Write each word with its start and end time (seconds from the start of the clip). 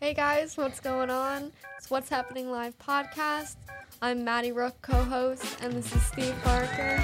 Hey 0.00 0.14
guys, 0.14 0.56
what's 0.56 0.80
going 0.80 1.10
on? 1.10 1.52
It's 1.78 1.90
What's 1.90 2.08
Happening 2.08 2.50
Live 2.50 2.76
podcast. 2.78 3.56
I'm 4.02 4.24
Maddy 4.24 4.52
Rook, 4.52 4.80
co-host, 4.82 5.56
and 5.62 5.72
this 5.72 5.94
is 5.94 6.02
Steve 6.02 6.34
Parker. 6.44 6.96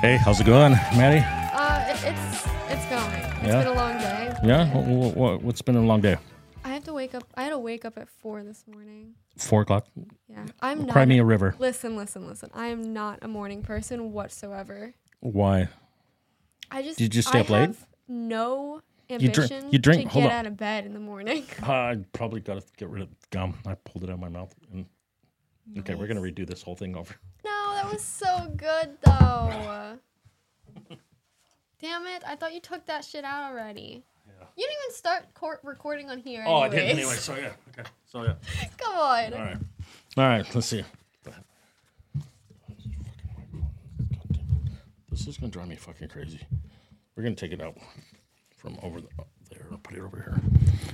Hey, 0.00 0.16
how's 0.16 0.40
it 0.40 0.44
going, 0.46 0.72
Maddy? 0.96 1.24
Uh, 1.52 1.86
it, 1.88 2.14
it's 2.14 2.46
it's 2.70 2.86
going. 2.88 3.12
It's 3.42 3.46
Yeah? 3.46 3.64
been 3.64 3.66
a 3.68 3.74
long 3.74 3.98
day. 3.98 4.34
Yeah, 4.44 4.66
what, 4.74 5.16
what, 5.16 5.42
what's 5.42 5.62
been 5.62 5.76
a 5.76 5.82
long 5.82 6.00
day? 6.00 6.16
I 6.64 6.68
have 6.68 6.84
to 6.84 6.92
wake 6.92 7.14
up. 7.14 7.24
I 7.34 7.42
had 7.44 7.50
to 7.50 7.58
wake 7.58 7.84
up 7.84 7.98
at 7.98 8.08
four 8.08 8.42
this 8.42 8.64
morning. 8.72 9.14
Four 9.36 9.62
o'clock. 9.62 9.86
Yeah, 10.28 10.44
I'm 10.60 10.82
not. 10.86 10.90
Cry 10.92 11.04
me 11.04 11.18
a- 11.18 11.22
a 11.22 11.24
river. 11.24 11.54
Listen, 11.58 11.96
listen, 11.96 12.26
listen. 12.26 12.50
I 12.54 12.68
am 12.68 12.92
not 12.92 13.18
a 13.22 13.28
morning 13.28 13.62
person 13.62 14.12
whatsoever. 14.12 14.94
Why? 15.20 15.68
I 16.70 16.82
just 16.82 16.98
Did 16.98 17.14
you 17.14 17.22
stay 17.22 17.38
I 17.38 17.40
up 17.42 17.50
late? 17.50 17.60
have 17.66 17.86
No 18.08 18.80
You 19.08 19.28
drink- 19.28 19.52
you 19.72 19.78
drink- 19.78 20.02
to 20.04 20.08
hold 20.08 20.24
get 20.24 20.32
on. 20.32 20.38
out 20.38 20.46
of 20.46 20.56
bed 20.56 20.86
in 20.86 20.94
the 20.94 21.00
morning. 21.00 21.44
I 21.62 21.98
probably 22.12 22.40
got 22.40 22.60
to 22.60 22.66
get 22.76 22.88
rid 22.88 23.02
of 23.02 23.08
gum. 23.30 23.54
I 23.66 23.74
pulled 23.74 24.04
it 24.04 24.10
out 24.10 24.14
of 24.14 24.20
my 24.20 24.28
mouth. 24.28 24.54
And, 24.72 24.86
okay, 25.78 25.94
we're 25.94 26.06
gonna 26.06 26.20
redo 26.22 26.46
this 26.46 26.62
whole 26.62 26.74
thing 26.76 26.96
over. 26.96 27.14
No, 27.44 27.72
that 27.74 27.90
was 27.92 28.02
so 28.02 28.52
good 28.56 28.96
though. 29.04 29.98
Damn 31.80 32.06
it! 32.06 32.22
I 32.26 32.34
thought 32.36 32.54
you 32.54 32.60
took 32.60 32.86
that 32.86 33.04
shit 33.04 33.24
out 33.24 33.50
already. 33.50 34.04
You 34.56 34.66
didn't 34.66 34.76
even 34.84 34.94
start 34.94 35.34
court 35.34 35.60
recording 35.64 36.10
on 36.10 36.18
here. 36.18 36.44
Oh, 36.46 36.56
I 36.60 36.68
did 36.68 36.80
anyway. 36.80 37.14
So 37.14 37.34
yeah. 37.36 37.52
Okay. 37.78 37.88
So 38.06 38.22
yeah. 38.22 38.34
Come 38.78 38.94
on. 38.94 39.32
All 39.34 39.40
right. 39.40 39.56
All 40.16 40.24
right. 40.24 40.54
Let's 40.54 40.66
see. 40.68 40.84
This 45.10 45.26
is 45.26 45.36
gonna 45.38 45.50
drive 45.52 45.68
me 45.68 45.76
fucking 45.76 46.08
crazy. 46.08 46.40
We're 47.16 47.22
gonna 47.22 47.34
take 47.34 47.52
it 47.52 47.60
out 47.60 47.76
from 48.64 48.78
over 48.82 48.98
the, 48.98 49.08
up 49.18 49.28
there 49.50 49.66
and 49.70 49.82
put 49.82 49.94
it 49.94 50.00
over 50.00 50.16
here. 50.16 50.40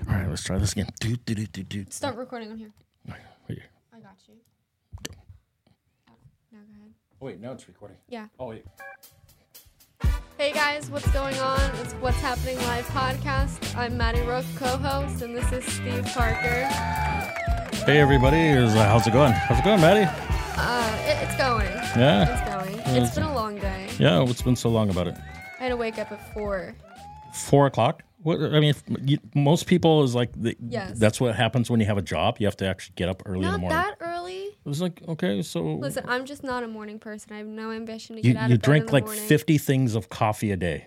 All 0.08 0.20
right. 0.20 0.28
Let's 0.28 0.42
try 0.42 0.58
this 0.58 0.72
again. 0.72 0.88
Do 0.98 1.14
do 1.16 1.34
do 1.36 1.46
do 1.46 1.62
do. 1.62 1.84
Start 1.88 2.16
recording 2.16 2.50
on 2.50 2.58
here. 2.58 2.72
Right 3.08 3.20
here. 3.46 3.62
I 3.94 4.00
got 4.00 4.16
you. 4.26 4.34
Oh, 6.08 6.14
now 6.52 6.58
go 6.58 6.74
ahead. 6.76 6.92
Oh 7.22 7.26
wait, 7.26 7.40
now 7.40 7.52
it's 7.52 7.68
recording. 7.68 7.96
Yeah. 8.08 8.26
Oh 8.40 8.46
wait. 8.48 8.64
Hey 10.36 10.52
guys, 10.52 10.90
what's 10.90 11.08
going 11.12 11.36
on? 11.36 11.60
It's 11.76 11.92
What's 11.94 12.16
Happening 12.16 12.56
Live 12.58 12.86
podcast. 12.88 13.76
I'm 13.76 13.96
Maddy 13.96 14.22
Rook, 14.22 14.46
co-host, 14.56 15.22
and 15.22 15.36
this 15.36 15.52
is 15.52 15.64
Steve 15.72 16.04
Parker. 16.06 16.64
Hey 17.84 18.00
everybody, 18.00 18.38
is 18.38 18.74
uh, 18.74 18.84
how's 18.86 19.06
it 19.06 19.12
going? 19.12 19.32
How's 19.32 19.58
it 19.60 19.64
going, 19.64 19.80
Maddy? 19.80 20.10
Uh, 20.56 20.96
it, 21.04 21.28
it's 21.28 21.36
going. 21.36 21.68
Yeah, 21.96 22.32
It's 22.32 22.50
going. 22.50 22.96
It's 22.96 23.14
been 23.14 23.24
a 23.24 23.34
long 23.34 23.56
day. 23.58 23.88
yeah. 23.98 24.18
What's 24.20 24.42
been 24.42 24.56
so 24.56 24.70
long 24.70 24.90
about 24.90 25.06
it? 25.06 25.14
I 25.60 25.64
had 25.64 25.68
to 25.68 25.76
wake 25.76 25.98
up 25.98 26.10
at 26.10 26.32
four. 26.34 26.74
Four 27.34 27.66
o'clock. 27.66 28.02
What 28.22 28.40
I 28.40 28.60
mean, 28.60 28.74
you, 29.02 29.18
most 29.34 29.66
people 29.66 30.02
is 30.04 30.14
like, 30.14 30.30
the, 30.36 30.54
Yes. 30.60 30.98
that's 30.98 31.20
what 31.20 31.34
happens 31.36 31.70
when 31.70 31.80
you 31.80 31.86
have 31.86 31.96
a 31.96 32.02
job. 32.02 32.36
You 32.38 32.46
have 32.46 32.56
to 32.58 32.66
actually 32.66 32.92
get 32.96 33.08
up 33.08 33.22
early 33.24 33.46
in 33.46 33.52
the 33.52 33.58
morning. 33.58 33.70
Not 33.78 33.98
that 33.98 34.04
early. 34.06 34.42
It 34.42 34.68
was 34.68 34.82
like, 34.82 35.00
okay, 35.08 35.40
so 35.40 35.62
Listen, 35.76 36.04
I'm 36.06 36.26
just 36.26 36.42
not 36.44 36.62
a 36.62 36.68
morning 36.68 36.98
person. 36.98 37.32
I 37.32 37.38
have 37.38 37.46
no 37.46 37.70
ambition 37.70 38.16
to 38.16 38.26
you, 38.26 38.34
get 38.34 38.42
out 38.42 38.50
you 38.50 38.56
of 38.56 38.60
bed 38.60 38.66
drink 38.66 38.82
in 38.82 38.86
the 38.88 38.92
like 38.92 39.04
morning. 39.06 39.22
fifty 39.24 39.56
things 39.56 39.94
of 39.94 40.10
coffee 40.10 40.50
a 40.52 40.56
day. 40.56 40.86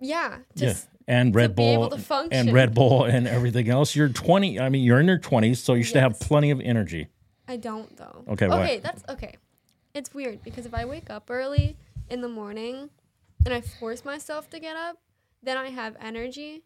Yeah, 0.00 0.38
Yeah, 0.54 0.74
and 1.08 1.34
Red 1.34 1.56
Bull 1.56 1.92
and 2.30 2.52
Red 2.52 2.72
Bull 2.72 3.02
and 3.04 3.26
everything 3.26 3.68
else. 3.68 3.96
You're 3.96 4.08
twenty. 4.10 4.60
I 4.60 4.68
mean, 4.68 4.84
you're 4.84 5.00
in 5.00 5.06
your 5.08 5.18
twenties, 5.18 5.60
so 5.60 5.74
you 5.74 5.82
should 5.82 5.96
have 5.96 6.20
plenty 6.20 6.50
of 6.52 6.60
energy. 6.60 7.08
I 7.48 7.56
don't 7.56 7.96
though. 7.96 8.24
Okay, 8.28 8.46
why? 8.46 8.62
Okay, 8.62 8.78
that's 8.78 9.02
okay. 9.08 9.34
It's 9.92 10.14
weird 10.14 10.44
because 10.44 10.66
if 10.66 10.74
I 10.74 10.84
wake 10.84 11.10
up 11.10 11.28
early 11.30 11.76
in 12.08 12.20
the 12.20 12.28
morning 12.28 12.90
and 13.44 13.52
I 13.52 13.60
force 13.60 14.04
myself 14.04 14.48
to 14.50 14.60
get 14.60 14.76
up, 14.76 14.98
then 15.42 15.56
I 15.56 15.68
have 15.70 15.96
energy. 16.00 16.62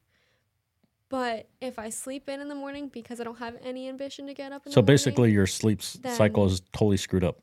But 1.09 1.48
if 1.61 1.78
I 1.78 1.91
sleep 1.91 2.28
in 2.31 2.41
in 2.41 2.48
the 2.48 2.55
morning 2.55 2.89
because 2.89 3.20
I 3.20 3.25
don't 3.25 3.39
have 3.39 3.56
any 3.62 3.89
ambition 3.89 4.27
to 4.29 4.34
get 4.34 4.51
up 4.51 4.64
in 4.67 4.73
So 4.73 4.81
basically, 4.81 5.31
your 5.31 5.47
sleep 5.47 5.83
Then- 6.01 6.17
cycle 6.17 6.47
is 6.47 6.61
totally 6.73 6.97
screwed 6.97 7.25
up. 7.25 7.39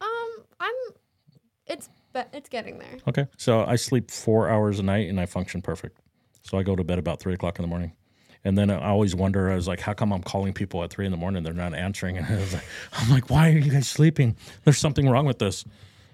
um, 0.00 0.44
I'm 0.58 0.74
it's 1.68 1.88
be- 2.12 2.20
it's 2.32 2.48
getting 2.48 2.78
there. 2.78 2.96
Okay. 3.08 3.26
So 3.36 3.64
I 3.64 3.76
sleep 3.76 4.10
four 4.10 4.48
hours 4.48 4.80
a 4.80 4.82
night 4.82 5.08
and 5.08 5.20
I 5.20 5.26
function 5.26 5.62
perfect. 5.62 5.98
So 6.42 6.58
I 6.58 6.64
go 6.64 6.74
to 6.74 6.82
bed 6.82 6.98
about 6.98 7.20
three 7.20 7.34
o'clock 7.34 7.58
in 7.58 7.62
the 7.62 7.68
morning. 7.68 7.92
And 8.44 8.58
then 8.58 8.70
I 8.70 8.88
always 8.88 9.14
wonder, 9.14 9.48
I 9.52 9.54
was 9.54 9.68
like, 9.68 9.78
how 9.78 9.92
come 9.92 10.12
I'm 10.12 10.22
calling 10.24 10.52
people 10.52 10.82
at 10.82 10.90
three 10.90 11.06
in 11.06 11.12
the 11.12 11.16
morning? 11.16 11.44
They're 11.44 11.52
not 11.52 11.74
answering. 11.74 12.16
And 12.18 12.26
I 12.26 12.34
was 12.34 12.52
like, 12.52 12.64
I'm 12.94 13.08
like, 13.08 13.30
why 13.30 13.50
are 13.50 13.56
you 13.56 13.70
guys 13.70 13.88
sleeping? 13.88 14.36
There's 14.64 14.78
something 14.78 15.08
wrong 15.08 15.26
with 15.26 15.38
this. 15.38 15.64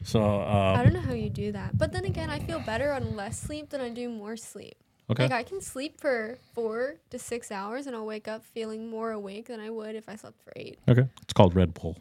So, 0.04 0.22
uh, 0.22 0.76
I 0.78 0.82
don't 0.82 0.92
know 0.92 1.00
how 1.00 1.12
you 1.12 1.30
do 1.30 1.52
that. 1.52 1.76
But 1.76 1.92
then 1.92 2.04
again, 2.04 2.30
I 2.30 2.38
feel 2.38 2.60
better 2.60 2.92
on 2.92 3.16
less 3.16 3.38
sleep 3.38 3.70
than 3.70 3.80
I 3.80 3.90
do 3.90 4.08
more 4.08 4.36
sleep. 4.36 4.74
okay. 5.10 5.24
Like 5.24 5.32
I 5.32 5.42
can 5.42 5.60
sleep 5.60 6.00
for 6.00 6.38
four 6.54 6.96
to 7.10 7.18
six 7.18 7.50
hours 7.50 7.86
and 7.86 7.94
I'll 7.96 8.06
wake 8.06 8.28
up 8.28 8.44
feeling 8.44 8.88
more 8.90 9.10
awake 9.10 9.46
than 9.48 9.60
I 9.60 9.70
would 9.70 9.94
if 9.96 10.08
I 10.08 10.16
slept 10.16 10.40
for 10.42 10.52
eight. 10.56 10.78
Okay. 10.88 11.06
It's 11.22 11.32
called 11.32 11.54
Red 11.54 11.74
Bull. 11.74 11.96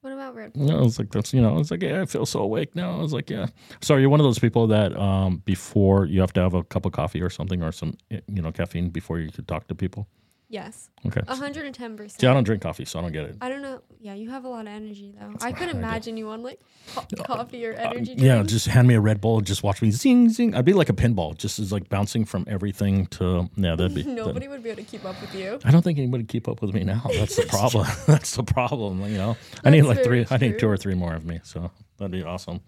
What 0.00 0.12
about 0.12 0.36
Red 0.36 0.52
Bull? 0.52 0.68
You 0.70 0.76
I 0.76 0.80
was 0.80 0.98
like, 0.98 1.10
that's, 1.10 1.34
you 1.34 1.40
know, 1.42 1.50
I 1.50 1.58
was 1.58 1.70
like, 1.70 1.82
yeah, 1.82 2.00
I 2.00 2.06
feel 2.06 2.24
so 2.24 2.40
awake 2.40 2.76
now. 2.76 2.96
I 2.96 3.02
was 3.02 3.12
like, 3.12 3.28
yeah. 3.28 3.46
So 3.82 3.96
you're 3.96 4.08
one 4.08 4.20
of 4.20 4.24
those 4.24 4.38
people 4.38 4.68
that 4.68 4.96
um, 4.96 5.42
before 5.44 6.06
you 6.06 6.20
have 6.20 6.32
to 6.34 6.40
have 6.40 6.54
a 6.54 6.62
cup 6.62 6.86
of 6.86 6.92
coffee 6.92 7.20
or 7.20 7.30
something 7.30 7.62
or 7.62 7.72
some, 7.72 7.96
you 8.10 8.40
know, 8.40 8.52
caffeine 8.52 8.90
before 8.90 9.18
you 9.18 9.30
could 9.30 9.48
talk 9.48 9.66
to 9.68 9.74
people. 9.74 10.06
Yes, 10.50 10.88
Okay. 11.06 11.20
hundred 11.28 11.66
and 11.66 11.74
ten 11.74 11.94
percent. 11.94 12.22
See, 12.22 12.26
I 12.26 12.32
don't 12.32 12.42
drink 12.44 12.62
coffee, 12.62 12.86
so 12.86 12.98
I 12.98 13.02
don't 13.02 13.12
get 13.12 13.24
it. 13.24 13.36
I 13.42 13.50
don't 13.50 13.60
know. 13.60 13.82
Yeah, 14.00 14.14
you 14.14 14.30
have 14.30 14.44
a 14.46 14.48
lot 14.48 14.62
of 14.62 14.68
energy 14.72 15.12
though. 15.18 15.34
I 15.42 15.52
could 15.52 15.68
imagine 15.68 16.16
you 16.16 16.30
on 16.30 16.42
like 16.42 16.58
co- 16.94 17.04
coffee 17.24 17.66
or 17.66 17.72
energy. 17.74 18.12
Uh, 18.12 18.24
yeah, 18.24 18.42
just 18.44 18.66
hand 18.66 18.88
me 18.88 18.94
a 18.94 19.00
Red 19.00 19.20
Bull 19.20 19.36
and 19.36 19.46
just 19.46 19.62
watch 19.62 19.82
me 19.82 19.90
zing 19.90 20.30
zing. 20.30 20.54
I'd 20.54 20.64
be 20.64 20.72
like 20.72 20.88
a 20.88 20.94
pinball, 20.94 21.36
just 21.36 21.58
as 21.58 21.70
like 21.70 21.90
bouncing 21.90 22.24
from 22.24 22.46
everything 22.48 23.04
to 23.08 23.50
yeah. 23.56 23.76
That'd 23.76 23.94
be. 23.94 24.04
Nobody 24.06 24.46
that- 24.46 24.50
would 24.50 24.62
be 24.62 24.70
able 24.70 24.82
to 24.82 24.88
keep 24.88 25.04
up 25.04 25.20
with 25.20 25.34
you. 25.34 25.58
I 25.66 25.70
don't 25.70 25.82
think 25.82 25.98
anybody 25.98 26.22
would 26.22 26.28
keep 26.30 26.48
up 26.48 26.62
with 26.62 26.72
me 26.72 26.82
now. 26.82 27.02
That's 27.12 27.36
the 27.36 27.42
problem. 27.44 27.86
That's 28.06 28.34
the 28.34 28.42
problem. 28.44 29.02
You 29.02 29.18
know, 29.18 29.36
I 29.64 29.68
need 29.70 29.82
like 29.82 30.02
three. 30.02 30.24
very 30.24 30.26
I 30.30 30.38
need 30.38 30.58
two 30.58 30.68
or 30.68 30.78
three 30.78 30.94
more 30.94 31.12
of 31.14 31.26
me. 31.26 31.40
So 31.42 31.70
that'd 31.98 32.10
be 32.10 32.22
awesome. 32.22 32.60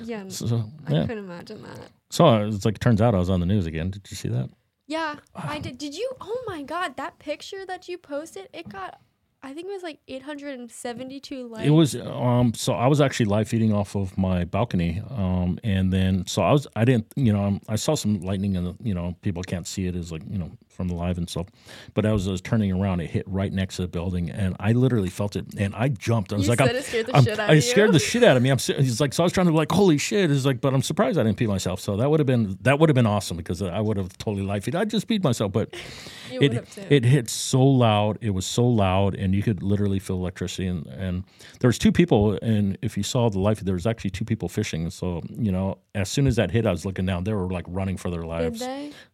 Yeah, 0.00 0.20
n- 0.20 0.30
So 0.30 0.62
I 0.86 0.90
couldn't 0.90 1.18
imagine 1.18 1.62
that. 1.64 1.90
So 2.10 2.26
uh, 2.26 2.46
it's 2.46 2.64
like 2.64 2.78
turns 2.78 3.00
out 3.00 3.16
I 3.16 3.18
was 3.18 3.30
on 3.30 3.40
the 3.40 3.46
news 3.46 3.66
again. 3.66 3.90
Did 3.90 4.08
you 4.10 4.16
see 4.16 4.28
that? 4.28 4.48
Yeah, 4.90 5.14
I 5.36 5.60
did. 5.60 5.78
Did 5.78 5.94
you? 5.94 6.10
Oh 6.20 6.42
my 6.48 6.62
god, 6.62 6.96
that 6.96 7.20
picture 7.20 7.64
that 7.64 7.88
you 7.88 7.96
posted, 7.96 8.48
it 8.52 8.68
got. 8.68 9.00
I 9.42 9.54
think 9.54 9.68
it 9.68 9.72
was 9.72 9.84
like 9.84 10.00
872 10.08 11.46
likes. 11.46 11.64
It 11.64 11.70
was 11.70 11.94
um 11.94 12.52
so 12.54 12.74
I 12.74 12.88
was 12.88 13.00
actually 13.00 13.26
live 13.26 13.48
feeding 13.48 13.72
off 13.72 13.94
of 13.96 14.18
my 14.18 14.44
balcony 14.44 15.02
um 15.08 15.58
and 15.64 15.90
then 15.90 16.26
so 16.26 16.42
I 16.42 16.52
was 16.52 16.66
I 16.76 16.84
didn't 16.84 17.06
you 17.16 17.32
know 17.32 17.58
I 17.66 17.76
saw 17.76 17.94
some 17.94 18.20
lightning 18.20 18.56
and 18.58 18.76
you 18.82 18.92
know 18.92 19.16
people 19.22 19.42
can't 19.42 19.66
see 19.66 19.86
it 19.86 19.96
as 19.96 20.12
like 20.12 20.22
you 20.28 20.36
know 20.36 20.50
from 20.80 20.88
the 20.88 20.94
live 20.94 21.18
and 21.18 21.28
stuff 21.28 21.46
but 21.92 22.06
as 22.06 22.26
I 22.26 22.30
was 22.30 22.40
turning 22.40 22.72
around 22.72 23.00
it 23.00 23.10
hit 23.10 23.24
right 23.28 23.52
next 23.52 23.76
to 23.76 23.82
the 23.82 23.88
building 23.88 24.30
and 24.30 24.56
I 24.58 24.72
literally 24.72 25.10
felt 25.10 25.36
it 25.36 25.44
and 25.58 25.74
I 25.74 25.88
jumped 25.88 26.32
I 26.32 26.36
was 26.36 26.46
You 26.46 26.52
like 26.54 26.60
I'm, 26.62 26.80
scared 26.82 27.06
the 27.06 27.14
I'm- 27.14 27.24
shit 27.24 27.38
out 27.38 27.50
I 27.50 27.54
of 27.56 27.64
scared 27.64 27.88
you. 27.88 27.92
the 27.92 27.98
shit 27.98 28.24
out 28.24 28.36
of 28.38 28.42
me 28.42 28.48
I'm 28.48 28.56
he's 28.56 28.98
like 28.98 29.12
so 29.12 29.22
I 29.22 29.24
was 29.24 29.32
trying 29.34 29.44
to 29.46 29.52
be 29.52 29.58
like 29.58 29.70
holy 29.70 29.98
shit 29.98 30.30
is 30.30 30.46
like 30.46 30.62
but 30.62 30.72
I'm 30.72 30.80
surprised 30.82 31.18
I 31.18 31.22
didn't 31.22 31.36
pee 31.36 31.46
myself 31.46 31.80
so 31.80 31.98
that 31.98 32.10
would 32.10 32.18
have 32.20 32.26
been 32.26 32.56
that 32.62 32.78
would 32.78 32.88
have 32.88 32.94
been 32.94 33.04
awesome 33.06 33.36
because 33.36 33.60
I 33.60 33.80
would 33.80 33.98
have 33.98 34.16
totally 34.16 34.42
live 34.46 34.64
feed 34.64 34.74
I 34.74 34.86
just 34.86 35.06
peed 35.06 35.22
myself 35.22 35.52
but 35.52 35.74
it, 36.30 36.78
it 36.88 37.04
hit 37.04 37.28
so 37.28 37.60
loud. 37.60 38.16
It 38.20 38.30
was 38.30 38.46
so 38.46 38.64
loud, 38.64 39.16
and 39.16 39.34
you 39.34 39.42
could 39.42 39.64
literally 39.64 39.98
feel 39.98 40.14
electricity. 40.16 40.68
And, 40.68 40.86
and 40.86 41.24
there 41.58 41.66
was 41.66 41.76
two 41.76 41.90
people, 41.90 42.38
and 42.40 42.78
if 42.82 42.96
you 42.96 43.02
saw 43.02 43.28
the 43.28 43.40
life, 43.40 43.58
there 43.60 43.74
was 43.74 43.84
actually 43.84 44.10
two 44.10 44.24
people 44.24 44.48
fishing. 44.48 44.90
So 44.90 45.22
you 45.28 45.50
know, 45.50 45.78
as 45.96 46.08
soon 46.08 46.28
as 46.28 46.36
that 46.36 46.52
hit, 46.52 46.66
I 46.66 46.70
was 46.70 46.86
looking 46.86 47.04
down. 47.04 47.24
They 47.24 47.32
were 47.32 47.50
like 47.50 47.64
running 47.68 47.96
for 47.96 48.10
their 48.10 48.22
lives. 48.22 48.62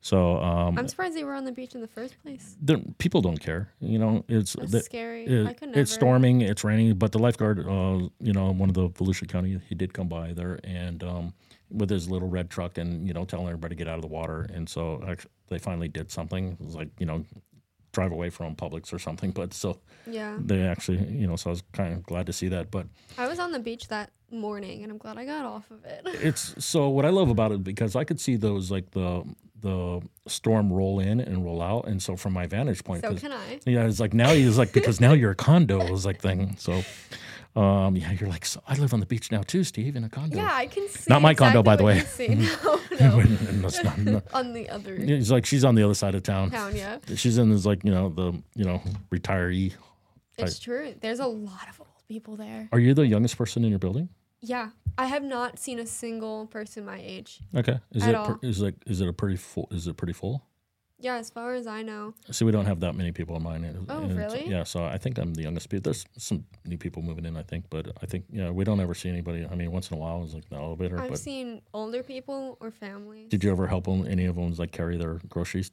So 0.02 0.36
um, 0.42 0.78
I'm 0.78 0.88
surprised 0.88 1.16
they 1.16 1.24
were 1.24 1.34
on 1.34 1.44
the 1.46 1.52
beach 1.56 1.74
in 1.74 1.80
the 1.80 1.88
first 1.88 2.14
place. 2.22 2.56
the- 2.62 2.78
people 2.98 3.20
don't 3.22 3.40
care. 3.40 3.70
You 3.80 3.98
know, 3.98 4.24
it's 4.28 4.52
the- 4.52 4.80
scary. 4.82 5.24
it- 5.24 5.46
I 5.46 5.52
could 5.54 5.68
never. 5.70 5.80
it's 5.80 5.90
storming, 5.92 6.42
it's 6.42 6.62
raining, 6.62 6.94
but 6.94 7.10
the 7.12 7.18
lifeguard, 7.18 7.58
uh, 7.60 8.08
you 8.20 8.32
know, 8.32 8.52
one 8.52 8.68
of 8.68 8.74
the 8.74 8.88
Volusia 8.90 9.26
County, 9.28 9.58
he 9.68 9.74
did 9.74 9.92
come 9.94 10.08
by 10.08 10.32
there 10.32 10.60
and 10.62 11.02
um, 11.02 11.34
with 11.70 11.90
his 11.90 12.08
little 12.08 12.28
red 12.28 12.48
truck 12.50 12.78
and 12.78 13.08
you 13.08 13.12
know 13.14 13.24
telling 13.24 13.46
everybody 13.48 13.74
to 13.74 13.78
get 13.78 13.88
out 13.88 13.96
of 13.96 14.02
the 14.02 14.08
water. 14.08 14.46
And 14.54 14.68
so 14.68 15.02
actually, 15.08 15.30
they 15.48 15.58
finally 15.58 15.88
did 15.88 16.10
something. 16.12 16.52
It 16.60 16.64
was 16.64 16.76
like 16.76 16.90
you 17.00 17.06
know 17.06 17.24
drive 17.96 18.12
away 18.12 18.28
from 18.30 18.54
Publix 18.54 18.92
or 18.92 18.98
something. 18.98 19.30
But 19.32 19.54
so 19.54 19.80
Yeah, 20.06 20.36
they 20.38 20.60
actually, 20.62 20.98
you 21.08 21.26
know, 21.26 21.36
so 21.36 21.50
I 21.50 21.52
was 21.52 21.62
kind 21.72 21.94
of 21.94 22.04
glad 22.04 22.26
to 22.26 22.32
see 22.32 22.48
that. 22.48 22.70
But 22.70 22.86
I 23.18 23.26
was 23.26 23.38
on 23.40 23.50
the 23.52 23.58
beach 23.58 23.88
that 23.88 24.10
morning, 24.30 24.82
and 24.82 24.92
I'm 24.92 24.98
glad 24.98 25.16
I 25.16 25.24
got 25.24 25.44
off 25.44 25.70
of 25.70 25.84
it. 25.84 26.02
it's 26.22 26.54
so 26.64 26.88
what 26.90 27.04
I 27.04 27.08
love 27.10 27.30
about 27.30 27.52
it 27.52 27.64
because 27.64 27.96
I 27.96 28.04
could 28.04 28.20
see 28.20 28.36
those 28.36 28.70
like 28.70 28.90
the 28.90 29.24
the 29.62 30.02
storm 30.28 30.70
roll 30.70 31.00
in 31.00 31.20
and 31.20 31.42
roll 31.42 31.62
out, 31.62 31.88
and 31.88 32.02
so 32.02 32.16
from 32.16 32.34
my 32.34 32.46
vantage 32.46 32.84
point, 32.84 33.02
so 33.02 33.14
can 33.14 33.32
I. 33.32 33.60
Yeah, 33.64 33.86
it's 33.86 33.98
like 33.98 34.12
now 34.12 34.32
he's 34.34 34.58
like 34.58 34.72
because 34.72 35.00
now 35.00 35.14
you're 35.14 35.32
a 35.32 35.34
condo 35.48 35.80
is 35.94 36.04
like 36.04 36.20
thing. 36.20 36.54
So, 36.58 36.82
um, 37.56 37.96
yeah, 37.96 38.12
you're 38.12 38.28
like 38.28 38.44
so 38.44 38.60
I 38.68 38.74
live 38.76 38.92
on 38.92 39.00
the 39.00 39.06
beach 39.06 39.32
now 39.32 39.42
too, 39.42 39.64
Steve, 39.64 39.96
in 39.96 40.04
a 40.04 40.08
condo. 40.08 40.36
Yeah, 40.36 40.50
I 40.52 40.66
can 40.66 40.88
see. 40.88 41.04
Not 41.08 41.22
my 41.22 41.34
condo, 41.34 41.62
by 41.62 41.76
the 41.76 41.84
way. 41.84 42.00
see. 42.00 42.28
No, 42.98 43.20
no. 43.20 43.26
That's 43.60 43.84
not- 43.84 43.98
no. 43.98 44.22
on 44.32 44.54
the 44.54 44.70
other 44.70 44.96
He's 44.96 45.30
like 45.30 45.44
she's 45.44 45.64
on 45.64 45.74
the 45.74 45.82
other 45.82 45.92
side 45.94 46.14
of 46.14 46.22
town. 46.22 46.50
town, 46.50 46.74
yeah. 46.74 46.98
She's 47.14 47.36
in 47.36 47.50
this 47.50 47.66
like 47.66 47.84
you 47.84 47.90
know 47.90 48.08
the 48.08 48.32
you 48.54 48.64
know 48.64 48.80
retiree. 49.10 49.74
It's 50.38 50.58
true. 50.58 50.94
There's 51.00 51.20
a 51.20 51.26
lot 51.26 51.68
of 51.68 51.80
old 51.80 51.88
people 52.08 52.36
there. 52.36 52.68
Are 52.72 52.78
you 52.78 52.94
the 52.94 53.06
youngest 53.06 53.36
person 53.36 53.64
in 53.64 53.70
your 53.70 53.78
building? 53.78 54.08
Yeah, 54.40 54.70
I 54.96 55.06
have 55.06 55.22
not 55.22 55.58
seen 55.58 55.78
a 55.78 55.86
single 55.86 56.46
person 56.46 56.84
my 56.84 57.00
age. 57.02 57.40
Okay, 57.54 57.80
is 57.92 58.06
it 58.06 58.14
per, 58.14 58.38
is 58.42 58.60
like 58.62 58.74
is 58.86 59.00
it 59.00 59.08
a 59.08 59.12
pretty 59.12 59.36
full? 59.36 59.68
Is 59.70 59.86
it 59.86 59.96
pretty 59.96 60.12
full? 60.12 60.42
Yeah, 60.98 61.16
as 61.16 61.28
far 61.28 61.54
as 61.54 61.66
I 61.66 61.82
know. 61.82 62.14
See, 62.30 62.44
we 62.44 62.52
don't 62.52 62.64
have 62.64 62.80
that 62.80 62.94
many 62.94 63.12
people 63.12 63.36
in 63.36 63.42
mine. 63.42 63.86
Oh, 63.88 64.02
and 64.02 64.16
really? 64.16 64.48
Yeah, 64.48 64.64
so 64.64 64.84
I 64.84 64.96
think 64.96 65.18
I'm 65.18 65.34
the 65.34 65.42
youngest. 65.42 65.68
But 65.68 65.84
there's 65.84 66.06
some 66.16 66.44
new 66.64 66.78
people 66.78 67.02
moving 67.02 67.26
in, 67.26 67.36
I 67.36 67.42
think. 67.42 67.66
But 67.68 67.92
I 68.02 68.06
think 68.06 68.24
yeah, 68.30 68.50
we 68.50 68.64
don't 68.64 68.80
ever 68.80 68.94
see 68.94 69.10
anybody. 69.10 69.46
I 69.50 69.54
mean, 69.54 69.70
once 69.72 69.90
in 69.90 69.96
a 69.98 70.00
while, 70.00 70.24
it's 70.24 70.32
like 70.32 70.48
the 70.48 70.56
elevator. 70.56 70.98
I've 70.98 71.10
but 71.10 71.18
seen 71.18 71.60
older 71.74 72.02
people 72.02 72.56
or 72.60 72.70
families. 72.70 73.28
did 73.28 73.44
you 73.44 73.50
ever 73.50 73.66
help 73.66 73.84
them? 73.84 74.06
Any 74.06 74.24
of 74.24 74.36
them 74.36 74.52
like 74.54 74.72
carry 74.72 74.96
their 74.96 75.20
groceries? 75.28 75.70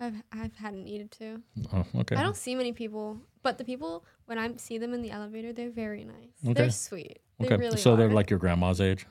I've 0.00 0.14
I've 0.32 0.54
hadn't 0.56 0.84
needed 0.84 1.12
to. 1.12 1.40
Oh, 1.72 1.86
okay. 2.00 2.16
I 2.16 2.22
don't 2.22 2.36
see 2.36 2.56
many 2.56 2.72
people, 2.72 3.20
but 3.42 3.58
the 3.58 3.64
people 3.64 4.04
when 4.26 4.38
I 4.38 4.56
see 4.56 4.78
them 4.78 4.92
in 4.92 5.02
the 5.02 5.12
elevator, 5.12 5.52
they're 5.52 5.70
very 5.70 6.04
nice. 6.04 6.34
Okay. 6.44 6.54
They're 6.54 6.70
sweet. 6.70 7.20
They 7.38 7.46
okay, 7.46 7.56
really 7.56 7.76
so 7.76 7.94
they're 7.94 8.08
are. 8.08 8.12
like 8.12 8.30
your 8.30 8.38
grandma's 8.38 8.80
age. 8.80 9.06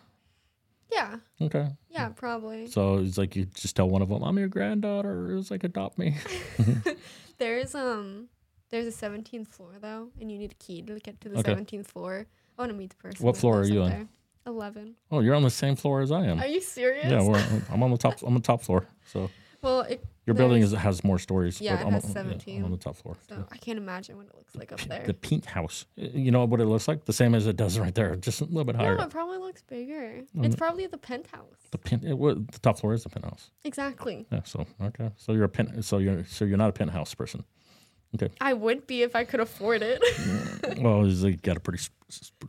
Yeah, 0.94 1.16
Okay. 1.42 1.68
yeah, 1.90 2.10
probably. 2.10 2.68
So 2.68 2.98
it's 3.00 3.18
like 3.18 3.36
you 3.36 3.46
just 3.46 3.76
tell 3.76 3.90
one 3.90 4.02
of 4.02 4.10
them, 4.10 4.24
"I'm 4.24 4.38
your 4.38 4.48
granddaughter." 4.48 5.32
It 5.32 5.36
was 5.36 5.50
like 5.52 5.64
adopt 5.64 5.98
me. 5.98 6.16
There's 7.38 7.76
um 7.76 8.30
there's 8.70 8.88
a 8.88 9.06
17th 9.06 9.48
floor 9.48 9.74
though, 9.82 10.10
and 10.20 10.32
you 10.32 10.38
need 10.38 10.52
a 10.52 10.56
key 10.56 10.82
to 10.84 11.00
get 11.00 11.20
to 11.22 11.30
the 11.30 11.40
Okay. 11.40 11.54
17th 11.54 11.88
floor. 11.88 12.26
I 12.58 12.62
want 12.62 12.72
to 12.72 12.78
meet 12.78 12.90
the 12.92 12.96
person. 12.98 13.26
What 13.26 13.38
floor 13.38 13.60
are 13.62 13.66
you 13.66 13.82
on? 13.84 13.90
There. 13.90 14.08
11. 14.48 14.96
Oh, 15.12 15.20
you're 15.22 15.36
on 15.36 15.44
the 15.44 15.50
same 15.50 15.76
floor 15.76 16.02
as 16.02 16.12
I 16.12 16.26
am. 16.26 16.40
Are 16.40 16.48
you 16.48 16.60
serious? 16.60 17.10
Yeah, 17.10 17.22
we're, 17.22 17.42
I'm 17.72 17.82
on 17.82 17.92
the 17.92 17.98
top. 17.98 18.22
I'm 18.22 18.30
on 18.30 18.34
the 18.36 18.40
top 18.42 18.62
floor. 18.62 18.86
So 19.06 19.30
well, 19.64 19.82
it, 19.82 20.04
your 20.26 20.36
building 20.36 20.62
is 20.62 20.72
has 20.74 21.04
more 21.04 21.18
stories. 21.18 21.60
Yeah, 21.60 21.78
but 21.78 21.88
it 21.88 21.92
has 21.94 22.06
on- 22.06 22.12
yeah, 22.12 22.20
I'm 22.20 22.28
17. 22.30 22.64
on 22.64 22.72
the 22.72 22.78
top 22.78 22.96
floor. 22.96 23.16
So 23.28 23.44
I 23.52 23.58
can't 23.58 23.78
imagine 23.78 24.18
what 24.18 24.28
it 24.28 24.36
looks 24.36 24.56
like 24.56 24.72
up 24.72 24.82
there. 24.82 25.04
The 25.06 25.14
pink 25.14 25.46
house. 25.46 25.86
You 25.96 26.32
know 26.32 26.46
what 26.46 26.62
it 26.62 26.66
looks 26.66 26.88
like? 26.88 27.06
The 27.06 27.14
same 27.14 27.34
as 27.34 27.48
it 27.48 27.56
does 27.56 27.80
right 27.80 27.96
there, 27.96 28.16
just 28.16 28.42
a 28.42 28.46
little 28.46 28.66
bit 28.66 28.76
higher. 28.76 28.96
No, 28.98 29.04
it 29.06 29.10
probably 29.10 29.38
looks 29.38 29.62
bigger. 29.64 30.22
Mm. 30.36 30.46
It's 30.46 30.56
probably 30.56 30.86
the 30.88 30.98
penthouse. 30.98 31.58
The 31.72 31.78
pin, 31.78 32.06
it, 32.06 32.18
what, 32.18 32.52
the 32.52 32.60
top 32.60 32.80
floor 32.80 32.94
is 32.94 33.04
the 33.04 33.10
penthouse. 33.10 33.50
Exactly. 33.64 34.28
Yeah. 34.32 34.42
So 34.44 34.66
okay. 34.82 35.10
So 35.18 35.34
you're 35.34 35.46
a 35.46 35.50
pen. 35.50 35.82
So 35.82 35.98
you're 35.98 36.26
so 36.26 36.46
you're 36.46 36.58
not 36.58 36.70
a 36.70 36.74
penthouse 36.74 37.14
person. 37.14 37.44
Okay. 38.16 38.30
I 38.40 38.54
would 38.54 38.86
be 38.86 39.02
if 39.02 39.16
I 39.16 39.24
could 39.24 39.40
afford 39.40 39.82
it. 39.82 40.00
well, 40.80 41.04
is 41.04 41.22
they 41.24 41.34
got 41.34 41.58
a 41.58 41.60
pretty 41.60 41.84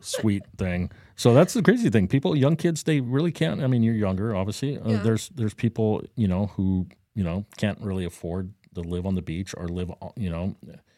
sweet 0.00 0.42
thing. 0.58 0.90
So 1.16 1.32
that's 1.32 1.54
the 1.54 1.62
crazy 1.62 1.88
thing. 1.88 2.06
People, 2.06 2.36
young 2.36 2.56
kids, 2.56 2.82
they 2.82 3.00
really 3.00 3.32
can't. 3.32 3.62
I 3.62 3.66
mean, 3.66 3.82
you're 3.82 3.94
younger, 3.94 4.36
obviously. 4.36 4.78
Uh, 4.78 4.90
Yeah. 4.90 4.96
there's 4.98 5.30
there's 5.30 5.54
people, 5.54 6.02
you 6.16 6.28
know, 6.28 6.46
who 6.48 6.86
you 7.14 7.24
know 7.24 7.44
can't 7.56 7.80
really 7.80 8.04
afford 8.04 8.52
to 8.74 8.80
live 8.80 9.06
on 9.06 9.14
the 9.14 9.22
beach 9.22 9.54
or 9.56 9.68
live, 9.68 9.90
on- 10.00 10.12
you 10.16 10.30
know, 10.30 10.56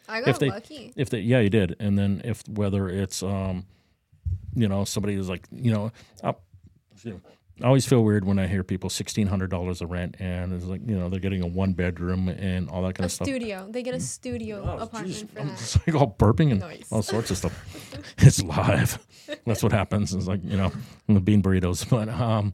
I 0.09 0.23
got 0.23 0.41
they- 0.41 0.49
lucky. 0.51 0.93
if 0.97 1.11
they 1.11 1.21
yeah 1.21 1.41
you 1.41 1.51
did 1.51 1.77
and 1.79 1.99
then 1.99 2.23
if 2.25 2.43
whether 2.49 2.89
it's 2.89 3.23
um 3.23 3.67
you 4.55 4.67
know 4.69 4.85
somebody 4.85 5.15
is 5.15 5.29
like 5.29 5.47
you 5.53 5.71
know 5.71 5.93
I, 6.25 6.35
I 7.63 7.67
always 7.67 7.87
feel 7.87 8.05
weird 8.05 8.25
when 8.25 8.39
I 8.39 8.47
hear 8.47 8.63
people 8.63 8.91
sixteen 8.91 9.27
hundred 9.27 9.51
dollars 9.51 9.81
a 9.81 9.87
rent 9.87 10.17
and 10.19 10.53
it's 10.53 10.65
like 10.67 10.81
you 10.87 10.97
know 10.99 11.09
they're 11.09 11.21
getting 11.21 11.43
a 11.43 11.47
one 11.47 11.73
bedroom 11.73 12.29
and 12.29 12.69
all 12.69 12.83
that 12.83 12.95
kind 12.95 13.05
A 13.05 13.07
of 13.07 13.12
stuff. 13.12 13.27
studio. 13.27 13.67
They 13.71 13.83
get 13.83 13.95
a 13.95 14.01
studio 14.01 14.62
Oh, 14.62 14.79
apartment 14.83 15.15
jeez. 15.17 15.29
for 15.31 15.41
I'm 15.41 15.49
that. 15.49 15.59
just 15.59 15.87
like 15.87 15.97
all 15.97 16.15
burping 16.19 16.51
and 16.51 16.61
Nice. 16.61 16.91
all 16.93 17.03
sorts 17.03 17.31
of 17.31 17.39
stuff. 17.39 18.15
it's 18.19 18.43
live. 18.43 18.99
That's 19.47 19.62
what 19.62 19.73
happens. 19.73 20.12
It's 20.15 20.27
like 20.27 20.41
you 20.45 20.57
know 20.57 20.71
the 21.09 21.21
bean 21.21 21.43
burritos, 21.43 21.89
but 21.91 22.09
um, 22.11 22.53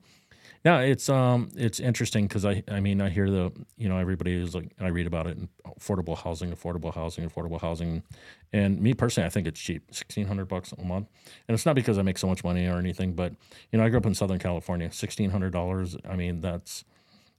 yeah, 0.65 0.79
it's 0.81 1.09
um, 1.09 1.49
it's 1.57 1.81
interesting 1.81 2.27
because 2.27 2.45
I 2.45 2.63
I 2.69 2.81
mean 2.81 3.01
I 3.01 3.09
hear 3.09 3.29
the 3.31 3.53
you 3.77 3.89
know 3.89 3.99
everybody 3.99 4.35
is 4.35 4.55
like 4.55 4.73
I 4.81 4.89
read 4.89 5.07
about 5.07 5.27
it 5.27 5.37
in 5.37 5.49
affordable 5.67 6.17
housing, 6.17 6.53
affordable 6.53 6.95
housing, 6.95 7.29
affordable 7.29 7.61
housing, 7.61 8.03
and 8.53 8.81
me 8.81 8.95
personally 8.95 9.27
I 9.27 9.31
think 9.31 9.47
it's 9.47 9.61
cheap, 9.61 9.83
sixteen 9.95 10.27
hundred 10.27 10.47
bucks 10.47 10.73
a 10.73 10.83
month, 10.85 11.09
and 11.49 11.55
it's 11.55 11.67
not 11.67 11.75
because 11.75 11.99
I 11.99 12.03
make 12.03 12.19
so 12.19 12.27
much 12.29 12.45
money 12.45 12.67
or 12.67 12.77
anything, 12.79 13.13
but 13.15 13.33
you 13.73 13.79
know 13.79 13.85
I 13.85 13.89
grew 13.89 13.99
up 13.99 14.07
in 14.07 14.15
Southern 14.15 14.39
California, 14.39 14.93
sixteen 14.93 15.31
hundred 15.31 15.53
dollars. 15.53 15.97
I 16.09 16.17
mean 16.17 16.41
that's 16.41 16.85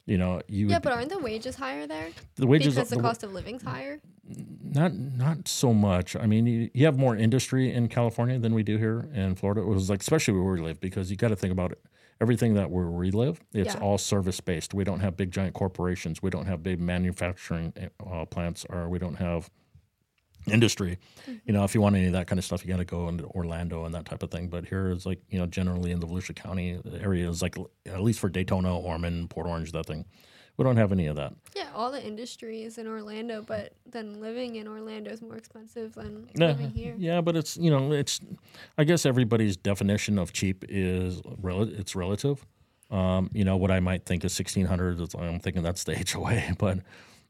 you 0.06 0.18
know 0.18 0.42
you 0.50 0.68
Yeah, 0.68 0.76
would- 0.76 0.84
but 0.84 0.92
aren't 0.92 1.10
the 1.10 1.20
wages 1.20 1.56
higher 1.56 1.88
there? 1.88 2.10
the 2.36 2.46
wages 2.48 2.76
Because 2.76 2.90
the 2.90 2.98
the 2.98 3.02
cost 3.02 3.24
of 3.24 3.32
living's 3.32 3.64
higher. 3.64 4.02
not 4.28 4.94
not 4.94 5.48
so 5.48 5.74
much. 5.74 6.18
I 6.18 6.26
mean, 6.26 6.46
you, 6.46 6.70
you 6.74 6.86
have 6.86 6.98
more 6.98 7.16
industry 7.16 7.72
in 7.74 7.88
California 7.88 8.38
than 8.38 8.54
we 8.54 8.64
do 8.64 8.78
here 8.78 9.08
in 9.14 9.36
Florida. 9.36 9.62
It 9.62 9.68
was 9.68 9.90
like 9.90 10.02
especially 10.02 10.34
where 10.34 10.52
we 10.54 10.60
live 10.60 10.82
because 10.82 11.10
you 11.10 11.16
got 11.16 11.30
to 11.30 11.38
think 11.38 11.54
about 11.54 11.72
it. 11.72 11.82
Everything 12.22 12.54
that 12.54 12.70
where 12.72 12.88
we 12.90 13.12
live, 13.12 13.40
it's 13.54 13.76
Yeah. 13.76 13.82
all 13.82 13.98
service 13.98 14.40
based. 14.40 14.74
We 14.74 14.84
don't 14.84 15.00
have 15.02 15.18
big 15.18 15.32
giant 15.32 15.54
corporations. 15.54 16.22
We 16.22 16.30
don't 16.30 16.46
have 16.46 16.64
big 16.64 16.80
manufacturing 16.80 17.74
uh, 18.06 18.26
plants, 18.26 18.66
or 18.70 18.88
we 18.90 19.00
don't 19.00 19.16
have 19.16 19.50
industry. 20.52 20.98
You 21.46 21.54
know, 21.54 21.64
if 21.64 21.74
you 21.74 21.82
want 21.82 21.96
any 21.96 22.08
of 22.08 22.14
that 22.14 22.28
kind 22.28 22.38
of 22.38 22.46
stuff, 22.46 22.66
you 22.66 22.72
got 22.72 22.78
to 22.78 22.86
go 22.86 23.08
into 23.08 23.26
Orlando 23.28 23.86
and 23.86 23.94
that 23.96 24.06
type 24.06 24.24
of 24.24 24.32
thing. 24.32 24.48
But 24.50 24.66
here 24.66 24.90
is 24.90 25.06
like 25.06 25.20
you 25.30 25.40
know, 25.40 25.46
generally 25.46 25.92
in 25.92 26.00
the 26.00 26.08
Volusia 26.08 26.36
County 26.36 26.80
area 27.00 27.30
is 27.30 27.42
like 27.42 27.56
at 27.86 28.02
least 28.02 28.20
for 28.20 28.30
Daytona, 28.30 28.78
Ormond, 28.78 29.30
Port 29.30 29.48
Orange, 29.48 29.72
that 29.72 29.86
thing. 29.86 30.06
We 30.58 30.64
don't 30.64 30.78
have 30.78 30.92
any 30.92 31.08
of 31.08 31.16
that. 31.16 31.34
Yeah, 31.56 31.70
all 31.74 31.92
the 31.92 32.04
industry 32.06 32.62
is 32.62 32.78
in 32.78 32.86
Orlando, 32.88 33.42
but 33.42 33.74
then 33.88 34.20
living 34.22 34.58
in 34.58 34.68
Orlando 34.68 35.12
is 35.12 35.22
more 35.22 35.36
expensive 35.36 35.96
than 35.96 36.30
Yeah, 36.36 36.48
living 36.48 36.70
here. 36.70 36.96
yeah, 36.98 37.22
but 37.22 37.36
it's 37.36 37.58
you 37.58 37.72
know 37.72 37.92
it's, 37.92 38.20
I 38.78 38.84
guess 38.84 39.06
everybody's 39.06 39.58
definition 39.58 40.20
of 40.20 40.32
cheap 40.32 40.64
is 40.70 41.22
rel- 41.42 41.64
it's 41.64 41.96
relative. 41.96 42.46
Um, 42.92 43.32
you 43.34 43.44
know 43.44 43.58
what 43.58 43.72
I 43.72 43.80
might 43.80 44.06
think 44.06 44.24
is 44.24 44.34
sixteen 44.34 44.68
hundred. 44.68 45.00
I'm 45.16 45.40
thinking 45.40 45.64
that's 45.64 45.84
the 45.86 45.96
HOA, 46.14 46.56
but 46.60 46.80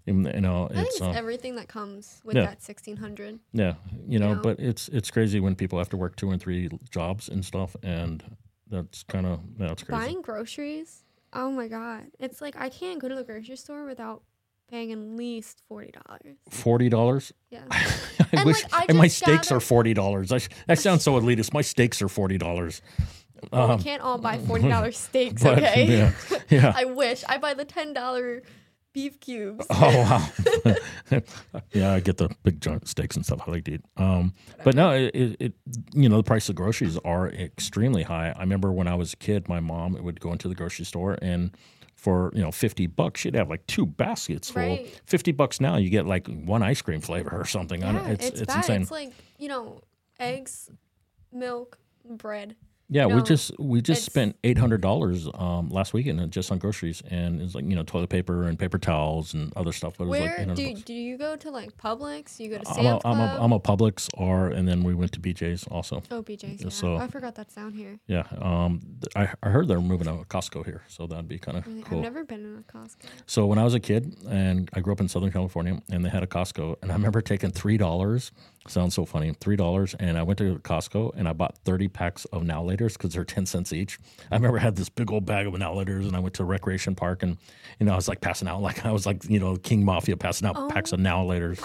um, 0.05 0.25
you 0.33 0.41
know 0.41 0.65
I 0.69 0.73
think 0.73 0.87
it's 0.87 0.95
it's 0.97 1.01
uh, 1.01 1.11
everything 1.11 1.55
that 1.55 1.69
comes 1.69 2.19
with 2.25 2.35
yeah. 2.35 2.47
that 2.47 2.61
sixteen 2.61 2.97
hundred. 2.97 3.39
yeah, 3.53 3.75
you 4.05 4.19
know, 4.19 4.33
know? 4.33 4.41
but 4.41 4.59
it's 4.59 4.89
it's 4.89 5.09
crazy 5.09 5.39
when 5.39 5.55
people 5.55 5.79
have 5.79 5.89
to 5.89 5.97
work 5.97 6.17
two 6.17 6.31
and 6.31 6.41
three 6.41 6.69
jobs 6.89 7.29
and 7.29 7.45
stuff, 7.45 7.77
and 7.83 8.21
that's 8.69 9.03
kind 9.03 9.25
of 9.25 9.39
that's 9.57 9.83
crazy. 9.83 10.05
Buying 10.05 10.21
groceries, 10.21 11.02
oh 11.33 11.51
my 11.51 11.67
god, 11.67 12.03
it's 12.19 12.41
like 12.41 12.55
I 12.57 12.69
can't 12.69 12.99
go 12.99 13.07
to 13.07 13.15
the 13.15 13.23
grocery 13.23 13.55
store 13.55 13.85
without 13.85 14.23
paying 14.69 14.91
at 14.91 14.97
least 14.97 15.61
forty 15.67 15.91
dollars. 15.91 16.37
Forty 16.49 16.89
dollars. 16.89 17.33
Yeah, 17.49 17.63
I 17.71 17.85
And, 18.33 18.45
wish 18.45 18.63
like, 18.63 18.73
I 18.73 18.85
and 18.89 18.97
my 18.97 19.07
steaks 19.07 19.51
are 19.51 19.59
forty 19.59 19.93
dollars. 19.93 20.31
I, 20.31 20.39
that 20.67 20.79
sounds 20.79 21.03
so 21.03 21.19
elitist. 21.19 21.53
My 21.53 21.61
steaks 21.61 22.01
are 22.01 22.07
forty 22.09 22.37
dollars. 22.37 22.81
well, 23.51 23.77
we 23.77 23.83
can't 23.83 24.01
all 24.01 24.17
buy 24.17 24.37
forty 24.47 24.67
dollars 24.69 24.97
steaks, 24.97 25.43
Um, 25.45 25.55
But 25.55 25.63
okay? 25.63 25.85
yeah, 25.97 26.11
yeah. 26.49 26.73
I 26.77 26.85
wish 26.85 27.23
I 27.27 27.37
buy 27.37 27.53
the 27.53 27.65
ten 27.65 27.93
dollar 27.93 28.41
beef 28.93 29.19
cubes. 29.19 29.65
Oh 29.69 30.29
wow! 31.11 31.19
yeah, 31.73 31.93
I 31.93 31.99
get 31.99 32.17
the 32.17 32.29
big 32.43 32.61
giant 32.61 32.87
steaks 32.87 33.15
and 33.15 33.25
stuff. 33.25 33.41
I 33.47 33.51
like 33.51 33.65
to 33.65 33.73
eat. 33.73 33.81
Um, 33.97 34.33
but 34.63 34.75
no, 34.75 34.91
it, 34.91 35.11
it, 35.13 35.35
it 35.39 35.53
you 35.93 36.07
know 36.09 36.17
the 36.17 36.23
price 36.23 36.47
of 36.49 36.55
groceries 36.55 36.97
are 37.03 37.29
extremely 37.29 38.03
high. 38.03 38.33
I 38.35 38.39
remember 38.41 38.71
when 38.71 38.87
I 38.87 38.95
was 38.95 39.13
a 39.13 39.17
kid, 39.17 39.49
my 39.49 39.59
mom 39.59 39.93
would 40.01 40.19
go 40.19 40.31
into 40.31 40.47
the 40.47 40.55
grocery 40.55 40.85
store 40.85 41.17
and 41.21 41.55
for 41.95 42.31
you 42.35 42.41
know 42.41 42.51
fifty 42.51 42.85
bucks, 42.87 43.21
she'd 43.21 43.35
have 43.35 43.49
like 43.49 43.65
two 43.67 43.85
baskets 43.85 44.49
full. 44.49 44.61
Right. 44.61 45.01
Fifty 45.05 45.31
bucks 45.31 45.59
now, 45.61 45.77
you 45.77 45.89
get 45.89 46.05
like 46.05 46.27
one 46.27 46.61
ice 46.63 46.81
cream 46.81 47.01
flavor 47.01 47.31
or 47.39 47.45
something. 47.45 47.83
I 47.83 47.91
Yeah, 47.93 47.99
don't, 47.99 48.11
it's 48.11 48.27
it's, 48.27 48.41
it's, 48.41 48.47
bad. 48.53 48.57
insane. 48.57 48.81
It's 48.83 48.91
like 48.91 49.13
you 49.39 49.47
know, 49.49 49.81
eggs, 50.19 50.69
milk, 51.31 51.77
bread. 52.05 52.55
Yeah, 52.93 53.07
we 53.07 53.21
just 53.23 53.51
we 53.59 53.81
just 53.81 54.05
spent 54.05 54.35
eight 54.43 54.57
hundred 54.57 54.81
dollars 54.81 55.27
um, 55.33 55.69
last 55.69 55.93
weekend 55.93 56.31
just 56.31 56.51
on 56.51 56.59
groceries, 56.59 57.01
and 57.09 57.41
it's 57.41 57.55
like 57.55 57.65
you 57.65 57.75
know 57.75 57.83
toilet 57.83 58.09
paper 58.09 58.43
and 58.43 58.57
paper 58.57 58.77
towels 58.77 59.33
and 59.33 59.51
other 59.55 59.71
stuff. 59.71 59.95
But 59.97 60.05
it 60.05 60.07
was 60.07 60.19
like 60.19 60.37
Where 60.37 60.55
do 60.55 60.67
bucks. 60.73 60.81
do 60.83 60.93
you 60.93 61.17
go 61.17 61.35
to 61.35 61.49
like 61.49 61.75
Publix? 61.77 62.39
You 62.39 62.49
go 62.49 62.59
to 62.59 62.67
I'm 62.69 62.75
Sam's 62.75 63.01
a, 63.03 63.07
I'm 63.07 63.19
a 63.19 63.27
Club? 63.27 63.37
I'm 63.41 63.51
a 63.51 63.59
Publix 63.59 64.09
R, 64.17 64.47
and 64.49 64.67
then 64.67 64.83
we 64.83 64.93
went 64.93 65.11
to 65.13 65.19
BJ's 65.19 65.65
also. 65.67 66.03
oh, 66.11 66.21
BJ's. 66.21 66.63
Yeah. 66.63 66.69
so- 66.69 66.97
I 66.97 67.07
forgot 67.07 67.33
that's 67.35 67.55
down 67.55 67.73
here. 67.73 67.99
Yeah, 68.07 68.23
um, 68.39 68.79
th- 69.01 69.11
I, 69.15 69.33
I 69.45 69.49
heard 69.49 69.67
they're 69.67 69.81
moving 69.81 70.05
to 70.07 70.23
Costco 70.25 70.63
here, 70.65 70.83
so 70.87 71.07
that'd 71.07 71.27
be 71.27 71.39
kind 71.39 71.57
of 71.57 71.65
Really, 71.65 71.81
cool. 71.83 71.97
I've 71.97 72.03
never 72.03 72.23
been 72.23 72.45
in 72.45 72.57
a 72.57 72.71
Costco. 72.71 73.07
So 73.25 73.45
when 73.47 73.57
I 73.57 73.63
was 73.63 73.73
a 73.73 73.79
kid, 73.79 74.15
and 74.29 74.69
I 74.73 74.81
grew 74.81 74.93
up 74.93 75.01
in 75.01 75.07
Southern 75.07 75.31
California, 75.31 75.81
and 75.89 76.05
they 76.05 76.09
had 76.09 76.21
a 76.23 76.27
Costco, 76.27 76.75
and 76.81 76.91
I 76.91 76.95
remember 76.95 77.21
taking 77.21 77.51
three 77.51 77.77
dollars. 77.77 78.31
Sounds 78.67 78.95
so 78.95 79.05
funny, 79.05 79.33
three 79.41 79.57
dollars, 79.57 79.93
and 79.99 80.17
I 80.17 80.23
went 80.23 80.37
to 80.39 80.55
Costco 80.59 81.11
and 81.15 81.27
I 81.27 81.33
bought 81.33 81.57
thirty 81.65 81.89
packs 81.89 82.23
of 82.25 82.43
now 82.43 82.63
laters 82.63 82.93
because 82.93 83.13
they're 83.13 83.25
ten 83.25 83.45
cents 83.45 83.73
each. 83.73 83.99
I 84.31 84.35
remember 84.35 84.57
I 84.57 84.61
had 84.61 84.77
this 84.77 84.89
big 84.89 85.11
old 85.11 85.25
bag 85.25 85.47
of 85.47 85.53
now 85.57 85.73
laters, 85.73 86.07
and 86.07 86.15
I 86.15 86.19
went 86.19 86.33
to 86.35 86.43
a 86.43 86.45
recreation 86.45 86.95
park, 86.95 87.23
and 87.23 87.37
you 87.79 87.85
know 87.85 87.93
I 87.93 87.95
was 87.95 88.07
like 88.07 88.21
passing 88.21 88.47
out, 88.47 88.61
like 88.69 88.85
I 88.85 88.91
was 88.91 89.05
like 89.05 89.29
you 89.29 89.39
know 89.39 89.57
King 89.57 89.83
Mafia 89.83 90.15
passing 90.15 90.47
out 90.47 90.69
packs 90.69 90.93
of 90.93 90.99
oh 90.99 91.03
now 91.03 91.23
laters. 91.25 91.59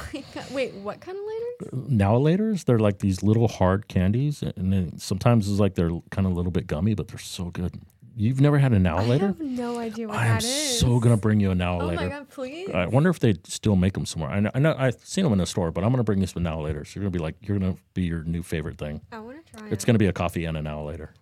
Wait, 0.53 0.75
what 0.75 1.01
kind 1.01 1.17
of 1.17 1.25
laters? 1.25 1.89
Now 1.89 2.15
laters, 2.15 2.65
they're 2.65 2.79
like 2.79 2.99
these 2.99 3.23
little 3.23 3.49
hard 3.49 3.89
candies, 3.89 4.43
and 4.43 4.73
then 4.73 4.99
sometimes 4.99 5.49
it's 5.49 5.61
like 5.61 5.77
they're 5.77 5.91
kind 6.11 6.27
of 6.27 6.33
a 6.33 6.35
little 6.35 6.53
bit 6.53 6.67
gummy, 6.67 6.95
but 6.95 7.09
they're 7.09 7.19
so 7.19 7.45
good. 7.51 7.81
You've 8.21 8.41
never 8.41 8.59
had 8.59 8.73
a 8.73 8.81
now 8.81 8.97
I 8.99 9.05
later? 9.05 9.29
have 9.29 9.39
no 9.41 9.79
idea 9.79 10.09
what 10.09 10.17
I 10.17 10.27
am 10.27 10.35
that 10.35 10.45
is. 10.45 10.81
so 10.81 10.99
gonna 10.99 11.17
bring 11.17 11.39
you 11.39 11.53
a 11.53 11.55
now 11.55 11.81
Oh 11.81 11.87
my 11.87 11.95
god, 12.09 12.29
please! 12.29 12.69
I 12.71 12.87
wonder 12.87 13.11
if 13.11 13.21
they 13.21 13.35
still 13.45 13.77
make 13.77 13.93
them 13.93 14.05
somewhere. 14.07 14.31
I 14.31 14.41
know, 14.41 14.51
I 14.55 14.59
know 14.59 14.75
I've 14.77 14.97
seen 15.07 15.23
them 15.23 15.33
in 15.33 15.39
the 15.39 15.47
store, 15.47 15.71
but 15.71 15.85
I'm 15.85 15.91
gonna 15.93 16.03
bring 16.03 16.19
this 16.19 16.35
one 16.35 16.43
now 16.43 16.61
later. 16.61 16.85
So 16.85 16.99
you're 16.99 17.05
gonna 17.09 17.13
be 17.17 17.21
like, 17.21 17.37
you're 17.43 17.57
gonna 17.59 17.77
be 17.95 18.03
your 18.03 18.25
new 18.25 18.43
favorite 18.43 18.77
thing. 18.77 19.01
I 19.13 19.21
want 19.21 19.47
to 19.47 19.53
try 19.57 19.69
It's 19.69 19.85
it. 19.85 19.87
gonna 19.87 19.99
be 20.01 20.07
a 20.07 20.13
coffee 20.13 20.45
and 20.47 20.57
an 20.57 20.67
hour 20.67 20.85
later. 20.85 21.15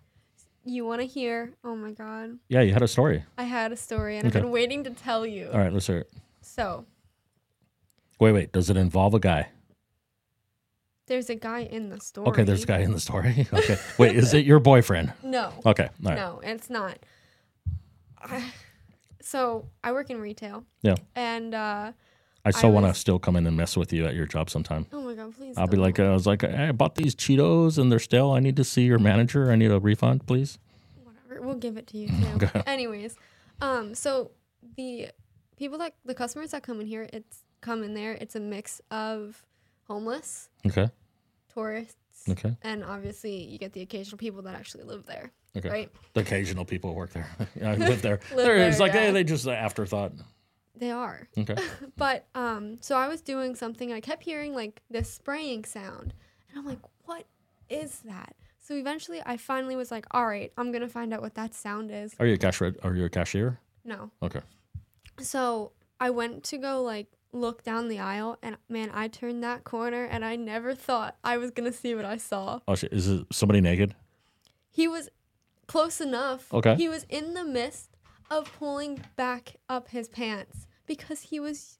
You 0.65 0.85
want 0.85 0.99
to 1.01 1.07
hear? 1.07 1.53
Oh 1.63 1.75
my 1.75 1.91
god, 1.91 2.39
Yeah, 2.49 2.61
you 2.61 2.73
had 2.73 2.81
a 2.81 2.87
story. 2.87 3.23
I 3.37 3.43
had 3.43 3.71
a 3.71 3.77
story 3.77 4.17
and 4.17 4.27
Okay. 4.27 4.39
I've 4.39 4.43
been 4.43 4.51
waiting 4.51 4.83
to 4.85 4.89
tell 4.89 5.25
you. 5.25 5.49
All 5.53 5.59
right, 5.59 5.71
let's 5.71 5.85
hear 5.87 5.99
it. 5.99 6.11
So 6.41 6.85
Wait, 8.19 8.31
wait. 8.31 8.51
Does 8.51 8.71
it 8.71 8.77
involve 8.77 9.13
a 9.13 9.19
guy? 9.19 9.49
There's 11.07 11.29
a 11.29 11.35
guy 11.35 11.59
in 11.61 11.89
the 11.89 11.99
story. 11.99 12.27
Okay, 12.29 12.43
there's 12.43 12.63
a 12.63 12.67
guy 12.67 12.79
in 12.79 12.91
the 12.91 12.99
story. 12.99 13.47
Okay. 13.53 13.77
Wait, 13.97 14.15
is 14.15 14.33
it 14.33 14.45
your 14.45 14.59
boyfriend? 14.59 15.13
No, 15.23 15.51
Okay. 15.65 15.89
All 16.05 16.11
right. 16.11 16.15
no, 16.15 16.39
it's 16.43 16.69
not. 16.69 16.99
I, 18.21 18.51
So 19.21 19.67
I 19.83 19.91
work 19.91 20.09
in 20.09 20.19
retail. 20.19 20.63
Yeah. 20.81 20.95
And 21.15 21.53
uh, 21.53 21.91
I 22.45 22.51
still 22.51 22.71
want 22.71 22.85
to 22.85 22.93
still 22.93 23.19
come 23.19 23.35
in 23.35 23.45
and 23.47 23.57
mess 23.57 23.75
with 23.75 23.91
you 23.91 24.05
at 24.05 24.15
your 24.15 24.25
job 24.25 24.49
sometime. 24.49 24.85
oh 24.93 25.01
my 25.01 25.13
god, 25.15 25.35
please. 25.35 25.57
I'll 25.57 25.67
be 25.67 25.75
don't. 25.75 25.83
like, 25.83 25.99
I 25.99 26.11
was 26.13 26.25
like, 26.27 26.41
hey, 26.43 26.67
I 26.67 26.71
bought 26.71 26.95
these 26.95 27.13
Cheetos 27.15 27.77
and 27.77 27.91
they're 27.91 27.99
stale. 27.99 28.31
I 28.31 28.39
need 28.39 28.55
to 28.57 28.63
see 28.63 28.83
your 28.83 28.99
manager. 28.99 29.51
I 29.51 29.55
need 29.55 29.71
a 29.71 29.79
refund, 29.79 30.25
please. 30.27 30.57
whatever. 31.03 31.45
We'll 31.45 31.55
give 31.57 31.77
it 31.77 31.87
to 31.87 31.97
you 31.97 32.07
too. 32.39 32.45
Okay. 32.45 32.63
Anyways, 32.65 33.17
um, 33.61 33.93
so 33.95 34.31
the 34.77 35.09
people 35.57 35.77
that 35.79 35.95
the 36.05 36.13
customers 36.13 36.51
that 36.51 36.63
come 36.63 36.79
in 36.79 36.87
here, 36.87 37.07
it's 37.11 37.43
come 37.61 37.83
in 37.83 37.93
there. 37.93 38.13
It's 38.13 38.35
a 38.35 38.39
mix 38.39 38.79
of 38.91 39.43
homeless, 39.87 40.49
Okay. 40.65 40.89
tourists, 41.53 41.95
Okay. 42.29 42.55
and 42.63 42.83
obviously 42.83 43.43
you 43.43 43.57
get 43.57 43.73
the 43.73 43.81
occasional 43.81 44.17
people 44.17 44.41
that 44.43 44.55
actually 44.55 44.83
live 44.83 45.05
there, 45.05 45.31
Okay. 45.55 45.69
right? 45.69 45.91
The 46.13 46.21
occasional 46.21 46.65
people 46.65 46.91
who 46.91 46.95
work 46.97 47.11
there. 47.11 47.29
I 47.63 47.75
live 47.89 48.01
there. 48.01 48.19
Live 48.35 48.45
There, 48.45 48.57
it's 48.57 48.77
there, 48.77 48.87
like, 48.87 48.93
yeah. 48.93 49.01
hey, 49.07 49.11
they 49.11 49.23
just 49.23 49.45
an 49.45 49.53
afterthought. 49.53 50.13
They 50.75 50.91
are. 50.91 51.27
Okay. 51.37 51.55
But 51.97 52.27
um, 52.35 52.77
so 52.81 52.95
I 52.97 53.07
was 53.07 53.21
doing 53.21 53.55
something. 53.55 53.91
I 53.91 53.99
kept 53.99 54.21
hearing 54.23 54.53
like 54.53 54.81
this 54.91 55.11
spraying 55.11 55.65
sound, 55.65 56.13
and 56.49 56.59
I'm 56.59 56.65
like, 56.67 56.77
"What 57.05 57.25
is 57.69 58.01
that?" 58.05 58.35
So 58.59 58.75
eventually, 58.75 59.19
I 59.25 59.37
finally 59.37 59.75
was 59.75 59.89
like, 59.89 60.05
"All 60.11 60.27
right, 60.27 60.51
I'm 60.55 60.71
gonna 60.71 60.87
find 60.89 61.11
out 61.15 61.21
what 61.21 61.33
that 61.33 61.55
sound 61.55 61.89
is." 61.91 62.13
Are 62.19 62.27
you 62.27 62.35
a 62.35 62.37
cash? 62.37 62.61
Are 62.61 62.93
you 62.95 63.05
a 63.05 63.09
cashier? 63.09 63.57
No. 63.83 64.11
Okay. 64.21 64.41
So 65.19 65.71
I 65.99 66.11
went 66.11 66.43
to 66.45 66.57
go 66.59 66.83
like 66.83 67.07
look 67.33 67.63
down 67.63 67.87
the 67.89 67.99
aisle, 67.99 68.37
and 68.41 68.57
man, 68.69 68.89
I 68.93 69.07
turned 69.07 69.43
that 69.43 69.63
corner, 69.63 70.03
and 70.05 70.23
I 70.25 70.35
never 70.35 70.73
thought 70.73 71.15
I 71.23 71.37
was 71.37 71.51
gonna 71.51 71.73
see 71.73 71.93
what 71.95 72.05
I 72.05 72.17
saw. 72.17 72.59
Oh 72.67 72.75
shit! 72.75 72.91
Is 72.93 73.07
it 73.07 73.25
somebody 73.31 73.61
naked? 73.61 73.95
He 74.69 74.87
was 74.87 75.09
close 75.67 75.99
enough. 76.01 76.53
Okay. 76.53 76.75
He 76.75 76.87
was 76.89 77.05
in 77.09 77.33
the 77.33 77.43
midst 77.43 77.89
of 78.29 78.51
pulling 78.57 79.01
back 79.15 79.55
up 79.69 79.89
his 79.89 80.07
pants 80.07 80.67
because 80.85 81.21
he 81.21 81.39
was. 81.39 81.79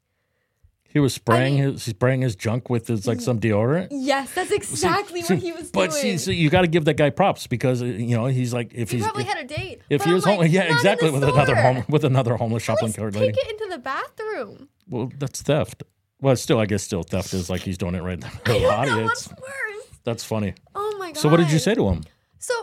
He 0.90 1.00
was 1.00 1.14
spraying 1.14 1.56
mean- 1.56 1.74
his 1.74 1.84
spraying 1.84 2.22
his 2.22 2.36
junk 2.36 2.70
with 2.70 2.88
his 2.88 3.06
like 3.06 3.20
some 3.20 3.40
deodorant. 3.42 3.90
Yes, 3.92 4.34
that's 4.34 4.52
exactly 4.52 5.22
See, 5.22 5.34
what 5.34 5.44
he 5.44 5.52
was 5.52 5.70
but 5.70 5.90
doing. 5.92 6.02
see, 6.02 6.18
so 6.18 6.32
you 6.32 6.50
got 6.50 6.62
to 6.62 6.68
give 6.68 6.86
that 6.86 6.96
guy 6.96 7.10
props 7.10 7.46
because 7.46 7.82
uh, 7.82 7.86
you 7.86 8.16
know 8.16 8.26
he's 8.28 8.54
like 8.54 8.74
if 8.74 8.90
he 8.92 8.98
he's 8.98 9.06
probably 9.06 9.24
if, 9.24 9.28
had 9.30 9.44
a 9.44 9.48
date. 9.48 9.82
if 9.90 10.00
but 10.00 10.06
he 10.06 10.12
I'm 10.12 10.16
was 10.16 10.26
like, 10.26 10.38
home, 10.38 10.48
yeah, 10.48 10.74
exactly 10.74 11.12
with 11.12 11.24
another 11.24 11.56
home 11.56 11.84
with 11.90 12.06
another 12.06 12.38
homeless 12.38 12.64
shopping 12.64 12.94
cart 12.94 13.14
take 13.14 13.22
lady. 13.22 13.38
it 13.38 13.52
into 13.62 13.68
the 13.70 13.80
bathroom. 13.80 14.70
Well, 14.90 15.12
that's 15.18 15.42
theft. 15.42 15.84
Well, 16.22 16.36
still, 16.36 16.60
I 16.60 16.66
guess 16.66 16.84
still 16.84 17.04
theft 17.04 17.34
is 17.34 17.50
like 17.50 17.62
he's 17.62 17.78
doing 17.78 17.96
it 17.96 18.02
right 18.02 18.14
in 18.14 18.20
the 18.22 18.28
middle 18.46 18.56
of 18.56 18.62
the 18.88 18.92
audience. 18.94 19.30
worse. 19.30 19.88
That's 20.04 20.24
funny. 20.24 20.54
Oh 20.74 20.96
my 20.98 21.12
god. 21.12 21.18
So 21.18 21.30
what 21.30 21.38
did 21.38 21.52
you 21.52 21.60
say 21.60 21.76
to 21.76 21.88
him? 21.90 22.04
So 22.40 22.54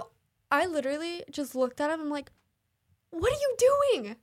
I 0.50 0.66
literally 0.66 1.23
just 1.31 1.54
looked 1.54 1.81
at 1.81 1.90
him. 1.90 2.00
I'm 2.00 2.11
like, 2.11 2.31
"What 3.11 3.31
are 3.33 3.37
you 3.37 3.57
doing?" 3.93 4.16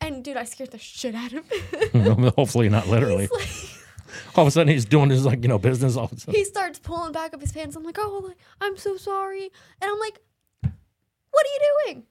And 0.00 0.22
dude, 0.22 0.36
I 0.36 0.44
scared 0.44 0.70
the 0.70 0.78
shit 0.78 1.14
out 1.14 1.32
of 1.32 1.44
him. 1.92 2.32
Hopefully 2.36 2.68
not 2.68 2.86
literally. 2.88 3.28
Like- 3.32 3.48
All 4.36 4.44
of 4.44 4.48
a 4.48 4.50
sudden 4.52 4.68
he's 4.72 4.84
doing 4.86 5.10
his 5.10 5.26
like 5.26 5.42
you 5.42 5.48
know 5.48 5.58
business. 5.58 5.96
All 5.96 6.04
of 6.04 6.12
a 6.12 6.20
sudden. 6.20 6.34
he 6.38 6.44
starts 6.44 6.78
pulling 6.78 7.12
back 7.12 7.34
up 7.34 7.40
his 7.40 7.52
pants. 7.52 7.74
I'm 7.76 7.82
like, 7.82 7.98
"Oh, 7.98 8.22
like, 8.28 8.36
I'm 8.60 8.76
so 8.76 8.96
sorry." 8.96 9.50
And 9.82 9.90
I'm 9.90 9.98
like, 9.98 10.20
"What 10.62 11.46
are 11.46 11.52
you 11.52 11.60
doing?" 11.86 12.04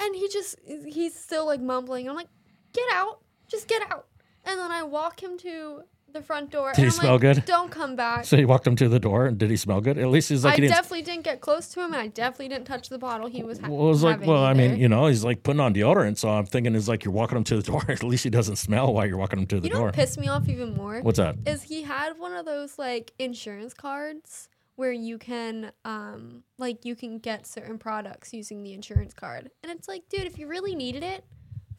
And 0.00 0.16
he 0.16 0.28
just 0.28 0.56
he's 0.64 1.14
still 1.14 1.46
like 1.46 1.60
mumbling. 1.60 2.08
I'm 2.08 2.16
like, 2.16 2.28
"Get 2.72 2.84
out! 2.94 3.20
Just 3.48 3.68
get 3.68 3.82
out!" 3.92 4.06
And 4.44 4.58
then 4.58 4.70
I 4.70 4.82
walk 4.82 5.22
him 5.22 5.38
to 5.38 5.82
the 6.12 6.22
front 6.22 6.50
door. 6.50 6.70
Did 6.72 6.78
and 6.78 6.84
he 6.84 6.86
I'm 6.86 6.92
smell 6.92 7.12
like, 7.14 7.20
good? 7.22 7.44
Don't 7.44 7.70
come 7.72 7.96
back. 7.96 8.24
So 8.24 8.36
he 8.36 8.44
walked 8.44 8.66
him 8.66 8.76
to 8.76 8.88
the 8.88 9.00
door, 9.00 9.26
and 9.26 9.36
did 9.36 9.50
he 9.50 9.56
smell 9.56 9.80
good? 9.80 9.98
At 9.98 10.08
least 10.08 10.28
he's 10.28 10.44
like 10.44 10.52
I 10.52 10.54
he 10.56 10.60
didn't. 10.62 10.74
definitely 10.76 11.02
didn't 11.02 11.24
get 11.24 11.40
close 11.40 11.68
to 11.70 11.80
him, 11.80 11.86
and 11.92 11.96
I 11.96 12.06
definitely 12.06 12.48
didn't 12.50 12.66
touch 12.66 12.88
the 12.88 12.98
bottle 12.98 13.26
he 13.26 13.42
was 13.42 13.58
ha- 13.58 13.68
Well, 13.68 13.86
it 13.86 13.88
was 13.88 14.02
like, 14.04 14.24
well, 14.24 14.44
I 14.44 14.54
mean, 14.54 14.76
you 14.76 14.88
know, 14.88 15.06
he's 15.06 15.24
like 15.24 15.42
putting 15.42 15.58
on 15.60 15.74
deodorant, 15.74 16.18
so 16.18 16.28
I'm 16.28 16.46
thinking 16.46 16.74
it's 16.76 16.86
like 16.86 17.04
you're 17.04 17.12
walking 17.12 17.36
him 17.38 17.44
to 17.44 17.56
the 17.56 17.62
door. 17.72 17.84
At 17.88 18.04
least 18.04 18.22
he 18.22 18.30
doesn't 18.30 18.56
smell 18.56 18.94
while 18.94 19.06
you're 19.06 19.16
walking 19.16 19.40
him 19.40 19.46
to 19.48 19.60
the 19.60 19.66
You 19.68 19.74
door. 19.74 19.86
what 19.86 19.94
pissed 19.94 20.18
me 20.18 20.28
off 20.28 20.48
even 20.48 20.74
more? 20.74 21.00
What's 21.00 21.18
that? 21.18 21.36
Is 21.46 21.64
he 21.64 21.82
had 21.82 22.16
one 22.18 22.32
of 22.32 22.46
those 22.46 22.78
like 22.78 23.12
insurance 23.18 23.74
cards 23.74 24.48
where 24.76 24.92
you 24.92 25.18
can 25.18 25.70
um 25.84 26.42
like 26.58 26.84
you 26.84 26.96
can 26.96 27.18
get 27.18 27.46
certain 27.46 27.78
products 27.78 28.32
using 28.32 28.62
the 28.62 28.72
insurance 28.72 29.14
card. 29.14 29.50
And 29.62 29.72
it's 29.72 29.88
like, 29.88 30.08
dude, 30.08 30.26
if 30.26 30.38
you 30.38 30.46
really 30.48 30.74
needed 30.76 31.02
it, 31.02 31.24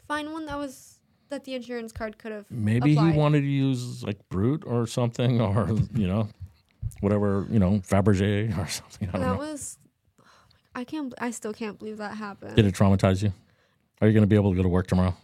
find 0.08 0.32
one 0.34 0.46
that 0.48 0.58
was 0.58 0.95
that 1.30 1.44
the 1.44 1.54
insurance 1.56 1.92
card 1.92 2.18
could 2.18 2.32
have 2.32 2.46
Maybe 2.50 2.94
applied. 2.94 3.14
he 3.14 3.18
wanted 3.18 3.42
to 3.42 3.48
use 3.48 4.04
like 4.04 4.18
Brut 4.30 4.62
or 4.66 4.88
something, 4.88 5.42
or 5.42 5.70
you 5.94 6.08
know, 6.08 6.30
whatever 7.02 7.46
you 7.50 7.60
know, 7.60 7.82
Fabergé 7.88 8.56
or 8.64 8.68
something. 8.68 9.10
I 9.10 9.12
don't 9.14 9.22
that 9.22 9.28
know. 9.34 9.38
was 9.38 9.78
I 10.76 10.84
can't 10.84 11.14
I 11.20 11.32
still 11.32 11.54
can't 11.54 11.80
believe 11.80 11.98
that 11.98 12.16
happened. 12.16 12.56
Did 12.56 12.66
it 12.66 12.76
traumatize 12.76 13.24
you? 13.24 13.34
Are 14.02 14.08
you 14.08 14.14
going 14.14 14.24
to 14.24 14.28
be 14.28 14.36
able 14.36 14.52
to 14.52 14.58
go 14.58 14.64
to 14.64 14.70
work 14.70 14.88
tomorrow? 14.88 15.16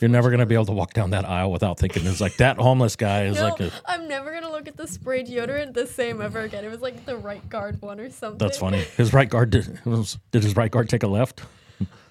You're 0.00 0.08
never 0.08 0.30
going 0.30 0.40
to 0.40 0.46
be 0.46 0.54
able 0.54 0.64
to 0.66 0.72
walk 0.72 0.94
down 0.94 1.10
that 1.10 1.26
aisle 1.26 1.52
without 1.52 1.78
thinking 1.78 2.06
it's 2.06 2.20
like 2.20 2.36
that 2.38 2.56
homeless 2.56 2.96
guy 2.96 3.24
is 3.24 3.36
No, 3.36 3.48
like. 3.48 3.70
I'm 3.84 4.08
never 4.08 4.32
gonna 4.32 4.50
look 4.50 4.66
at 4.66 4.78
the 4.78 4.86
spray 4.86 5.22
deodorant 5.22 5.74
the 5.74 5.86
same 5.86 6.22
ever 6.22 6.40
again. 6.40 6.64
It 6.64 6.70
was 6.70 6.80
like 6.80 7.04
the 7.04 7.16
right 7.18 7.46
guard 7.50 7.82
one 7.82 8.00
or 8.00 8.08
something. 8.08 8.38
That's 8.38 8.56
funny. 8.56 8.78
His 8.96 9.12
right 9.12 9.28
guard 9.28 9.50
did. 9.50 9.84
Was, 9.84 10.16
did 10.32 10.42
his 10.42 10.56
right 10.56 10.70
guard 10.70 10.88
take 10.88 11.02
a 11.02 11.06
left? 11.06 11.42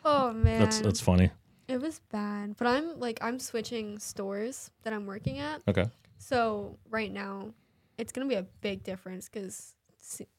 Oh 0.06 0.34
man. 0.34 0.60
That's 0.60 0.82
that's 0.82 1.02
funny. 1.02 1.32
It 1.74 1.82
was 1.82 2.02
bad, 2.12 2.56
but 2.58 2.68
I'm 2.68 3.00
like 3.00 3.18
I'm 3.20 3.40
switching 3.40 3.98
stores 3.98 4.70
that 4.84 4.94
I'm 4.94 5.08
working 5.08 5.40
at. 5.40 5.64
Okay. 5.68 5.90
So 6.20 6.78
right 6.92 7.12
now, 7.12 7.50
it's 7.98 8.12
gonna 8.12 8.28
be 8.28 8.36
a 8.36 8.46
big 8.62 8.84
difference 8.84 9.28
because 9.28 9.74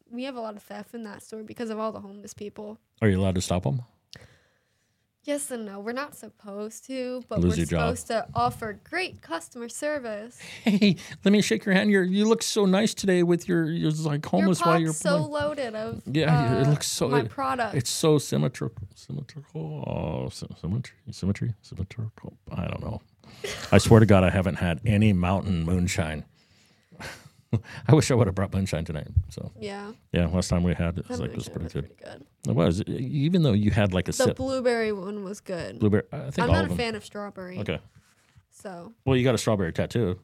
we 0.09 0.23
have 0.23 0.37
a 0.37 0.41
lot 0.41 0.55
of 0.55 0.63
theft 0.63 0.95
in 0.95 1.03
that 1.03 1.25
store 1.25 1.43
because 1.43 1.71
of 1.71 1.79
all 1.81 1.91
the 1.91 1.99
homeless 1.99 2.35
people. 2.35 2.79
Are 3.03 3.09
you 3.09 3.19
allowed 3.19 3.35
to 3.35 3.41
stop 3.41 3.65
him? 3.67 3.83
Yes 5.25 5.51
and 5.51 5.65
no. 5.65 5.81
We're 5.81 5.93
not 5.93 6.15
supposed 6.15 6.85
to, 6.87 7.25
but 7.31 7.41
Lose 7.41 7.57
we're 7.57 7.65
supposed 7.65 8.07
to 8.09 8.27
offer 8.35 8.79
great 8.85 9.23
customer 9.23 9.69
service. 9.71 10.39
Hey, 10.65 10.97
let 11.25 11.33
me 11.33 11.41
shake 11.41 11.65
your 11.65 11.75
hand. 11.75 11.91
You 11.91 12.01
you 12.03 12.27
look 12.27 12.43
so 12.43 12.67
nice 12.67 12.93
today 12.93 13.23
with 13.23 13.49
your 13.49 13.65
you're 13.71 13.91
like 13.91 14.25
homeless 14.27 14.61
Your 14.61 14.69
while 14.69 14.79
you're 14.81 14.93
so 14.93 15.17
playing. 15.19 15.31
loaded 15.33 15.75
of 15.75 16.03
Yeah, 16.07 16.61
it 16.61 16.67
uh, 16.67 16.71
looks 16.71 16.87
so- 16.87 17.09
my 17.09 17.21
it- 17.21 17.31
product. 17.31 17.75
It's 17.75 17.91
so 17.91 18.19
symmetrical. 18.19 18.87
Symmetrical. 18.95 19.85
Oh, 19.87 20.29
symmetry. 20.61 20.97
Symmetry. 21.11 21.55
Symmetrical. 21.63 22.37
I 22.53 22.67
don't 22.67 22.83
know. 22.83 23.01
I 23.73 23.79
swear 23.79 24.01
to 24.01 24.07
God, 24.07 24.25
I 24.25 24.31
haven't 24.31 24.57
had 24.57 24.81
any 24.85 25.13
mountain 25.13 25.65
moonshine. 25.65 26.25
I 27.89 27.95
wish 27.95 28.11
I 28.11 28.15
would 28.15 28.27
have 28.27 28.35
brought 28.35 28.53
moonshine 28.53 28.85
tonight. 28.85 29.09
So 29.31 29.51
yeah, 29.59 29.93
yeah, 30.13 30.27
last 30.27 30.49
time 30.49 30.63
we 30.63 30.75
had 30.75 30.99
it 30.99 31.09
was 31.09 31.19
that 31.19 31.25
like 31.25 31.31
it 31.33 31.37
was 31.37 31.49
pretty 31.49 31.65
was 31.65 31.73
good. 31.73 31.97
pretty 31.97 32.19
good. 32.19 32.27
It 32.49 32.55
was 32.55 32.83
even 32.83 33.43
though 33.43 33.53
you 33.53 33.71
had 33.71 33.93
like 33.95 34.09
a 34.09 34.13
The 34.13 34.25
sip 34.25 34.37
blueberry 34.37 34.93
one 34.93 35.25
was 35.25 35.41
good. 35.41 35.79
blueberry. 35.79 36.05
I 36.13 36.31
think 36.31 36.39
I'm 36.41 36.53
not 36.53 36.65
a 36.67 36.69
them. 36.69 36.77
fan 36.77 36.95
of 36.95 37.05
strawberry. 37.05 37.59
Okay. 37.59 37.79
So 38.51 38.93
Well, 39.05 39.17
you 39.17 39.25
got 39.25 39.35
a 39.35 39.39
strawberry 39.39 39.73
tattoo. 39.73 40.19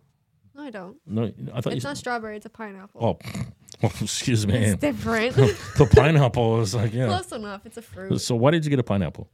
no, 0.55 0.63
I 0.63 0.71
don't. 0.71 0.97
No, 1.07 1.33
I 1.55 1.61
thought 1.61 1.73
It's 1.75 1.85
not 1.85 1.97
strawberry. 1.97 2.37
It's 2.37 2.47
a 2.47 2.51
pineapple. 2.51 3.01
oh, 3.05 3.19
well, 3.83 3.93
excuse 4.01 4.47
me. 4.47 4.55
It's 4.57 4.81
different. 4.81 5.35
the 5.37 5.91
pineapple 5.95 6.61
is 6.61 6.75
like 6.75 6.93
yeah. 6.93 7.07
Close 7.07 7.33
enough. 7.33 7.67
It's 7.67 7.77
a 7.77 7.83
fruit. 7.83 8.19
So 8.21 8.37
why 8.37 8.51
did 8.51 8.65
you 8.65 8.71
get 8.71 8.79
a 8.79 8.83
pineapple? 8.85 9.29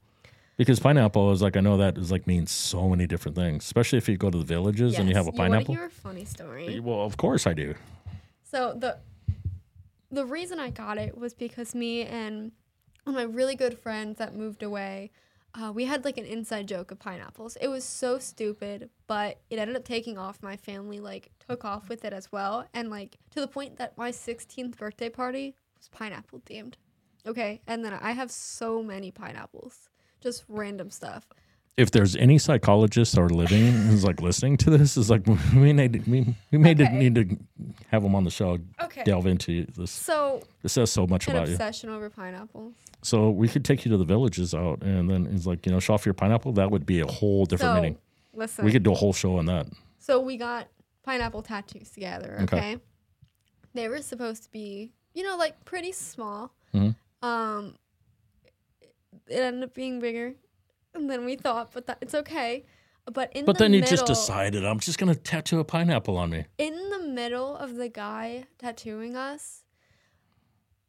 Because 0.56 0.80
pineapple 0.80 1.32
is 1.32 1.42
like 1.42 1.56
I 1.56 1.60
know 1.60 1.76
that 1.76 1.98
is 1.98 2.10
like 2.10 2.26
means 2.26 2.50
so 2.50 2.88
many 2.88 3.06
different 3.06 3.36
things, 3.36 3.64
especially 3.64 3.98
if 3.98 4.08
you 4.08 4.16
go 4.16 4.30
to 4.30 4.38
the 4.38 4.44
villages 4.44 4.98
and 4.98 5.08
you 5.08 5.14
have 5.14 5.26
a 5.26 5.30
Yes, 5.30 5.38
wanna 5.38 5.50
pineapple. 5.50 5.74
hear 5.74 5.84
a 5.84 5.90
funny 5.90 6.24
story? 6.24 6.80
Well, 6.80 7.02
of 7.02 7.16
course 7.16 7.46
I 7.46 7.52
do. 7.52 7.74
So 8.42 8.72
the 8.74 8.98
the 10.10 10.24
reason 10.24 10.58
I 10.58 10.70
got 10.70 10.98
it 10.98 11.16
was 11.18 11.34
because 11.34 11.74
me 11.74 12.02
and 12.04 12.52
one 13.04 13.14
of 13.14 13.28
my 13.28 13.34
really 13.34 13.54
good 13.54 13.78
friends 13.78 14.18
that 14.18 14.34
moved 14.34 14.62
away, 14.62 15.10
uh, 15.54 15.72
we 15.74 15.84
had 15.84 16.04
like 16.04 16.16
an 16.16 16.24
inside 16.24 16.68
joke 16.68 16.90
of 16.90 16.98
pineapples. 16.98 17.56
It 17.60 17.68
was 17.68 17.84
so 17.84 18.18
stupid, 18.18 18.88
but 19.06 19.40
it 19.50 19.58
ended 19.58 19.76
up 19.76 19.84
taking 19.84 20.16
off. 20.16 20.42
My 20.42 20.56
family 20.56 21.00
like 21.00 21.30
took 21.46 21.64
off 21.66 21.88
with 21.90 22.04
it 22.04 22.12
as 22.14 22.32
well, 22.32 22.66
and 22.72 22.88
like 22.88 23.16
to 23.32 23.40
the 23.40 23.48
point 23.48 23.76
that 23.76 23.98
my 23.98 24.10
16th 24.10 24.76
birthday 24.78 25.10
party 25.10 25.54
was 25.76 25.88
pineapple 25.88 26.40
themed. 26.46 26.74
Okay, 27.26 27.60
and 27.66 27.84
then 27.84 27.92
I 27.92 28.12
have 28.12 28.30
so 28.30 28.82
many 28.82 29.10
pineapples, 29.10 29.88
just 30.26 30.44
random 30.48 30.90
stuff. 30.90 31.24
If 31.76 31.90
there's 31.90 32.16
any 32.16 32.38
psychologists 32.38 33.16
or 33.18 33.28
living 33.28 33.70
who's 33.70 34.02
like 34.02 34.20
listening 34.22 34.56
to 34.58 34.70
this, 34.70 34.96
is 34.96 35.08
like 35.10 35.24
we 35.54 35.72
need 35.72 36.06
we, 36.06 36.34
we 36.50 36.58
may 36.58 36.72
Okay. 36.72 36.88
need 36.98 37.14
to 37.14 37.36
have 37.92 38.02
them 38.02 38.14
on 38.14 38.24
the 38.24 38.30
show. 38.30 38.58
Okay. 38.82 39.04
Delve 39.04 39.26
into 39.26 39.66
this. 39.76 39.90
So 39.90 40.40
it 40.64 40.70
says 40.70 40.90
so 40.90 41.06
much 41.06 41.28
about 41.28 41.46
you. 41.48 41.54
obsession 41.54 41.90
over 41.90 42.08
pineapples. 42.10 42.74
So 43.02 43.30
we 43.30 43.46
could 43.46 43.64
take 43.64 43.84
you 43.84 43.90
to 43.92 43.98
the 43.98 44.04
villages 44.06 44.54
out, 44.54 44.82
and 44.82 45.08
then 45.08 45.26
it's 45.32 45.46
like 45.46 45.64
you 45.66 45.72
know, 45.72 45.78
show 45.80 45.94
off 45.94 46.04
your 46.06 46.14
pineapple. 46.14 46.52
That 46.54 46.70
would 46.70 46.86
be 46.86 47.00
a 47.00 47.06
whole 47.06 47.44
different 47.44 47.70
So 47.70 47.74
meaning. 47.74 47.98
listen. 48.34 48.64
We 48.64 48.72
could 48.72 48.82
do 48.82 48.92
a 48.92 48.96
whole 48.96 49.12
show 49.12 49.36
on 49.38 49.46
that. 49.46 49.66
So 49.98 50.18
we 50.20 50.36
got 50.38 50.68
pineapple 51.04 51.42
tattoos 51.42 51.90
together, 51.90 52.38
Okay. 52.42 52.56
okay? 52.56 52.76
They 53.74 53.88
were 53.88 54.00
supposed 54.02 54.42
to 54.44 54.50
be, 54.50 54.92
you 55.14 55.22
know, 55.22 55.36
like 55.36 55.62
pretty 55.66 55.92
small. 55.92 56.52
Mhm. 56.74 56.96
Um 57.22 57.74
it 59.28 59.38
ended 59.40 59.64
up 59.64 59.74
being 59.74 59.98
bigger 60.00 60.34
than 60.94 61.24
we 61.24 61.36
thought, 61.36 61.72
but 61.72 61.86
that 61.86 61.98
it's 62.00 62.14
okay. 62.14 62.64
But 63.12 63.32
in 63.34 63.44
But 63.44 63.58
the 63.58 63.64
then 63.64 63.72
you 63.74 63.82
just 63.82 64.06
decided 64.06 64.64
I'm 64.64 64.80
just 64.80 64.98
gonna 64.98 65.14
tattoo 65.14 65.60
a 65.60 65.64
pineapple 65.64 66.16
on 66.16 66.30
me. 66.30 66.46
in 66.58 66.90
the 66.90 66.98
middle 67.00 67.56
of 67.56 67.76
the 67.76 67.88
guy 67.88 68.46
tattooing 68.58 69.14
us, 69.14 69.62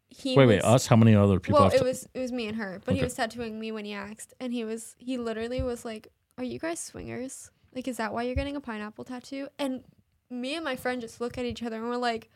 he 0.09 0.35
Wait, 0.35 0.45
was, 0.45 0.55
wait, 0.55 0.63
us? 0.63 0.87
How 0.87 0.95
many 0.95 1.13
other 1.15 1.39
people? 1.39 1.59
well, 1.59 1.69
it 1.69 1.77
to- 1.79 1.83
was 1.83 2.07
it 2.13 2.19
was 2.19 2.31
me 2.31 2.47
and 2.47 2.57
her, 2.57 2.81
but 2.85 2.95
he 2.95 3.03
was 3.03 3.13
tattooing 3.13 3.59
me 3.59 3.71
when 3.71 3.85
he 3.85 3.93
asked, 3.93 4.33
and 4.39 4.51
he 4.53 4.65
was 4.65 4.95
he 4.97 5.17
literally 5.17 5.61
was 5.61 5.85
like 5.85 6.07
"Are 6.37 6.43
you 6.43 6.57
guys 6.59 6.79
swingers? 6.79 7.51
Like, 7.75 7.87
is 7.87 7.97
that 7.97 8.13
why 8.13 8.23
you're 8.23 8.35
getting 8.35 8.55
a 8.55 8.61
pineapple 8.61 9.03
tattoo?" 9.03 9.49
And 9.59 9.83
me 10.31 10.55
and 10.55 10.63
my 10.63 10.75
friend 10.75 11.01
just 11.01 11.21
look 11.21 11.37
at 11.37 11.45
each 11.45 11.61
other 11.61 11.75
and 11.77 11.87
we're 11.87 11.97
like, 11.97 12.29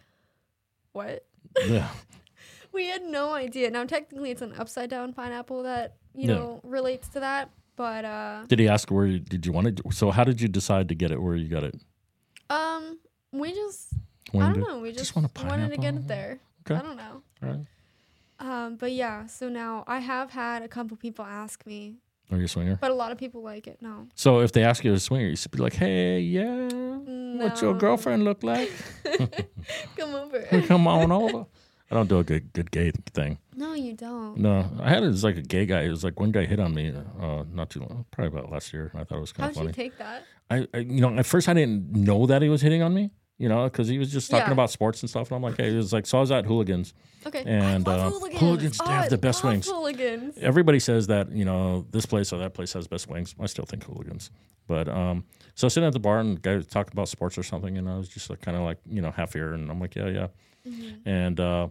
"What?" 0.92 1.26
Yeah. 1.66 1.88
we 2.74 2.88
had 2.88 3.04
no 3.04 3.34
idea. 3.34 3.70
Now, 3.72 3.86
technically, 3.86 4.32
it's 4.32 4.42
an 4.42 4.54
upside 4.58 4.90
down 4.90 5.14
pineapple 5.14 5.64
that 5.64 5.96
you 6.14 6.28
Yeah. 6.30 6.36
know 6.36 6.60
relates 6.64 7.08
to 7.10 7.20
that, 7.22 7.50
but 7.76 8.06
uh, 8.06 8.44
Did 8.48 8.60
he 8.60 8.68
ask 8.68 8.90
where 8.92 9.06
you, 9.06 9.20
did 9.20 9.46
you 9.46 9.52
want 9.52 9.68
it? 9.68 9.82
So 9.92 10.12
how 10.12 10.24
did 10.24 10.40
you 10.42 10.48
decide 10.48 10.88
to 10.90 10.96
get 10.96 11.12
it 11.12 11.22
where 11.22 11.36
you 11.36 11.48
got 11.48 11.64
it? 11.64 11.76
um, 12.50 13.00
we 13.32 13.54
just 13.54 13.94
When 14.32 14.44
I 14.44 14.48
don't 14.48 14.60
did- 14.60 14.68
know. 14.68 14.80
We 14.80 14.90
just 14.90 15.00
just, 15.00 15.16
want 15.16 15.26
a 15.36 15.48
wanted 15.48 15.70
to 15.72 15.78
get 15.78 15.94
pineapple? 15.96 16.00
it 16.00 16.08
there. 16.08 16.40
Okay. 16.66 16.76
I 16.76 16.82
don't 16.82 16.98
know. 16.98 17.22
Right. 17.42 17.66
Um, 18.40 18.76
but 18.76 18.92
yeah, 18.92 19.28
so 19.28 19.50
now 19.50 19.84
I 19.88 20.00
have 20.00 20.32
had 20.32 20.62
a 20.64 20.68
couple 20.68 20.98
people 20.98 21.24
ask 21.26 21.66
me, 21.66 21.96
Are 22.32 22.38
you 22.38 22.46
a 22.46 22.48
swinger? 22.48 22.78
but 22.82 22.92
a 22.92 22.94
lot 22.94 23.12
of 23.12 23.18
people 23.18 23.42
like 23.42 23.68
it. 23.68 23.78
No. 23.82 24.08
So 24.16 24.40
if 24.42 24.52
they 24.52 24.64
ask 24.64 24.84
you 24.84 24.92
to 24.94 25.00
swinger, 25.00 25.28
you 25.28 25.36
should 25.36 25.52
be 25.52 25.60
like, 25.60 25.74
hey, 25.74 26.20
yeah, 26.20 26.68
what's 27.42 27.62
your 27.62 27.74
No. 27.74 27.80
girlfriend 27.80 28.24
look 28.26 28.44
like? 28.44 28.72
Come 29.98 30.16
over. 30.16 30.42
Come 30.68 30.88
on 30.88 31.12
over. 31.12 31.46
I 31.92 31.94
don't 31.94 32.08
do 32.10 32.20
a 32.20 32.24
good 32.24 32.54
good 32.54 32.72
gay 32.72 32.92
thing. 33.14 33.38
no, 33.56 33.74
you 33.74 33.94
don't. 33.94 34.38
No, 34.38 34.66
I 34.82 34.90
had 34.90 35.04
it 35.04 35.08
as 35.08 35.24
like 35.24 35.38
a 35.38 35.42
gay 35.42 35.66
guy. 35.66 35.82
It 35.82 35.90
was 35.90 36.04
like 36.04 36.20
one 36.20 36.32
guy 36.32 36.46
hit 36.46 36.60
on 36.60 36.74
me, 36.74 36.94
uh, 37.20 37.44
not 37.52 37.70
too 37.70 37.82
long, 37.82 38.06
probably 38.12 38.40
about 38.40 38.52
last 38.52 38.72
year. 38.74 38.92
I 38.96 39.04
thought 39.04 39.18
it 39.18 39.22
was 39.22 39.34
kind 39.34 39.44
How'd 39.44 39.50
of 39.52 39.56
funny. 39.58 39.68
you 39.68 39.74
take 39.74 39.98
that? 39.98 40.24
I, 40.50 40.68
I, 40.74 40.78
you 40.80 41.02
know, 41.02 41.14
at 41.18 41.26
first 41.26 41.48
I 41.50 41.54
didn't 41.54 41.92
know 41.92 42.26
that 42.28 42.42
he 42.42 42.50
was 42.50 42.62
hitting 42.62 42.82
on 42.82 42.94
me. 42.94 43.12
You 43.38 43.50
know, 43.50 43.64
because 43.64 43.88
he 43.88 43.98
was 43.98 44.12
just 44.12 44.30
talking 44.30 44.46
Yeah. 44.50 44.54
about 44.54 44.70
sports 44.70 45.02
and 45.02 45.10
stuff, 45.10 45.32
and 45.32 45.36
I'm 45.36 45.42
like, 45.42 45.58
hey, 45.58 45.72
he 45.72 45.76
was 45.76 45.92
like, 45.92 46.06
so 46.06 46.20
I 46.20 46.22
was 46.22 46.30
at 46.30 46.46
Hooligans. 46.46 46.94
Okay. 47.26 47.42
And, 47.44 47.88
I 47.90 47.96
love 47.96 48.14
uh, 48.24 48.38
hooligans. 48.38 48.78
Oh, 48.80 48.86
have 48.88 49.06
I 49.06 49.08
the 49.10 49.18
best 49.18 49.44
love 49.44 49.54
wings. 49.54 49.68
Hooligans. 49.68 50.38
Everybody 50.38 50.78
says 50.80 51.08
that 51.08 51.32
you 51.32 51.44
know 51.44 51.88
this 51.90 52.06
place 52.06 52.32
or 52.32 52.38
that 52.38 52.54
place 52.54 52.72
has 52.74 52.88
best 52.88 53.10
wings. 53.10 53.34
I 53.40 53.48
still 53.48 53.66
think 53.66 53.84
Hooligans, 53.86 54.30
but 54.68 54.88
um, 54.88 55.24
so 55.56 55.66
I 55.66 55.68
was 55.68 55.74
sitting 55.74 55.88
at 55.88 55.94
the 55.94 56.00
bar 56.00 56.20
and 56.20 56.38
the 56.38 56.42
guy 56.42 56.56
was 56.56 56.68
talking 56.68 56.92
about 56.94 57.10
sports 57.10 57.36
or 57.36 57.42
something, 57.42 57.80
and 57.80 57.90
I 57.90 57.98
was 57.98 58.08
just 58.10 58.30
like, 58.30 58.42
kind 58.42 58.56
of 58.56 58.62
like 58.64 58.78
you 58.88 59.02
know 59.02 59.10
half 59.10 59.36
ear, 59.36 59.54
and 59.54 59.72
I'm 59.72 59.80
like, 59.80 59.96
yeah, 59.96 60.08
yeah, 60.08 60.28
Mm-hmm. 60.68 61.10
and 61.10 61.40
uh, 61.40 61.68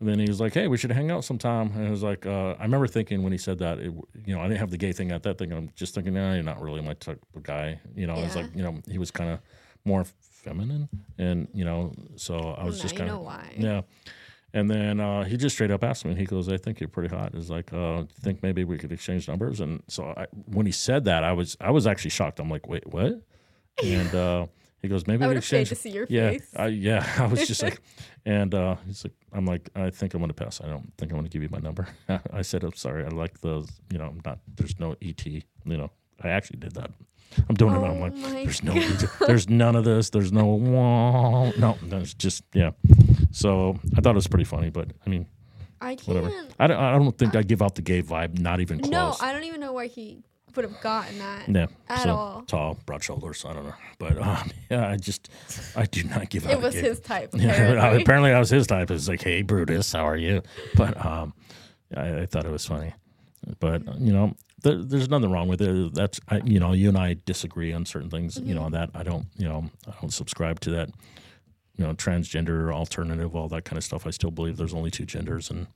and 0.00 0.08
then 0.08 0.18
he 0.18 0.26
was 0.28 0.40
like, 0.40 0.54
hey, 0.54 0.68
we 0.68 0.76
should 0.78 0.92
hang 0.92 1.10
out 1.10 1.24
sometime, 1.24 1.72
and 1.74 1.86
I 1.86 1.90
was 1.90 2.02
like, 2.02 2.24
uh, 2.26 2.54
I 2.58 2.62
remember 2.62 2.86
thinking 2.86 3.22
when 3.22 3.32
he 3.32 3.38
said 3.38 3.58
that, 3.58 3.78
it, 3.78 3.92
you 4.26 4.34
know, 4.34 4.40
I 4.40 4.44
didn't 4.48 4.60
have 4.60 4.70
the 4.70 4.76
gay 4.78 4.92
thing 4.92 5.10
at 5.12 5.22
that 5.24 5.38
thing. 5.38 5.52
I'm 5.52 5.70
just 5.74 5.94
thinking, 5.94 6.14
no, 6.14 6.34
you're 6.34 6.42
not 6.42 6.60
really 6.60 6.80
my 6.82 6.94
type 6.94 7.20
of 7.34 7.42
guy, 7.42 7.80
you 7.94 8.06
know. 8.06 8.14
It's 8.16 8.34
Yeah. 8.36 8.42
like 8.42 8.56
you 8.56 8.62
know 8.62 8.80
he 8.88 8.98
was 8.98 9.10
kind 9.10 9.30
of 9.30 9.40
more 9.84 10.04
feminine, 10.20 10.88
and 11.18 11.48
you 11.52 11.64
know, 11.64 11.92
so 12.16 12.36
I 12.38 12.64
was 12.64 12.80
just 12.80 12.96
kind 12.96 13.10
of 13.10 13.26
yeah. 13.56 13.82
And 14.54 14.70
then 14.70 14.98
uh, 14.98 15.24
he 15.24 15.36
just 15.36 15.54
straight 15.56 15.70
up 15.70 15.84
asked 15.84 16.06
me, 16.06 16.12
and 16.12 16.18
he 16.18 16.24
goes, 16.24 16.48
I 16.48 16.56
think 16.56 16.80
you're 16.80 16.88
pretty 16.88 17.14
hot. 17.14 17.34
He's 17.34 17.50
like, 17.50 17.70
uh, 17.72 18.04
think 18.22 18.42
maybe 18.42 18.64
we 18.64 18.78
could 18.78 18.90
exchange 18.92 19.28
numbers. 19.28 19.60
And 19.60 19.82
so 19.88 20.06
I, 20.16 20.26
when 20.46 20.64
he 20.64 20.72
said 20.72 21.04
that, 21.04 21.22
I 21.22 21.32
was 21.32 21.56
I 21.60 21.70
was 21.70 21.86
actually 21.86 22.10
shocked. 22.10 22.40
I'm 22.40 22.48
like, 22.48 22.66
wait, 22.66 22.86
what? 22.86 23.20
And 23.84 24.14
uh, 24.14 24.46
he 24.80 24.88
goes, 24.88 25.06
maybe 25.06 25.24
I 25.24 25.26
we 25.26 25.34
would 25.34 25.42
have 25.42 25.50
paid 25.50 25.60
exchange. 25.60 25.68
to 25.68 25.74
see 25.74 25.90
your 25.90 26.06
yeah, 26.08 26.30
face. 26.30 26.50
I, 26.56 26.66
yeah. 26.68 27.06
I 27.18 27.26
was 27.26 27.46
just 27.46 27.62
like, 27.62 27.80
and 28.24 28.54
uh, 28.54 28.76
he's 28.86 29.04
like, 29.04 29.12
I'm 29.32 29.44
like, 29.44 29.68
I 29.74 29.90
think 29.90 30.14
I'm 30.14 30.20
going 30.20 30.28
to 30.30 30.34
pass. 30.34 30.60
I 30.62 30.68
don't 30.68 30.92
think 30.96 31.12
I'm 31.12 31.18
going 31.18 31.24
to 31.24 31.30
give 31.30 31.42
you 31.42 31.48
my 31.50 31.58
number. 31.58 31.86
I 32.32 32.42
said, 32.42 32.64
I'm 32.64 32.74
sorry. 32.74 33.04
I 33.04 33.08
like 33.08 33.40
those, 33.40 33.68
you 33.92 33.98
know, 33.98 34.06
I'm 34.06 34.20
not, 34.24 34.38
there's 34.56 34.78
no 34.80 34.96
ET, 35.02 35.24
you 35.26 35.42
know, 35.64 35.90
I 36.22 36.28
actually 36.28 36.58
did 36.60 36.72
that. 36.74 36.90
I'm 37.48 37.54
doing 37.54 37.74
it. 37.74 37.78
I'm 37.78 37.84
Oh 37.84 38.00
like, 38.00 38.14
there's 38.14 38.62
no, 38.62 38.72
ET. 38.72 39.04
there's 39.26 39.48
none 39.50 39.76
of 39.76 39.84
this. 39.84 40.08
There's 40.10 40.32
no, 40.32 40.46
wah. 40.46 41.50
no, 41.58 41.76
there's 41.82 42.14
just, 42.14 42.42
yeah. 42.54 42.70
So 43.32 43.78
I 43.96 44.00
thought 44.00 44.12
it 44.12 44.14
was 44.14 44.26
pretty 44.26 44.44
funny, 44.46 44.70
but 44.70 44.90
I 45.06 45.10
mean, 45.10 45.26
I 45.80 45.94
can't. 45.94 46.08
whatever. 46.08 46.32
I 46.58 46.66
don't, 46.66 46.78
I 46.78 46.92
don't 46.98 47.16
think 47.18 47.36
I 47.36 47.42
give 47.42 47.60
out 47.60 47.74
the 47.74 47.82
gay 47.82 48.02
vibe, 48.02 48.38
not 48.38 48.60
even 48.60 48.78
close. 48.80 48.90
No, 48.90 49.14
I 49.20 49.32
don't 49.32 49.44
even 49.44 49.60
know 49.60 49.72
where 49.74 49.86
he 49.86 50.24
would 50.58 50.68
have 50.68 50.80
gotten 50.80 51.18
that. 51.20 51.48
yeah, 51.48 51.66
at 51.88 52.02
so, 52.02 52.14
all. 52.16 52.42
Tall, 52.42 52.78
broad 52.84 53.04
shoulders. 53.04 53.44
I 53.44 53.52
don't 53.52 53.64
know, 53.64 53.74
but 54.00 54.18
um, 54.18 54.50
yeah, 54.70 54.88
I 54.88 54.96
just 54.96 55.28
I 55.76 55.84
do 55.84 56.02
not 56.02 56.30
give 56.30 56.46
out. 56.46 56.52
It 56.54 56.60
was 56.60 56.74
gay 56.74 56.80
his 56.80 56.98
type. 56.98 57.32
Apparently. 57.34 58.02
apparently 58.02 58.32
I 58.32 58.40
was 58.40 58.50
his 58.50 58.66
type. 58.66 58.90
It's 58.90 59.06
like, 59.06 59.22
hey, 59.22 59.42
Brutus, 59.42 59.92
how 59.92 60.08
are 60.08 60.16
you? 60.16 60.42
But 60.74 61.04
um, 61.06 61.32
I, 61.96 62.22
I 62.22 62.26
thought 62.26 62.44
it 62.44 62.50
was 62.50 62.66
funny. 62.66 62.92
But 63.60 63.82
you 64.00 64.12
know, 64.12 64.34
there, 64.62 64.82
there's 64.82 65.08
nothing 65.08 65.30
wrong 65.30 65.46
with 65.46 65.62
it. 65.62 65.94
That's 65.94 66.18
I, 66.28 66.40
you 66.44 66.58
know, 66.58 66.72
you 66.72 66.88
and 66.88 66.98
I 66.98 67.16
disagree 67.24 67.72
on 67.72 67.86
certain 67.86 68.10
things. 68.10 68.36
You 68.42 68.56
know 68.56 68.62
on 68.62 68.72
that 68.72 68.90
I 68.94 69.04
don't. 69.04 69.26
You 69.36 69.48
know, 69.48 69.70
I 69.86 69.92
don't 70.00 70.12
subscribe 70.12 70.58
to 70.60 70.70
that. 70.72 70.90
You 71.76 71.86
know, 71.86 71.94
transgender, 71.94 72.74
alternative, 72.74 73.36
all 73.36 73.46
that 73.50 73.64
kind 73.64 73.78
of 73.78 73.84
stuff. 73.84 74.08
I 74.08 74.10
still 74.10 74.32
believe 74.32 74.56
there's 74.56 74.74
only 74.74 74.90
two 74.90 75.06
genders, 75.06 75.50
and 75.50 75.68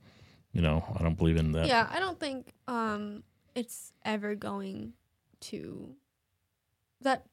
you 0.51 0.61
know, 0.61 0.83
I 0.99 1.03
don't 1.03 1.17
believe 1.17 1.37
in 1.37 1.53
that. 1.53 1.67
Yeah, 1.67 1.87
I 1.89 1.99
don't 1.99 2.19
think 2.19 2.51
um 2.67 3.23
it's 3.55 3.93
ever 4.03 4.35
going 4.35 4.93
to 5.41 5.95
that 7.01 7.25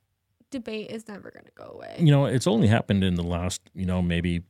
debate 0.50 0.90
is 0.90 1.06
never 1.08 1.30
going 1.30 1.44
to 1.44 1.52
go 1.54 1.72
away. 1.74 1.96
You 1.98 2.10
know, 2.10 2.26
it's 2.26 2.46
only 2.46 2.66
happened 2.66 3.04
in 3.04 3.14
the 3.14 3.22
last, 3.22 3.62
you 3.74 3.86
know, 3.86 4.02
maybe 4.02 4.42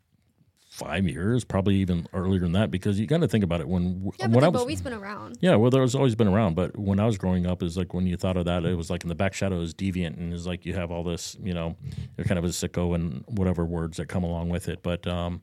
five 0.70 1.06
years, 1.06 1.44
probably 1.44 1.76
even 1.76 2.06
earlier 2.14 2.40
than 2.40 2.52
that, 2.52 2.70
because 2.70 2.98
you 2.98 3.06
got 3.06 3.20
to 3.20 3.28
think 3.28 3.44
about 3.44 3.60
it. 3.60 3.68
When 3.68 4.10
Yeah, 4.18 4.26
when 4.26 4.32
but 4.32 4.44
I 4.44 4.48
was 4.48 4.60
always 4.60 4.80
been 4.80 4.94
around. 4.94 5.36
Yeah, 5.40 5.56
well, 5.56 5.70
there's 5.70 5.94
always 5.94 6.14
been 6.14 6.28
around, 6.28 6.54
but 6.54 6.78
when 6.78 6.98
I 6.98 7.06
was 7.06 7.18
growing 7.18 7.46
up, 7.46 7.62
is 7.62 7.76
like 7.76 7.92
when 7.92 8.06
you 8.06 8.16
thought 8.16 8.36
of 8.36 8.46
that, 8.46 8.64
it 8.64 8.76
was 8.76 8.88
like 8.88 9.02
in 9.02 9.08
the 9.08 9.14
back 9.14 9.34
shadow 9.34 9.60
is 9.60 9.74
deviant, 9.74 10.16
and 10.16 10.32
is 10.32 10.46
like 10.46 10.64
you 10.64 10.74
have 10.74 10.90
all 10.90 11.04
this, 11.04 11.36
you 11.42 11.52
know, 11.52 11.76
you're 12.16 12.24
kind 12.24 12.38
of 12.38 12.44
a 12.44 12.48
sicko 12.48 12.94
and 12.94 13.24
whatever 13.26 13.64
words 13.66 13.98
that 13.98 14.06
come 14.06 14.24
along 14.24 14.48
with 14.48 14.68
it. 14.68 14.82
But 14.82 15.06
um, 15.06 15.42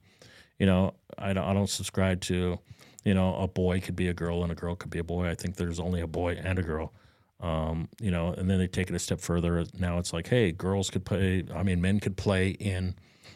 you 0.59 0.65
know, 0.65 0.95
I 1.17 1.33
don't, 1.33 1.43
I 1.43 1.53
don't 1.53 1.69
subscribe 1.69 2.21
to, 2.21 2.57
you 3.03 3.13
know, 3.13 3.35
a 3.35 3.47
boy 3.47 3.79
could 3.79 3.95
be 3.95 4.07
a 4.07 4.13
girl 4.13 4.43
and 4.43 4.51
a 4.51 4.55
girl 4.55 4.75
could 4.75 4.89
be 4.89 4.99
a 4.99 5.03
boy. 5.03 5.29
I 5.29 5.35
think 5.35 5.55
there's 5.55 5.79
only 5.79 6.01
a 6.01 6.07
boy 6.07 6.39
and 6.41 6.59
a 6.59 6.63
girl. 6.63 6.93
Um, 7.39 7.87
you 8.01 8.09
know, 8.09 8.33
and 8.33 8.49
then 8.49 8.57
they 8.57 8.67
take 8.67 8.89
it 8.89 8.95
a 8.95 8.99
step 8.99 9.21
further. 9.21 9.63
Now 9.77 9.99
it's 9.99 10.11
like, 10.11 10.27
hey, 10.27 10.51
girls 10.51 10.89
could 10.89 11.05
play. 11.05 11.43
I 11.53 11.63
mean, 11.63 11.81
men 11.81 11.99
could 11.99 12.17
play 12.17 12.49
in, 12.49 12.95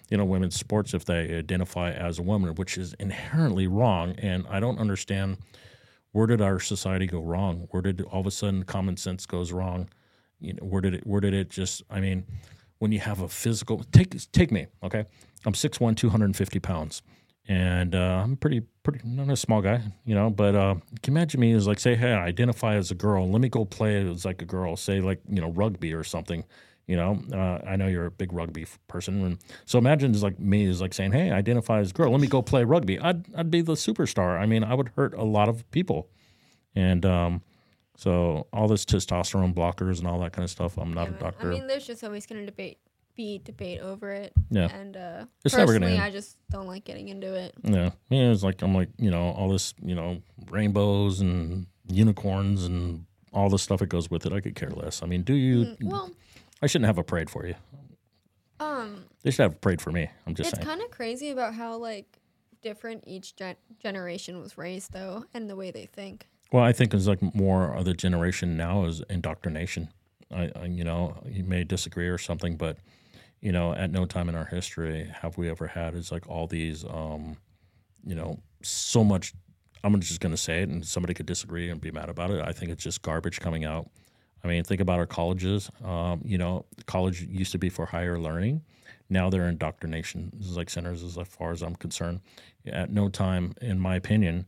you 0.10 0.18
know, 0.18 0.26
women's 0.26 0.56
sports 0.56 0.94
if 0.94 1.06
they 1.06 1.36
identify 1.36 1.92
as 1.92 2.18
a 2.18 2.24
woman, 2.24 2.56
which 2.56 2.78
is 2.78 2.94
inherently 2.94 3.68
wrong. 3.68 4.16
And 4.18 4.46
I 4.50 4.60
don't 4.60 4.80
understand 4.80 5.38
where 6.14 6.28
did 6.28 6.42
our 6.42 6.60
society 6.60 7.06
go 7.06 7.22
wrong? 7.22 7.68
Where 7.72 7.82
did 7.82 8.02
all 8.02 8.22
of 8.22 8.28
a 8.28 8.32
sudden 8.32 8.64
common 8.64 8.98
sense 8.98 9.26
goes 9.26 9.52
wrong? 9.52 9.90
You 10.40 10.54
know, 10.54 10.66
where 10.66 10.82
did 10.82 10.96
it? 10.96 11.06
Where 11.06 11.22
did 11.22 11.34
it 11.34 11.50
just? 11.50 11.84
I 11.90 12.00
mean, 12.00 12.26
when 12.80 12.92
you 12.92 13.00
have 13.00 13.22
a 13.22 13.30
physical, 13.30 13.84
take 13.92 14.16
take 14.32 14.52
me, 14.52 14.66
okay? 14.84 15.06
I'm 15.46 15.54
6'1", 15.54 15.96
250 15.96 16.60
pounds, 16.60 17.02
and 17.52 17.96
uh, 17.96 18.22
I'm 18.24 18.38
pretty 18.38 18.62
pretty 18.84 19.02
not 19.04 19.30
a 19.30 19.36
small 19.36 19.62
guy, 19.62 19.82
you 20.06 20.16
know. 20.16 20.30
But 20.30 20.56
uh, 20.56 20.76
can 21.02 21.14
you 21.14 21.18
imagine 21.18 21.42
me 21.42 21.52
as 21.52 21.68
like 21.68 21.82
say, 21.82 21.96
hey, 21.96 22.14
I 22.14 22.26
identify 22.26 22.76
as 22.76 22.92
a 22.92 22.96
girl. 22.96 23.30
Let 23.30 23.42
me 23.42 23.50
go 23.50 23.66
play 23.66 24.10
as 24.10 24.24
like 24.24 24.42
a 24.42 24.46
girl, 24.46 24.78
say 24.78 25.02
like 25.02 25.20
you 25.30 25.42
know 25.42 25.50
rugby 25.50 25.94
or 25.94 26.06
something. 26.06 26.46
You 26.88 26.96
know, 26.96 27.22
uh, 27.34 27.60
I 27.68 27.76
know 27.76 27.88
you're 27.88 28.06
a 28.06 28.12
big 28.12 28.32
rugby 28.32 28.66
person, 28.88 29.24
and 29.26 29.38
so 29.66 29.78
imagine 29.78 30.12
it's 30.12 30.24
like 30.24 30.40
me 30.40 30.64
is 30.64 30.80
like 30.80 30.94
saying, 30.94 31.12
"Hey, 31.12 31.30
I 31.30 31.38
identify 31.38 31.80
as 31.80 31.92
a 31.92 31.94
girl. 31.94 32.12
Let 32.12 32.22
me 32.22 32.28
go 32.28 32.42
play 32.42 32.64
rugby." 32.64 32.98
I'd 33.00 33.26
I'd 33.36 33.52
be 33.52 33.62
the 33.62 33.74
superstar. 33.74 34.40
I 34.40 34.46
mean, 34.46 34.64
I 34.64 34.74
would 34.74 34.92
hurt 34.96 35.14
a 35.14 35.24
lot 35.24 35.50
of 35.50 35.70
people, 35.72 36.10
and 36.74 37.06
um, 37.06 37.42
so 37.98 38.48
all 38.54 38.70
this 38.70 38.86
testosterone 38.86 39.54
blockers 39.54 40.00
and 40.00 40.08
all 40.08 40.20
that 40.20 40.32
kind 40.32 40.46
of 40.46 40.50
stuff. 40.50 40.78
I'm 40.78 40.94
not 40.94 41.10
Yeah, 41.10 41.18
a 41.18 41.20
doctor. 41.20 41.52
I 41.52 41.56
mean, 41.56 41.68
there's 41.68 41.86
just 41.86 42.04
always 42.04 42.26
going 42.26 42.40
to 42.42 42.46
debate 42.46 42.80
be 43.16 43.40
debate 43.44 43.80
over 43.82 44.12
it. 44.12 44.34
Yeah. 44.50 44.68
And 44.74 44.96
uh, 44.98 45.26
It's 45.46 45.54
never 45.56 45.68
personally, 45.74 45.92
gonna 45.92 46.04
end. 46.04 46.04
I 46.04 46.10
just 46.12 46.38
don't 46.50 46.68
like 46.68 46.84
getting 46.84 47.10
into 47.10 47.34
it. 47.34 47.54
yeah, 47.64 47.92
yeah. 48.10 48.32
It's 48.32 48.44
like 48.44 48.62
I'm 48.62 48.74
like 48.76 48.90
you 48.98 49.12
know 49.12 49.32
all 49.32 49.50
this 49.50 49.74
you 49.82 49.96
know 49.96 50.22
rainbows 50.50 51.22
and 51.22 51.68
unicorns 51.88 52.66
and 52.66 53.06
all 53.34 53.50
the 53.50 53.60
stuff 53.60 53.80
that 53.80 53.88
goes 53.88 54.10
with 54.10 54.26
it. 54.26 54.34
I 54.34 54.42
could 54.42 54.56
care 54.56 54.70
less. 54.72 55.02
I 55.04 55.06
mean, 55.08 55.24
do 55.24 55.34
you? 55.34 55.66
Mm, 55.66 55.84
well, 55.84 56.12
I 56.62 56.68
shouldn't 56.68 56.88
have 56.88 56.98
a 56.98 57.04
parade 57.04 57.30
for 57.30 57.46
you. 57.48 57.56
um, 58.60 59.06
They 59.24 59.32
should 59.32 59.44
have 59.44 59.54
a 59.54 59.58
parade 59.58 59.82
for 59.82 59.92
me. 59.92 60.10
I'm 60.28 60.36
just 60.36 60.50
it's 60.50 60.58
saying. 60.58 60.68
kind 60.68 60.82
of 60.82 60.92
crazy 60.92 61.30
about 61.32 61.54
how 61.56 61.78
like 61.78 62.18
different 62.62 63.04
each 63.08 63.36
gen- 63.36 63.56
generation 63.80 64.40
was 64.40 64.58
raised 64.58 64.94
though, 64.94 65.26
and 65.34 65.50
the 65.50 65.56
way 65.56 65.72
they 65.72 65.86
think. 65.86 66.28
Well, 66.52 66.64
I 66.64 66.74
think 66.74 66.94
it's 66.94 67.08
like 67.08 67.22
more 67.34 67.74
of 67.74 67.86
the 67.86 67.94
generation 67.94 68.58
now 68.58 68.84
is 68.86 69.02
indoctrination. 69.10 69.88
I, 70.34 70.52
I, 70.56 70.66
you 70.66 70.84
know, 70.84 71.16
you 71.26 71.44
may 71.46 71.64
disagree 71.64 72.08
or 72.10 72.18
something, 72.18 72.58
but 72.58 72.78
you 73.42 73.52
know, 73.52 73.74
at 73.74 73.92
no 73.92 74.06
time 74.06 74.30
in 74.30 74.36
our 74.36 74.46
history 74.46 75.12
have 75.22 75.38
we 75.38 75.50
ever 75.50 75.68
had 75.68 75.96
is 75.96 76.12
like 76.12 76.28
all 76.28 76.48
these, 76.48 76.86
um, 76.86 77.38
you 78.06 78.16
know, 78.16 78.40
so 78.62 79.04
much. 79.04 79.34
I'm 79.84 80.00
just 80.00 80.20
going 80.20 80.34
to 80.34 80.38
say 80.38 80.62
it, 80.62 80.70
and 80.70 80.86
somebody 80.86 81.16
could 81.16 81.26
disagree 81.26 81.70
and 81.70 81.82
be 81.82 81.90
mad 81.90 82.10
about 82.10 82.30
it. 82.30 82.40
I 82.46 82.52
think 82.52 82.72
it's 82.72 82.84
just 82.84 83.02
garbage 83.02 83.40
coming 83.40 83.66
out. 83.66 83.90
I 84.44 84.48
mean, 84.48 84.64
think 84.64 84.80
about 84.80 85.00
our 85.00 85.08
colleges. 85.08 85.72
Um, 85.84 86.22
you 86.24 86.38
know, 86.38 86.66
college 86.86 87.24
used 87.24 87.52
to 87.54 87.58
be 87.58 87.70
for 87.70 87.88
higher 87.88 88.20
learning. 88.20 88.62
Now 89.10 89.30
they're 89.30 89.48
indoctrination 89.48 90.32
like 90.56 90.70
centers, 90.70 91.04
as 91.04 91.18
far 91.28 91.52
as 91.52 91.64
I'm 91.64 91.76
concerned. 91.76 92.22
At 92.66 92.92
no 92.92 93.10
time, 93.10 93.56
in 93.60 93.80
my 93.80 93.96
opinion, 93.96 94.46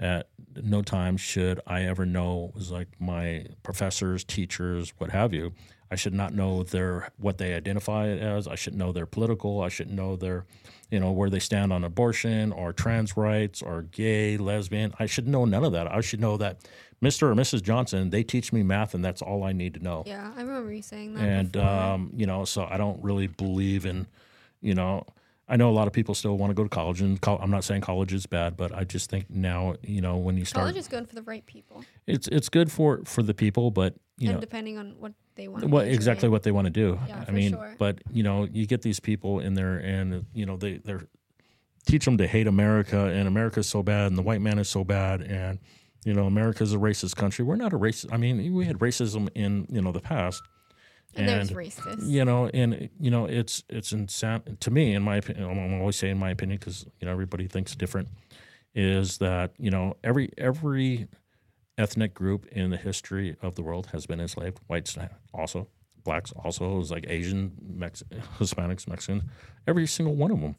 at 0.00 0.28
no 0.56 0.82
time 0.82 1.16
should 1.16 1.60
I 1.66 1.84
ever 1.84 2.04
know 2.04 2.50
was 2.54 2.70
like 2.72 2.88
my 2.98 3.46
professors, 3.62 4.24
teachers, 4.24 4.92
what 4.98 5.10
have 5.10 5.32
you. 5.32 5.52
I 5.92 5.94
should 5.94 6.14
not 6.14 6.32
know 6.32 6.62
their 6.62 7.10
what 7.18 7.36
they 7.36 7.52
identify 7.52 8.08
as. 8.08 8.48
I 8.48 8.54
should 8.54 8.74
know 8.74 8.92
their 8.92 9.04
political. 9.04 9.60
I 9.60 9.68
should 9.68 9.90
know 9.90 10.16
their, 10.16 10.46
you 10.90 10.98
know, 10.98 11.12
where 11.12 11.28
they 11.28 11.38
stand 11.38 11.70
on 11.70 11.84
abortion 11.84 12.50
or 12.50 12.72
trans 12.72 13.14
rights 13.14 13.60
or 13.60 13.82
gay, 13.82 14.38
lesbian. 14.38 14.94
I 14.98 15.04
should 15.04 15.28
know 15.28 15.44
none 15.44 15.64
of 15.64 15.72
that. 15.72 15.92
I 15.92 16.00
should 16.00 16.18
know 16.20 16.38
that 16.38 16.60
Mr. 17.02 17.24
or 17.24 17.34
Mrs. 17.34 17.62
Johnson, 17.62 18.08
they 18.08 18.22
teach 18.22 18.54
me 18.54 18.62
math, 18.62 18.94
and 18.94 19.04
that's 19.04 19.20
all 19.20 19.44
I 19.44 19.52
need 19.52 19.74
to 19.74 19.80
know. 19.80 20.02
Yeah, 20.06 20.32
I 20.34 20.40
remember 20.40 20.72
you 20.72 20.80
saying 20.80 21.12
that. 21.12 21.22
and 21.22 21.56
um, 21.58 22.10
you 22.16 22.24
know, 22.24 22.46
so 22.46 22.66
I 22.70 22.78
don't 22.78 23.02
really 23.04 23.26
believe 23.26 23.84
in, 23.84 24.06
you 24.62 24.74
know, 24.74 25.04
I 25.46 25.56
know 25.56 25.68
a 25.68 25.76
lot 25.76 25.88
of 25.88 25.92
people 25.92 26.14
still 26.14 26.38
want 26.38 26.52
to 26.52 26.54
go 26.54 26.62
to 26.62 26.70
college, 26.70 27.02
and 27.02 27.20
col- 27.20 27.38
I'm 27.42 27.50
not 27.50 27.64
saying 27.64 27.82
college 27.82 28.14
is 28.14 28.24
bad, 28.24 28.56
but 28.56 28.74
I 28.74 28.84
just 28.84 29.10
think 29.10 29.28
now, 29.28 29.74
you 29.82 30.00
know, 30.00 30.16
when 30.16 30.38
you 30.38 30.46
start, 30.46 30.62
college 30.62 30.76
is 30.78 30.88
good 30.88 31.06
for 31.06 31.14
the 31.14 31.22
right 31.22 31.44
people, 31.44 31.84
it's 32.06 32.28
it's 32.28 32.48
good 32.48 32.72
for 32.72 33.02
for 33.04 33.22
the 33.22 33.34
people, 33.34 33.70
but 33.70 33.94
you 34.22 34.28
and 34.28 34.36
know, 34.36 34.40
depending 34.40 34.78
on 34.78 34.94
what 34.98 35.12
they 35.34 35.48
want. 35.48 35.64
what 35.66 35.88
exactly 35.88 36.28
what 36.28 36.42
they 36.42 36.52
want 36.52 36.66
to 36.66 36.70
do. 36.70 36.98
Yeah, 37.08 37.24
I 37.26 37.30
mean, 37.30 37.52
sure. 37.52 37.74
but 37.78 38.00
you 38.10 38.22
know, 38.22 38.48
you 38.52 38.66
get 38.66 38.82
these 38.82 39.00
people 39.00 39.40
in 39.40 39.54
there, 39.54 39.78
and 39.78 40.24
you 40.32 40.46
know, 40.46 40.56
they 40.56 40.78
they're 40.78 41.08
teach 41.86 42.04
them 42.04 42.16
to 42.18 42.26
hate 42.26 42.46
America, 42.46 43.06
and 43.06 43.26
America's 43.26 43.66
so 43.66 43.82
bad, 43.82 44.06
and 44.06 44.16
the 44.16 44.22
white 44.22 44.40
man 44.40 44.58
is 44.58 44.68
so 44.68 44.84
bad, 44.84 45.22
and 45.22 45.58
you 46.04 46.14
know, 46.14 46.26
America's 46.26 46.72
a 46.72 46.78
racist 46.78 47.16
country. 47.16 47.44
We're 47.44 47.56
not 47.56 47.72
a 47.72 47.78
racist. 47.78 48.12
I 48.12 48.16
mean, 48.16 48.54
we 48.54 48.64
had 48.64 48.78
racism 48.78 49.28
in 49.34 49.66
you 49.70 49.82
know 49.82 49.92
the 49.92 50.00
past, 50.00 50.42
And, 51.14 51.28
there's 51.28 51.50
racist. 51.50 52.08
you 52.08 52.24
know, 52.24 52.48
and 52.48 52.88
you 53.00 53.10
know, 53.10 53.26
it's 53.26 53.64
it's 53.68 53.92
insane 53.92 54.58
to 54.60 54.70
me. 54.70 54.94
In 54.94 55.02
my 55.02 55.16
opinion, 55.16 55.50
I'm 55.50 55.80
always 55.80 55.96
saying 55.96 56.18
my 56.18 56.30
opinion 56.30 56.58
because 56.58 56.86
you 57.00 57.06
know 57.06 57.12
everybody 57.12 57.46
thinks 57.46 57.74
different. 57.74 58.08
Is 58.74 59.18
that 59.18 59.52
you 59.58 59.70
know 59.70 59.96
every 60.02 60.30
every 60.38 61.08
ethnic 61.82 62.14
group 62.14 62.46
in 62.46 62.70
the 62.70 62.76
history 62.76 63.36
of 63.42 63.54
the 63.56 63.62
world 63.62 63.86
has 63.92 64.06
been 64.06 64.20
enslaved. 64.20 64.58
Whites 64.68 64.96
also, 65.34 65.68
blacks 66.04 66.32
also. 66.44 66.76
Was 66.76 66.90
like 66.90 67.04
Asian, 67.08 67.52
Mex- 67.60 68.04
Hispanics, 68.38 68.86
Mexicans, 68.88 69.22
every 69.66 69.86
single 69.86 70.14
one 70.14 70.30
of 70.30 70.40
them. 70.40 70.54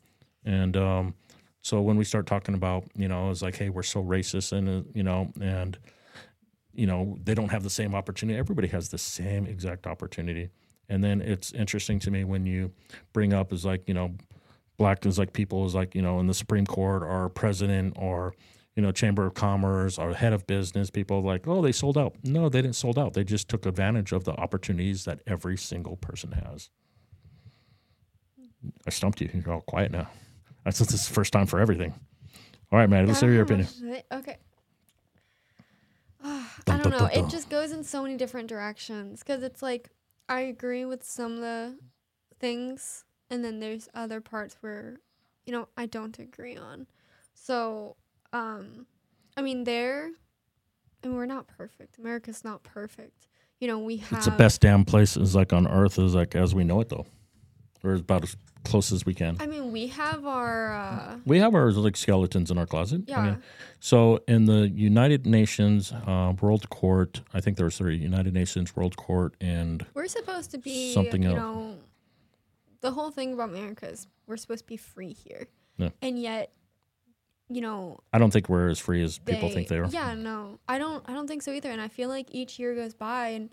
And 0.46 0.76
um, 0.76 1.16
so 1.62 1.82
when 1.82 1.98
we 1.98 2.04
start 2.04 2.26
talking 2.28 2.56
about, 2.56 2.84
you 2.96 3.08
know, 3.08 3.32
it's 3.32 3.42
like, 3.42 3.56
hey, 3.56 3.70
we're 3.70 3.84
so 3.96 4.04
racist, 4.04 4.52
and 4.52 4.68
uh, 4.70 4.90
you 4.94 5.04
know, 5.04 5.32
and 5.40 5.78
you 6.74 6.88
know, 6.88 7.18
they 7.24 7.36
don't 7.36 7.50
have 7.50 7.64
the 7.64 7.70
same 7.70 7.94
opportunity. 7.96 8.38
Everybody 8.38 8.68
has 8.70 8.90
the 8.90 8.98
same 8.98 9.46
exact 9.46 9.88
opportunity. 9.88 10.50
And 10.90 11.04
then 11.04 11.22
it's 11.22 11.52
interesting 11.54 12.00
to 12.00 12.12
me 12.12 12.24
when 12.24 12.46
you 12.46 12.72
bring 13.14 13.32
up 13.32 13.54
is 13.54 13.64
like, 13.64 13.88
you 13.88 13.94
know, 13.94 14.16
black 14.78 15.06
is 15.06 15.18
like 15.18 15.32
people 15.34 15.66
is 15.66 15.76
like, 15.76 15.96
you 15.96 16.02
know, 16.02 16.20
in 16.20 16.28
the 16.28 16.34
Supreme 16.34 16.66
Court 16.66 17.04
or 17.04 17.30
president 17.30 17.94
or, 17.96 18.34
you 18.76 18.82
know, 18.82 18.92
Chamber 18.92 19.26
of 19.26 19.34
Commerce 19.36 19.98
or 20.00 20.14
head 20.14 20.34
of 20.34 20.48
business, 20.48 20.90
people 20.90 21.22
like, 21.22 21.48
oh, 21.48 21.62
they 21.62 21.72
sold 21.72 21.98
out. 21.98 22.16
No, 22.24 22.50
they 22.50 22.62
didn't 22.62 22.76
sold 22.76 22.98
out. 22.98 23.14
They 23.14 23.24
just 23.24 23.48
took 23.48 23.66
advantage 23.66 24.12
of 24.12 24.24
the 24.24 24.32
opportunities 24.34 25.06
that 25.06 25.22
every 25.28 25.58
single 25.58 25.96
person 25.98 26.32
has. 26.32 26.70
I 28.88 28.90
stumped 28.90 29.22
you. 29.22 29.30
You're 29.34 29.54
all 29.54 29.62
quiet 29.62 29.92
now. 29.92 30.10
That's 30.64 30.80
this 30.80 30.94
is 30.94 31.08
the 31.08 31.14
first 31.14 31.34
time 31.34 31.46
for 31.46 31.60
everything. 31.60 31.94
All 32.72 32.80
right, 32.80 32.90
man. 32.90 33.06
Let's 33.06 33.20
hear 33.20 33.32
your 33.32 33.44
opinion. 33.44 33.68
how 33.68 33.74
to 33.74 33.94
say- 33.94 34.04
Okay. 34.12 34.38
I 36.24 36.48
don't 36.78 36.90
know. 36.90 37.10
It 37.14 37.30
just 37.30 37.50
goes 37.50 37.72
in 37.72 37.84
so 37.84 38.02
many 38.02 38.16
different 38.18 38.48
directions 38.48 39.20
because 39.20 39.44
it's 39.44 39.62
like 39.62 39.90
I 40.30 40.42
agree 40.42 40.86
with 40.86 41.04
some 41.04 41.34
of 41.34 41.40
the 41.40 41.78
things, 42.40 43.04
and 43.30 43.44
then 43.44 43.60
there's 43.60 43.90
other 43.94 44.22
parts 44.22 44.56
where, 44.62 44.98
you 45.46 45.52
know, 45.52 45.68
I 45.76 45.86
don't 45.86 46.18
agree 46.18 46.56
on. 46.56 46.88
So, 47.34 47.98
um, 48.34 48.86
I 49.38 49.42
mean, 49.42 49.64
there, 49.64 50.12
and 51.04 51.16
we're 51.16 51.26
not 51.26 51.48
perfect. 51.48 51.98
America's 51.98 52.44
not 52.44 52.64
perfect. 52.64 53.28
You 53.60 53.68
know, 53.68 53.80
we 53.80 53.98
have 53.98 54.18
It's 54.18 54.26
the 54.26 54.32
best 54.32 54.62
damn 54.62 54.84
place 54.84 55.16
is 55.16 55.36
like 55.36 55.54
on 55.54 55.68
earth 55.68 55.98
is 55.98 56.14
like 56.16 56.36
as 56.36 56.54
we 56.54 56.64
know 56.64 56.82
it 56.82 56.90
though. 56.90 57.06
Or 57.84 57.94
about 57.96 58.24
as 58.24 58.38
close 58.64 58.94
as 58.94 59.06
we 59.06 59.14
can. 59.14 59.36
I 59.42 59.46
mean, 59.46 59.72
we 59.74 59.88
have 59.88 60.26
our 60.26 60.74
uh, 60.74 61.18
We 61.26 61.40
have 61.40 61.54
our 61.54 61.70
like 61.72 61.98
skeletons 61.98 62.50
in 62.50 62.58
our 62.58 62.66
closet. 62.66 63.02
yeah. 63.08 63.20
I 63.20 63.26
mean, 63.26 63.44
so 63.82 64.22
in 64.28 64.46
the 64.46 64.70
United 64.70 65.26
Nations 65.26 65.92
uh, 65.92 66.34
World 66.42 66.70
Court, 66.70 67.22
I 67.34 67.42
think 67.42 67.58
there's 67.58 67.78
three 67.78 67.98
United 67.98 68.34
Nations 68.34 68.74
World 68.76 68.96
Court 68.96 69.36
and 69.42 69.86
We're 69.94 70.08
supposed 70.08 70.52
to 70.52 70.58
be 70.58 70.94
Something 70.94 71.24
you 71.24 71.30
else. 71.30 71.38
know 71.38 71.76
the 72.82 72.92
whole 72.92 73.12
thing 73.12 73.34
about 73.34 73.50
America 73.50 73.90
is 73.90 74.08
we're 74.28 74.38
supposed 74.38 74.64
to 74.64 74.68
be 74.68 74.78
free 74.78 75.14
here. 75.14 75.48
Yeah. 75.78 75.90
And 76.02 76.22
yet, 76.22 76.52
you 77.54 77.62
know, 77.62 78.00
I 78.12 78.20
don't 78.20 78.32
think 78.32 78.50
we're 78.50 78.70
as 78.70 78.80
free 78.80 79.04
as 79.04 79.20
people 79.20 79.50
think 79.50 79.68
they 79.68 79.78
are. 79.78 79.88
Yeah, 79.88 80.14
no. 80.14 80.60
I 80.68 80.78
don't 80.78 81.04
I 81.08 81.14
don't 81.14 81.28
think 81.28 81.42
so 81.42 81.52
either. 81.52 81.72
And 81.72 81.82
I 81.82 81.88
feel 81.88 82.10
like 82.10 82.28
each 82.32 82.60
year 82.60 82.76
goes 82.76 82.94
by 82.94 83.30
and 83.30 83.50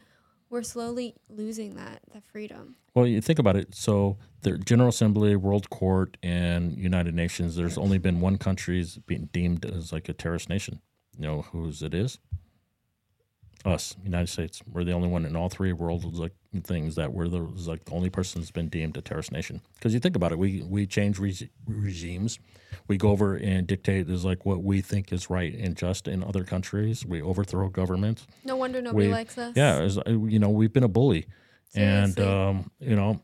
we're 0.49 0.63
slowly 0.63 1.15
losing 1.29 1.77
that 1.77 2.01
that 2.13 2.25
freedom. 2.25 2.77
Well, 2.95 3.07
you 3.07 3.21
think 3.21 3.39
about 3.39 3.57
it. 3.57 3.75
So 3.75 4.19
the 4.43 4.59
General 4.59 4.89
Assembly, 4.89 5.37
World 5.37 5.71
Court, 5.71 6.17
and 6.23 6.77
United 6.77 7.15
Nations. 7.15 7.57
There's 7.57 7.79
only 7.79 7.99
been 7.99 8.21
one 8.21 8.37
country's 8.37 8.97
being 8.99 9.29
deemed 9.33 9.65
as 9.65 9.93
like 9.93 10.09
a 10.09 10.13
terrorist 10.13 10.49
nation. 10.49 10.81
You 11.17 11.27
know 11.27 11.43
whose 11.43 11.83
it 11.83 11.95
is? 11.95 12.19
Us, 13.65 13.95
United 14.03 14.29
States. 14.29 14.63
We're 14.73 14.85
the 14.85 14.93
only 14.93 15.09
one 15.09 15.27
in 15.27 15.37
all 15.37 15.49
three 15.51 15.73
world 15.75 16.15
like 16.17 16.33
things 16.65 16.95
that 16.95 17.13
we're 17.13 17.29
the 17.29 17.39
like 17.67 17.85
the 17.85 17.93
only 17.93 18.09
person 18.09 18.41
that's 18.41 18.51
been 18.51 18.69
deemed 18.69 18.97
a 18.97 19.03
terrorist 19.03 19.33
nation. 19.33 19.61
Because 19.75 19.93
you 19.93 20.01
think 20.01 20.17
about 20.17 20.33
it, 20.33 20.39
we 20.39 20.63
we 20.63 20.87
change 20.87 21.19
regi- 21.19 21.51
regimes, 21.67 22.39
we 22.89 22.97
go 22.97 23.11
over 23.11 23.35
and 23.37 23.67
dictate 23.67 24.09
is 24.09 24.25
like 24.25 24.47
what 24.47 24.63
we 24.63 24.81
think 24.81 25.13
is 25.13 25.29
right 25.29 25.55
and 25.55 25.77
just 25.77 26.09
in 26.09 26.25
other 26.25 26.43
countries. 26.45 27.05
We 27.05 27.21
overthrow 27.21 27.69
governments. 27.69 28.27
No 28.45 28.57
wonder 28.57 28.81
nobody 28.81 29.09
We- 29.09 29.13
likes 29.13 29.37
us. 29.37 29.53
Yeah, 29.55 29.81
it's, 29.83 29.99
uh, 29.99 30.03
you 30.07 30.39
know 30.39 30.49
we've 30.49 30.73
been 30.73 30.85
a 30.85 30.89
bully, 30.89 31.27
and 31.75 32.19
um, 32.21 32.71
you 32.81 32.97
know 32.97 33.21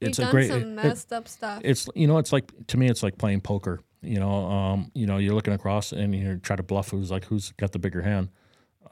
We've 0.00 0.08
it's 0.10 0.18
done 0.18 0.28
a 0.28 0.30
great. 0.30 0.48
some 0.50 0.60
it- 0.62 0.66
messed 0.66 1.12
up 1.12 1.26
stuff. 1.26 1.62
it's 1.64 1.88
you 1.94 2.06
know 2.06 2.18
it's 2.18 2.32
like 2.34 2.52
to 2.66 2.76
me 2.76 2.88
it's 2.88 3.02
like 3.02 3.16
playing 3.16 3.40
poker. 3.40 3.80
You 4.04 4.18
know, 4.18 4.30
um, 4.50 4.90
you 4.94 5.06
know 5.06 5.16
you're 5.18 5.34
looking 5.34 5.54
across 5.54 5.92
and 5.92 6.14
you 6.14 6.36
try 6.38 6.56
to 6.56 6.62
bluff 6.62 6.90
who's 6.90 7.10
like 7.10 7.24
who's 7.26 7.52
got 7.52 7.72
the 7.72 7.78
bigger 7.78 8.02
hand. 8.02 8.28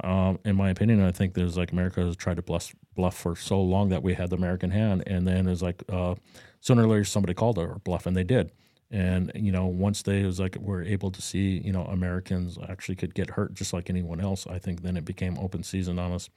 Um, 0.02 0.38
in 0.44 0.56
my 0.56 0.70
opinion, 0.70 1.02
I 1.02 1.12
think 1.12 1.34
there's 1.34 1.56
like 1.56 1.72
America 1.72 2.00
has 2.04 2.16
tried 2.16 2.36
to 2.36 2.42
bluff 2.42 2.74
bluff 2.94 3.16
for 3.16 3.36
so 3.36 3.60
long 3.60 3.88
that 3.90 4.02
we 4.02 4.14
had 4.14 4.30
the 4.30 4.36
American 4.36 4.70
hand, 4.70 5.04
and 5.06 5.26
then 5.26 5.46
it's 5.46 5.62
like 5.62 5.82
uh, 5.88 6.14
sooner 6.60 6.84
or 6.84 6.86
later 6.86 7.04
somebody 7.04 7.34
called 7.34 7.58
our 7.58 7.78
bluff, 7.80 8.06
and 8.06 8.16
they 8.16 8.24
did. 8.24 8.52
And 8.90 9.30
you 9.34 9.52
know, 9.52 9.66
once 9.66 10.02
they 10.02 10.24
was 10.24 10.40
like 10.40 10.56
were 10.56 10.82
able 10.82 11.10
to 11.10 11.22
see, 11.22 11.58
you 11.64 11.72
know, 11.72 11.84
Americans 11.84 12.58
actually 12.68 12.96
could 12.96 13.14
get 13.14 13.30
hurt 13.30 13.54
just 13.54 13.72
like 13.72 13.88
anyone 13.90 14.20
else. 14.20 14.46
I 14.46 14.58
think 14.58 14.82
then 14.82 14.96
it 14.96 15.04
became 15.04 15.38
open 15.38 15.62
season 15.62 15.98
on 15.98 16.12
us. 16.12 16.28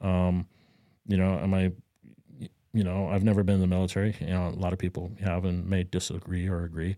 Um, 0.00 0.46
you 1.06 1.16
know, 1.16 1.38
am 1.38 1.54
I 1.54 1.72
you 2.72 2.84
know, 2.84 3.08
I've 3.08 3.24
never 3.24 3.42
been 3.42 3.56
in 3.56 3.60
the 3.60 3.66
military. 3.66 4.14
You 4.20 4.26
know, 4.28 4.48
a 4.48 4.50
lot 4.50 4.72
of 4.72 4.78
people 4.78 5.10
have 5.20 5.44
and 5.44 5.68
may 5.68 5.84
disagree 5.84 6.46
or 6.48 6.64
agree, 6.64 6.96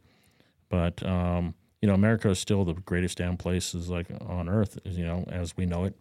but 0.68 1.04
um, 1.06 1.54
you 1.80 1.88
know, 1.88 1.94
America 1.94 2.28
is 2.30 2.38
still 2.38 2.64
the 2.64 2.74
greatest 2.74 3.18
damn 3.18 3.36
place 3.36 3.74
is 3.74 3.88
like 3.88 4.06
on 4.20 4.48
earth. 4.48 4.78
You 4.84 5.04
know, 5.06 5.24
as 5.28 5.56
we 5.56 5.66
know 5.66 5.84
it, 5.84 5.96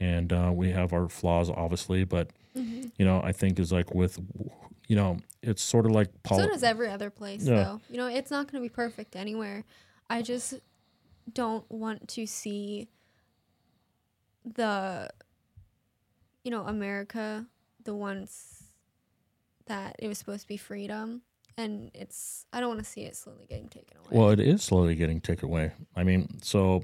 and 0.00 0.32
uh, 0.32 0.50
we 0.54 0.70
have 0.70 0.92
our 0.92 1.08
flaws, 1.08 1.50
obviously, 1.50 2.04
but 2.04 2.30
Mhm. 2.56 2.90
you 2.98 3.04
know, 3.04 3.20
I 3.22 3.32
think 3.32 3.58
is 3.58 3.70
like 3.72 3.94
with, 3.94 4.18
you 4.88 4.96
know, 4.96 5.18
it's 5.42 5.62
sort 5.62 5.86
of 5.86 5.92
like 5.92 6.08
So 6.28 6.46
does 6.48 6.62
every 6.62 6.88
other 6.88 7.10
place, 7.10 7.44
Yeah. 7.44 7.64
though. 7.64 7.80
You 7.90 7.96
know, 7.98 8.06
it's 8.08 8.30
not 8.30 8.50
going 8.50 8.62
to 8.62 8.68
be 8.68 8.72
perfect 8.72 9.14
anywhere. 9.16 9.64
I 10.10 10.22
just 10.22 10.54
don't 11.32 11.68
want 11.70 12.08
to 12.08 12.26
see 12.26 12.88
the, 14.44 15.10
you 16.44 16.50
know, 16.50 16.64
America, 16.64 17.46
the 17.84 17.94
ones 17.94 18.64
that 19.66 19.96
it 19.98 20.08
was 20.08 20.18
supposed 20.18 20.42
to 20.42 20.48
be 20.48 20.56
freedom, 20.56 21.22
and 21.58 21.90
it's. 21.92 22.46
I 22.52 22.60
don't 22.60 22.68
want 22.68 22.80
to 22.80 22.90
see 22.90 23.02
it 23.02 23.16
slowly 23.16 23.44
getting 23.46 23.68
taken 23.68 23.98
away. 23.98 24.08
Well, 24.10 24.30
it 24.30 24.40
is 24.40 24.62
slowly 24.62 24.94
getting 24.94 25.20
taken 25.20 25.48
away. 25.48 25.72
I 25.94 26.04
mean, 26.04 26.38
so 26.40 26.82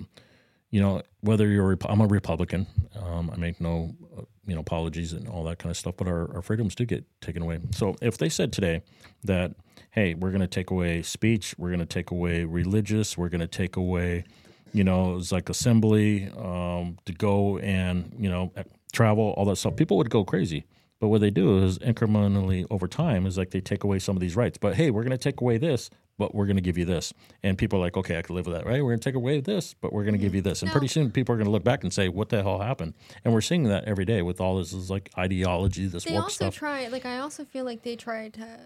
you 0.74 0.80
know, 0.80 1.02
whether 1.20 1.46
you're, 1.46 1.78
I'm 1.84 2.00
a 2.00 2.06
Republican. 2.08 2.66
Um, 3.00 3.30
I 3.32 3.36
make 3.36 3.60
no, 3.60 3.94
uh, 4.18 4.22
you 4.44 4.56
know, 4.56 4.60
apologies 4.60 5.12
and 5.12 5.28
all 5.28 5.44
that 5.44 5.60
kind 5.60 5.70
of 5.70 5.76
stuff. 5.76 5.94
But 5.96 6.08
our, 6.08 6.34
our 6.34 6.42
freedoms 6.42 6.74
do 6.74 6.84
get 6.84 7.04
taken 7.20 7.42
away. 7.42 7.60
So 7.70 7.94
if 8.02 8.18
they 8.18 8.28
said 8.28 8.52
today 8.52 8.82
that, 9.22 9.52
hey, 9.92 10.14
we're 10.14 10.30
going 10.30 10.40
to 10.40 10.48
take 10.48 10.72
away 10.72 11.02
speech, 11.02 11.54
we're 11.58 11.68
going 11.68 11.78
to 11.78 11.86
take 11.86 12.10
away 12.10 12.42
religious, 12.42 13.16
we're 13.16 13.28
going 13.28 13.40
to 13.40 13.46
take 13.46 13.76
away, 13.76 14.24
you 14.72 14.82
know, 14.82 15.16
it's 15.16 15.30
like 15.30 15.48
assembly 15.48 16.28
um, 16.36 16.98
to 17.04 17.12
go 17.12 17.58
and 17.58 18.12
you 18.18 18.28
know 18.28 18.52
travel, 18.92 19.32
all 19.36 19.44
that 19.44 19.56
stuff, 19.56 19.76
people 19.76 19.96
would 19.98 20.10
go 20.10 20.24
crazy. 20.24 20.64
But 21.04 21.08
what 21.08 21.20
they 21.20 21.28
do 21.28 21.62
is 21.62 21.78
incrementally 21.80 22.66
over 22.70 22.88
time 22.88 23.26
is 23.26 23.36
like 23.36 23.50
they 23.50 23.60
take 23.60 23.84
away 23.84 23.98
some 23.98 24.16
of 24.16 24.20
these 24.20 24.36
rights. 24.36 24.56
But 24.56 24.74
hey, 24.74 24.90
we're 24.90 25.02
going 25.02 25.10
to 25.10 25.18
take 25.18 25.42
away 25.42 25.58
this, 25.58 25.90
but 26.16 26.34
we're 26.34 26.46
going 26.46 26.56
to 26.56 26.62
give 26.62 26.78
you 26.78 26.86
this. 26.86 27.12
And 27.42 27.58
people 27.58 27.78
are 27.78 27.82
like, 27.82 27.98
okay, 27.98 28.16
I 28.18 28.22
can 28.22 28.34
live 28.34 28.46
with 28.46 28.54
that, 28.56 28.64
right? 28.64 28.82
We're 28.82 28.88
going 28.92 29.00
to 29.00 29.04
take 29.04 29.14
away 29.14 29.40
this, 29.40 29.74
but 29.74 29.92
we're 29.92 30.04
going 30.04 30.14
to 30.14 30.18
give 30.18 30.34
you 30.34 30.40
this. 30.40 30.62
And 30.62 30.70
No. 30.70 30.72
pretty 30.72 30.86
soon 30.88 31.10
people 31.10 31.34
are 31.34 31.36
going 31.36 31.44
to 31.44 31.50
look 31.50 31.62
back 31.62 31.82
and 31.84 31.92
say, 31.92 32.08
what 32.08 32.30
the 32.30 32.42
hell 32.42 32.58
happened? 32.60 32.94
And 33.22 33.34
we're 33.34 33.42
seeing 33.42 33.64
that 33.64 33.84
every 33.84 34.06
day 34.06 34.22
with 34.22 34.40
all 34.40 34.56
this 34.56 34.72
is 34.72 34.88
like 34.88 35.10
ideology, 35.18 35.88
this 35.88 36.04
they 36.04 36.14
woke 36.14 36.22
also 36.24 36.46
stuff. 36.46 36.54
try. 36.54 36.88
Like 36.88 37.04
I 37.04 37.18
also 37.18 37.44
feel 37.44 37.66
like 37.66 37.82
they 37.82 37.96
try 37.96 38.30
to 38.30 38.60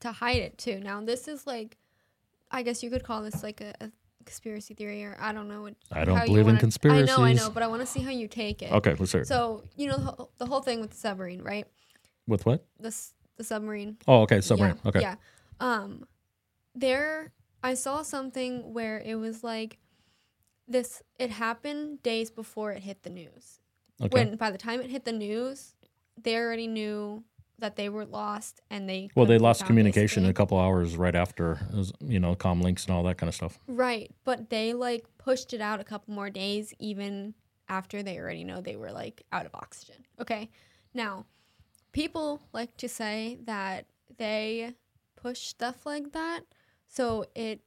to 0.00 0.10
hide 0.10 0.42
it 0.42 0.58
too. 0.58 0.80
Now 0.80 1.00
this 1.00 1.28
is 1.28 1.46
like, 1.46 1.76
I 2.50 2.64
guess 2.64 2.82
you 2.82 2.90
could 2.90 3.04
call 3.04 3.22
this 3.22 3.44
like 3.44 3.60
a. 3.60 3.72
a 3.80 3.92
conspiracy 4.26 4.72
theory 4.72 5.04
or 5.04 5.14
i 5.20 5.34
don't 5.34 5.48
know 5.48 5.60
what 5.60 5.74
I 5.92 6.06
don't 6.06 6.24
believe 6.24 6.48
in 6.48 6.54
wanna- 6.56 6.56
i 6.56 6.56
know 6.56 6.56
i 6.56 6.60
conspiracies. 6.60 7.36
know 7.36 7.50
but 7.50 7.62
i 7.62 7.66
want 7.66 7.82
to 7.82 7.86
see 7.86 8.00
how 8.00 8.08
you 8.10 8.26
take 8.26 8.62
it 8.62 8.72
okay, 8.72 8.94
let's 8.98 9.12
hear 9.12 9.20
it. 9.20 9.26
So 9.26 9.62
you 9.76 9.86
know 9.86 9.98
the 9.98 10.04
whole, 10.04 10.30
the 10.38 10.46
whole 10.46 10.62
thing 10.62 10.80
with 10.80 10.92
the 10.92 10.96
submarine, 10.96 11.42
right? 11.42 11.66
With 12.26 12.46
what? 12.46 12.64
The 12.78 12.94
the 13.36 13.44
submarine. 13.44 13.98
Oh, 14.06 14.22
okay, 14.22 14.40
submarine. 14.40 14.78
Yeah, 14.84 14.88
okay. 14.88 15.00
Yeah. 15.00 15.16
Um, 15.60 16.06
there 16.74 17.32
I 17.62 17.74
saw 17.74 18.02
something 18.02 18.74
where 18.74 18.98
it 18.98 19.14
was 19.16 19.42
like 19.42 19.78
this 20.68 21.02
it 21.18 21.30
happened 21.30 22.02
days 22.02 22.30
before 22.30 22.72
it 22.72 22.82
hit 22.82 23.02
the 23.02 23.10
news. 23.10 23.60
Okay. 24.02 24.10
When 24.12 24.36
by 24.36 24.50
the 24.50 24.58
time 24.58 24.80
it 24.80 24.90
hit 24.90 25.04
the 25.04 25.12
news, 25.12 25.74
they 26.20 26.36
already 26.36 26.66
knew 26.66 27.24
that 27.58 27.76
they 27.76 27.88
were 27.88 28.04
lost 28.04 28.60
and 28.70 28.88
they 28.88 29.08
well, 29.14 29.26
they 29.26 29.38
lost 29.38 29.64
communication 29.64 30.26
a 30.26 30.32
couple 30.32 30.58
hours 30.58 30.96
right 30.96 31.14
after, 31.14 31.58
you 32.00 32.18
know, 32.18 32.34
com 32.34 32.60
links 32.60 32.84
and 32.86 32.94
all 32.94 33.02
that 33.04 33.16
kind 33.16 33.28
of 33.28 33.34
stuff. 33.34 33.58
Right, 33.66 34.10
but 34.24 34.50
they 34.50 34.74
like 34.74 35.06
pushed 35.18 35.54
it 35.54 35.60
out 35.60 35.80
a 35.80 35.84
couple 35.84 36.12
more 36.14 36.30
days 36.30 36.74
even 36.78 37.34
after 37.68 38.02
they 38.02 38.18
already 38.18 38.44
know 38.44 38.60
they 38.60 38.76
were 38.76 38.92
like 38.92 39.22
out 39.32 39.46
of 39.46 39.54
oxygen. 39.54 40.04
Okay. 40.20 40.50
Now, 40.92 41.26
people 41.94 42.42
like 42.52 42.76
to 42.76 42.88
say 42.88 43.38
that 43.44 43.86
they 44.18 44.74
push 45.16 45.40
stuff 45.40 45.86
like 45.86 46.12
that 46.12 46.40
so 46.86 47.24
it 47.34 47.60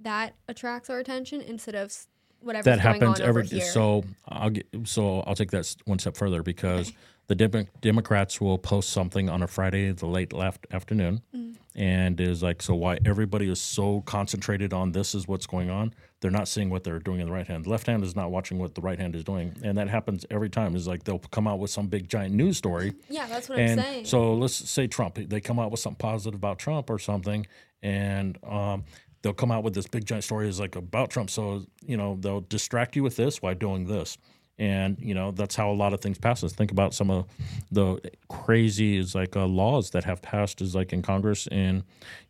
that 0.00 0.34
attracts 0.48 0.88
our 0.88 0.98
attention 0.98 1.42
instead 1.42 1.74
of 1.74 1.94
whatever 2.40 2.64
that 2.64 2.82
going 2.82 3.00
happens 3.00 3.20
every 3.20 3.46
so 3.60 4.02
i'll 4.28 4.50
get 4.50 4.66
so 4.84 5.20
i'll 5.26 5.34
take 5.34 5.50
that 5.50 5.74
one 5.84 5.98
step 5.98 6.16
further 6.16 6.42
because 6.42 6.92
the 7.28 7.34
Demo- 7.34 7.66
democrats 7.80 8.40
will 8.40 8.58
post 8.58 8.90
something 8.90 9.28
on 9.30 9.42
a 9.42 9.46
friday 9.46 9.90
the 9.92 10.06
late 10.06 10.32
left 10.32 10.66
afternoon 10.72 11.22
Mm. 11.34 11.54
and 11.74 12.20
is 12.20 12.42
like 12.42 12.60
so 12.62 12.74
why 12.74 12.98
everybody 13.04 13.48
is 13.50 13.60
so 13.60 14.00
concentrated 14.02 14.72
on 14.74 14.92
this 14.92 15.14
is 15.14 15.26
what's 15.28 15.46
going 15.46 15.70
on 15.70 15.94
they're 16.20 16.30
not 16.30 16.46
seeing 16.48 16.68
what 16.68 16.84
they're 16.84 16.98
doing 16.98 17.20
in 17.20 17.26
the 17.26 17.32
right 17.32 17.46
hand 17.46 17.64
the 17.64 17.70
left 17.70 17.86
hand 17.86 18.04
is 18.04 18.14
not 18.14 18.30
watching 18.30 18.58
what 18.58 18.74
the 18.74 18.80
right 18.82 18.98
hand 18.98 19.14
is 19.14 19.24
doing 19.24 19.54
and 19.62 19.78
that 19.78 19.88
happens 19.88 20.26
every 20.30 20.50
time 20.50 20.74
is 20.76 20.86
like 20.86 21.04
they'll 21.04 21.18
come 21.18 21.46
out 21.46 21.58
with 21.58 21.70
some 21.70 21.86
big 21.86 22.08
giant 22.08 22.34
news 22.34 22.56
story 22.58 22.92
yeah, 23.08 23.26
that's 23.26 23.48
what 23.48 23.58
and 23.58 23.80
I'm 23.80 23.86
saying. 23.86 24.04
so 24.04 24.34
let's 24.34 24.54
say 24.54 24.86
Trump, 24.86 25.14
they 25.14 25.40
come 25.40 25.58
out 25.58 25.70
with 25.70 25.80
something 25.80 25.98
positive 25.98 26.34
about 26.36 26.58
Trump 26.58 26.90
or 26.90 26.98
something, 26.98 27.46
and 27.82 28.38
um, 28.44 28.84
they'll 29.22 29.32
come 29.32 29.50
out 29.50 29.62
with 29.64 29.74
this 29.74 29.86
big 29.86 30.04
giant 30.04 30.24
story 30.24 30.48
is 30.48 30.60
like 30.60 30.76
about 30.76 31.10
Trump. 31.10 31.30
So 31.30 31.64
you 31.86 31.96
know 31.96 32.16
they'll 32.20 32.40
distract 32.42 32.94
you 32.96 33.02
with 33.02 33.16
this 33.16 33.40
while 33.42 33.54
doing 33.54 33.86
this, 33.86 34.18
and 34.58 34.96
you 35.00 35.14
know 35.14 35.30
that's 35.30 35.56
how 35.56 35.70
a 35.70 35.74
lot 35.74 35.92
of 35.92 36.00
things 36.00 36.18
passes. 36.18 36.52
Think 36.52 36.70
about 36.70 36.94
some 36.94 37.10
of 37.10 37.26
the 37.70 38.00
crazy 38.28 38.96
is 38.96 39.14
like 39.14 39.36
uh, 39.36 39.46
laws 39.46 39.90
that 39.90 40.04
have 40.04 40.22
passed 40.22 40.60
is 40.60 40.74
like 40.74 40.92
in 40.92 41.02
Congress 41.02 41.46
and 41.48 41.84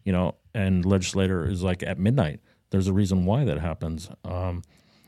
you 0.05 0.13
know 0.13 0.35
and 0.55 0.85
legislator 0.85 1.49
is 1.49 1.63
like 1.63 1.83
at 1.83 1.99
midnight. 1.99 2.41
There's 2.71 2.89
a 2.89 2.93
reason 2.93 3.27
why 3.27 3.45
that 3.45 3.59
happens. 3.59 4.09
Um, 4.25 4.63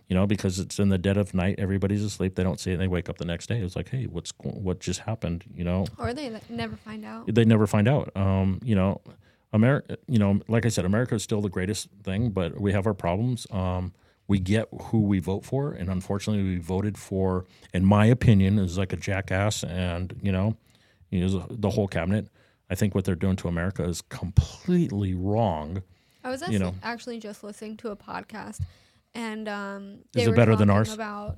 you 0.08 0.14
know, 0.14 0.26
because 0.26 0.58
it's 0.58 0.78
in 0.78 0.90
the 0.90 0.98
dead 0.98 1.16
of 1.16 1.32
night, 1.32 1.54
everybody's 1.58 2.04
asleep. 2.04 2.34
They 2.34 2.42
don't 2.42 2.60
see 2.60 2.70
it. 2.70 2.74
And 2.74 2.82
they 2.82 2.88
wake 2.88 3.08
up 3.08 3.16
the 3.16 3.24
next 3.24 3.46
day. 3.46 3.60
It's 3.60 3.74
like, 3.74 3.88
hey, 3.88 4.04
what's 4.04 4.32
what 4.42 4.80
just 4.80 5.00
happened? 5.00 5.44
You 5.54 5.64
know, 5.64 5.86
or 5.98 6.12
they 6.12 6.38
never 6.50 6.76
find 6.76 7.04
out. 7.04 7.34
they 7.34 7.44
never 7.44 7.66
find 7.66 7.88
out. 7.88 8.14
Um, 8.14 8.60
you 8.62 8.74
know, 8.74 9.00
America. 9.52 9.96
You 10.06 10.18
know, 10.18 10.40
like 10.46 10.66
I 10.66 10.68
said, 10.68 10.84
America 10.84 11.14
is 11.14 11.22
still 11.22 11.40
the 11.40 11.48
greatest 11.48 11.88
thing, 12.02 12.30
but 12.30 12.60
we 12.60 12.72
have 12.72 12.86
our 12.86 12.94
problems. 12.94 13.46
Um, 13.50 13.94
we 14.26 14.38
get 14.38 14.68
who 14.84 15.02
we 15.02 15.18
vote 15.18 15.44
for, 15.44 15.72
and 15.72 15.88
unfortunately, 15.88 16.42
we 16.42 16.58
voted 16.58 16.96
for, 16.96 17.44
in 17.72 17.84
my 17.84 18.06
opinion, 18.06 18.58
is 18.58 18.78
like 18.78 18.92
a 18.92 18.96
jackass, 18.96 19.62
and 19.64 20.18
you 20.22 20.32
know, 20.32 20.56
you 21.10 21.26
know, 21.26 21.46
the 21.50 21.70
whole 21.70 21.88
cabinet. 21.88 22.28
I 22.70 22.74
think 22.74 22.94
what 22.94 23.04
they're 23.04 23.14
doing 23.14 23.36
to 23.36 23.48
America 23.48 23.84
is 23.84 24.00
completely 24.00 25.14
wrong. 25.14 25.82
I 26.24 26.30
was 26.30 26.40
you 26.40 26.46
actually, 26.46 26.58
know. 26.58 26.74
actually 26.82 27.18
just 27.20 27.44
listening 27.44 27.76
to 27.78 27.90
a 27.90 27.96
podcast, 27.96 28.60
and 29.14 29.48
um, 29.48 29.98
Is 30.14 30.26
it 30.26 30.30
were 30.30 30.36
better 30.36 30.56
than 30.56 30.70
ours? 30.70 30.92
About 30.92 31.36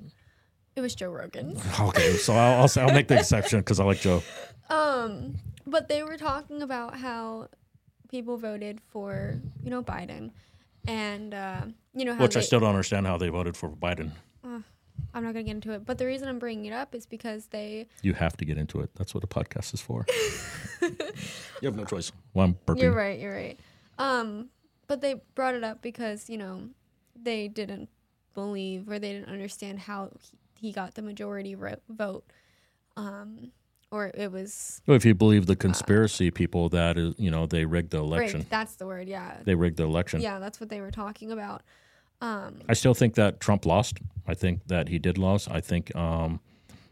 it 0.77 0.81
was 0.81 0.95
Joe 0.95 1.09
Rogan. 1.09 1.59
Okay, 1.79 2.13
so 2.13 2.33
I'll 2.33 2.61
I'll, 2.61 2.87
I'll 2.87 2.93
make 2.93 3.07
the 3.07 3.19
exception 3.19 3.59
because 3.59 3.79
I 3.79 3.83
like 3.83 3.99
Joe. 3.99 4.23
Um, 4.69 5.35
but 5.65 5.87
they 5.87 6.03
were 6.03 6.17
talking 6.17 6.61
about 6.61 6.97
how 6.97 7.47
people 8.09 8.35
voted 8.35 8.81
for 8.89 9.39
you 9.63 9.69
know 9.69 9.81
Biden, 9.81 10.31
and 10.87 11.33
uh, 11.33 11.61
you 11.93 12.05
know 12.05 12.15
how 12.15 12.23
Which 12.23 12.37
I 12.37 12.41
still 12.41 12.59
don't 12.59 12.69
understand 12.69 13.05
how 13.05 13.17
they 13.17 13.29
voted 13.29 13.55
for 13.55 13.69
Biden. 13.69 14.11
I'm 15.13 15.23
not 15.23 15.33
gonna 15.33 15.43
get 15.43 15.51
into 15.55 15.71
it. 15.71 15.85
But 15.85 15.97
the 15.97 16.05
reason 16.05 16.27
I'm 16.27 16.39
bringing 16.39 16.65
it 16.65 16.73
up 16.73 16.93
is 16.93 17.05
because 17.05 17.47
they 17.47 17.87
You 18.01 18.13
have 18.13 18.37
to 18.37 18.45
get 18.45 18.57
into 18.57 18.81
it. 18.81 18.91
That's 18.95 19.13
what 19.13 19.23
a 19.23 19.27
podcast 19.27 19.73
is 19.73 19.81
for. 19.81 20.05
you 20.81 20.95
have 21.63 21.75
no 21.75 21.85
choice. 21.85 22.11
Well, 22.33 22.55
burping. 22.65 22.81
You're 22.81 22.93
right. 22.93 23.19
You're 23.19 23.33
right. 23.33 23.59
Um, 23.97 24.49
but 24.87 25.01
they 25.01 25.21
brought 25.35 25.55
it 25.55 25.63
up 25.63 25.81
because 25.81 26.29
you 26.29 26.37
know 26.37 26.69
they 27.15 27.47
didn't 27.47 27.89
believe 28.33 28.89
or 28.89 28.99
they 28.99 29.13
didn't 29.13 29.29
understand 29.29 29.79
how 29.79 30.11
he, 30.19 30.37
he 30.67 30.71
got 30.71 30.95
the 30.95 31.01
majority 31.01 31.55
ro- 31.55 31.75
vote. 31.89 32.25
Um, 32.95 33.51
or 33.91 34.11
it 34.13 34.31
was 34.31 34.81
Well, 34.85 34.97
if 34.97 35.05
you 35.05 35.15
believe 35.15 35.45
the 35.45 35.55
conspiracy 35.55 36.31
people, 36.31 36.69
that 36.69 36.97
is, 36.97 37.15
you 37.17 37.31
know, 37.31 37.45
they 37.45 37.65
rigged 37.65 37.91
the 37.91 37.99
election. 37.99 38.39
rigged. 38.39 38.49
That's 38.49 38.75
the 38.75 38.85
word. 38.85 39.07
Yeah. 39.07 39.37
They 39.43 39.55
rigged 39.55 39.77
the 39.77 39.83
election. 39.83 40.21
Yeah, 40.21 40.39
that's 40.39 40.59
what 40.59 40.69
they 40.69 40.81
were 40.81 40.91
talking 40.91 41.31
about. 41.31 41.61
Um, 42.19 42.61
I 42.67 42.73
still 42.73 42.93
think 42.93 43.15
that 43.15 43.39
Trump 43.39 43.65
lost. 43.65 43.99
I 44.27 44.33
think 44.33 44.67
that 44.67 44.89
he 44.89 44.99
did 44.99 45.17
lose. 45.17 45.47
I 45.47 45.61
think, 45.61 45.95
um, 45.95 46.39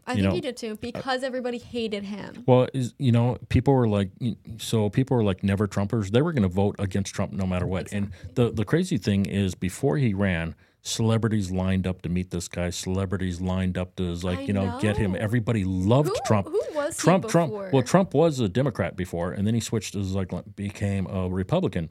I 0.06 0.14
think 0.14 0.24
know, 0.24 0.30
he 0.30 0.40
did 0.40 0.56
too 0.56 0.76
because 0.80 1.24
everybody 1.24 1.58
hated 1.58 2.04
him. 2.04 2.44
well, 2.46 2.68
is 2.72 2.94
you 2.98 3.10
know, 3.10 3.38
people 3.48 3.74
were 3.74 3.88
like, 3.88 4.10
so 4.58 4.88
people 4.88 5.16
were 5.16 5.24
like 5.24 5.42
never 5.42 5.66
Trumpers. 5.66 6.10
They 6.10 6.22
were 6.22 6.32
going 6.32 6.44
to 6.44 6.48
vote 6.48 6.76
against 6.78 7.12
Trump 7.12 7.32
no 7.32 7.44
matter 7.44 7.66
what. 7.66 7.92
And 7.92 8.12
the 8.34 8.52
the 8.52 8.64
crazy 8.64 8.98
thing 8.98 9.26
is, 9.26 9.56
before 9.56 9.98
he 9.98 10.14
ran, 10.14 10.54
celebrities 10.86 11.50
lined 11.50 11.86
up 11.86 12.02
to 12.02 12.08
meet 12.08 12.30
this 12.30 12.48
guy. 12.48 12.70
Celebrities 12.70 13.40
lined 13.40 13.76
up 13.76 13.96
to 13.96 14.04
like 14.14 14.38
I 14.38 14.42
you 14.42 14.52
know, 14.52 14.78
get 14.80 14.96
him. 14.96 15.16
Everybody 15.18 15.64
loved 15.64 16.10
Who, 16.10 16.16
Trump. 16.24 16.46
who 16.48 16.62
was 16.74 16.96
Trump, 16.96 17.28
Trump. 17.28 17.52
Well, 17.52 17.82
Trump 17.82 18.14
was 18.14 18.38
a 18.40 18.48
Democrat 18.48 18.96
before, 18.96 19.32
and 19.32 19.46
then 19.46 19.54
he 19.54 19.60
switched 19.60 19.94
as 19.96 20.14
like 20.14 20.30
became 20.54 21.06
a 21.08 21.28
Republican, 21.28 21.90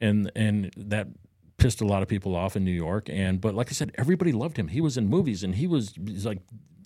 and 0.00 0.30
and 0.34 0.72
that 0.76 1.08
pissed 1.56 1.80
a 1.80 1.86
lot 1.86 2.02
of 2.02 2.08
people 2.08 2.34
off 2.34 2.56
in 2.56 2.64
New 2.64 2.72
York. 2.72 3.08
And 3.08 3.40
but 3.40 3.54
like 3.54 3.68
I 3.68 3.72
said, 3.72 3.92
everybody 3.96 4.32
loved 4.32 4.56
him. 4.56 4.68
He 4.68 4.80
was 4.80 4.96
in 4.96 5.06
movies, 5.08 5.44
and 5.44 5.54
he 5.54 5.66
was 5.66 5.94
he's 6.04 6.26
like, 6.26 6.40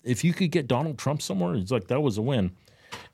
if 0.05 0.23
you 0.25 0.35
could 0.35 0.51
get 0.51 0.67
Donald 0.69 0.99
Trump 0.99 1.23
somewhere, 1.23 1.55
it's 1.55 1.71
like 1.71 1.89
that 1.89 2.01
was 2.03 2.19
a 2.19 2.23
win. 2.23 2.53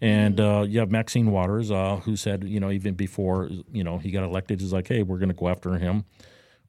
And 0.01 0.37
Mm-hmm. 0.37 0.57
uh, 0.63 0.63
you 0.65 0.79
have 0.81 0.91
Maxine 0.91 1.31
Waters, 1.31 1.71
uh, 1.71 1.97
who 2.05 2.17
said, 2.17 2.45
you 2.45 2.61
know, 2.61 2.71
even 2.71 2.95
before 2.95 3.49
you 3.73 3.85
know 3.85 3.99
he 3.99 4.11
got 4.11 4.25
elected, 4.25 4.61
is 4.61 4.73
like, 4.73 4.89
hey, 4.89 5.03
we're 5.03 5.19
going 5.19 5.29
to 5.29 5.35
go 5.35 5.49
after 5.49 5.79
him. 5.79 6.05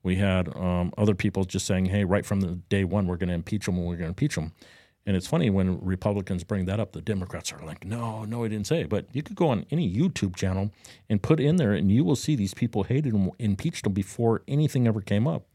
We 0.05 0.17
had 0.17 0.55
um, 0.55 0.93
other 0.99 1.15
people 1.15 1.45
just 1.45 1.65
saying, 1.65 1.85
hey, 1.85 2.03
right 2.03 2.23
from 2.23 2.41
the 2.41 2.59
day 2.69 2.83
one, 2.83 3.07
we're 3.07 3.17
going 3.17 3.29
to 3.29 3.33
impeach 3.33 3.67
him 3.67 3.75
and 3.75 3.87
we're 3.87 3.95
going 3.95 4.03
to 4.03 4.09
impeach 4.09 4.35
him. 4.35 4.51
And 5.07 5.17
it's 5.17 5.25
funny 5.25 5.49
when 5.49 5.83
Republicans 5.83 6.43
bring 6.43 6.65
that 6.65 6.79
up, 6.79 6.91
the 6.91 7.01
Democrats 7.01 7.51
are 7.51 7.65
like, 7.65 7.85
no, 7.85 8.23
no, 8.23 8.43
I 8.43 8.47
didn't 8.47 8.67
say 8.67 8.81
it. 8.81 8.89
But 8.89 9.07
you 9.13 9.23
could 9.23 9.35
go 9.35 9.49
on 9.49 9.65
any 9.71 9.91
YouTube 9.91 10.35
channel 10.35 10.69
and 11.09 11.23
put 11.23 11.39
in 11.39 11.55
there, 11.55 11.73
and 11.73 11.91
you 11.91 12.03
will 12.03 12.15
see 12.15 12.35
these 12.35 12.53
people 12.53 12.83
hated 12.83 13.15
him, 13.15 13.31
impeached 13.39 13.87
him 13.87 13.93
before 13.93 14.43
anything 14.47 14.87
ever 14.87 15.01
came 15.01 15.27
up. 15.27 15.47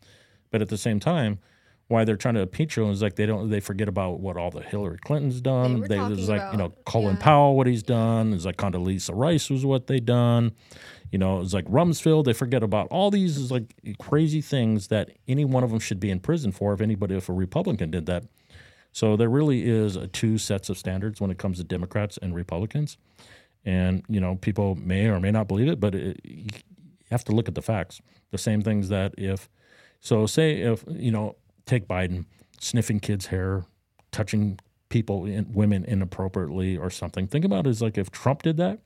But 0.50 0.62
at 0.62 0.68
the 0.68 0.78
same 0.78 0.98
time, 0.98 1.38
why 1.86 2.04
they're 2.04 2.16
trying 2.16 2.34
to 2.34 2.40
impeach 2.40 2.76
him 2.76 2.90
is 2.90 3.02
like 3.02 3.16
they 3.16 3.26
don't 3.26 3.50
they 3.50 3.58
forget 3.58 3.88
about 3.88 4.20
what 4.20 4.36
all 4.36 4.50
the 4.50 4.62
Hillary 4.62 4.98
Clinton's 4.98 5.40
done. 5.40 5.80
They, 5.80 5.96
talking 5.96 6.18
it's 6.18 6.28
like 6.28 6.52
you 6.52 6.58
know 6.58 6.72
Colin 6.86 7.16
yeah. 7.16 7.22
Powell 7.22 7.56
what 7.56 7.66
he's 7.66 7.82
done. 7.82 8.32
It's 8.32 8.44
like 8.44 8.56
Condoleezza 8.56 9.10
Rice 9.12 9.50
was 9.50 9.66
what 9.66 9.88
they 9.88 9.98
done. 9.98 10.52
You 11.10 11.18
know, 11.18 11.40
it's 11.40 11.52
like 11.52 11.66
Rumsfeld. 11.66 12.24
They 12.24 12.32
forget 12.32 12.62
about 12.62 12.88
all 12.88 13.10
these 13.10 13.50
like 13.50 13.74
crazy 13.98 14.40
things 14.40 14.88
that 14.88 15.10
any 15.26 15.44
one 15.44 15.64
of 15.64 15.70
them 15.70 15.80
should 15.80 15.98
be 16.00 16.10
in 16.10 16.20
prison 16.20 16.52
for. 16.52 16.72
If 16.72 16.80
anybody, 16.80 17.16
if 17.16 17.28
a 17.28 17.32
Republican 17.32 17.90
did 17.90 18.06
that, 18.06 18.24
so 18.92 19.16
there 19.16 19.28
really 19.28 19.68
is 19.68 19.98
two 20.12 20.38
sets 20.38 20.68
of 20.68 20.78
standards 20.78 21.20
when 21.20 21.30
it 21.30 21.38
comes 21.38 21.58
to 21.58 21.64
Democrats 21.64 22.18
and 22.20 22.34
Republicans, 22.34 22.96
and 23.64 24.04
you 24.08 24.20
know 24.20 24.36
people 24.36 24.76
may 24.76 25.06
or 25.06 25.18
may 25.20 25.30
not 25.30 25.48
believe 25.48 25.68
it, 25.68 25.80
but 25.80 25.94
it, 25.94 26.20
you 26.24 26.46
have 27.10 27.24
to 27.24 27.32
look 27.32 27.48
at 27.48 27.54
the 27.54 27.62
facts. 27.62 28.00
The 28.30 28.38
same 28.38 28.62
things 28.62 28.88
that 28.88 29.14
if, 29.18 29.48
so 30.00 30.26
say 30.26 30.60
if 30.60 30.84
you 30.88 31.10
know 31.10 31.36
take 31.66 31.88
Biden 31.88 32.26
sniffing 32.60 33.00
kids' 33.00 33.26
hair, 33.26 33.64
touching 34.12 34.58
people, 34.90 35.24
in, 35.24 35.52
women 35.52 35.84
inappropriately 35.84 36.76
or 36.76 36.90
something. 36.90 37.26
Think 37.26 37.44
about 37.44 37.66
it 37.66 37.70
as 37.70 37.80
like 37.80 37.96
if 37.96 38.10
Trump 38.10 38.42
did 38.42 38.56
that, 38.58 38.80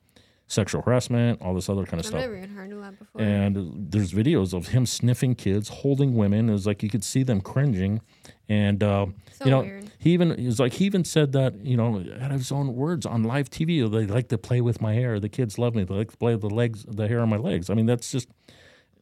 sexual 0.54 0.82
harassment, 0.82 1.42
all 1.42 1.54
this 1.54 1.68
other 1.68 1.84
kind 1.84 1.94
of 1.94 2.00
I've 2.00 2.06
stuff. 2.06 2.20
never 2.20 2.36
even 2.36 2.50
heard 2.50 2.72
of 2.72 2.80
that 2.80 2.98
before. 2.98 3.20
And 3.20 3.90
there's 3.90 4.12
videos 4.12 4.54
of 4.54 4.68
him 4.68 4.86
sniffing 4.86 5.34
kids, 5.34 5.68
holding 5.68 6.14
women. 6.14 6.48
It 6.48 6.52
was 6.52 6.66
like 6.66 6.82
you 6.82 6.88
could 6.88 7.04
see 7.04 7.22
them 7.22 7.40
cringing, 7.40 8.00
and 8.48 8.82
uh, 8.82 9.06
so 9.32 9.44
you 9.44 9.50
know 9.50 9.62
weird. 9.62 9.90
he 9.98 10.12
even 10.12 10.32
it 10.32 10.46
was 10.46 10.60
like 10.60 10.74
he 10.74 10.84
even 10.84 11.04
said 11.04 11.32
that 11.32 11.54
you 11.64 11.76
know 11.76 12.04
out 12.20 12.30
of 12.30 12.38
his 12.38 12.52
own 12.52 12.74
words 12.74 13.04
on 13.04 13.24
live 13.24 13.50
TV. 13.50 13.90
They 13.90 14.06
like 14.06 14.28
to 14.28 14.38
play 14.38 14.60
with 14.60 14.80
my 14.80 14.94
hair. 14.94 15.20
The 15.20 15.28
kids 15.28 15.58
love 15.58 15.74
me. 15.74 15.84
They 15.84 15.94
like 15.94 16.12
to 16.12 16.16
play 16.16 16.32
with 16.32 16.42
the 16.42 16.50
legs, 16.50 16.84
the 16.88 17.08
hair 17.08 17.20
on 17.20 17.28
my 17.28 17.36
legs. 17.36 17.68
I 17.68 17.74
mean, 17.74 17.86
that's 17.86 18.10
just 18.10 18.28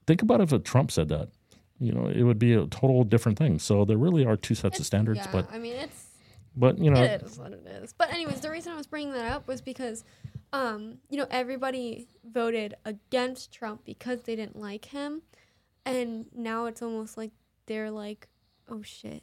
think 0.07 0.23
about 0.23 0.41
if 0.41 0.53
a 0.53 0.59
Trump 0.59 0.91
said 0.91 1.09
that. 1.09 1.29
You 1.79 1.91
know, 1.91 2.07
it 2.07 2.23
would 2.23 2.39
be 2.39 2.53
a 2.55 2.67
total 2.67 3.03
different 3.03 3.39
thing. 3.39 3.59
So 3.59 3.85
there 3.85 3.97
really 3.97 4.25
are 4.25 4.37
two 4.37 4.55
sets 4.55 4.79
of 4.79 4.87
standards, 4.87 5.19
yeah, 5.25 5.33
but 5.33 5.53
I 5.53 5.59
mean 5.59 5.75
it's 5.75 6.13
but 6.57 6.79
you 6.79 6.91
know, 6.91 7.03
it 7.03 7.23
is 7.23 7.39
what 7.39 7.53
it 7.53 7.67
is. 7.67 7.93
But 7.93 8.13
anyways, 8.13 8.41
the 8.41 8.51
reason 8.51 8.73
I 8.73 8.77
was 8.77 8.87
bringing 8.87 9.13
that 9.15 9.33
up 9.33 9.49
was 9.49 9.61
because, 9.61 10.05
um, 10.53 10.99
you 11.09 11.17
know, 11.17 11.27
everybody 11.31 12.09
voted 12.25 12.75
against 12.85 13.53
Trump 13.53 13.85
because 13.85 14.23
they 14.23 14.37
didn't 14.37 14.59
like 14.59 14.87
him, 14.87 15.23
and 15.85 16.27
now 16.35 16.67
it's 16.67 16.83
almost 16.83 17.17
like 17.17 17.31
they're 17.67 17.91
like, 17.91 18.29
oh 18.69 18.83
shit, 18.83 19.23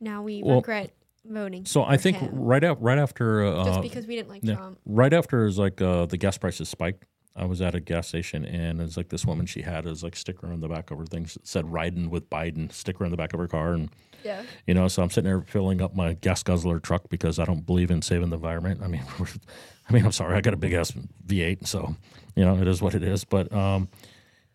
now 0.00 0.22
we 0.22 0.42
Well, 0.42 0.56
regret 0.56 0.92
voting. 1.24 1.64
so 1.64 1.84
I 1.84 1.96
think 1.96 2.16
him 2.16 2.30
right 2.34 2.64
out 2.64 2.82
right 2.82 2.98
after 2.98 3.44
uh, 3.44 3.64
just 3.64 3.82
because 3.82 4.06
we 4.06 4.16
didn't 4.16 4.30
like 4.30 4.42
yeah. 4.42 4.54
Trump. 4.56 4.78
right 4.84 5.12
after 5.12 5.46
is 5.46 5.58
like 5.58 5.80
uh, 5.80 6.06
the 6.06 6.16
gas 6.16 6.38
prices 6.38 6.68
spiked. 6.68 7.04
I 7.38 7.44
was 7.44 7.60
at 7.62 7.74
a 7.74 7.80
gas 7.80 8.08
station 8.08 8.44
and 8.44 8.80
it's 8.80 8.96
like 8.96 9.08
this 9.10 9.24
woman 9.24 9.46
she 9.46 9.62
had 9.62 9.86
is 9.86 10.02
like 10.02 10.16
sticker 10.16 10.46
on 10.48 10.60
the 10.60 10.68
back 10.68 10.90
of 10.90 10.98
her 10.98 11.06
thing 11.06 11.26
said 11.44 11.70
"Riding 11.72 12.10
with 12.10 12.28
Biden" 12.28 12.70
sticker 12.72 13.04
on 13.04 13.10
the 13.10 13.16
back 13.16 13.32
of 13.32 13.38
her 13.40 13.46
car, 13.48 13.72
and 13.74 13.90
Yeah. 14.24 14.42
you 14.66 14.74
know, 14.74 14.88
so 14.88 15.02
I'm 15.02 15.10
sitting 15.10 15.28
there 15.30 15.40
filling 15.42 15.80
up 15.80 15.94
my 15.94 16.14
gas 16.14 16.42
guzzler 16.42 16.80
truck 16.80 17.08
because 17.08 17.38
I 17.38 17.44
don't 17.44 17.64
believe 17.64 17.90
in 17.90 18.02
saving 18.02 18.30
the 18.30 18.36
environment. 18.36 18.80
I 18.82 18.88
mean, 18.88 19.04
I 19.88 19.92
mean, 19.92 20.04
I'm 20.04 20.12
sorry, 20.12 20.36
I 20.36 20.40
got 20.40 20.54
a 20.54 20.58
big 20.58 20.72
ass 20.72 20.92
V8, 21.26 21.66
so 21.66 21.96
you 22.34 22.44
know, 22.44 22.56
it 22.60 22.68
is 22.68 22.82
what 22.82 22.94
it 22.94 23.02
is. 23.02 23.24
But 23.24 23.52
um, 23.52 23.88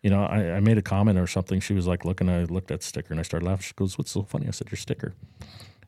you 0.02 0.10
know, 0.10 0.22
I, 0.24 0.56
I 0.56 0.60
made 0.60 0.76
a 0.78 0.82
comment 0.82 1.18
or 1.18 1.26
something. 1.26 1.60
She 1.60 1.72
was 1.74 1.86
like 1.86 2.04
looking, 2.04 2.28
I 2.28 2.44
looked 2.44 2.70
at 2.70 2.82
sticker 2.82 3.12
and 3.14 3.18
I 3.20 3.22
started 3.22 3.46
laughing. 3.46 3.62
She 3.62 3.72
goes, 3.74 3.96
"What's 3.98 4.10
so 4.10 4.22
funny?" 4.22 4.46
I 4.46 4.50
said, 4.50 4.70
"Your 4.70 4.76
sticker." 4.78 5.14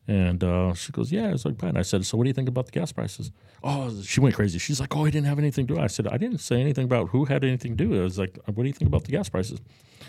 And 0.08 0.42
uh, 0.44 0.74
she 0.74 0.92
goes, 0.92 1.10
"Yeah." 1.10 1.32
It's 1.32 1.44
like, 1.44 1.58
fine. 1.58 1.76
I 1.76 1.82
said, 1.82 2.06
"So 2.06 2.16
what 2.16 2.24
do 2.24 2.28
you 2.28 2.34
think 2.34 2.48
about 2.48 2.66
the 2.66 2.72
gas 2.72 2.92
prices?" 2.92 3.32
Oh, 3.64 4.02
she 4.02 4.20
went 4.20 4.36
crazy. 4.36 4.58
She's 4.58 4.80
like, 4.80 4.96
"Oh, 4.96 5.04
I 5.04 5.10
didn't 5.10 5.26
have 5.26 5.38
anything 5.38 5.66
to 5.66 5.74
do." 5.74 5.80
I 5.80 5.88
said, 5.88 6.06
"I 6.06 6.16
didn't 6.16 6.38
say 6.38 6.60
anything 6.60 6.84
about 6.84 7.08
who 7.08 7.24
had 7.24 7.42
anything 7.42 7.76
to 7.76 7.84
do." 7.84 8.00
I 8.00 8.04
was 8.04 8.18
like, 8.18 8.38
"What 8.46 8.62
do 8.62 8.66
you 8.68 8.72
think 8.72 8.88
about 8.88 9.04
the 9.04 9.12
gas 9.12 9.28
prices?" 9.28 9.60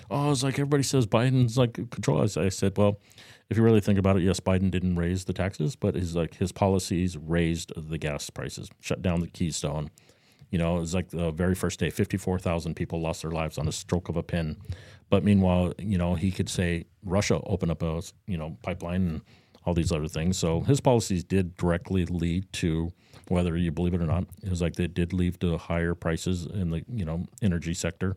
Oh, 0.09 0.27
I 0.27 0.29
was 0.29 0.43
like, 0.43 0.53
everybody 0.53 0.83
says 0.83 1.05
Biden's 1.05 1.57
like 1.57 1.73
control. 1.73 2.21
I 2.21 2.49
said, 2.49 2.77
well, 2.77 2.99
if 3.49 3.57
you 3.57 3.63
really 3.63 3.81
think 3.81 3.99
about 3.99 4.17
it, 4.17 4.23
yes, 4.23 4.39
Biden 4.39 4.71
didn't 4.71 4.95
raise 4.95 5.25
the 5.25 5.33
taxes, 5.33 5.75
but 5.75 5.95
his 5.95 6.15
like 6.15 6.35
his 6.35 6.51
policies 6.51 7.17
raised 7.17 7.73
the 7.75 7.97
gas 7.97 8.29
prices, 8.29 8.69
shut 8.79 9.01
down 9.01 9.21
the 9.21 9.27
Keystone. 9.27 9.89
You 10.49 10.59
know, 10.59 10.77
it 10.77 10.81
was 10.81 10.93
like 10.93 11.09
the 11.09 11.31
very 11.31 11.55
first 11.55 11.79
day, 11.79 11.89
fifty-four 11.89 12.39
thousand 12.39 12.75
people 12.75 13.01
lost 13.01 13.21
their 13.21 13.31
lives 13.31 13.57
on 13.57 13.67
a 13.67 13.71
stroke 13.71 14.09
of 14.09 14.15
a 14.15 14.23
pin. 14.23 14.57
But 15.09 15.23
meanwhile, 15.23 15.73
you 15.77 15.97
know, 15.97 16.15
he 16.15 16.31
could 16.31 16.49
say 16.49 16.85
Russia 17.03 17.41
opened 17.45 17.71
up 17.71 17.81
a 17.81 18.01
you 18.27 18.37
know 18.37 18.57
pipeline 18.61 19.07
and 19.07 19.21
all 19.67 19.73
these 19.73 19.91
other 19.91 20.07
things. 20.07 20.37
So 20.37 20.61
his 20.61 20.79
policies 20.79 21.25
did 21.25 21.57
directly 21.57 22.05
lead 22.05 22.51
to 22.53 22.93
whether 23.27 23.57
you 23.57 23.69
believe 23.69 23.93
it 23.93 24.01
or 24.01 24.05
not. 24.05 24.23
It 24.41 24.49
was 24.49 24.61
like 24.61 24.77
they 24.77 24.87
did 24.87 25.11
lead 25.11 25.41
to 25.41 25.57
higher 25.57 25.93
prices 25.93 26.45
in 26.45 26.69
the 26.71 26.85
you 26.91 27.03
know 27.03 27.25
energy 27.41 27.73
sector. 27.73 28.15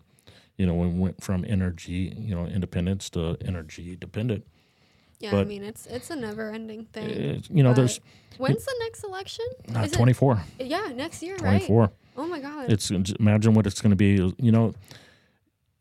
You 0.57 0.67
know, 0.67 0.75
when 0.75 0.95
we 0.95 1.01
went 1.01 1.25
from 1.25 1.45
energy 1.49 2.15
you 2.17 2.37
know 2.37 2.47
independence 2.47 3.11
to 3.11 3.37
energy 3.45 3.97
dependent. 3.97 4.47
Yeah, 5.19 5.37
I 5.37 5.45
mean 5.45 5.65
it's 5.65 5.87
it's 5.87 6.09
a 6.11 6.17
never 6.17 6.51
ending 6.53 6.85
thing. 6.93 7.11
It's- 7.11 7.49
you 7.51 7.65
know, 7.65 7.71
but 7.71 7.77
there's 7.77 8.01
when's 8.39 8.65
the 8.65 8.77
next 8.85 9.03
election? 9.03 9.45
uh, 9.75 9.89
24, 9.89 10.43
yeah, 10.61 10.93
next 10.95 11.21
year, 11.21 11.35
right? 11.39 11.67
24. 11.67 11.91
Oh 12.17 12.27
my 12.29 12.39
god. 12.39 12.71
It's 12.71 12.91
imagine 12.93 13.55
what 13.55 13.67
it's 13.67 13.81
going 13.81 13.91
to 13.91 13.97
be. 13.97 14.33
You 14.39 14.53
know, 14.53 14.73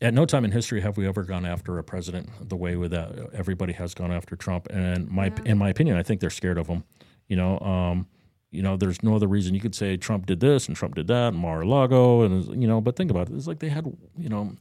at 0.01 0.13
no 0.13 0.25
time 0.25 0.45
in 0.45 0.51
history 0.51 0.81
have 0.81 0.97
we 0.97 1.07
ever 1.07 1.23
gone 1.23 1.45
after 1.45 1.77
a 1.77 1.83
president 1.83 2.29
the 2.47 2.55
way 2.55 2.75
that 2.75 3.29
everybody 3.33 3.73
has 3.73 3.93
gone 3.93 4.11
after 4.11 4.35
Trump. 4.35 4.67
And 4.69 5.09
my, 5.09 5.25
Yeah. 5.25 5.51
in 5.51 5.57
my 5.57 5.69
opinion, 5.69 5.97
I 5.97 6.03
think 6.03 6.21
they're 6.21 6.29
scared 6.29 6.57
of 6.57 6.67
him. 6.67 6.83
You 7.27 7.35
know, 7.35 7.59
um, 7.59 8.07
you 8.51 8.61
know, 8.63 8.77
there's 8.77 9.03
no 9.03 9.15
other 9.15 9.27
reason 9.27 9.53
you 9.53 9.59
could 9.61 9.75
say 9.75 9.97
Trump 9.97 10.25
did 10.25 10.39
this 10.39 10.67
and 10.67 10.75
Trump 10.75 10.95
did 10.95 11.07
that, 11.07 11.33
and 11.33 11.37
Mar-a-Lago, 11.37 12.23
and 12.23 12.61
you 12.61 12.67
know. 12.67 12.81
But 12.81 12.95
think 12.95 13.11
about 13.11 13.29
it. 13.29 13.35
It's 13.35 13.45
like 13.45 13.59
they 13.59 13.69
had, 13.69 13.85
you 14.17 14.29
know, 14.29 14.53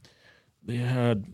they 0.62 0.77
had 0.77 1.24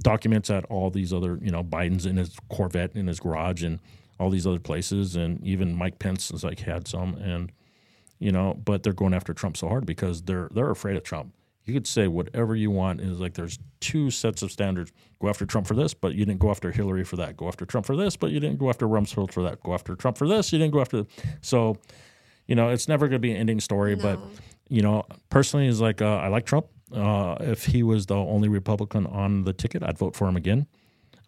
documents 0.00 0.50
at 0.50 0.64
all 0.66 0.90
these 0.90 1.12
other, 1.12 1.38
you 1.40 1.50
know, 1.50 1.62
Biden's 1.64 2.04
in 2.04 2.16
his 2.18 2.36
Corvette 2.50 2.94
in 2.94 3.06
his 3.06 3.20
garage 3.20 3.62
and 3.62 3.78
all 4.20 4.28
these 4.28 4.46
other 4.46 4.58
places, 4.58 5.16
and 5.16 5.42
even 5.46 5.74
Mike 5.74 5.98
Pence 5.98 6.30
is 6.30 6.44
like 6.44 6.60
had 6.60 6.86
some, 6.86 7.14
and 7.14 7.50
you 8.18 8.30
know, 8.32 8.60
but 8.62 8.82
they're 8.82 8.92
going 8.92 9.14
after 9.14 9.32
Trump 9.32 9.56
so 9.56 9.68
hard 9.68 9.86
because 9.86 10.22
they're 10.22 10.48
they're 10.52 10.70
afraid 10.70 10.96
of 10.96 11.04
Trump. 11.04 11.32
You 11.64 11.72
could 11.72 11.86
say 11.86 12.08
whatever 12.08 12.56
you 12.56 12.70
want 12.70 13.00
is 13.00 13.20
like 13.20 13.34
there's 13.34 13.58
two 13.80 14.10
sets 14.10 14.42
of 14.42 14.50
standards. 14.50 14.92
Go 15.20 15.28
after 15.28 15.46
Trump 15.46 15.66
for 15.66 15.74
this, 15.74 15.94
but 15.94 16.14
you 16.14 16.24
didn't 16.24 16.40
go 16.40 16.50
after 16.50 16.72
Hillary 16.72 17.04
for 17.04 17.16
that. 17.16 17.36
Go 17.36 17.46
after 17.46 17.64
Trump 17.64 17.86
for 17.86 17.96
this, 17.96 18.16
but 18.16 18.30
you 18.30 18.40
didn't 18.40 18.58
go 18.58 18.68
after 18.68 18.86
Rumsfeld 18.86 19.32
for 19.32 19.42
that. 19.44 19.62
Go 19.62 19.72
after 19.72 19.94
Trump 19.94 20.18
for 20.18 20.26
this, 20.26 20.52
you 20.52 20.58
didn't 20.58 20.72
go 20.72 20.80
after. 20.80 21.04
So, 21.40 21.76
you 22.48 22.56
know, 22.56 22.70
it's 22.70 22.88
never 22.88 23.06
going 23.06 23.20
to 23.20 23.20
be 23.20 23.30
an 23.30 23.36
ending 23.36 23.60
story. 23.60 23.94
But 23.94 24.18
you 24.68 24.82
know, 24.82 25.04
personally, 25.28 25.66
is 25.66 25.80
like 25.80 26.02
uh, 26.02 26.16
I 26.16 26.28
like 26.28 26.46
Trump. 26.46 26.66
Uh, 26.92 27.36
if 27.40 27.66
he 27.66 27.82
was 27.82 28.06
the 28.06 28.16
only 28.16 28.48
Republican 28.48 29.06
on 29.06 29.44
the 29.44 29.52
ticket, 29.52 29.82
I'd 29.82 29.98
vote 29.98 30.16
for 30.16 30.26
him 30.28 30.36
again. 30.36 30.66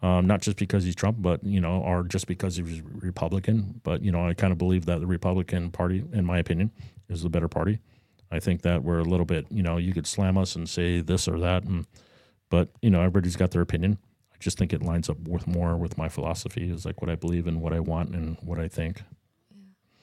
Um, 0.03 0.27
not 0.27 0.43
just 0.43 0.59
because 0.59 0.85
he's 0.85 0.95
Trump, 0.95 1.19
but 1.21 1.43
you 1.45 1.61
know, 1.61 1.81
or 1.81 2.03
just 2.03 2.27
because 2.27 2.57
he 2.57 2.63
was 2.63 2.83
Republican. 2.83 3.81
But 3.85 4.03
you 4.03 4.13
know, 4.13 4.29
I 4.29 4.35
kind 4.35 4.53
of 4.53 4.59
believe 4.59 4.87
that 4.87 5.01
the 5.01 5.07
Republican 5.07 5.71
Party, 5.71 6.05
in 6.13 6.25
my 6.25 6.39
opinion, 6.39 6.73
is 7.09 7.23
the 7.23 7.31
better 7.31 7.49
party. 7.49 7.79
I 8.35 8.41
think 8.41 8.63
that 8.63 8.83
we're 8.83 8.99
a 8.99 9.05
little 9.05 9.27
bit, 9.27 9.47
you 9.51 9.63
know, 9.63 9.77
you 9.77 9.93
could 9.95 10.07
slam 10.07 10.37
us 10.37 10.57
and 10.57 10.69
say 10.69 11.01
this 11.01 11.29
or 11.29 11.39
that, 11.41 11.63
and 11.65 11.87
but 12.51 12.69
you 12.83 12.91
know, 12.91 13.01
everybody's 13.01 13.37
got 13.37 13.51
their 13.53 13.63
opinion. 13.63 13.99
I 14.33 14.37
just 14.41 14.59
think 14.59 14.73
it 14.73 14.83
lines 14.83 15.09
up 15.09 15.19
with 15.29 15.47
more 15.47 15.77
with 15.77 15.97
my 15.97 16.09
philosophy, 16.09 16.71
is 16.71 16.85
like 16.85 17.01
what 17.01 17.11
I 17.11 17.15
believe 17.15 17.47
and 17.47 17.61
what 17.61 17.73
I 17.73 17.81
want 17.81 18.11
and 18.15 18.37
what 18.43 18.59
I 18.59 18.69
think. 18.69 19.03
Yeah. 19.51 19.63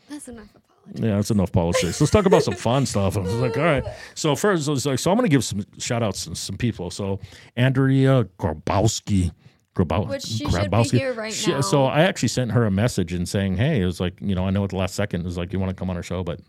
That's 0.10 0.28
enough 0.28 0.50
apology. 0.56 1.04
Yeah, 1.08 1.16
that's 1.16 1.32
enough 1.32 1.52
politics. 1.52 2.02
Let's 2.02 2.12
talk 2.12 2.26
about 2.26 2.44
some 2.44 2.56
fun 2.56 2.86
stuff. 2.86 3.16
I 3.18 3.20
was 3.20 3.34
like, 3.36 3.56
all 3.58 3.64
right. 3.64 3.84
So 4.16 4.36
first, 4.36 4.68
I 4.68 4.72
was 4.72 4.86
like, 4.86 5.00
so 5.00 5.12
I'm 5.12 5.18
going 5.18 5.30
to 5.30 5.34
give 5.34 5.44
some 5.44 5.64
shout 5.78 6.02
outs 6.02 6.26
to 6.26 6.36
some 6.36 6.58
people. 6.58 6.90
So 6.90 7.20
Andrea 7.56 8.26
Grabowski. 8.40 9.32
Grabow- 9.74 10.06
Which 10.10 10.24
she 10.24 10.50
should 10.50 10.70
be 10.70 10.84
here 10.98 11.14
right 11.14 11.32
She- 11.32 11.52
now. 11.52 11.62
So 11.62 11.86
I 11.86 12.02
actually 12.02 12.28
sent 12.28 12.52
her 12.52 12.66
a 12.66 12.72
message 12.72 13.14
and 13.14 13.30
saying, 13.30 13.56
hey, 13.56 13.80
it 13.82 13.86
was 13.86 14.02
like, 14.02 14.20
you 14.20 14.36
know, 14.36 14.46
I 14.46 14.50
know 14.50 14.66
at 14.66 14.72
the 14.72 14.76
last 14.76 14.96
second 14.96 15.22
it 15.22 15.26
was 15.26 15.38
like, 15.38 15.54
you 15.54 15.60
want 15.60 15.70
to 15.70 15.76
come 15.76 15.90
on 15.90 15.96
our 15.96 16.04
show, 16.04 16.24
but 16.26 16.42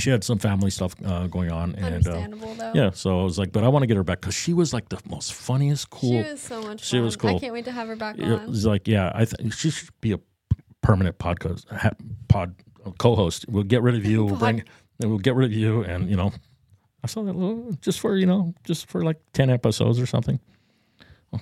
she 0.00 0.10
had 0.10 0.22
some 0.24 0.38
family 0.38 0.70
stuff 0.70 0.94
uh, 1.04 1.26
going 1.26 1.50
on. 1.50 1.74
And 1.74 1.84
uh, 1.84 1.86
Understandable 1.88 2.54
though. 2.54 2.72
yeah, 2.74 2.90
so 2.92 3.20
I 3.20 3.24
was 3.24 3.38
like, 3.38 3.52
but 3.52 3.64
I 3.64 3.68
want 3.68 3.82
to 3.82 3.86
get 3.86 3.96
her 3.96 4.04
back 4.04 4.20
because 4.20 4.34
she 4.34 4.52
was 4.54 4.72
like 4.72 4.88
the 4.88 4.98
most 5.08 5.32
funniest, 5.34 5.90
cool. 5.90 6.22
She 6.22 6.30
was 6.30 6.40
so 6.40 6.56
much 6.60 6.66
fun. 6.66 6.76
She 6.78 6.98
was 7.00 7.16
I 7.22 7.38
can't 7.38 7.52
wait 7.52 7.64
to 7.66 7.72
have 7.72 7.88
her 7.88 7.96
back 7.96 8.18
It 8.18 8.24
on. 8.30 8.46
was 8.48 8.64
like, 8.66 8.86
yeah, 8.88 9.10
I 9.14 9.24
think 9.24 9.52
she 9.52 9.70
should 9.70 9.90
be 10.00 10.12
a 10.12 10.20
permanent 10.82 11.18
podcast 11.18 11.68
ha- 11.70 11.90
pod 12.28 12.54
co-host. 12.98 13.46
We'll 13.48 13.62
get 13.64 13.82
rid 13.82 13.94
of 13.94 14.04
you. 14.04 14.24
We'll 14.24 14.36
bring. 14.36 14.64
and 15.00 15.10
We'll 15.10 15.18
get 15.18 15.34
rid 15.34 15.46
of 15.50 15.56
you, 15.56 15.82
and 15.82 16.08
you 16.10 16.16
know, 16.16 16.32
I 17.02 17.06
saw 17.08 17.22
that 17.24 17.34
little, 17.36 17.72
just 17.80 18.00
for 18.00 18.16
you 18.16 18.26
know, 18.26 18.54
just 18.64 18.86
for 18.88 19.02
like 19.02 19.18
ten 19.32 19.50
episodes 19.50 19.98
or 20.00 20.06
something. 20.06 20.38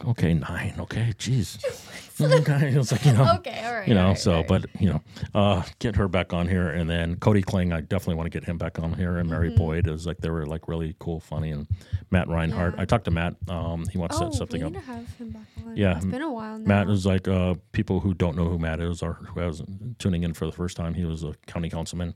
Okay, 0.07 0.35
nine. 0.35 0.75
Okay, 0.79 1.13
jeez. 1.19 1.59
okay, 2.21 2.69
it's 2.69 2.93
like 2.93 3.05
you 3.07 3.13
know, 3.15 3.37
Okay, 3.37 3.63
all 3.65 3.73
right. 3.73 3.89
you 3.89 3.95
know. 3.95 4.03
all 4.03 4.09
right, 4.09 4.19
so, 4.19 4.33
all 4.33 4.39
right. 4.41 4.49
but 4.49 4.67
you 4.79 4.91
know, 4.91 5.03
uh, 5.35 5.63
get 5.79 5.97
her 5.97 6.07
back 6.07 6.33
on 6.35 6.47
here, 6.47 6.69
and 6.69 6.89
then 6.89 7.17
Cody 7.17 7.41
Kling. 7.43 7.73
I 7.73 7.81
definitely 7.81 8.17
want 8.17 8.31
to 8.31 8.39
get 8.39 8.47
him 8.47 8.59
back 8.59 8.79
on 8.79 8.93
here, 8.93 9.17
and 9.19 9.29
Mary 9.29 9.49
Mm-hmm. 9.49 9.57
Boyd 9.59 9.89
is 9.89 10.07
like 10.07 10.19
they 10.19 10.29
were 10.29 10.45
like 10.47 10.69
really 10.69 10.95
cool, 11.01 11.19
funny, 11.19 11.51
and 11.51 11.67
Matt 12.11 12.29
Reinhardt. 12.29 12.75
Yeah. 12.77 12.83
I 12.83 12.85
talked 12.85 13.07
to 13.07 13.11
Matt. 13.11 13.37
Um, 13.49 13.87
he 13.91 13.97
wants 13.99 14.19
to 14.19 14.27
oh, 14.27 14.31
set 14.31 14.39
something 14.39 14.63
up. 14.63 14.73
to 14.75 14.81
have 14.81 15.09
him 15.17 15.31
back 15.31 15.47
on. 15.67 15.77
Yeah, 15.77 15.97
it's 15.97 16.05
been 16.05 16.21
a 16.23 16.31
while 16.33 16.59
now. 16.59 16.67
Matt 16.69 16.91
is 16.91 17.07
like 17.07 17.27
uh, 17.27 17.55
people 17.73 18.01
who 18.01 18.13
don't 18.13 18.37
know 18.37 18.49
who 18.49 18.59
Matt 18.59 18.81
is 18.81 19.03
or 19.03 19.15
who 19.15 19.41
has 19.41 19.63
tuning 19.99 20.23
in 20.23 20.35
for 20.35 20.45
the 20.47 20.53
first 20.53 20.77
time. 20.77 20.93
He 20.95 21.05
was 21.07 21.25
a 21.25 21.35
county 21.47 21.71
councilman. 21.71 22.15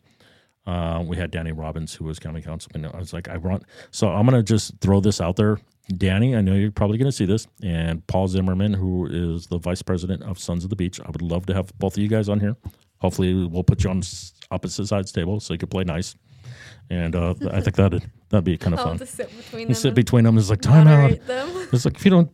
Uh, 0.67 1.03
we 1.07 1.17
had 1.17 1.31
Danny 1.31 1.53
Robins, 1.53 1.95
who 1.95 2.05
was 2.05 2.19
county 2.19 2.41
councilman. 2.43 2.91
I 2.95 2.99
was 2.99 3.13
like, 3.15 3.29
I 3.29 3.37
want. 3.39 3.65
So 3.91 4.09
I'm 4.09 4.27
gonna 4.27 4.43
just 4.43 4.79
throw 4.81 5.01
this 5.01 5.21
out 5.21 5.37
there, 5.37 5.59
Danny. 5.97 6.35
I 6.37 6.41
know 6.41 6.55
you're 6.55 6.71
probably 6.71 6.99
gonna 6.99 7.13
see 7.13 7.27
this, 7.27 7.47
and 7.63 8.07
Paul 8.07 8.29
Zimmerman, 8.29 8.73
who 8.73 9.07
is 9.07 9.47
the 9.49 9.59
vice 9.59 9.83
president 9.83 10.23
of 10.23 10.39
Sons 10.39 10.65
of 10.65 10.71
the 10.71 10.77
Beach. 10.77 11.01
I 11.01 11.07
would 11.11 11.23
love 11.23 11.47
to 11.47 11.55
have 11.55 11.77
both 11.79 11.97
of 11.97 12.03
you 12.03 12.09
guys 12.09 12.29
on 12.29 12.41
here. 12.41 12.57
Hopefully, 12.99 13.35
we'll 13.45 13.65
put 13.65 13.85
you 13.85 13.91
on 13.91 14.03
opposite 14.51 14.87
sides 14.87 15.13
table 15.13 15.41
so 15.41 15.53
you 15.55 15.59
can 15.59 15.69
play 15.69 15.85
nice. 15.85 16.15
And 16.91 17.15
uh, 17.17 17.35
I 17.51 17.61
think 17.61 17.77
that'd 17.77 18.03
that'd 18.31 18.45
be 18.45 18.57
kind 18.57 18.75
of 18.75 18.81
fun. 18.81 18.99
to 18.99 19.07
sit 19.07 19.35
between 19.37 19.61
You 19.63 19.67
them. 19.69 19.75
sit 19.75 19.95
between 19.95 20.25
them. 20.25 20.39
It's 20.39 20.51
like 20.51 20.61
time 20.61 20.87
out. 20.89 21.01
moderate 21.03 21.27
them. 21.27 21.49
It's 21.73 21.85
like 21.85 21.97
if 21.97 22.05
you 22.05 22.11
don't, 22.11 22.31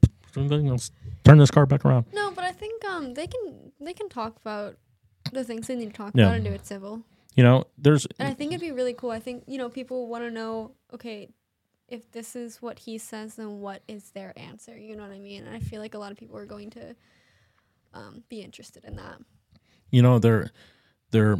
turn 1.25 1.39
this 1.39 1.51
car 1.51 1.67
back 1.67 1.85
around. 1.85 2.07
No, 2.13 2.31
but 2.33 2.45
I 2.45 2.53
think 2.53 2.85
um 2.85 3.15
they 3.15 3.27
can 3.27 3.73
they 3.81 3.93
can 3.95 4.09
talk 4.09 4.37
about 4.41 4.77
the 5.33 5.45
things 5.45 5.67
they 5.67 5.77
need 5.77 5.87
to 5.87 5.93
talk 5.93 6.13
Yeah. 6.15 6.25
about 6.27 6.37
and 6.37 6.45
do 6.45 6.51
it 6.53 6.67
civil. 6.67 7.03
You 7.37 7.45
know, 7.45 7.65
there's 7.79 8.07
And 8.19 8.29
I 8.29 8.35
think 8.35 8.53
it'd 8.53 8.61
be 8.61 8.73
really 8.73 8.93
cool. 8.95 9.11
I 9.11 9.21
think 9.21 9.45
you 9.47 9.57
know 9.59 9.69
people 9.69 10.09
want 10.09 10.25
to 10.25 10.31
know. 10.31 10.73
Okay, 10.93 11.29
if 11.91 12.11
this 12.13 12.37
is 12.37 12.63
what 12.63 12.79
he 12.79 12.99
says, 12.99 13.35
then 13.35 13.61
what 13.61 13.83
is 13.89 14.11
their 14.13 14.33
answer? 14.39 14.79
You 14.79 14.97
know 14.97 15.03
what 15.03 15.13
I 15.13 15.19
mean? 15.19 15.45
And 15.47 15.55
I 15.55 15.59
feel 15.61 15.81
like 15.81 15.95
a 15.95 15.99
lot 15.99 16.13
of 16.13 16.19
people 16.19 16.37
are 16.37 16.47
going 16.47 16.71
to 16.71 16.95
um, 17.95 18.23
be 18.29 18.41
interested 18.43 18.85
in 18.85 18.97
that. 18.97 19.19
you 19.91 20.01
know 20.03 20.19
they're 20.21 20.51
they're 21.11 21.37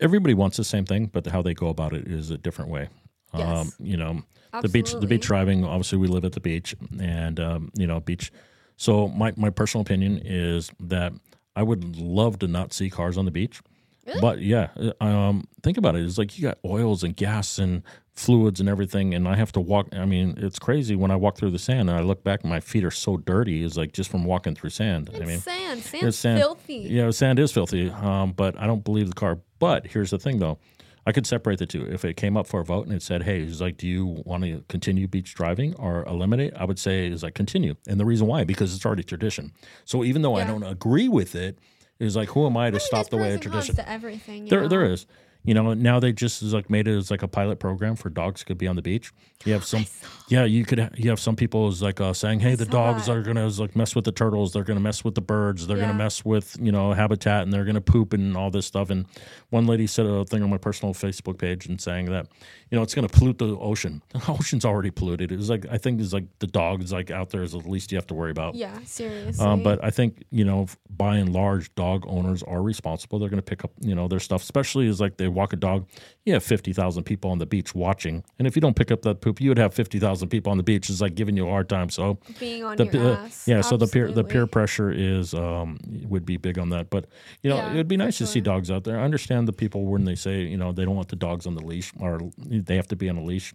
everybody 0.00 0.34
wants 0.34 0.58
the 0.58 0.64
same 0.64 0.84
thing 0.84 1.06
but 1.06 1.26
how 1.26 1.40
they 1.40 1.54
go 1.54 1.68
about 1.68 1.94
it 1.94 2.06
is 2.06 2.30
a 2.30 2.36
different 2.36 2.70
way 2.70 2.88
um 3.32 3.40
Yes. 3.40 3.76
you 3.80 3.96
know 3.96 4.22
the 4.60 4.68
beach 4.68 4.92
the 4.92 5.06
beach 5.06 5.22
driving 5.26 5.64
obviously 5.64 5.96
we 5.96 6.06
live 6.06 6.24
at 6.26 6.32
the 6.32 6.40
beach 6.40 6.76
and 7.00 7.40
um 7.40 7.70
you 7.74 7.86
know 7.86 7.98
beach 8.00 8.30
so 8.76 9.08
my 9.08 9.32
my 9.36 9.48
personal 9.48 9.80
opinion 9.80 10.20
is 10.22 10.70
that 10.80 11.14
i 11.54 11.62
would 11.62 11.96
love 11.96 12.38
to 12.40 12.46
not 12.46 12.74
see 12.74 12.90
cars 12.90 13.16
on 13.16 13.24
the 13.24 13.30
beach 13.30 13.62
Really? 14.06 14.20
but 14.20 14.40
yeah 14.42 14.68
um 15.00 15.48
think 15.62 15.78
about 15.78 15.96
it 15.96 16.04
it's 16.04 16.18
like 16.18 16.36
you 16.38 16.42
got 16.42 16.58
oils 16.66 17.02
and 17.02 17.16
gas 17.16 17.58
and 17.58 17.82
fluids 18.16 18.60
and 18.60 18.68
everything 18.68 19.14
and 19.14 19.28
i 19.28 19.36
have 19.36 19.52
to 19.52 19.60
walk 19.60 19.86
i 19.92 20.06
mean 20.06 20.34
it's 20.38 20.58
crazy 20.58 20.96
when 20.96 21.10
i 21.10 21.16
walk 21.16 21.36
through 21.36 21.50
the 21.50 21.58
sand 21.58 21.90
and 21.90 21.98
i 21.98 22.00
look 22.00 22.24
back 22.24 22.42
my 22.44 22.58
feet 22.58 22.82
are 22.82 22.90
so 22.90 23.18
dirty 23.18 23.62
it's 23.62 23.76
like 23.76 23.92
just 23.92 24.10
from 24.10 24.24
walking 24.24 24.54
through 24.54 24.70
sand 24.70 25.08
It's 25.12 25.20
i 25.20 25.24
mean 25.26 25.38
sand. 25.38 25.82
Sand's 25.82 26.16
sand. 26.18 26.40
filthy. 26.40 26.76
yeah, 26.88 27.10
sand 27.10 27.38
is 27.38 27.52
filthy, 27.52 27.90
um, 27.90 28.32
but 28.32 28.58
I 28.58 28.66
don't 28.66 28.82
believe 28.82 29.08
the 29.08 29.14
car. 29.14 29.38
But 29.58 29.86
here's 29.86 30.10
the 30.10 30.18
thing, 30.18 30.38
though. 30.38 30.58
I 31.06 31.12
could 31.12 31.26
separate 31.26 31.58
the 31.58 31.66
two. 31.66 31.84
If 31.84 32.04
it 32.04 32.16
came 32.16 32.36
up 32.36 32.46
for 32.46 32.60
a 32.60 32.64
vote 32.64 32.86
and 32.86 32.94
it 32.94 33.02
said, 33.02 33.22
"Hey, 33.24 33.42
it's 33.42 33.60
like, 33.60 33.76
do 33.76 33.86
you 33.86 34.22
want 34.24 34.44
to 34.44 34.64
continue 34.68 35.06
beach 35.06 35.34
driving 35.34 35.74
or 35.74 36.04
eliminate?" 36.04 36.54
I 36.56 36.64
would 36.64 36.78
say 36.78 37.06
is 37.08 37.22
like 37.22 37.34
continue, 37.34 37.74
and 37.86 38.00
the 38.00 38.04
reason 38.06 38.26
why 38.26 38.44
because 38.44 38.74
it's 38.74 38.86
already 38.86 39.02
tradition. 39.04 39.52
So 39.84 40.02
even 40.04 40.22
though 40.22 40.34
I 40.36 40.44
don't 40.44 40.62
agree 40.62 41.08
with 41.08 41.34
it, 41.34 41.58
is 41.98 42.16
like, 42.16 42.30
who 42.30 42.46
am 42.46 42.56
I 42.56 42.64
to 42.64 42.68
I 42.68 42.70
mean, 42.72 42.80
stop 42.80 43.08
the 43.10 43.16
way 43.18 43.34
of 43.34 43.40
tradition? 43.40 43.74
to 43.76 43.88
everything. 43.88 44.46
There, 44.46 44.62
know? 44.62 44.68
there 44.68 44.84
is. 44.84 45.06
You 45.46 45.54
know, 45.54 45.72
now 45.74 46.00
they 46.00 46.12
just 46.12 46.42
like 46.42 46.68
made 46.68 46.88
it 46.88 46.96
as 46.96 47.10
like 47.10 47.22
a 47.22 47.28
pilot 47.28 47.58
program 47.60 47.96
for 47.96 48.10
dogs 48.10 48.42
could 48.44 48.58
be 48.58 48.66
on 48.66 48.76
the 48.76 48.82
beach. 48.82 49.12
You 49.44 49.52
have 49.52 49.64
some, 49.64 49.86
yeah, 50.28 50.44
you 50.44 50.64
could 50.64 50.78
ha- 50.80 50.88
you 50.96 51.08
have 51.10 51.20
some 51.20 51.36
people 51.36 51.68
is 51.68 51.80
like 51.82 52.00
uh, 52.00 52.12
saying, 52.12 52.40
hey, 52.40 52.54
the 52.56 52.64
dogs 52.64 53.06
that. 53.06 53.12
are 53.16 53.22
gonna 53.22 53.46
like 53.48 53.76
mess 53.76 53.94
with 53.94 54.04
the 54.04 54.12
turtles, 54.12 54.52
they're 54.52 54.64
gonna 54.64 54.80
mess 54.80 55.04
with 55.04 55.14
the 55.14 55.20
birds, 55.20 55.66
they're 55.66 55.76
Yeah. 55.76 55.84
gonna 55.86 55.98
mess 55.98 56.24
with 56.24 56.56
you 56.60 56.72
know 56.72 56.92
habitat, 56.92 57.44
and 57.44 57.52
they're 57.52 57.64
gonna 57.64 57.80
poop 57.80 58.12
and 58.12 58.36
all 58.36 58.50
this 58.50 58.66
stuff. 58.66 58.90
And 58.90 59.06
one 59.50 59.66
lady 59.66 59.86
said 59.86 60.04
a 60.06 60.24
thing 60.24 60.42
on 60.42 60.50
my 60.50 60.58
personal 60.58 60.94
Facebook 60.94 61.38
page 61.38 61.66
and 61.66 61.80
saying 61.80 62.06
that 62.06 62.26
you 62.70 62.76
know 62.76 62.82
it's 62.82 62.94
gonna 62.94 63.08
pollute 63.08 63.38
the 63.38 63.56
ocean. 63.58 64.02
The 64.12 64.32
ocean's 64.32 64.64
already 64.64 64.90
polluted. 64.90 65.30
It 65.30 65.36
was 65.36 65.48
like 65.50 65.66
I 65.70 65.78
think 65.78 66.00
it's 66.00 66.12
like 66.12 66.24
the 66.40 66.46
dogs 66.48 66.92
like 66.92 67.10
out 67.12 67.30
there 67.30 67.42
is 67.44 67.52
the 67.52 67.58
least 67.58 67.92
you 67.92 67.98
have 67.98 68.06
to 68.08 68.14
worry 68.14 68.30
about. 68.32 68.54
Yeah, 68.56 68.76
seriously. 68.84 69.44
Um, 69.44 69.62
but 69.62 69.84
I 69.84 69.90
think 69.90 70.24
you 70.30 70.44
know, 70.44 70.66
by 70.90 71.18
and 71.18 71.32
large, 71.32 71.72
dog 71.76 72.04
owners 72.08 72.42
are 72.42 72.62
responsible. 72.62 73.18
They're 73.20 73.28
going 73.28 73.38
to 73.42 73.42
pick 73.50 73.62
up 73.64 73.70
you 73.80 73.94
know 73.94 74.08
their 74.08 74.18
stuff, 74.18 74.42
especially 74.42 74.88
as 74.88 75.00
like 75.00 75.16
they 75.18 75.28
walk 75.36 75.52
a 75.52 75.56
dog. 75.56 75.86
You 76.24 76.32
have 76.32 76.42
fifty 76.42 76.72
thousand 76.72 77.04
people 77.04 77.30
on 77.30 77.38
the 77.38 77.46
beach 77.46 77.74
watching, 77.74 78.24
and 78.38 78.48
if 78.48 78.56
you 78.56 78.60
don't 78.60 78.74
pick 78.74 78.90
up 78.90 79.02
that 79.02 79.20
poop, 79.20 79.40
you 79.40 79.50
would 79.50 79.58
have 79.58 79.72
fifty 79.72 80.00
thousand 80.00 80.28
people 80.30 80.50
on 80.50 80.56
the 80.56 80.64
beach. 80.64 80.90
It's 80.90 81.00
like 81.00 81.14
giving 81.14 81.36
you 81.36 81.46
a 81.46 81.50
hard 81.50 81.68
time. 81.68 81.90
So 81.90 82.18
being 82.40 82.64
on 82.64 82.76
the 82.76 82.86
your 82.86 83.12
uh, 83.12 83.16
ass. 83.26 83.46
yeah, 83.46 83.60
so 83.60 83.76
the 83.76 83.86
peer 83.86 84.10
the 84.10 84.24
peer 84.24 84.46
pressure 84.46 84.90
is 84.90 85.34
um 85.34 85.78
would 86.08 86.26
be 86.26 86.36
big 86.36 86.58
on 86.58 86.70
that. 86.70 86.90
But 86.90 87.06
you 87.42 87.50
know, 87.50 87.56
Yeah, 87.56 87.72
it 87.72 87.76
would 87.76 87.88
be 87.88 87.96
nice 87.96 88.18
to 88.18 88.26
see 88.26 88.40
dogs 88.40 88.70
out 88.70 88.82
there. 88.84 88.98
I 88.98 89.04
understand 89.04 89.46
the 89.46 89.52
people 89.52 89.84
when 89.84 90.04
they 90.04 90.16
say 90.16 90.42
you 90.42 90.56
know 90.56 90.72
they 90.72 90.84
don't 90.84 90.96
want 90.96 91.08
the 91.08 91.16
dogs 91.16 91.46
on 91.46 91.54
the 91.54 91.64
leash 91.64 91.92
or 92.00 92.20
they 92.38 92.76
have 92.76 92.88
to 92.88 92.96
be 92.96 93.08
on 93.08 93.16
a 93.18 93.22
leash 93.24 93.54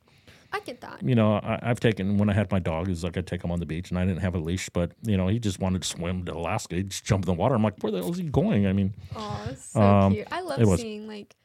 I 0.53 0.59
get 0.59 0.81
that. 0.81 1.01
you 1.01 1.15
know, 1.15 1.35
I, 1.35 1.59
I've 1.61 1.79
taken 1.79 2.17
when 2.17 2.29
I 2.29 2.33
had 2.33 2.51
my 2.51 2.59
dog, 2.59 2.89
it's 2.89 3.03
like 3.03 3.17
I 3.17 3.21
take 3.21 3.43
him 3.43 3.51
on 3.51 3.59
the 3.59 3.65
beach, 3.65 3.89
and 3.89 3.97
I 3.97 4.03
didn't 4.05 4.19
have 4.19 4.35
a 4.35 4.37
leash, 4.37 4.69
but 4.69 4.91
you 5.03 5.15
know, 5.15 5.29
he 5.29 5.39
just 5.39 5.59
wanted 5.59 5.81
to 5.81 5.87
swim 5.87 6.25
to 6.25 6.33
Alaska. 6.33 6.75
He 6.75 6.83
just 6.83 7.05
jumped 7.05 7.25
in 7.27 7.33
the 7.35 7.39
water. 7.39 7.55
I'm 7.55 7.63
like, 7.63 7.81
where 7.81 7.91
the 7.91 7.99
hell 7.99 8.11
is 8.11 8.17
he 8.17 8.23
going? 8.25 8.67
I 8.67 8.73
mean, 8.73 8.93
Oh, 9.15 9.47
so 9.57 9.81
Um, 9.81 10.13
cute. 10.13 10.27
I 10.29 10.41
love 10.41 10.79
seeing 10.79 11.07
like, 11.07 11.35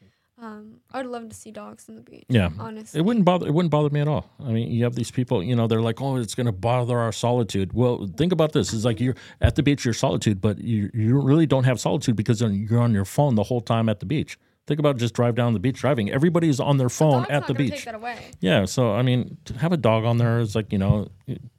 um, 0.40 0.80
I 0.92 0.98
would 0.98 1.06
love 1.06 1.30
to 1.30 1.34
see 1.34 1.50
dogs 1.50 1.88
on 1.88 1.96
the 1.96 2.02
beach. 2.02 2.26
yeah, 2.28 2.50
honestly. 2.58 3.00
it 3.00 3.04
wouldn't 3.04 3.24
bother. 3.24 3.46
It 3.46 3.54
wouldn't 3.54 3.70
bother 3.70 3.88
me 3.88 4.00
at 4.00 4.08
all. 4.08 4.30
I 4.38 4.52
mean, 4.52 4.70
you 4.70 4.84
have 4.84 4.94
these 4.94 5.10
people, 5.10 5.42
you 5.42 5.56
know, 5.56 5.66
they're 5.66 5.80
like, 5.80 6.02
oh, 6.02 6.16
it's 6.16 6.34
going 6.34 6.46
to 6.46 6.52
bother 6.52 6.98
our 6.98 7.12
solitude. 7.12 7.72
Well, 7.72 8.06
think 8.16 8.32
about 8.32 8.52
this: 8.52 8.74
it's 8.74 8.84
like 8.84 9.00
you're 9.00 9.16
at 9.40 9.54
the 9.54 9.62
beach, 9.62 9.84
you're 9.86 9.94
solitude, 9.94 10.42
but 10.42 10.58
you 10.58 10.90
you 10.92 11.18
really 11.18 11.46
don't 11.46 11.64
have 11.64 11.80
solitude 11.80 12.16
because 12.16 12.42
you're 12.42 12.80
on 12.80 12.92
your 12.92 13.06
phone 13.06 13.34
the 13.34 13.44
whole 13.44 13.62
time 13.62 13.88
at 13.88 14.00
the 14.00 14.06
beach. 14.06 14.38
Think 14.66 14.80
about 14.80 14.96
just 14.96 15.14
drive 15.14 15.36
down 15.36 15.52
the 15.52 15.60
beach 15.60 15.78
driving. 15.80 16.10
Everybody's 16.10 16.58
on 16.58 16.76
their 16.76 16.88
phone 16.88 17.22
Dog's 17.22 17.30
at 17.30 17.46
the 17.46 17.54
beach. 17.54 17.70
Take 17.70 17.84
that 17.84 17.94
away. 17.94 18.18
Yeah, 18.40 18.64
so 18.64 18.92
I 18.94 19.02
mean, 19.02 19.36
have 19.58 19.72
a 19.72 19.76
dog 19.76 20.04
on 20.04 20.18
there 20.18 20.40
is 20.40 20.56
like 20.56 20.72
you 20.72 20.78
know, 20.78 21.08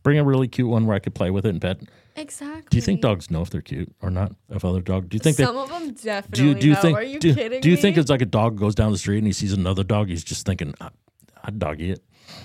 bring 0.03 0.19
a 0.19 0.23
really 0.25 0.47
cute 0.49 0.67
one 0.67 0.85
where 0.85 0.95
I 0.95 0.99
could 0.99 1.15
play 1.15 1.31
with 1.31 1.45
it 1.45 1.49
and 1.49 1.61
pet. 1.61 1.79
Exactly. 2.17 2.63
Do 2.69 2.75
you 2.77 2.81
think 2.81 2.99
dogs 3.01 3.29
know 3.31 3.41
if 3.41 3.49
they're 3.49 3.61
cute 3.61 3.93
or 4.01 4.09
not? 4.09 4.33
If 4.49 4.65
other 4.65 4.81
dog, 4.81 5.07
do 5.07 5.15
you 5.15 5.19
think 5.19 5.37
they? 5.37 5.45
Some 5.45 5.55
of 5.55 5.69
them 5.69 5.93
definitely 5.93 6.43
Do 6.43 6.47
you 6.49 6.53
do 6.55 6.67
you 6.67 6.73
know. 6.73 6.81
think? 6.81 6.97
Are 6.97 7.03
you 7.03 7.19
do, 7.19 7.33
kidding 7.33 7.61
do 7.61 7.69
you 7.69 7.75
me? 7.75 7.81
think 7.81 7.97
it's 7.97 8.09
like 8.09 8.21
a 8.21 8.25
dog 8.25 8.57
goes 8.57 8.75
down 8.75 8.91
the 8.91 8.97
street 8.97 9.19
and 9.19 9.27
he 9.27 9.33
sees 9.33 9.53
another 9.53 9.83
dog? 9.83 10.09
He's 10.09 10.23
just 10.23 10.45
thinking, 10.45 10.73
"I- 10.81 10.89
I'd 11.45 11.59
doggy 11.59 11.91
it. 11.91 12.03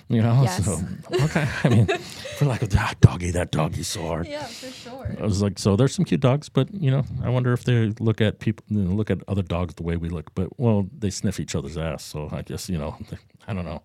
You 0.08 0.22
know. 0.22 0.40
Yes. 0.42 0.64
So 0.64 0.78
okay, 1.24 1.48
I 1.64 1.68
mean, 1.68 1.86
for 2.38 2.44
like 2.46 2.62
ah, 2.76 2.92
doggy 3.00 3.30
that 3.32 3.50
doggy 3.50 3.82
so 3.82 4.02
hard. 4.06 4.26
Yeah, 4.26 4.44
for 4.44 4.70
sure. 4.70 5.16
I 5.18 5.22
was 5.22 5.42
like, 5.42 5.58
so 5.58 5.76
there's 5.76 5.94
some 5.94 6.04
cute 6.04 6.20
dogs, 6.20 6.48
but 6.48 6.72
you 6.74 6.90
know, 6.90 7.04
I 7.22 7.28
wonder 7.30 7.52
if 7.52 7.64
they 7.64 7.92
look 8.00 8.20
at 8.20 8.38
people, 8.40 8.64
you 8.68 8.82
know, 8.82 8.94
look 8.94 9.10
at 9.10 9.18
other 9.28 9.42
dogs 9.42 9.74
the 9.74 9.82
way 9.82 9.96
we 9.96 10.08
look. 10.08 10.34
But 10.34 10.58
well, 10.58 10.86
they 10.98 11.10
sniff 11.10 11.40
each 11.40 11.54
other's 11.54 11.76
ass, 11.76 12.04
so 12.04 12.28
I 12.32 12.42
guess 12.42 12.68
you 12.68 12.78
know, 12.78 12.96
I 13.46 13.54
don't 13.54 13.64
know. 13.64 13.82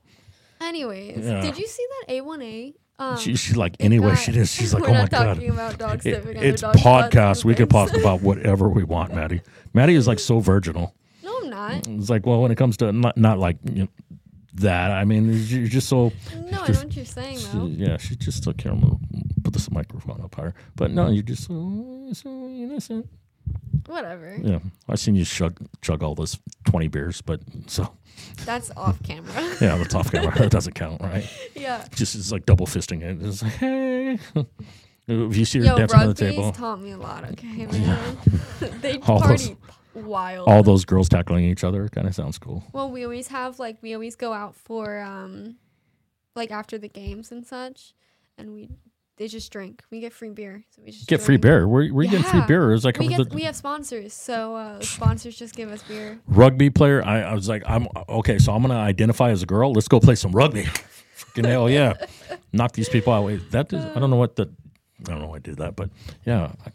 Anyways, 0.61 1.25
Yeah. 1.25 1.41
did 1.41 1.57
you 1.57 1.67
see 1.67 1.85
that 2.07 2.13
A1A? 2.13 2.73
Um, 2.99 3.17
She, 3.17 3.35
she's 3.35 3.55
like, 3.55 3.75
anyway, 3.79 4.09
got- 4.09 4.15
she 4.19 4.31
is. 4.31 4.51
She's 4.51 4.73
like, 4.75 4.83
oh 4.89 4.93
my 4.93 5.05
god. 5.07 5.37
It- 5.39 6.25
it's 6.37 6.63
podcast. 6.63 7.45
We 7.45 7.53
could 7.53 7.69
things. 7.69 7.91
talk 7.91 7.99
about 7.99 8.21
whatever 8.21 8.67
we 8.67 8.83
want, 8.83 9.13
Maddie. 9.13 9.41
Maddie 9.73 9.93
is 9.95 10.07
like 10.07 10.19
so 10.19 10.39
virginal. 10.39 10.95
No, 11.23 11.37
I'm 11.43 11.49
not. 11.49 11.87
It's 11.87 12.09
like, 12.09 12.25
well, 12.25 12.41
when 12.41 12.51
it 12.51 12.55
comes 12.57 12.77
to 12.77 12.91
not, 12.91 13.15
not 13.15 13.37
like 13.37 13.57
you 13.71 13.83
know, 13.83 13.87
that, 14.55 14.91
I 14.91 15.05
mean, 15.05 15.31
you're 15.33 15.67
just 15.67 15.87
so. 15.87 16.11
No, 16.35 16.61
I 16.61 16.67
know 16.69 16.79
what 16.79 16.95
you're 16.95 17.05
saying 17.05 17.37
she- 17.39 17.47
though. 17.47 17.65
yeah, 17.67 17.97
she's 17.97 18.17
just 18.17 18.43
here, 18.61 18.71
I'm 18.71 18.99
put 19.43 19.53
this 19.53 19.69
microphone 19.71 20.21
up 20.21 20.35
higher. 20.35 20.53
But 20.75 20.91
no, 20.91 21.09
you're 21.09 21.23
just 21.23 21.45
so, 21.47 22.09
so 22.13 22.29
innocent. 22.29 23.07
Whatever. 23.85 24.37
Yeah, 24.41 24.59
I've 24.89 24.99
seen 24.99 25.15
you 25.15 25.23
chug, 25.23 25.57
chug 25.81 26.03
all 26.03 26.15
this 26.15 26.37
20 26.65 26.87
beers, 26.89 27.21
but 27.21 27.39
so, 27.67 27.95
That's 28.45 28.71
off 28.75 29.01
camera. 29.03 29.31
yeah, 29.61 29.77
that's 29.77 29.95
off 29.95 30.11
camera. 30.11 30.37
that 30.37 30.51
doesn't 30.51 30.73
count, 30.73 31.01
right? 31.01 31.25
yeah. 31.55 31.85
Just 31.95 32.15
it's 32.15 32.31
like 32.31 32.45
double 32.45 32.65
fisting 32.65 33.01
it. 33.01 33.25
It's 33.25 33.41
like, 33.41 33.53
hey. 33.53 34.19
if 35.07 35.37
you 35.37 35.45
see 35.45 35.59
her 35.59 35.65
Yo, 35.65 35.77
dancing 35.77 35.99
on 35.99 36.07
the 36.07 36.13
table, 36.13 36.51
taught 36.51 36.81
me 36.81 36.91
a 36.91 36.97
lot. 36.97 37.23
Okay, 37.31 37.65
man. 37.67 38.17
they 38.81 38.99
All 38.99 39.19
those- 39.19 39.49
party 39.49 39.57
wild. 40.05 40.47
all 40.47 40.63
those 40.63 40.85
girls 40.85 41.09
tackling 41.09 41.45
each 41.45 41.63
other 41.63 41.87
kind 41.89 42.07
of 42.07 42.15
sounds 42.15 42.37
cool. 42.37 42.63
Well, 42.73 42.89
we 42.91 43.03
always 43.03 43.27
have 43.27 43.59
like 43.59 43.77
we 43.81 43.93
always 43.93 44.15
go 44.15 44.33
out 44.33 44.55
for 44.55 44.99
um, 44.99 45.55
like 46.35 46.51
after 46.51 46.77
the 46.77 46.89
games 46.89 47.31
and 47.31 47.45
such, 47.45 47.93
and 48.37 48.53
we 48.53 48.69
they 49.17 49.27
just 49.27 49.51
drink. 49.51 49.83
We 49.89 49.99
get 49.99 50.13
free 50.13 50.29
beer, 50.29 50.63
so 50.69 50.81
we 50.85 50.91
just 50.91 51.07
Get 51.07 51.21
free 51.21 51.37
drink. 51.37 51.41
beer. 51.41 51.67
Where, 51.67 51.87
where 51.89 52.05
you 52.05 52.11
getting 52.11 52.25
free 52.25 52.41
beer? 52.47 52.71
It's 52.73 52.85
like 52.85 52.99
We 52.99 53.07
the 53.07 53.23
get 53.23 53.33
we 53.33 53.41
have 53.43 53.55
sponsors, 53.55 54.13
so 54.13 54.55
uh, 54.55 54.79
sponsors 54.81 55.35
just 55.35 55.55
give 55.55 55.71
us 55.71 55.81
beer. 55.83 56.19
rugby 56.27 56.69
player. 56.69 57.03
I, 57.03 57.21
I 57.21 57.33
was 57.33 57.49
like, 57.49 57.63
I'm 57.65 57.87
okay. 58.07 58.37
So 58.37 58.53
I'm 58.53 58.61
gonna 58.61 58.75
identify 58.75 59.31
as 59.31 59.41
a 59.41 59.47
girl. 59.47 59.73
Let's 59.73 59.87
go 59.87 59.99
play 59.99 60.15
some 60.15 60.31
rugby. 60.31 60.65
Fucking 61.15 61.45
hell 61.45 61.67
yeah! 61.67 61.93
Knock 62.53 62.73
these 62.73 62.89
people 62.89 63.11
out. 63.11 63.25
Wait, 63.25 63.49
that 63.49 63.73
is, 63.73 63.83
I 63.83 63.99
don't 63.99 64.11
know 64.11 64.17
what 64.17 64.35
the 64.35 64.51
I 64.99 65.03
don't 65.11 65.21
know 65.21 65.27
why 65.29 65.37
I 65.37 65.39
did 65.39 65.57
that, 65.57 65.75
but 65.75 65.89
yeah. 66.25 66.51
I 66.63 66.69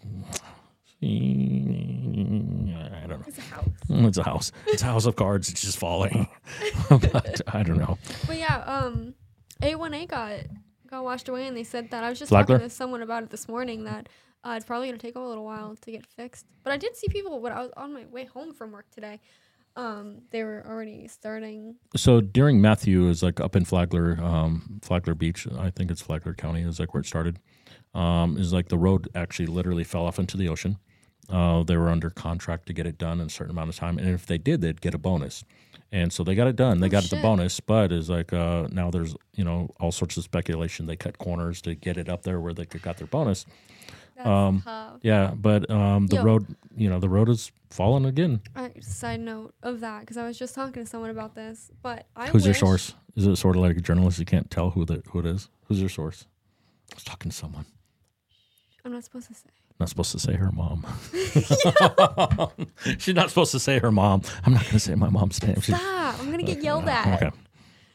don't 3.12 3.20
know. 3.20 3.24
It's 3.26 3.38
a 3.38 3.42
house. 3.42 3.68
It's 3.88 4.18
a 4.18 4.22
house. 4.22 4.53
It's 4.66 4.82
a 4.82 4.86
house 4.86 5.07
of 5.07 5.16
cards. 5.16 5.50
It's 5.50 5.61
just 5.61 5.78
falling. 5.78 6.28
but 6.88 7.40
I 7.48 7.62
don't 7.62 7.78
know. 7.78 7.98
But 8.26 8.38
yeah, 8.38 8.59
um, 8.66 9.14
A1A 9.61 10.09
got 10.09 10.38
got 10.88 11.05
washed 11.05 11.28
away, 11.28 11.46
and 11.46 11.57
they 11.57 11.64
said 11.64 11.90
that 11.90 12.05
I 12.05 12.09
was 12.09 12.18
just 12.18 12.30
Flagler? 12.30 12.57
talking 12.57 12.68
to 12.68 12.74
someone 12.74 13.03
about 13.03 13.22
it 13.22 13.30
this 13.30 13.48
morning 13.48 13.84
that 13.84 14.09
uh, 14.44 14.55
it's 14.57 14.64
probably 14.64 14.88
gonna 14.88 14.98
take 14.98 15.16
a 15.16 15.20
little 15.20 15.44
while 15.44 15.76
to 15.76 15.90
get 15.90 16.07
fixed. 16.07 16.46
But 16.64 16.72
I 16.72 16.76
did 16.76 16.96
see 16.96 17.09
people 17.09 17.40
when 17.40 17.53
I 17.53 17.62
was 17.62 17.70
on 17.76 17.92
my 17.92 18.07
way 18.07 18.24
home 18.24 18.55
from 18.55 18.72
work 18.72 18.86
today. 18.90 19.20
Um, 19.74 20.22
they 20.30 20.44
were 20.44 20.64
already 20.68 21.09
starting. 21.09 21.76
So 21.96 22.20
during 22.20 22.61
Matthew 22.61 23.09
is 23.09 23.22
like 23.22 23.40
up 23.40 23.57
in 23.57 23.64
Flagler, 23.64 24.18
um, 24.22 24.80
Flagler 24.82 25.14
Beach. 25.14 25.46
I 25.59 25.70
think 25.70 25.90
it's 25.90 26.03
Flagler 26.03 26.34
County 26.34 26.62
is 26.62 26.78
like 26.78 26.92
where 26.92 27.00
it 27.00 27.07
started. 27.07 27.38
Um, 27.94 28.36
is 28.38 28.53
like 28.53 28.68
the 28.68 28.78
road 28.78 29.09
actually 29.14 29.46
literally 29.46 29.84
fell 29.84 30.05
off 30.07 30.18
into 30.18 30.36
the 30.36 30.48
ocean. 30.48 30.78
Uh, 31.31 31.62
they 31.62 31.77
were 31.77 31.89
under 31.89 32.11
contract 32.11 32.66
to 32.66 32.73
get 32.73 32.87
it 32.87 32.99
done 32.99 33.20
in 33.20 33.27
a 33.27 33.31
certain 33.31 33.53
amount 33.53 33.70
of 33.70 33.77
time, 33.77 33.97
and 33.99 34.09
if 34.09 34.27
they 34.27 34.39
did, 34.39 34.61
they'd 34.61 34.81
get 34.81 34.95
a 34.95 34.99
bonus. 34.99 35.45
And 35.91 36.11
so 36.12 36.25
they 36.25 36.35
got 36.35 36.47
it 36.47 36.57
done. 36.57 36.81
They 36.81 36.87
Oh, 36.87 36.91
got 36.91 37.05
the 37.05 37.16
bonus, 37.20 37.61
but 37.61 37.93
is 37.93 38.09
like 38.09 38.33
uh, 38.33 38.66
now 38.73 38.91
there's 38.91 39.14
you 39.35 39.45
know 39.45 39.70
all 39.79 39.93
sorts 39.93 40.16
of 40.16 40.25
speculation. 40.25 40.87
They 40.87 40.97
cut 40.97 41.18
corners 41.18 41.61
to 41.62 41.75
get 41.75 41.97
it 41.99 42.09
up 42.09 42.23
there 42.23 42.41
where 42.41 42.55
they 42.55 42.64
could 42.64 42.81
got 42.83 42.97
their 42.97 43.07
bonus. 43.07 43.45
That's 44.16 44.27
Um, 44.27 44.62
tough. 44.62 45.01
Yeah, 45.03 45.33
but 45.35 45.70
um, 45.70 46.07
the 46.07 46.16
Yo. 46.16 46.23
road, 46.23 46.47
you 46.77 46.89
know, 46.89 46.99
the 46.99 47.09
road 47.09 47.29
is 47.29 47.53
fallen 47.70 48.05
again. 48.07 48.41
Uh, 48.57 48.68
side 48.81 49.20
note 49.20 49.55
of 49.62 49.81
that, 49.81 50.01
because 50.01 50.16
I 50.16 50.27
was 50.27 50.39
just 50.39 50.55
talking 50.55 50.83
to 50.83 50.87
someone 50.87 51.11
about 51.11 51.35
this. 51.35 51.70
But 51.83 52.07
I 52.16 52.29
Who's 52.29 52.45
your 52.47 52.55
source? 52.55 52.95
Is 53.16 53.27
it 53.27 53.37
sort 53.37 53.57
of 53.57 53.62
like 53.62 53.77
a 53.77 53.81
journalist? 53.81 54.18
You 54.18 54.25
can't 54.25 54.51
tell 54.51 54.70
who 54.70 54.85
the 54.87 55.03
who 55.11 55.18
it 55.20 55.27
is. 55.27 55.49
Who's 55.66 55.79
your 55.81 55.89
source? 55.91 56.27
I 56.91 56.95
was 56.97 57.05
talking 57.05 57.31
to 57.31 57.37
someone. 57.37 57.66
I'm 58.85 58.93
not 58.93 59.05
supposed 59.05 59.29
to 59.29 59.35
say. 59.35 59.51
Not 59.81 59.89
supposed 59.89 60.12
to 60.12 60.18
say 60.18 60.35
her 60.35 60.51
mom. 60.53 60.87
She's 62.99 63.14
not 63.14 63.29
supposed 63.31 63.53
to 63.53 63.59
say 63.61 63.79
her 63.79 63.91
mom. 63.91 64.23
I'm 64.45 64.53
not 64.55 64.62
going 64.62 64.73
to 64.75 64.79
say 64.81 64.95
my 64.95 65.09
mom's 65.09 65.43
name. 65.43 65.61
She- 65.61 65.73
Stop! 65.73 66.20
I'm 66.20 66.31
gonna 66.31 66.43
get 66.43 66.62
yelled 66.62 66.89
at. 66.89 67.23
Okay. 67.23 67.37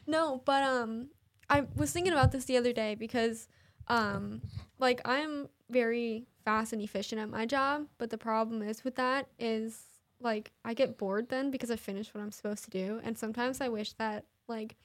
No, 0.06 0.42
but 0.44 0.62
um, 0.62 1.08
I 1.48 1.66
was 1.76 1.92
thinking 1.92 2.12
about 2.12 2.32
this 2.32 2.44
the 2.44 2.56
other 2.56 2.72
day 2.72 2.94
because 2.94 3.48
um, 3.88 4.42
like 4.78 5.00
I'm 5.04 5.48
very 5.70 6.26
fast 6.44 6.72
and 6.72 6.82
efficient 6.82 7.20
at 7.20 7.28
my 7.28 7.46
job, 7.46 7.86
but 7.98 8.10
the 8.10 8.18
problem 8.18 8.62
is 8.62 8.84
with 8.84 8.96
that 8.96 9.28
is 9.38 9.80
like 10.20 10.50
I 10.64 10.74
get 10.74 10.98
bored 10.98 11.28
then 11.28 11.50
because 11.50 11.70
I 11.70 11.76
finish 11.76 12.12
what 12.12 12.20
I'm 12.22 12.32
supposed 12.32 12.64
to 12.64 12.70
do, 12.70 13.00
and 13.04 13.16
sometimes 13.16 13.60
I 13.60 13.68
wish 13.68 13.92
that 13.94 14.24
like 14.48 14.76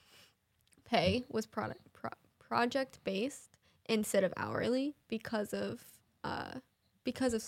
pay 0.86 1.24
was 1.30 1.46
product 1.46 1.82
pro- 1.94 2.10
project 2.40 3.00
based 3.04 3.50
instead 3.88 4.24
of 4.24 4.34
hourly 4.38 4.96
because 5.10 5.54
of 5.54 5.82
uh 6.24 6.52
because 7.04 7.34
of 7.34 7.44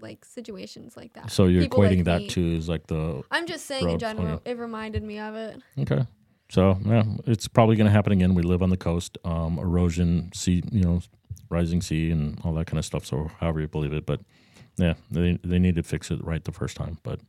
like 0.00 0.24
situations 0.24 0.96
like 0.96 1.12
that. 1.14 1.30
So 1.30 1.46
you're 1.46 1.62
People 1.62 1.80
like 1.80 1.92
equating 1.92 2.04
that 2.04 2.22
me. 2.22 2.28
to 2.28 2.56
is 2.56 2.68
like 2.68 2.86
the 2.88 3.22
I'm 3.30 3.46
just 3.46 3.66
saying 3.66 3.84
in 3.84 3.90
road, 3.90 4.00
general, 4.00 4.42
it 4.44 4.58
reminded 4.58 5.02
me 5.02 5.18
of 5.18 5.34
it. 5.34 5.60
okay. 5.80 6.06
So 6.50 6.78
yeah, 6.84 7.04
it's 7.26 7.48
probably 7.48 7.76
going 7.76 7.86
to 7.86 7.92
happen 7.92 8.12
again. 8.12 8.34
We 8.34 8.42
live 8.42 8.62
on 8.62 8.68
the 8.70 8.76
coast, 8.76 9.16
um, 9.24 9.58
erosion, 9.58 10.30
sea, 10.34 10.62
you 10.70 10.82
know, 10.82 11.00
rising 11.48 11.80
sea, 11.80 12.10
and 12.10 12.38
all 12.44 12.52
that 12.54 12.66
kind 12.66 12.78
of 12.78 12.84
stuff. 12.84 13.06
So 13.06 13.30
however 13.40 13.60
you 13.60 13.68
believe 13.68 13.92
it, 13.92 14.04
but 14.04 14.20
yeah, 14.76 14.94
they 15.10 15.38
they 15.44 15.58
need 15.58 15.76
to 15.76 15.82
fix 15.82 16.10
it 16.10 16.22
right 16.24 16.42
the 16.44 16.52
first 16.52 16.76
time. 16.76 16.98
But 17.02 17.20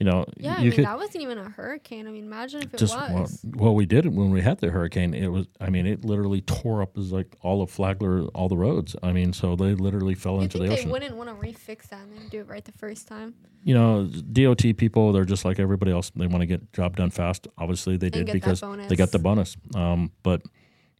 you 0.00 0.06
know, 0.06 0.24
Yeah, 0.36 0.56
I 0.56 0.62
mean 0.62 0.72
could 0.72 0.84
that 0.84 0.98
wasn't 0.98 1.22
even 1.22 1.38
a 1.38 1.48
hurricane. 1.48 2.06
I 2.08 2.10
mean, 2.10 2.24
imagine 2.24 2.62
if 2.62 2.74
it 2.74 2.78
just 2.78 2.96
was. 2.96 3.40
well, 3.44 3.74
we 3.74 3.86
did 3.86 4.06
it 4.06 4.12
when 4.12 4.30
we 4.30 4.40
had 4.40 4.58
the 4.58 4.70
hurricane. 4.70 5.14
It 5.14 5.28
was, 5.28 5.46
I 5.60 5.70
mean, 5.70 5.86
it 5.86 6.04
literally 6.04 6.40
tore 6.40 6.82
up 6.82 6.98
as 6.98 7.12
like 7.12 7.36
all 7.42 7.62
of 7.62 7.70
Flagler, 7.70 8.24
all 8.34 8.48
the 8.48 8.56
roads. 8.56 8.96
I 9.02 9.12
mean, 9.12 9.32
so 9.32 9.54
they 9.56 9.74
literally 9.74 10.14
fell 10.14 10.36
you 10.36 10.42
into 10.42 10.58
the 10.58 10.64
they 10.66 10.72
ocean. 10.74 10.86
They 10.88 10.92
wouldn't 10.92 11.16
want 11.16 11.28
to 11.28 11.34
refix 11.36 11.88
that 11.90 12.00
and 12.02 12.28
do 12.30 12.40
it 12.40 12.48
right 12.48 12.64
the 12.64 12.72
first 12.72 13.06
time? 13.08 13.34
you 13.66 13.72
know, 13.72 14.04
DOT 14.04 14.76
people, 14.76 15.10
they're 15.12 15.24
just 15.24 15.46
like 15.46 15.58
everybody 15.58 15.90
else. 15.90 16.10
They 16.14 16.26
want 16.26 16.42
to 16.42 16.46
get 16.46 16.70
job 16.74 16.96
done 16.96 17.08
fast. 17.10 17.48
Obviously, 17.56 17.96
they 17.96 18.10
did 18.10 18.30
because 18.30 18.60
they 18.88 18.94
got 18.96 19.10
the 19.10 19.18
bonus. 19.18 19.56
Um, 19.74 20.12
but 20.22 20.42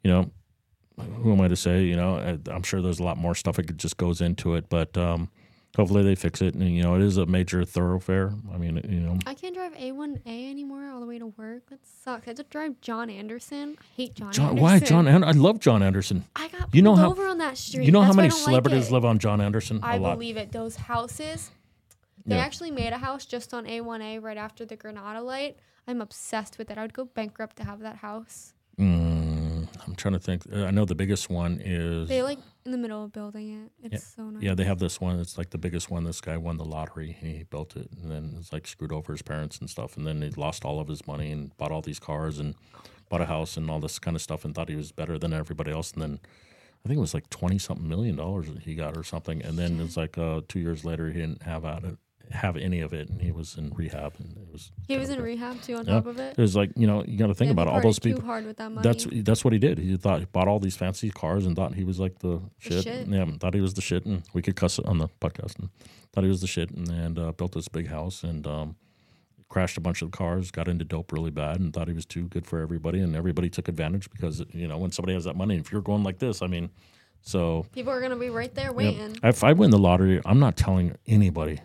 you 0.02 0.10
know, 0.10 0.30
who 1.22 1.32
am 1.32 1.40
I 1.42 1.48
to 1.48 1.56
say? 1.56 1.84
You 1.84 1.96
know, 1.96 2.16
I- 2.16 2.50
I'm 2.50 2.62
sure 2.62 2.80
there's 2.80 3.00
a 3.00 3.02
lot 3.02 3.18
more 3.18 3.34
stuff 3.34 3.56
that 3.56 3.76
just 3.76 3.96
goes 3.98 4.20
into 4.22 4.54
it, 4.54 4.70
but 4.70 4.96
um, 4.96 5.28
hopefully 5.76 6.02
they 6.02 6.14
fix 6.14 6.40
it. 6.42 6.54
And 6.54 6.68
you 6.74 6.82
know, 6.82 6.94
it 6.94 7.02
is 7.02 7.16
a 7.16 7.26
major 7.26 7.64
thoroughfare. 7.64 8.32
I 8.52 8.56
mean, 8.58 8.80
you 8.88 9.00
know, 9.00 9.18
I 9.26 9.34
can't 9.34 9.54
drive 9.54 9.74
A1A 9.74 10.50
anymore 10.50 10.90
all 10.90 11.00
the 11.00 11.06
way 11.06 11.18
to 11.18 11.26
work. 11.26 11.68
That 11.70 11.80
sucks. 11.86 12.26
I 12.26 12.30
have 12.30 12.36
to 12.36 12.42
drive 12.44 12.80
John 12.80 13.10
Anderson. 13.10 13.76
I 13.80 13.84
hate 13.96 14.14
John. 14.14 14.32
John, 14.32 14.44
Anderson. 14.58 14.62
why 14.62 14.78
John? 14.80 15.06
An- 15.08 15.24
I 15.24 15.32
love 15.32 15.60
John 15.60 15.82
Anderson. 15.82 16.24
I 16.36 16.48
got 16.48 16.74
You 16.74 16.82
know 16.82 16.94
how- 16.96 17.10
over 17.10 17.26
on 17.26 17.38
that 17.38 17.58
street. 17.58 17.84
You 17.86 17.92
know 17.92 18.00
how 18.02 18.08
That's 18.08 18.16
I 18.18 18.22
many 18.22 18.28
don't 18.30 18.38
like 18.38 18.44
celebrities 18.44 18.90
live 18.90 19.04
on 19.04 19.18
John 19.18 19.40
Anderson? 19.40 19.80
I 19.82 19.96
a 19.96 20.00
lot. 20.00 20.14
believe 20.18 20.36
it. 20.36 20.52
Those 20.52 20.76
houses. 20.76 21.50
They 22.26 22.36
Yeah. 22.36 22.42
actually 22.44 22.70
made 22.70 22.92
a 22.92 22.98
house 22.98 23.26
just 23.26 23.52
on 23.52 23.66
A1A 23.66 24.18
right 24.18 24.36
after 24.38 24.64
the 24.64 24.76
Granada 24.76 25.20
light. 25.20 25.56
I'm 25.86 26.00
obsessed 26.00 26.56
with 26.56 26.70
it. 26.70 26.78
I 26.78 26.82
would 26.82 26.94
go 26.94 27.04
bankrupt 27.04 27.56
to 27.56 27.64
have 27.64 27.80
that 27.80 27.96
house. 27.96 28.54
Mm, 28.78 29.68
I'm 29.86 29.94
trying 29.94 30.14
to 30.14 30.18
think. 30.20 30.42
Uh, 30.50 30.64
I 30.64 30.70
know 30.70 30.84
the 30.86 30.94
biggest 30.94 31.28
one 31.28 31.60
is. 31.62 32.08
They 32.08 32.22
like 32.22 32.38
in 32.64 32.72
the 32.72 32.78
middle 32.78 33.04
of 33.04 33.12
building 33.12 33.70
it. 33.82 33.92
It's 33.92 34.14
so 34.14 34.30
nice. 34.30 34.42
Yeah, 34.42 34.54
they 34.54 34.64
have 34.64 34.78
this 34.78 35.00
one. 35.00 35.18
It's 35.20 35.36
like 35.36 35.50
the 35.50 35.58
biggest 35.58 35.90
one. 35.90 36.04
This 36.04 36.20
guy 36.20 36.36
won 36.36 36.56
the 36.56 36.64
lottery. 36.64 37.16
He 37.20 37.44
built 37.44 37.76
it, 37.76 37.88
and 38.00 38.10
then 38.10 38.36
it's 38.38 38.52
like 38.52 38.66
screwed 38.66 38.92
over 38.92 39.12
his 39.12 39.22
parents 39.22 39.58
and 39.58 39.68
stuff. 39.68 39.96
And 39.96 40.06
then 40.06 40.22
he 40.22 40.30
lost 40.30 40.64
all 40.64 40.80
of 40.80 40.88
his 40.88 41.06
money 41.06 41.30
and 41.30 41.56
bought 41.56 41.72
all 41.72 41.82
these 41.82 41.98
cars 41.98 42.38
and 42.38 42.54
bought 43.08 43.20
a 43.20 43.26
house 43.26 43.56
and 43.56 43.70
all 43.70 43.80
this 43.80 43.98
kind 43.98 44.16
of 44.16 44.22
stuff, 44.22 44.44
and 44.44 44.54
thought 44.54 44.68
he 44.68 44.76
was 44.76 44.92
better 44.92 45.18
than 45.18 45.32
everybody 45.32 45.70
else. 45.70 45.92
And 45.92 46.02
then 46.02 46.20
I 46.84 46.88
think 46.88 46.98
it 46.98 47.00
was 47.00 47.14
like 47.14 47.30
twenty 47.30 47.58
something 47.58 47.88
million 47.88 48.16
dollars 48.16 48.48
that 48.48 48.62
he 48.62 48.74
got 48.74 48.96
or 48.96 49.04
something. 49.04 49.42
And 49.42 49.58
then 49.58 49.80
it's 49.80 49.96
like 49.96 50.16
uh, 50.18 50.40
two 50.48 50.60
years 50.60 50.84
later, 50.84 51.10
he 51.10 51.20
didn't 51.20 51.42
have 51.42 51.64
out 51.64 51.84
it, 51.84 51.98
have 52.30 52.56
any 52.56 52.80
of 52.80 52.92
it, 52.92 53.08
and 53.08 53.20
he 53.20 53.30
was 53.32 53.56
in 53.56 53.70
rehab. 53.74 54.14
And 54.18 54.36
it 54.36 54.48
was 54.52 54.72
He 54.88 54.96
was 54.96 55.08
in 55.08 55.16
kinda- 55.16 55.24
rehab 55.24 55.60
too 55.62 55.76
on 55.76 55.86
Yeah. 55.86 55.94
top 55.94 56.06
of 56.06 56.18
it. 56.18 56.34
It 56.36 56.40
was 56.40 56.56
like 56.56 56.70
you 56.76 56.86
know 56.86 57.04
you 57.04 57.16
got 57.18 57.28
to 57.28 57.34
think 57.34 57.48
Yeah, 57.48 57.52
about 57.52 57.66
it. 57.68 57.72
all 57.72 57.80
those 57.80 57.98
people. 57.98 58.22
Hard 58.24 58.46
with 58.46 58.56
that 58.58 58.70
money. 58.72 58.82
That's 58.86 59.06
that's 59.10 59.44
what 59.44 59.52
he 59.52 59.58
did. 59.58 59.78
He 59.78 59.96
thought 59.96 60.20
he 60.20 60.26
bought 60.26 60.48
all 60.48 60.58
these 60.60 60.76
fancy 60.76 61.10
cars 61.10 61.46
and 61.46 61.54
thought 61.56 61.74
he 61.74 61.84
was 61.84 61.98
like 62.00 62.18
the 62.20 62.40
shit. 62.58 62.84
shit. 62.84 63.06
Yeah, 63.08 63.26
thought 63.40 63.54
he 63.54 63.60
was 63.60 63.74
the 63.74 63.82
shit, 63.82 64.04
and 64.06 64.22
we 64.32 64.42
could 64.42 64.56
cuss 64.56 64.78
it 64.78 64.86
on 64.86 64.98
the 64.98 65.08
podcast. 65.20 65.58
And 65.58 65.70
thought 66.12 66.24
he 66.24 66.30
was 66.30 66.40
the 66.40 66.46
shit, 66.46 66.70
and, 66.70 66.88
and 66.88 67.18
uh, 67.18 67.32
built 67.32 67.52
this 67.52 67.68
big 67.68 67.88
house 67.88 68.22
and 68.22 68.46
um, 68.46 68.76
crashed 69.48 69.76
a 69.76 69.80
bunch 69.80 70.00
of 70.02 70.10
cars. 70.10 70.50
Got 70.50 70.68
into 70.68 70.84
dope 70.84 71.12
really 71.12 71.30
bad, 71.30 71.60
and 71.60 71.72
thought 71.72 71.88
he 71.88 71.94
was 71.94 72.06
too 72.06 72.28
good 72.28 72.46
for 72.46 72.60
everybody. 72.60 73.00
And 73.00 73.14
everybody 73.16 73.48
took 73.50 73.68
advantage 73.68 74.10
because 74.10 74.42
you 74.52 74.66
know 74.68 74.78
when 74.78 74.90
somebody 74.92 75.14
has 75.14 75.24
that 75.24 75.36
money, 75.36 75.56
if 75.56 75.70
you're 75.72 75.82
going 75.82 76.02
like 76.04 76.18
this, 76.18 76.40
I 76.42 76.46
mean, 76.46 76.70
so 77.22 77.64
People 77.72 77.92
are 77.92 78.00
gonna 78.00 78.16
be 78.16 78.30
right 78.30 78.54
there 78.54 78.72
waiting. 78.72 79.16
if 79.22 79.42
I 79.42 79.52
win 79.54 79.70
the 79.70 79.78
lottery, 79.78 80.20
I'm 80.24 80.38
not 80.38 80.56
telling 80.56 80.94
anybody. 81.06 81.60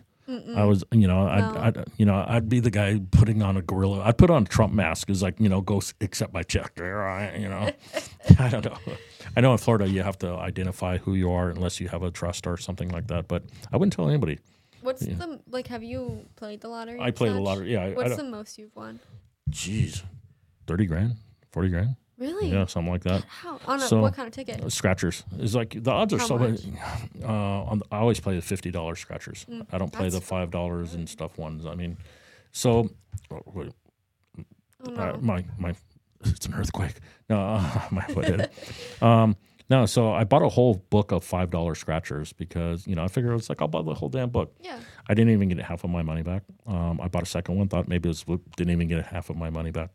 I 0.56 0.64
was, 0.64 0.84
you 0.92 1.06
know, 1.06 1.26
I'd, 1.26 1.40
No. 1.54 1.60
I'd, 1.60 1.84
you 1.96 2.06
know, 2.06 2.24
I'd 2.26 2.48
be 2.48 2.60
the 2.60 2.70
guy 2.70 3.00
putting 3.10 3.42
on 3.42 3.56
a 3.56 3.62
gorilla. 3.62 4.02
I'd 4.02 4.18
put 4.18 4.30
on 4.30 4.42
a 4.42 4.46
Trump 4.46 4.72
mask, 4.72 5.10
is 5.10 5.22
like, 5.22 5.38
you 5.40 5.48
know, 5.48 5.60
go 5.60 5.80
accept 6.00 6.32
my 6.32 6.42
check. 6.42 6.74
There, 6.76 7.06
I, 7.08 7.36
you 7.36 7.48
know, 7.48 7.70
I 8.38 8.48
don't 8.48 8.64
know. 8.64 8.76
I 9.36 9.40
know 9.40 9.52
in 9.52 9.58
Florida 9.58 9.88
you 9.88 10.02
have 10.02 10.18
to 10.18 10.32
identify 10.34 10.98
who 10.98 11.14
you 11.14 11.30
are 11.30 11.50
unless 11.50 11.80
you 11.80 11.88
have 11.88 12.02
a 12.02 12.10
trust 12.10 12.46
or 12.46 12.56
something 12.56 12.88
like 12.88 13.06
that. 13.08 13.28
But 13.28 13.44
I 13.72 13.76
wouldn't 13.76 13.92
tell 13.92 14.08
anybody. 14.08 14.38
What's 14.82 15.00
the 15.04 15.40
like? 15.50 15.66
Have 15.66 15.82
you 15.82 16.24
played 16.36 16.62
the 16.62 16.68
lottery? 16.68 16.98
I 16.98 17.10
played 17.10 17.14
play 17.14 17.28
the 17.32 17.40
lottery. 17.40 17.72
Yeah, 17.72 17.82
I, 17.82 17.86
I 17.88 17.92
What's 17.92 18.16
don't, 18.16 18.30
the 18.30 18.36
most 18.36 18.58
you've 18.58 18.74
won? 18.74 18.98
Jeez, 19.50 20.02
thirty 20.66 20.86
grand, 20.86 21.16
forty 21.52 21.68
grand, 21.68 21.96
Really? 22.20 22.50
yeah, 22.52 22.66
something 22.66 22.92
like 22.92 23.02
that. 23.04 23.24
How 23.24 23.58
on 23.66 23.78
a, 23.80 23.88
So- 23.88 24.00
what 24.00 24.14
kind 24.14 24.28
of 24.28 24.34
ticket? 24.34 24.70
Scratchers 24.70 25.24
It's 25.38 25.54
like 25.54 25.82
the 25.82 25.90
odds 25.90 26.12
are 26.12 26.18
How 26.18 26.26
so. 26.26 26.38
much? 26.38 26.60
Uh, 27.24 27.26
on 27.70 27.78
the, 27.80 27.84
I 27.90 27.98
always 27.98 28.20
play 28.20 28.36
the 28.36 28.42
fifty 28.42 28.70
dollars 28.70 28.98
scratchers. 29.00 29.44
Mm, 29.50 29.66
I 29.72 29.78
don't 29.78 29.92
play 29.92 30.08
the 30.10 30.20
five 30.20 30.50
dollars 30.50 30.94
and 30.94 31.08
stuff 31.08 31.36
ones. 31.38 31.64
I 31.66 31.74
mean, 31.74 31.96
so 32.52 32.90
oh, 33.30 33.42
wait, 33.46 33.72
Oh, 34.86 34.94
uh, 34.94 35.18
my 35.20 35.44
my 35.58 35.74
it's 36.24 36.46
an 36.46 36.54
earthquake. 36.54 36.94
No, 37.28 37.40
uh, 37.40 37.80
my 37.90 38.02
foot 38.06 38.24
hit 38.26 38.40
it. 38.40 39.02
Um, 39.02 39.36
no, 39.68 39.86
so 39.86 40.12
I 40.12 40.24
bought 40.24 40.42
a 40.42 40.48
whole 40.48 40.74
book 40.90 41.12
of 41.12 41.22
five 41.24 41.50
dollar 41.50 41.74
scratchers 41.74 42.32
because 42.32 42.86
you 42.86 42.94
know 42.96 43.04
I 43.04 43.08
figured 43.08 43.34
it's 43.38 43.48
like 43.48 43.60
I'll 43.62 43.68
buy 43.68 43.82
the 43.82 43.94
whole 43.94 44.08
damn 44.08 44.30
book. 44.30 44.54
yeah. 44.60 44.78
I 45.08 45.14
didn't 45.14 45.32
even 45.32 45.48
get 45.48 45.58
half 45.60 45.84
of 45.84 45.90
my 45.90 46.02
money 46.02 46.22
back. 46.22 46.42
Um, 46.66 47.00
I 47.02 47.08
bought 47.08 47.22
a 47.22 47.26
second 47.26 47.56
one, 47.56 47.68
thought 47.68 47.88
maybe 47.88 48.08
it 48.08 48.26
was 48.26 48.40
didn't 48.56 48.72
even 48.72 48.88
get 48.88 49.06
half 49.06 49.28
of 49.30 49.36
my 49.36 49.50
money 49.50 49.70
back. 49.70 49.90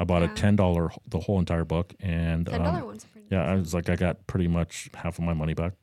I 0.00 0.04
bought 0.04 0.22
Yeah. 0.22 0.32
a 0.32 0.34
ten 0.34 0.56
dollar 0.56 0.90
the 1.06 1.20
whole 1.20 1.38
entire 1.38 1.64
book 1.64 1.94
and 2.00 2.46
Ten 2.46 2.62
dollar 2.62 2.80
um, 2.80 2.86
ones 2.86 3.06
yeah, 3.30 3.44
I 3.44 3.54
was 3.54 3.72
like, 3.72 3.88
I 3.88 3.94
got 3.94 4.26
pretty 4.26 4.48
much 4.48 4.90
half 4.94 5.18
of 5.20 5.24
my 5.24 5.34
money 5.34 5.54
back. 5.54 5.74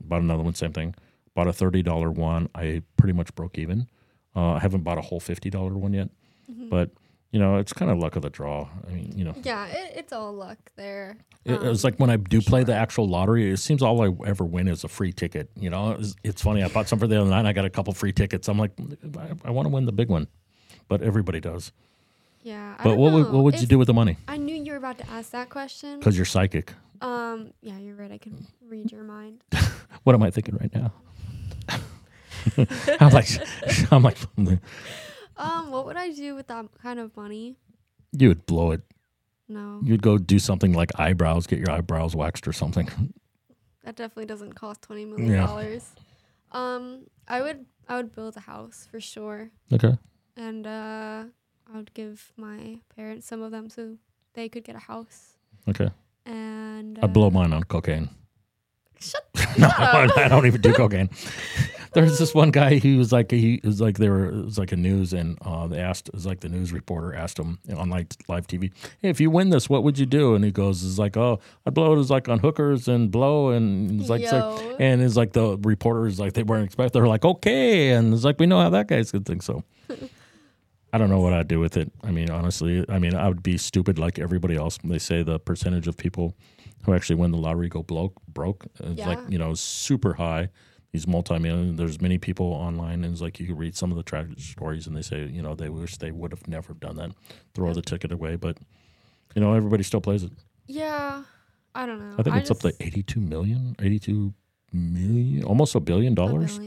Bought 0.00 0.22
another 0.22 0.42
one, 0.42 0.54
same 0.54 0.72
thing. 0.72 0.94
Bought 1.34 1.46
a 1.48 1.52
thirty 1.52 1.82
dollar 1.82 2.10
one. 2.10 2.48
I 2.54 2.82
pretty 2.96 3.12
much 3.12 3.34
broke 3.34 3.58
even. 3.58 3.88
Uh, 4.34 4.52
I 4.52 4.58
haven't 4.60 4.84
bought 4.84 4.96
a 4.96 5.02
whole 5.02 5.20
fifty 5.20 5.50
dollar 5.50 5.76
one 5.76 5.92
yet, 5.92 6.08
Mhm. 6.50 6.70
but 6.70 6.90
you 7.30 7.38
know, 7.38 7.56
it's 7.56 7.74
kind 7.74 7.90
of 7.90 7.98
luck 7.98 8.16
of 8.16 8.22
the 8.22 8.30
draw. 8.30 8.68
I 8.88 8.92
mean, 8.94 9.12
you 9.14 9.22
know, 9.24 9.34
Yeah, 9.42 9.66
it, 9.66 9.92
it's 9.96 10.12
all 10.14 10.32
luck 10.32 10.56
there. 10.76 11.18
it, 11.44 11.60
Um, 11.60 11.66
it's 11.66 11.84
like 11.84 11.98
when 11.98 12.08
I 12.08 12.16
do 12.16 12.40
play 12.40 12.64
the 12.64 12.74
actual 12.74 13.06
lottery, 13.06 13.50
it 13.50 13.58
seems 13.58 13.82
all 13.82 14.00
I 14.00 14.10
ever 14.26 14.44
win 14.46 14.66
is 14.66 14.82
a 14.82 14.88
free 14.88 15.12
ticket. 15.12 15.50
You 15.54 15.68
know, 15.68 15.90
it's, 15.90 16.14
it's 16.24 16.40
funny. 16.40 16.62
I 16.62 16.68
bought 16.68 16.88
some 16.88 16.98
for 16.98 17.06
the 17.06 17.20
other 17.20 17.28
night. 17.28 17.40
and 17.40 17.48
I 17.48 17.52
got 17.52 17.66
a 17.66 17.70
couple 17.70 17.92
free 17.92 18.12
tickets. 18.12 18.48
I'm 18.48 18.58
like, 18.58 18.70
I, 19.18 19.32
I 19.44 19.50
want 19.50 19.66
to 19.66 19.70
win 19.74 19.84
the 19.84 19.92
big 19.92 20.08
one, 20.08 20.26
but 20.88 21.02
everybody 21.02 21.38
does. 21.40 21.70
Yeah. 22.48 22.76
I 22.78 22.82
But 22.84 22.96
what 22.96 23.12
would, 23.12 23.26
know. 23.26 23.32
what 23.34 23.44
would 23.44 23.60
you 23.60 23.66
do 23.66 23.78
with 23.78 23.86
the 23.88 23.94
money? 24.02 24.16
I 24.26 24.36
knew 24.38 24.54
you 24.56 24.72
were 24.72 24.78
about 24.78 24.98
to 24.98 25.08
ask 25.10 25.30
that 25.32 25.48
question. 25.50 25.98
Because 25.98 26.16
you're 26.16 26.24
psychic. 26.36 26.72
Um. 27.00 27.52
Yeah, 27.60 27.78
you're 27.78 27.94
right. 28.02 28.10
I 28.10 28.18
can 28.18 28.34
read 28.66 28.90
your 28.92 29.04
mind. 29.04 29.42
What 30.04 30.14
am 30.14 30.22
I 30.22 30.30
thinking 30.30 30.56
right 30.62 30.72
now? 30.74 30.92
I'm 33.00 33.12
like, 33.12 33.28
I'm 33.92 34.02
like, 34.02 34.16
Um. 35.36 35.70
What 35.70 35.84
would 35.86 35.96
I 35.96 36.10
do 36.12 36.34
with 36.34 36.46
that 36.48 36.66
kind 36.82 36.98
of 36.98 37.16
money? 37.16 37.56
you 38.12 38.28
would 38.28 38.46
blow 38.46 38.70
it. 38.72 38.80
No, 39.50 39.80
You'd 39.82 40.02
go 40.02 40.18
do 40.18 40.38
something 40.38 40.72
like 40.72 40.90
eyebrows, 40.98 41.46
get 41.46 41.58
your 41.58 41.70
eyebrows 41.70 42.14
waxed 42.16 42.46
or 42.48 42.52
something. 42.52 42.88
that 43.84 43.96
definitely 43.96 44.26
doesn't 44.26 44.54
cost 44.54 44.82
twenty 44.82 45.04
million 45.04 45.30
Yeah. 45.32 45.46
dollars. 45.46 45.84
Um. 46.52 47.06
I 47.26 47.42
would. 47.42 47.66
I 47.88 47.96
would 47.96 48.14
build 48.14 48.36
a 48.36 48.40
house 48.40 48.86
for 48.90 49.00
sure, 49.00 49.50
Okay. 49.72 49.96
and 50.36 50.66
uh, 50.66 51.24
I 51.72 51.76
would 51.76 51.92
give 51.94 52.32
my 52.36 52.78
parents 52.94 53.26
some 53.26 53.42
of 53.42 53.50
them 53.50 53.68
so 53.68 53.96
they 54.34 54.48
could 54.48 54.64
get 54.64 54.76
a 54.76 54.80
house. 54.80 55.34
Okay. 55.68 55.90
And 56.24 56.98
I 57.02 57.06
blow 57.06 57.28
uh, 57.28 57.30
mine 57.30 57.52
on 57.52 57.64
cocaine. 57.64 58.10
Shut. 59.00 59.24
No. 59.58 59.68
I 59.76 60.28
don't 60.28 60.46
even 60.46 60.60
do 60.60 60.72
cocaine. 60.72 61.10
There's 61.94 62.18
this 62.18 62.34
one 62.34 62.50
guy. 62.50 62.74
He 62.74 62.96
was 62.96 63.12
like 63.12 63.30
he 63.30 63.60
was 63.64 63.80
like 63.80 63.98
they 63.98 64.08
were 64.08 64.26
it 64.26 64.44
was 64.44 64.58
like 64.58 64.72
a 64.72 64.76
news 64.76 65.12
and 65.12 65.38
uh, 65.42 65.66
they 65.66 65.78
asked 65.80 66.08
it 66.08 66.14
was 66.14 66.26
like 66.26 66.40
the 66.40 66.48
news 66.48 66.72
reporter 66.72 67.14
asked 67.14 67.38
him 67.38 67.58
on 67.76 67.88
like 67.88 68.14
live 68.28 68.46
TV, 68.46 68.70
hey, 69.00 69.08
if 69.08 69.20
you 69.20 69.30
win 69.30 69.48
this, 69.50 69.68
what 69.68 69.82
would 69.82 69.98
you 69.98 70.06
do? 70.06 70.34
And 70.34 70.44
he 70.44 70.52
goes, 70.52 70.82
"Is 70.82 70.98
like 70.98 71.16
oh, 71.16 71.40
I'd 71.66 71.74
blow 71.74 71.96
it 71.96 71.98
as 71.98 72.10
like 72.10 72.28
on 72.28 72.38
hookers 72.38 72.86
and 72.88 73.10
blow 73.10 73.50
and 73.50 74.00
it's 74.00 74.10
like, 74.10 74.20
it's 74.22 74.32
like 74.32 74.76
and 74.78 75.02
it's 75.02 75.16
like 75.16 75.32
the 75.32 75.56
reporter 75.58 76.06
is 76.06 76.20
like 76.20 76.34
they 76.34 76.42
weren't 76.42 76.66
expecting. 76.66 77.00
They're 77.00 77.08
like 77.08 77.24
okay, 77.24 77.90
and 77.92 78.12
it's 78.14 78.24
like 78.24 78.38
we 78.38 78.46
know 78.46 78.60
how 78.60 78.70
that 78.70 78.86
guy's 78.86 79.10
gonna 79.10 79.24
think 79.24 79.42
so. 79.42 79.64
I 80.92 80.98
don't 80.98 81.10
know 81.10 81.20
what 81.20 81.32
I'd 81.34 81.48
do 81.48 81.60
with 81.60 81.76
it. 81.76 81.92
I 82.02 82.10
mean, 82.10 82.30
honestly, 82.30 82.84
I 82.88 82.98
mean, 82.98 83.14
I 83.14 83.28
would 83.28 83.42
be 83.42 83.58
stupid 83.58 83.98
like 83.98 84.18
everybody 84.18 84.56
else. 84.56 84.78
They 84.82 84.98
say 84.98 85.22
the 85.22 85.38
percentage 85.38 85.86
of 85.86 85.96
people 85.96 86.34
who 86.84 86.94
actually 86.94 87.16
win 87.16 87.30
the 87.30 87.36
lottery 87.38 87.68
go 87.68 87.82
bloke, 87.82 88.14
broke. 88.26 88.66
It's 88.80 88.98
like, 89.06 89.18
you 89.28 89.38
know, 89.38 89.54
super 89.54 90.14
high. 90.14 90.48
These 90.92 91.06
multi-million, 91.06 91.76
there's 91.76 92.00
many 92.00 92.16
people 92.16 92.46
online, 92.46 93.04
and 93.04 93.12
it's 93.12 93.20
like 93.20 93.38
you 93.38 93.54
read 93.54 93.76
some 93.76 93.90
of 93.90 93.98
the 93.98 94.02
tragic 94.02 94.38
stories, 94.40 94.86
and 94.86 94.96
they 94.96 95.02
say, 95.02 95.26
you 95.26 95.42
know, 95.42 95.54
they 95.54 95.68
wish 95.68 95.98
they 95.98 96.10
would 96.10 96.32
have 96.32 96.48
never 96.48 96.72
done 96.72 96.96
that, 96.96 97.10
throw 97.54 97.74
the 97.74 97.82
ticket 97.82 98.10
away. 98.10 98.36
But, 98.36 98.56
you 99.34 99.42
know, 99.42 99.52
everybody 99.52 99.82
still 99.82 100.00
plays 100.00 100.22
it. 100.22 100.32
Yeah. 100.66 101.24
I 101.74 101.84
don't 101.84 101.98
know. 102.00 102.16
I 102.18 102.22
think 102.22 102.36
it's 102.36 102.50
up 102.50 102.60
to 102.60 102.70
just- 102.70 102.80
82 102.80 103.20
million, 103.20 103.76
82 103.78 104.32
million, 104.72 105.44
almost 105.44 105.74
a 105.74 105.80
billion 105.80 106.14
a 106.14 106.16
dollars. 106.16 106.58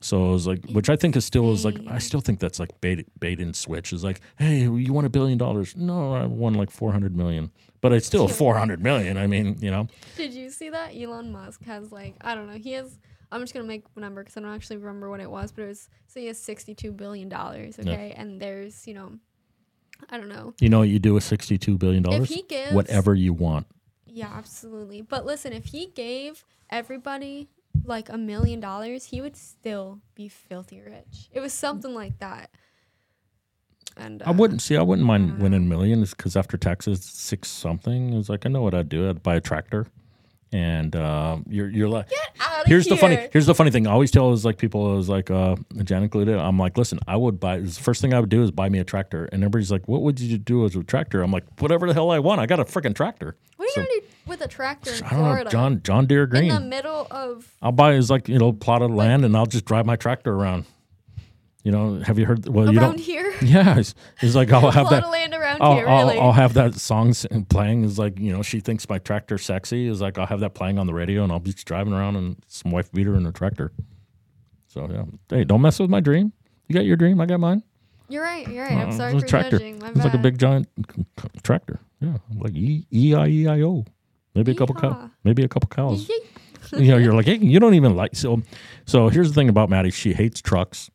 So 0.00 0.28
it 0.28 0.32
was 0.32 0.46
like, 0.46 0.64
which 0.70 0.88
I 0.90 0.96
think 0.96 1.16
is 1.16 1.24
still 1.24 1.52
is 1.52 1.64
like, 1.64 1.78
I 1.88 1.98
still 1.98 2.20
think 2.20 2.38
that's 2.40 2.60
like 2.60 2.80
bait, 2.80 3.06
bait 3.18 3.40
and 3.40 3.54
switch. 3.56 3.92
Is 3.92 4.04
like, 4.04 4.20
hey, 4.38 4.60
you 4.60 4.92
won 4.92 5.04
a 5.04 5.08
billion 5.08 5.38
dollars? 5.38 5.74
No, 5.76 6.12
I 6.14 6.26
won 6.26 6.54
like 6.54 6.70
four 6.70 6.92
hundred 6.92 7.16
million, 7.16 7.50
but 7.80 7.92
it's 7.92 8.06
still 8.06 8.28
four 8.42 8.56
hundred 8.56 8.82
million. 8.82 9.16
I 9.16 9.26
mean, 9.26 9.56
you 9.60 9.70
know, 9.70 9.88
Did 10.16 10.32
you 10.34 10.50
see 10.50 10.70
that 10.70 10.94
Elon 10.94 11.32
Musk 11.32 11.64
has 11.64 11.90
like 11.92 12.14
I 12.20 12.34
don't 12.34 12.46
know 12.46 12.58
he 12.58 12.72
has 12.72 12.98
I'm 13.32 13.40
just 13.40 13.54
gonna 13.54 13.66
make 13.66 13.84
a 13.96 14.00
number 14.00 14.22
because 14.22 14.36
I 14.36 14.40
don't 14.40 14.54
actually 14.54 14.76
remember 14.76 15.10
what 15.10 15.20
it 15.20 15.30
was 15.30 15.50
but 15.52 15.62
it 15.62 15.68
was 15.68 15.88
so 16.06 16.20
he 16.20 16.26
has 16.26 16.38
62 16.38 16.92
billion 16.92 17.28
dollars 17.28 17.76
Yeah. 17.82 17.92
okay 17.92 18.14
and 18.16 18.40
there's 18.40 18.86
you 18.86 18.94
know 18.94 19.12
I 20.10 20.16
don't 20.18 20.28
know 20.28 20.54
you 20.60 20.68
know 20.68 20.80
what 20.80 20.88
you 20.88 20.98
do 20.98 21.14
with 21.14 21.24
62 21.24 21.76
billion? 21.78 22.04
if 22.04 22.10
dollars? 22.10 22.28
he 22.28 22.42
gives 22.42 22.72
Whatever 22.72 23.14
you 23.14 23.32
want. 23.32 23.66
yeah 24.06 24.30
absolutely 24.32 25.02
but 25.02 25.26
listen 25.26 25.52
if 25.52 25.64
he 25.66 25.86
gave 25.94 26.44
everybody 26.70 27.48
like 27.84 28.08
a 28.08 28.18
million 28.18 28.60
dollars 28.60 29.04
he 29.06 29.20
would 29.20 29.36
still 29.36 30.00
be 30.14 30.28
filthy 30.28 30.80
rich 30.80 31.28
it 31.32 31.40
was 31.40 31.52
something 31.52 31.94
like 31.94 32.18
that 32.18 32.50
And 33.96 34.22
I 34.24 34.30
uh, 34.30 34.32
wouldn't 34.34 34.60
see. 34.62 34.76
I 34.76 34.82
wouldn't 34.82 35.06
mind 35.06 35.28
don't 35.30 35.40
winning 35.40 35.68
millions 35.68 36.10
because 36.12 36.36
after 36.36 36.56
taxes, 36.58 37.02
six 37.04 37.48
something. 37.48 38.12
It's 38.14 38.28
like 38.28 38.44
I 38.44 38.48
know 38.50 38.62
what 38.62 38.74
I'd 38.74 38.88
do. 38.88 39.08
I'd 39.08 39.22
buy 39.22 39.36
a 39.36 39.40
tractor, 39.40 39.86
and 40.52 40.94
uh, 40.94 41.38
you're 41.48 41.68
you're 41.70 41.88
like. 41.88 42.08
Here's 42.66 42.86
the 42.86 42.96
funny. 42.96 43.28
Here's 43.32 43.46
the 43.46 43.54
funny 43.54 43.70
thing. 43.70 43.86
I 43.86 43.92
always 43.92 44.10
tell 44.10 44.32
is 44.32 44.44
like 44.44 44.58
people 44.58 44.98
is 44.98 45.08
like 45.08 45.30
uh, 45.30 45.56
Jan 45.84 46.02
included. 46.02 46.36
I'm 46.38 46.58
like, 46.58 46.76
listen, 46.76 46.98
I 47.06 47.16
would 47.16 47.38
buy. 47.40 47.58
The 47.60 47.70
first 47.70 48.00
thing 48.02 48.12
I 48.12 48.20
would 48.20 48.28
do 48.28 48.42
is 48.42 48.50
buy 48.50 48.68
me 48.68 48.78
a 48.78 48.84
tractor, 48.84 49.26
and 49.32 49.42
everybody's 49.42 49.70
like, 49.70 49.88
what 49.88 50.02
would 50.02 50.20
you 50.20 50.36
do 50.38 50.64
as 50.64 50.76
a 50.76 50.82
tractor? 50.84 51.22
I'm 51.22 51.30
like, 51.32 51.44
whatever 51.60 51.86
the 51.86 51.94
hell 51.94 52.10
I 52.10 52.18
want. 52.18 52.40
I 52.40 52.46
got 52.46 52.60
a 52.60 52.64
freaking 52.64 52.94
tractor. 52.94 53.36
What 53.82 53.88
are 53.88 53.92
you 53.94 54.00
do 54.00 54.06
with 54.26 54.40
a 54.40 54.48
tractor 54.48 54.90
in 54.92 54.96
I 55.04 55.10
don't 55.10 55.18
Florida? 55.18 55.44
know, 55.44 55.50
John 55.50 55.82
John 55.82 56.06
Deere 56.06 56.26
Green. 56.26 56.50
in 56.50 56.54
the 56.54 56.60
middle 56.68 57.06
of 57.10 57.52
I'll 57.62 57.72
buy 57.72 57.92
is 57.94 58.10
like 58.10 58.28
you 58.28 58.38
know 58.38 58.52
plot 58.52 58.82
of 58.82 58.90
land, 58.90 59.24
and 59.24 59.36
I'll 59.36 59.46
just 59.46 59.64
drive 59.64 59.86
my 59.86 59.96
tractor 59.96 60.32
around. 60.34 60.64
You 61.64 61.72
know, 61.72 61.98
have 61.98 62.16
you 62.16 62.26
heard? 62.26 62.46
Well, 62.46 62.72
you 62.72 62.78
don't. 62.78 62.98
here. 63.00 63.34
Yeah, 63.42 63.78
it's, 63.78 63.94
it's 64.22 64.36
like 64.36 64.52
I'll 64.52 64.70
have 64.70 64.86
plot 64.86 64.90
that. 64.90 65.04
of 65.04 65.10
land 65.10 65.34
around 65.34 65.60
I'll, 65.62 65.74
here, 65.74 65.88
I'll, 65.88 66.06
really. 66.06 66.18
I'll 66.20 66.32
have 66.32 66.54
that 66.54 66.76
song 66.76 67.12
playing. 67.48 67.82
Is 67.84 67.98
like 67.98 68.18
you 68.20 68.32
know 68.32 68.42
she 68.42 68.60
thinks 68.60 68.88
my 68.88 68.98
tractor 68.98 69.36
sexy. 69.36 69.88
Is 69.88 70.00
like 70.00 70.16
I'll 70.16 70.26
have 70.26 70.40
that 70.40 70.54
playing 70.54 70.78
on 70.78 70.86
the 70.86 70.94
radio, 70.94 71.24
and 71.24 71.32
I'll 71.32 71.40
be 71.40 71.52
just 71.52 71.66
driving 71.66 71.92
around 71.92 72.14
and 72.16 72.36
some 72.46 72.70
wife 72.70 72.92
beater 72.92 73.16
in 73.16 73.26
a 73.26 73.32
tractor. 73.32 73.72
So 74.68 74.88
yeah, 74.90 75.04
hey, 75.28 75.42
don't 75.44 75.60
mess 75.60 75.78
with 75.80 75.90
my 75.90 76.00
dream. 76.00 76.32
You 76.68 76.74
got 76.74 76.84
your 76.84 76.96
dream, 76.96 77.20
I 77.20 77.26
got 77.26 77.40
mine. 77.40 77.62
You're 78.08 78.22
right. 78.22 78.46
You're 78.46 78.64
right. 78.64 78.72
I'm 78.72 78.90
Uh, 78.90 78.92
sorry 78.92 79.12
it's 79.14 79.22
for 79.22 79.28
tractor. 79.28 79.58
judging. 79.58 79.80
My 79.80 79.88
It's 79.88 79.98
like 80.04 80.14
a 80.14 80.18
big 80.18 80.38
giant 80.38 80.68
tractor. 81.42 81.80
Yeah, 82.00 82.18
like 82.38 82.54
E 82.54 82.86
E 82.92 83.14
I 83.14 83.26
E 83.26 83.46
I 83.46 83.62
O. 83.62 83.84
Maybe 84.34 84.52
a 84.52 84.54
couple 84.54 84.74
cow, 84.74 85.10
maybe 85.24 85.42
a 85.44 85.48
couple 85.48 85.68
cows. 85.68 86.08
You 86.76 86.90
know, 86.90 86.96
you're 86.98 87.14
like, 87.14 87.26
hey, 87.26 87.36
you 87.38 87.58
don't 87.60 87.74
even 87.74 87.94
like. 87.96 88.14
So, 88.16 88.42
so 88.86 89.08
here's 89.08 89.28
the 89.28 89.34
thing 89.34 89.48
about 89.48 89.70
Maddie. 89.70 89.90
She 89.90 90.12
hates 90.12 90.42
trucks, 90.42 90.90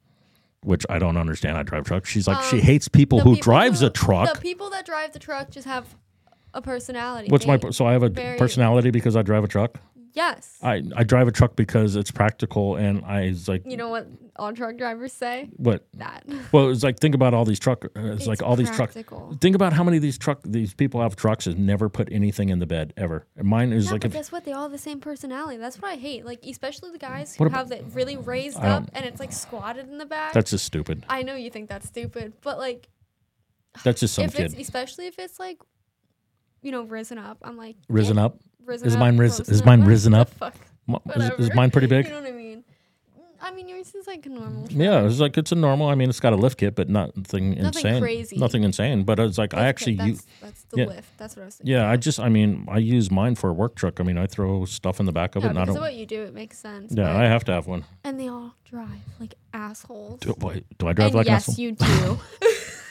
which 0.63 0.85
I 0.89 0.99
don't 0.99 1.17
understand. 1.17 1.57
I 1.57 1.63
drive 1.63 1.85
trucks. 1.85 2.09
She's 2.09 2.27
like, 2.27 2.43
she 2.43 2.57
Um, 2.57 2.61
hates 2.63 2.87
people 2.87 3.17
The 3.19 3.23
who 3.23 3.29
people 3.35 3.43
drives 3.43 3.79
who- 3.79 3.87
a 3.87 3.89
truck. 3.89 4.35
The 4.35 4.41
people 4.41 4.69
that 4.71 4.85
drive 4.85 5.13
the 5.13 5.19
truck 5.19 5.49
just 5.49 5.65
have 5.65 5.95
a 6.53 6.61
personality. 6.61 7.29
What's 7.29 7.47
my 7.47 7.55
They- 7.57 7.67
per- 7.67 7.71
so 7.71 7.85
I 7.87 7.93
have 7.93 8.03
a 8.03 8.09
very- 8.09 8.37
personality 8.37 8.91
because 8.91 9.15
I 9.15 9.21
drive 9.23 9.43
a 9.43 9.47
truck. 9.47 9.79
Yes? 10.13 10.57
I, 10.61 10.83
I 10.95 11.03
drive 11.03 11.27
a 11.27 11.31
truck 11.31 11.55
because 11.55 11.95
it's 11.95 12.11
practical 12.11 12.75
and 12.75 13.03
I 13.05 13.27
was 13.29 13.47
like 13.47 13.63
you 13.65 13.77
know 13.77 13.89
what 13.89 14.07
all 14.35 14.53
truck 14.53 14.77
drivers 14.77 15.13
say? 15.13 15.49
what 15.57 15.85
That. 15.95 16.23
well 16.51 16.69
it's 16.69 16.83
like 16.83 16.99
think 16.99 17.15
about 17.15 17.33
all 17.33 17.45
these 17.45 17.59
truck 17.59 17.85
uh, 17.85 17.89
it's, 18.13 18.27
like 18.27 18.41
all 18.41 18.55
these 18.55 18.69
trucks 18.71 18.95
think 19.39 19.55
about 19.55 19.73
how 19.73 19.83
many 19.83 19.97
of 19.97 20.03
these 20.03 20.17
truck 20.17 20.39
these 20.43 20.73
people 20.73 21.01
have 21.01 21.15
trucks 21.15 21.47
and 21.47 21.65
never 21.65 21.89
put 21.89 22.11
anything 22.11 22.49
in 22.49 22.59
the 22.59 22.65
bed 22.65 22.93
ever 22.97 23.27
and 23.37 23.47
mine 23.47 23.71
is 23.73 23.85
Yeah, 23.85 23.91
like 23.93 24.01
but 24.01 24.07
if 24.07 24.13
guess 24.13 24.31
what? 24.31 24.45
They 24.45 24.53
all 24.53 24.63
have 24.63 24.71
the 24.71 24.77
same 24.77 24.99
personality. 24.99 25.57
That's 25.57 25.81
what 25.81 25.91
I 25.91 25.95
hate. 25.95 26.25
Like 26.25 26.43
especially 26.45 26.91
the 26.91 26.97
guys 26.97 27.35
who 27.35 27.47
have 27.49 27.71
it 27.71 27.85
really 27.93 28.17
raised 28.17 28.57
I 28.57 28.63
don't- 28.63 28.83
up 28.83 28.89
and 28.93 29.05
it's 29.05 29.19
like 29.19 29.31
squatted 29.31 29.89
in 29.89 29.97
the 29.97 30.05
back. 30.05 30.33
that's 30.33 30.51
just 30.51 30.65
stupid 30.65 31.05
I 31.09 31.23
know 31.23 31.35
you 31.35 31.49
think 31.49 31.69
that's 31.69 31.87
stupid, 31.87 32.33
but 32.41 32.57
like 32.57 32.87
that's 33.83 34.01
just 34.01 34.13
some 34.15 34.25
if 34.25 34.37
it's 34.39 34.53
kid 34.53 34.61
especially 34.61 35.07
if 35.07 35.17
it's 35.19 35.39
like 35.39 35.57
you 36.61 36.71
know 36.71 36.83
risen 36.83 37.17
up, 37.17 37.37
I'm 37.41 37.57
like 37.57 37.75
risen 37.89 38.17
up 38.17 38.37
risen 38.65 38.87
Is 38.87 38.97
mine 38.97 39.17
ris- 39.17 39.35
close 39.37 39.49
is 39.49 39.65
mine 39.65 39.81
risen 39.83 40.13
up? 40.13 40.29
Fuck? 40.31 40.55
Is, 41.15 41.29
is 41.39 41.53
mine 41.55 41.71
pretty 41.71 41.87
big 41.87 42.05
You 42.07 42.11
know 42.13 42.21
what 42.21 42.29
I 42.29 42.31
mean? 42.31 42.63
I 43.43 43.49
mean, 43.51 43.67
yours 43.67 43.95
is 43.95 44.05
like 44.05 44.25
a 44.27 44.29
normal. 44.29 44.67
truck. 44.67 44.77
yeah 44.79 45.03
it's 45.05 45.19
like 45.19 45.35
it's 45.35 45.51
a 45.51 45.55
normal 45.55 45.87
I 45.87 45.95
mean 45.95 46.09
it's 46.09 46.19
got 46.19 46.31
a 46.31 46.35
lift 46.35 46.59
kit 46.59 46.75
but 46.75 46.89
nothing, 46.89 47.15
Nothing 47.51 47.57
insane 47.65 48.01
crazy. 48.01 48.37
nothing 48.37 48.63
insane 48.63 49.03
but 49.03 49.19
it's 49.19 49.37
like 49.39 49.55
I 49.55 49.65
actually 49.65 49.97
kit, 49.97 50.05
use 50.05 50.21
that's, 50.21 50.41
that's 50.41 50.63
the 50.65 50.77
yeah. 50.77 50.85
lift. 50.85 51.17
That's 51.17 51.35
what 51.35 51.41
I 51.41 51.45
was 51.45 51.55
thinking. 51.55 51.73
yeah 51.73 51.89
I 51.89 51.97
just 51.97 52.19
I 52.19 52.29
mean 52.29 52.67
I 52.69 52.77
use 52.77 53.09
mine 53.09 53.33
for 53.35 53.49
a 53.49 53.53
work 53.53 53.75
truck 53.75 53.99
I 53.99 54.03
mean 54.03 54.17
I 54.19 54.27
throw 54.27 54.65
stuff 54.65 54.99
in 54.99 55.07
the 55.07 55.11
back 55.11 55.35
of 55.35 55.43
it 55.43 55.47
and 55.49 55.57
I 55.59 55.65
don't 55.65 55.75
of 55.75 55.81
what 55.81 55.95
you 55.95 56.05
do, 56.05 56.21
it 56.21 56.35
makes 56.35 56.59
sense. 56.59 56.93
yeah 56.95 57.17
I 57.17 57.23
have 57.23 57.43
to 57.45 57.51
have 57.51 57.65
one 57.65 57.83
and 58.03 58.19
they 58.19 58.27
all 58.27 58.53
drive 58.63 58.87
like 59.19 59.33
assholes. 59.53 60.19
do, 60.19 60.35
wait, 60.39 60.65
do 60.77 60.87
I 60.87 60.93
drive 60.93 61.07
and 61.07 61.15
like 61.15 61.27
an 61.27 61.33
yes, 61.33 61.49
asshole 61.49 61.63
you 61.63 61.71
do. 61.71 62.19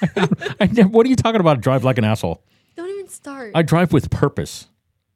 I 0.60 0.66
never, 0.66 0.88
what 0.88 1.06
are 1.06 1.10
you 1.10 1.16
talking 1.16 1.40
about? 1.40 1.60
Drive 1.60 1.84
like 1.84 1.98
an 1.98 2.04
asshole. 2.04 2.42
Don't 2.76 2.88
even 2.90 3.08
start. 3.08 3.52
I 3.54 3.60
drive 3.62 3.92
with 3.92 4.10
purpose. 4.10 4.66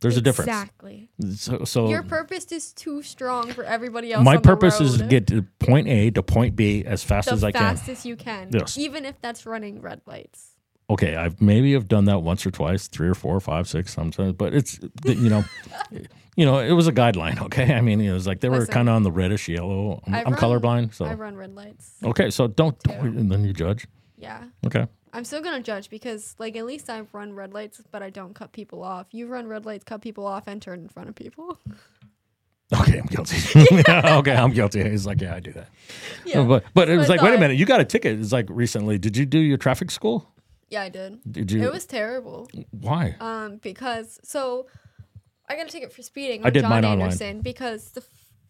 There's 0.05 0.18
a 0.18 0.20
difference. 0.20 0.48
Exactly. 0.48 1.09
So, 1.34 1.64
so 1.64 1.88
Your 1.88 2.02
purpose 2.02 2.52
is 2.52 2.74
too 2.74 3.00
strong 3.02 3.50
for 3.55 3.64
everybody 3.64 4.12
else. 4.12 4.22
my 4.22 4.36
purpose 4.36 4.78
is 4.78 4.98
to 4.98 5.07
get 5.07 5.26
to 5.28 5.40
point 5.59 5.88
A 5.88 6.11
to 6.11 6.22
point 6.22 6.55
B 6.55 6.84
as 6.84 7.02
fast 7.02 7.28
the 7.28 7.32
as 7.32 7.42
I 7.42 7.52
can. 7.52 7.76
fastest 7.76 8.05
you 8.05 8.14
can. 8.14 8.50
Yes. 8.52 8.76
Even 8.76 9.07
if 9.07 9.18
that's 9.22 9.46
running 9.46 9.80
red 9.80 10.02
lights. 10.05 10.57
Okay, 10.90 11.16
I've 11.16 11.40
maybe 11.40 11.72
have 11.72 11.88
done 11.88 12.05
that 12.05 12.18
once 12.18 12.44
or 12.44 12.50
twice, 12.50 12.86
three 12.88 13.09
or 13.09 13.14
four, 13.14 13.40
five, 13.40 13.66
six 13.66 13.94
sometimes, 13.94 14.34
but 14.34 14.52
it's 14.52 14.78
you 15.07 15.30
know, 15.30 15.42
you 16.36 16.44
know, 16.44 16.59
it 16.59 16.72
was 16.72 16.86
a 16.86 16.92
guideline. 16.92 17.40
Okay, 17.46 17.72
I 17.72 17.80
mean, 17.80 18.02
it 18.02 18.12
was 18.12 18.26
like 18.26 18.40
they 18.40 18.50
were 18.50 18.66
kind 18.66 18.90
of 18.90 18.94
on 18.96 19.05
the 19.05 19.11
reddish 19.11 19.48
yellow. 19.48 20.02
I'm, 20.07 20.14
I'm 20.14 20.24
run- 20.24 20.34
colorblind, 20.34 20.92
so 20.92 21.07
I 21.07 21.14
run 21.14 21.36
red 21.36 21.55
lights. 21.55 21.94
okay, 22.05 22.28
so 22.30 22.46
don't, 22.46 22.78
don't 22.82 23.16
and 23.16 23.32
then 23.32 23.42
you 23.44 23.55
judge. 23.55 23.86
Yeah. 24.18 24.44
Okay, 24.66 24.86
I'm 25.14 25.24
still 25.24 25.40
gonna 25.40 25.62
judge 25.62 25.88
because 25.88 26.34
like 26.38 26.56
at 26.56 26.66
least 26.66 26.90
I've 26.90 27.12
run 27.14 27.34
red 27.34 27.54
lights, 27.54 27.80
but 27.90 28.02
I 28.02 28.10
don't 28.10 28.34
cut 28.34 28.52
people 28.52 28.82
off. 28.82 29.06
You 29.12 29.28
run 29.28 29.46
red 29.46 29.64
lights, 29.64 29.84
cut 29.84 30.02
people 30.02 30.26
off, 30.26 30.48
and 30.48 30.60
turn 30.60 30.80
in 30.80 30.88
front 30.88 31.08
of 31.08 31.14
people. 31.14 31.58
okay, 32.80 32.98
I'm 32.98 33.06
guilty. 33.06 33.36
okay, 33.88 34.34
I'm 34.34 34.52
guilty. 34.52 34.82
He's 34.90 35.06
like, 35.06 35.20
yeah, 35.20 35.36
I 35.36 35.40
do 35.40 35.52
that. 35.52 35.68
Yeah. 36.26 36.42
But 36.42 36.64
but 36.74 36.88
it 36.88 36.96
was 36.96 37.08
like, 37.08 37.22
wait 37.22 37.34
a 37.34 37.38
minute, 37.38 37.56
you 37.56 37.64
got 37.64 37.80
a 37.80 37.84
ticket. 37.84 38.18
It's 38.18 38.32
like 38.32 38.46
recently. 38.48 38.98
Did 38.98 39.16
you 39.16 39.24
do 39.24 39.38
your 39.38 39.56
traffic 39.56 39.90
school? 39.90 40.28
yeah, 40.68 40.82
I 40.82 40.88
did. 40.88 41.20
Did 41.30 41.52
you? 41.52 41.62
It 41.62 41.72
was 41.72 41.86
terrible. 41.86 42.48
why? 42.72 43.16
Um, 43.20 43.58
because 43.58 44.18
so 44.24 44.66
I 45.48 45.56
got 45.56 45.66
a 45.66 45.70
ticket 45.70 45.92
for 45.92 46.02
speeding 46.02 46.42
I 46.42 46.46
on 46.46 46.52
did 46.52 46.60
John 46.62 46.70
mine 46.70 46.84
online. 46.84 47.02
Anderson 47.02 47.40
because 47.40 47.90
the 47.92 48.02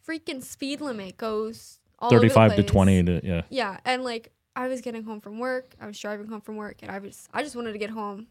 freaking 0.09 0.43
speed 0.43 0.81
limit 0.81 1.19
goes 1.19 1.79
all 1.99 2.07
over 2.07 2.17
the 2.17 2.29
Thirty-five 2.29 2.57
to 2.57 2.63
twenty. 2.63 3.03
To, 3.03 3.21
yeah. 3.23 3.43
Yeah, 3.51 3.79
and 3.85 4.03
like 4.05 4.33
I 4.57 4.69
was 4.69 4.81
getting 4.81 5.03
home 5.03 5.21
from 5.21 5.39
work, 5.39 5.75
I 5.81 5.87
was 5.87 5.99
driving 5.99 6.27
home 6.27 6.41
from 6.41 6.57
work, 6.57 6.79
and 6.83 6.91
I 6.91 6.99
was 6.99 7.29
I 7.33 7.43
just 7.43 7.57
wanted 7.57 7.73
to 7.73 7.79
get 7.79 7.91
home. 7.91 8.29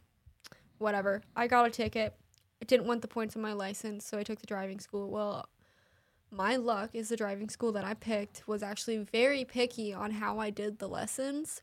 Whatever. 0.78 1.22
I 1.36 1.48
got 1.48 1.66
a 1.68 1.70
ticket. 1.70 2.14
I 2.62 2.66
didn't 2.66 2.88
want 2.88 3.02
the 3.02 3.08
points 3.08 3.36
on 3.36 3.42
my 3.42 3.54
license, 3.54 4.06
so 4.06 4.18
I 4.18 4.24
took 4.24 4.40
the 4.40 4.48
driving 4.48 4.80
school. 4.80 5.10
Well, 5.10 5.48
my 6.32 6.56
luck 6.56 6.90
is 6.94 7.10
the 7.10 7.16
driving 7.16 7.50
school 7.50 7.72
that 7.74 7.86
I 7.86 7.94
picked 7.94 8.48
was 8.48 8.64
actually 8.64 8.98
very 8.98 9.46
picky 9.46 9.94
on 9.94 10.12
how 10.12 10.40
I 10.40 10.50
did 10.50 10.80
the 10.80 10.88
lessons. 10.88 11.62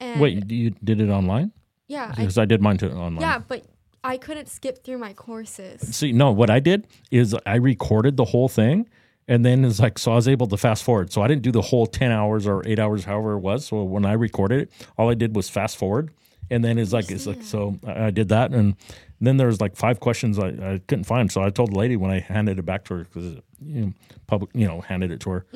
And 0.00 0.20
Wait, 0.20 0.50
you 0.50 0.70
did 0.70 1.00
it 1.00 1.10
online? 1.10 1.52
yeah, 1.86 2.12
I, 2.16 2.20
Because 2.20 2.38
I, 2.38 2.44
did 2.46 2.62
mine 2.62 2.78
too 2.78 2.90
online. 2.90 3.20
yeah, 3.20 3.40
but 3.46 3.64
I 4.02 4.16
couldn't 4.16 4.48
skip 4.48 4.82
through 4.84 4.98
my 4.98 5.12
courses. 5.12 5.80
See, 5.94 6.12
no, 6.12 6.32
what 6.32 6.48
I 6.48 6.60
did 6.60 6.86
is 7.10 7.36
I 7.44 7.56
recorded 7.56 8.16
the 8.16 8.24
whole 8.24 8.48
thing, 8.48 8.88
and 9.30 9.44
then 9.44 9.64
it's 9.64 9.80
like 9.80 9.98
so 9.98 10.12
I 10.12 10.16
was 10.16 10.28
able 10.28 10.46
to 10.48 10.56
fast 10.58 10.82
forward. 10.84 11.10
So 11.12 11.22
I 11.22 11.28
didn't 11.28 11.42
do 11.42 11.52
the 11.52 11.62
whole 11.62 11.86
ten 11.86 12.10
hours 12.10 12.46
or 12.46 12.62
eight 12.66 12.78
hours, 12.78 13.04
however 13.04 13.32
it 13.34 13.38
was. 13.38 13.64
So 13.66 13.82
when 13.84 14.04
I 14.04 14.12
recorded 14.12 14.62
it, 14.62 14.72
all 14.98 15.08
I 15.08 15.14
did 15.14 15.34
was 15.34 15.48
fast 15.48 15.76
forward, 15.78 16.10
and 16.50 16.62
then 16.64 16.78
it's 16.78 16.92
like 16.92 17.10
it's 17.10 17.26
like 17.26 17.42
so 17.42 17.78
I, 17.86 18.10
did 18.10 18.28
that, 18.28 18.52
and 18.52 18.74
then 19.20 19.36
there 19.38 19.46
was 19.46 19.60
like 19.60 19.76
five 19.76 20.00
questions 20.00 20.38
I, 20.38 20.48
I 20.48 20.80
couldn't 20.86 21.04
find. 21.04 21.30
So 21.32 21.42
I 21.42 21.50
told 21.50 21.72
the 21.72 21.78
lady 21.78 21.96
when 21.96 22.10
I 22.10 22.18
handed 22.20 22.58
it 22.58 22.66
back 22.66 22.84
to 22.86 22.94
her 22.96 23.04
because 23.04 23.36
you 23.64 23.80
know 23.86 23.92
public 24.26 24.50
you 24.54 24.66
know 24.66 24.80
handed 24.80 25.10
it 25.12 25.20
to 25.20 25.30
her, 25.30 25.46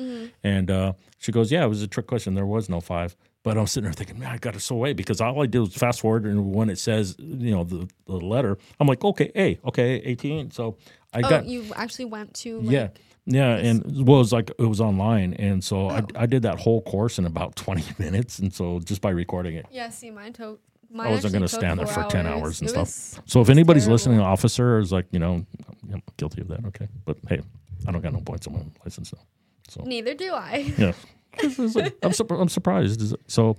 and 0.43 0.71
uh, 0.71 0.93
she 1.19 1.31
goes, 1.31 1.51
"Yeah, 1.51 1.65
it 1.65 1.69
was 1.69 1.81
a 1.81 1.87
trick 1.87 2.07
question. 2.07 2.33
There 2.33 2.45
was 2.45 2.69
no 2.69 2.79
five. 2.79 3.15
But 3.43 3.59
I'm 3.59 3.67
sitting 3.67 3.83
there 3.83 3.93
thinking, 3.93 4.17
man, 4.17 4.31
I 4.31 4.37
got 4.39 4.55
it 4.55 4.61
so 4.61 4.73
away 4.75 4.93
because 4.93 5.21
all 5.21 5.39
I 5.39 5.45
did 5.45 5.59
was 5.59 5.75
fast 5.75 5.99
forward, 5.99 6.25
and 6.25 6.51
when 6.55 6.67
it 6.67 6.79
says, 6.79 7.15
you 7.19 7.51
know, 7.51 7.63
the, 7.63 7.87
the 8.07 8.13
letter, 8.15 8.57
I'm 8.79 8.87
like, 8.87 9.03
okay, 9.05 9.29
A, 9.35 9.59
okay, 9.67 9.97
18. 9.97 10.49
So 10.49 10.77
I 11.13 11.19
Oh, 11.19 11.29
got, 11.29 11.45
you 11.45 11.63
actually 11.75 12.05
went 12.05 12.33
to 12.37 12.59
like, 12.61 12.73
yeah, 12.73 12.87
yeah, 13.25 13.55
and 13.55 13.83
well, 14.07 14.17
it 14.17 14.19
was 14.19 14.33
like 14.33 14.51
it 14.57 14.65
was 14.65 14.79
online, 14.81 15.33
and 15.35 15.63
so 15.63 15.87
I, 15.89 15.99
Oh. 16.01 16.05
I 16.15 16.25
did 16.25 16.43
that 16.43 16.59
whole 16.59 16.81
course 16.81 17.17
in 17.19 17.25
about 17.25 17.55
20 17.65 17.83
minutes, 17.99 18.39
and 18.39 18.53
so 18.53 18.79
just 18.79 19.01
by 19.01 19.09
recording 19.09 19.55
it. 19.55 19.65
Yeah, 19.71 19.89
see, 19.89 20.11
mine 20.11 20.33
took. 20.33 20.59
I 20.97 21.09
wasn't 21.09 21.33
going 21.33 21.41
gonna 21.41 21.47
stand 21.49 21.79
there 21.79 21.87
for 21.87 22.03
10 22.03 22.25
hours 22.25 22.61
and 22.61 22.69
It 22.69 22.71
stuff. 22.73 23.21
So 23.27 23.41
if 23.41 23.49
anybody's 23.49 23.83
terrible. 23.83 23.93
listening, 23.95 24.19
officer 24.21 24.79
is 24.79 24.93
like, 24.93 25.05
you 25.11 25.19
know, 25.19 25.45
I'm 25.91 26.01
guilty 26.15 26.39
of 26.41 26.47
that. 26.47 26.63
Okay, 26.67 26.87
but 27.03 27.17
hey, 27.27 27.41
I 27.85 27.91
don't 27.91 28.01
got 28.01 28.13
no 28.13 28.21
points 28.21 28.47
on 28.47 28.53
my 28.53 28.61
license 28.85 29.11
now. 29.11 29.19
So 29.67 29.83
Neither 29.83 30.13
do 30.13 30.31
I. 30.31 30.73
yeah, 30.77 30.93
Like- 31.43 31.97
I'm, 32.03 32.11
surp- 32.11 32.39
I'm 32.41 32.49
surprised. 32.49 33.15
So 33.27 33.57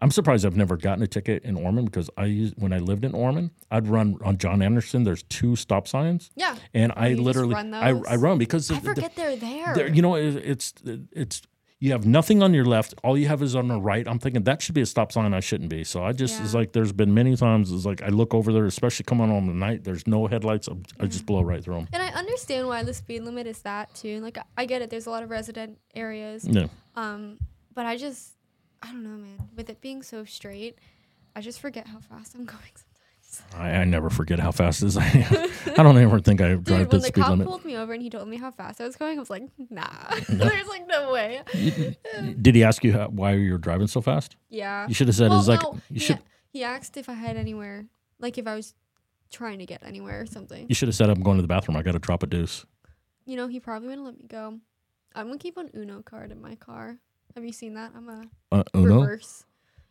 I'm 0.00 0.10
surprised 0.10 0.44
I've 0.44 0.56
never 0.56 0.76
gotten 0.76 1.02
a 1.02 1.06
ticket 1.06 1.44
in 1.44 1.56
Ormond 1.56 1.90
because 1.90 2.10
I 2.16 2.26
used 2.26 2.54
when 2.58 2.72
I 2.72 2.78
lived 2.78 3.04
in 3.04 3.14
Ormond, 3.14 3.50
I'd 3.70 3.86
run 3.88 4.18
on 4.24 4.36
John 4.38 4.62
Anderson. 4.62 5.04
There's 5.04 5.22
two 5.24 5.56
stop 5.56 5.88
signs, 5.88 6.30
Yeah. 6.36 6.56
and 6.74 6.92
oh, 6.92 7.00
I 7.00 7.06
you 7.08 7.22
literally 7.22 7.54
run 7.54 7.72
I. 7.74 7.90
I 7.90 8.16
run 8.16 8.38
because 8.38 8.70
I 8.70 8.74
the- 8.74 8.80
the- 8.80 8.86
forget 8.94 9.16
they're 9.16 9.36
there. 9.36 9.74
there, 9.74 9.88
you 9.88 10.02
know, 10.02 10.14
it, 10.16 10.36
it's 10.36 10.74
it's 11.12 11.42
you 11.78 11.92
have 11.92 12.06
nothing 12.06 12.42
on 12.42 12.54
your 12.54 12.64
left. 12.64 12.94
All 13.04 13.18
you 13.18 13.28
have 13.28 13.42
is 13.42 13.54
on 13.54 13.68
the 13.68 13.78
right. 13.78 14.08
I'm 14.08 14.18
thinking 14.18 14.44
that 14.44 14.62
should 14.62 14.74
be 14.74 14.80
a 14.80 14.86
stop 14.86 15.12
sign. 15.12 15.34
I 15.34 15.40
shouldn't 15.40 15.68
be. 15.68 15.84
So 15.84 16.02
I 16.02 16.12
just 16.12 16.40
it's 16.40 16.54
like 16.54 16.72
there's 16.72 16.92
been 16.92 17.12
many 17.12 17.36
times. 17.36 17.70
It's 17.70 17.84
like 17.84 18.00
I 18.02 18.08
look 18.08 18.32
over 18.32 18.50
there, 18.52 18.64
especially 18.64 19.04
coming 19.04 19.28
home 19.28 19.50
at 19.50 19.56
night. 19.56 19.84
There's 19.84 20.06
no 20.06 20.26
headlights. 20.26 20.68
I'm, 20.68 20.84
I 21.00 21.04
just 21.06 21.24
mm. 21.24 21.26
blow 21.26 21.42
right 21.42 21.62
through 21.62 21.74
them. 21.74 21.88
and 21.92 22.02
I 22.02 22.08
understand 22.08 22.66
why 22.66 22.82
the 22.82 22.94
speed 22.94 23.24
limit 23.24 23.46
is 23.46 23.60
that 23.62 23.94
too. 23.94 24.20
Like 24.20 24.38
I- 24.38 24.44
I 24.56 24.64
get 24.66 24.80
it. 24.80 24.88
There's 24.88 25.04
a 25.06 25.10
lot 25.10 25.22
of 25.22 25.28
resident 25.30 25.78
areas. 25.94 26.46
Yeah. 26.48 26.68
Um, 26.96 27.38
but 27.74 27.86
I 27.86 27.96
just 27.96 28.32
I 28.82 28.88
don't 28.88 29.04
know, 29.04 29.10
man. 29.16 29.48
With 29.54 29.70
it 29.70 29.80
being 29.80 30.02
so 30.02 30.24
straight, 30.24 30.78
I 31.34 31.40
just 31.40 31.60
forget 31.60 31.86
how 31.86 31.98
fast 31.98 32.34
I'm 32.34 32.44
going 32.46 32.60
sometimes. 32.74 33.54
I, 33.54 33.80
I 33.80 33.84
never 33.84 34.08
forget 34.08 34.38
how 34.38 34.52
fast 34.52 34.82
is. 34.82 34.96
I, 34.96 35.04
am 35.06 35.50
I 35.78 35.82
don't 35.82 35.98
ever 35.98 36.20
think 36.20 36.40
I 36.40 36.54
drive 36.54 36.64
Dude, 36.64 36.66
the 36.66 36.74
when 36.74 36.88
the 36.88 37.00
speed 37.02 37.20
cop 37.20 37.30
limit. 37.30 37.46
pulled 37.46 37.64
me 37.64 37.76
over 37.76 37.92
and 37.92 38.02
he 38.02 38.08
told 38.08 38.28
me 38.28 38.36
how 38.36 38.50
fast 38.50 38.80
I 38.80 38.84
was 38.84 38.96
going, 38.96 39.18
I 39.18 39.20
was 39.20 39.30
like, 39.30 39.42
nah. 39.68 39.86
There's 40.28 40.68
like 40.68 40.86
no 40.86 41.12
way. 41.12 41.42
Did 42.40 42.54
he 42.54 42.64
ask 42.64 42.82
you 42.84 42.92
how, 42.92 43.08
why 43.08 43.32
you 43.32 43.52
were 43.52 43.58
driving 43.58 43.88
so 43.88 44.00
fast? 44.00 44.36
Yeah. 44.48 44.86
You 44.88 44.94
should 44.94 45.08
have 45.08 45.16
said 45.16 45.30
Well, 45.30 45.40
it's 45.40 45.48
like 45.48 45.62
no, 45.62 45.74
you 45.90 45.94
he, 45.94 45.98
should 45.98 46.18
he 46.48 46.64
asked 46.64 46.96
if 46.96 47.08
I 47.08 47.14
had 47.14 47.36
anywhere, 47.36 47.86
like 48.18 48.38
if 48.38 48.46
I 48.46 48.54
was 48.54 48.74
trying 49.30 49.58
to 49.58 49.66
get 49.66 49.82
anywhere 49.84 50.20
or 50.22 50.26
something. 50.26 50.66
you 50.68 50.74
should 50.74 50.88
have 50.88 50.94
said 50.94 51.10
I'm 51.10 51.20
going 51.20 51.36
to 51.36 51.42
the 51.42 51.48
bathroom. 51.48 51.76
I 51.76 51.82
got 51.82 51.92
to 51.92 51.98
drop 51.98 52.22
a 52.22 52.26
deuce. 52.26 52.64
You 53.26 53.36
know, 53.36 53.48
he 53.48 53.60
probably 53.60 53.88
wouldn't 53.88 54.06
let 54.06 54.18
me 54.18 54.26
go. 54.28 54.60
I'm 55.16 55.26
gonna 55.26 55.38
keep 55.38 55.56
an 55.56 55.70
Uno 55.74 56.02
card 56.02 56.30
in 56.30 56.40
my 56.40 56.54
car. 56.56 56.98
Have 57.34 57.44
you 57.44 57.52
seen 57.52 57.74
that? 57.74 57.92
I'm 57.96 58.08
a 58.08 58.24
Uh, 58.52 58.62
Uno? 58.74 59.00
reverse. 59.00 59.44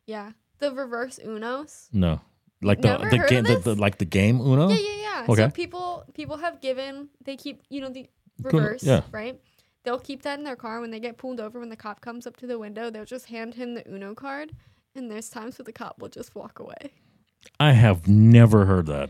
Yeah, 0.05 0.32
the 0.59 0.71
reverse 0.71 1.19
Unos. 1.26 1.88
No, 1.91 2.21
like 2.61 2.82
the 2.82 2.89
Never 2.97 3.09
the 3.09 3.17
heard 3.17 3.30
game, 3.30 3.39
of 3.39 3.45
the, 3.47 3.55
this? 3.55 3.63
the 3.63 3.76
like 3.76 3.97
the 3.97 4.05
game 4.05 4.39
Uno. 4.39 4.69
Yeah, 4.69 4.78
yeah, 4.78 5.01
yeah. 5.01 5.26
Okay. 5.30 5.41
So 5.43 5.49
people 5.49 6.05
people 6.13 6.38
have 6.38 6.61
given 6.61 7.09
they 7.23 7.36
keep 7.36 7.61
you 7.69 7.82
know 7.82 7.89
the 7.89 8.07
Cool, 8.43 8.59
reverse 8.61 8.84
yeah. 8.84 9.01
right. 9.11 9.39
They'll 9.84 9.99
keep 9.99 10.23
that 10.23 10.38
in 10.39 10.43
their 10.45 10.55
car 10.55 10.82
when 10.82 10.91
they 10.91 10.99
get 10.99 11.17
pulled 11.17 11.39
over. 11.39 11.59
When 11.59 11.69
the 11.69 11.76
cop 11.76 12.01
comes 12.01 12.26
up 12.28 12.38
to 12.38 12.47
the 12.47 12.57
window, 12.59 12.89
they'll 12.89 13.05
just 13.05 13.28
hand 13.28 13.53
him 13.55 13.76
the 13.76 13.84
Uno 13.88 14.13
card. 14.15 14.51
And 14.95 15.11
there's 15.11 15.30
times 15.30 15.57
where 15.59 15.63
the 15.63 15.71
cop 15.73 15.99
will 16.01 16.09
just 16.09 16.36
walk 16.36 16.59
away. 16.59 16.91
I 17.59 17.73
have 17.73 18.07
never 18.07 18.65
heard 18.65 18.88
that. 18.88 19.09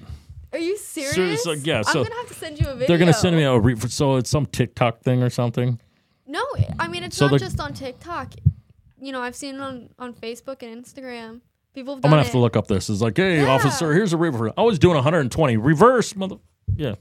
Are 0.52 0.60
you 0.60 0.78
serious? 0.78 1.16
Seriously, 1.16 1.58
yeah, 1.64 1.82
so 1.82 2.00
I'm 2.02 2.06
gonna 2.08 2.16
have 2.16 2.28
to 2.28 2.34
send 2.34 2.60
you 2.60 2.68
a 2.68 2.74
video. 2.74 2.88
They're 2.88 2.98
gonna 2.98 3.14
send 3.14 3.36
me 3.36 3.44
a 3.44 3.58
re- 3.58 3.76
so 3.80 4.16
it's 4.18 4.30
some 4.30 4.46
TikTok 4.46 5.02
thing 5.02 5.22
or 5.24 5.30
something. 5.30 5.80
No, 6.28 6.44
I 6.80 6.88
mean 6.88 7.04
it's 7.04 7.16
So 7.18 7.26
not 7.28 7.34
the- 7.34 7.40
just 7.40 7.60
on 7.60 7.74
TikTok. 7.74 8.34
You 9.00 9.12
know, 9.12 9.22
I've 9.22 9.36
seen 9.36 9.56
it 9.56 9.62
on 9.62 9.90
on 10.00 10.14
Facebook 10.14 10.64
and 10.64 10.84
Instagram. 10.84 11.42
People 11.74 11.96
have 11.96 11.98
I'm 11.98 12.02
done 12.04 12.12
gonna 12.12 12.22
have 12.24 12.28
it. 12.30 12.32
to 12.32 12.38
look 12.40 12.56
up 12.56 12.68
this. 12.68 12.90
It's 12.90 13.02
like, 13.02 13.18
hey, 13.18 13.42
Yeah. 13.42 13.48
officer, 13.50 13.94
here's 13.94 14.14
a 14.14 14.18
reverse. 14.18 14.54
I 14.58 14.62
was 14.64 14.80
doing 14.80 14.96
120 14.96 15.58
reverse, 15.58 16.16
mother. 16.16 16.38
Yeah, 16.76 16.96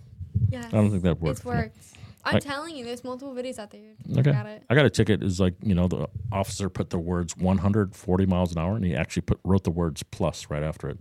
Yes, 0.50 0.66
I 0.66 0.70
don't 0.72 0.90
think 0.90 1.04
that 1.04 1.20
worked. 1.20 1.38
it's 1.38 1.44
worked. 1.44 1.78
I'm 2.26 2.36
I- 2.36 2.40
telling 2.40 2.74
you, 2.74 2.84
there's 2.84 3.04
multiple 3.04 3.34
videos 3.34 3.58
out 3.58 3.70
there. 3.70 3.80
You 3.80 3.94
Okay. 4.18 4.30
Look 4.30 4.34
at 4.34 4.46
it. 4.46 4.62
I 4.68 4.74
got 4.74 4.84
a 4.86 4.90
ticket. 4.90 5.22
Is 5.22 5.38
like 5.40 5.54
you 5.62 5.74
know 5.74 5.86
the 5.88 6.08
officer 6.32 6.68
put 6.68 6.90
the 6.90 6.98
words 6.98 7.36
140 7.36 8.26
miles 8.26 8.52
an 8.52 8.58
hour, 8.58 8.74
and 8.76 8.84
he 8.84 8.94
actually 8.96 9.22
put 9.22 9.38
wrote 9.44 9.64
the 9.64 9.70
words 9.70 10.02
plus 10.02 10.50
right 10.50 10.62
after 10.62 10.88
it. 10.88 10.98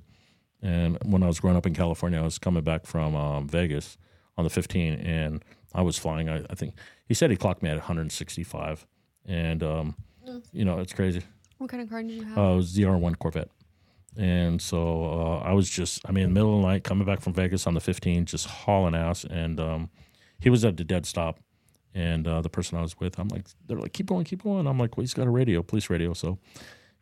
And 0.61 0.97
when 1.03 1.23
I 1.23 1.27
was 1.27 1.39
growing 1.39 1.57
up 1.57 1.65
in 1.65 1.73
California, 1.73 2.19
I 2.19 2.23
was 2.23 2.37
coming 2.37 2.63
back 2.63 2.85
from 2.85 3.15
um, 3.15 3.47
Vegas 3.49 3.97
on 4.37 4.43
the 4.43 4.49
15, 4.49 4.93
and 4.95 5.43
I 5.73 5.81
was 5.81 5.97
flying. 5.97 6.29
I, 6.29 6.43
I 6.49 6.55
think 6.55 6.73
he 7.07 7.13
said 7.13 7.29
he 7.31 7.37
clocked 7.37 7.61
me 7.63 7.69
at 7.69 7.75
165, 7.77 8.85
and 9.25 9.63
um, 9.63 9.95
Mm. 10.27 10.41
you 10.53 10.63
know 10.63 10.79
it's 10.79 10.93
crazy. 10.93 11.21
What 11.57 11.69
kind 11.69 11.83
of 11.83 11.89
car 11.89 12.01
did 12.01 12.11
you 12.11 12.23
have? 12.23 12.37
Uh, 12.37 12.41
it 12.53 12.55
was 12.55 12.73
the 12.75 12.83
R1 12.83 13.19
Corvette. 13.19 13.49
And 14.15 14.61
so 14.61 15.03
uh, 15.05 15.37
I 15.39 15.51
was 15.53 15.69
just, 15.69 15.99
I 16.07 16.11
mean, 16.13 16.31
middle 16.33 16.55
of 16.55 16.61
the 16.61 16.67
night, 16.67 16.83
coming 16.85 17.05
back 17.05 17.19
from 17.19 17.33
Vegas 17.33 17.65
on 17.67 17.73
the 17.73 17.81
15, 17.81 18.25
just 18.25 18.45
hauling 18.47 18.95
ass. 18.95 19.23
And 19.25 19.59
um, 19.59 19.89
he 20.39 20.49
was 20.49 20.63
at 20.63 20.77
the 20.77 20.83
dead 20.85 21.05
stop. 21.05 21.39
And 21.93 22.25
uh, 22.27 22.41
the 22.41 22.49
person 22.49 22.77
I 22.77 22.81
was 22.81 22.97
with, 22.99 23.19
I'm 23.19 23.27
like, 23.29 23.45
they're 23.67 23.77
like, 23.77 23.91
keep 23.93 24.05
going, 24.05 24.23
keep 24.23 24.43
going. 24.43 24.65
I'm 24.67 24.77
like, 24.77 24.95
well, 24.95 25.01
he's 25.03 25.13
got 25.13 25.27
a 25.27 25.29
radio, 25.29 25.61
police 25.61 25.89
radio. 25.89 26.13
So 26.13 26.37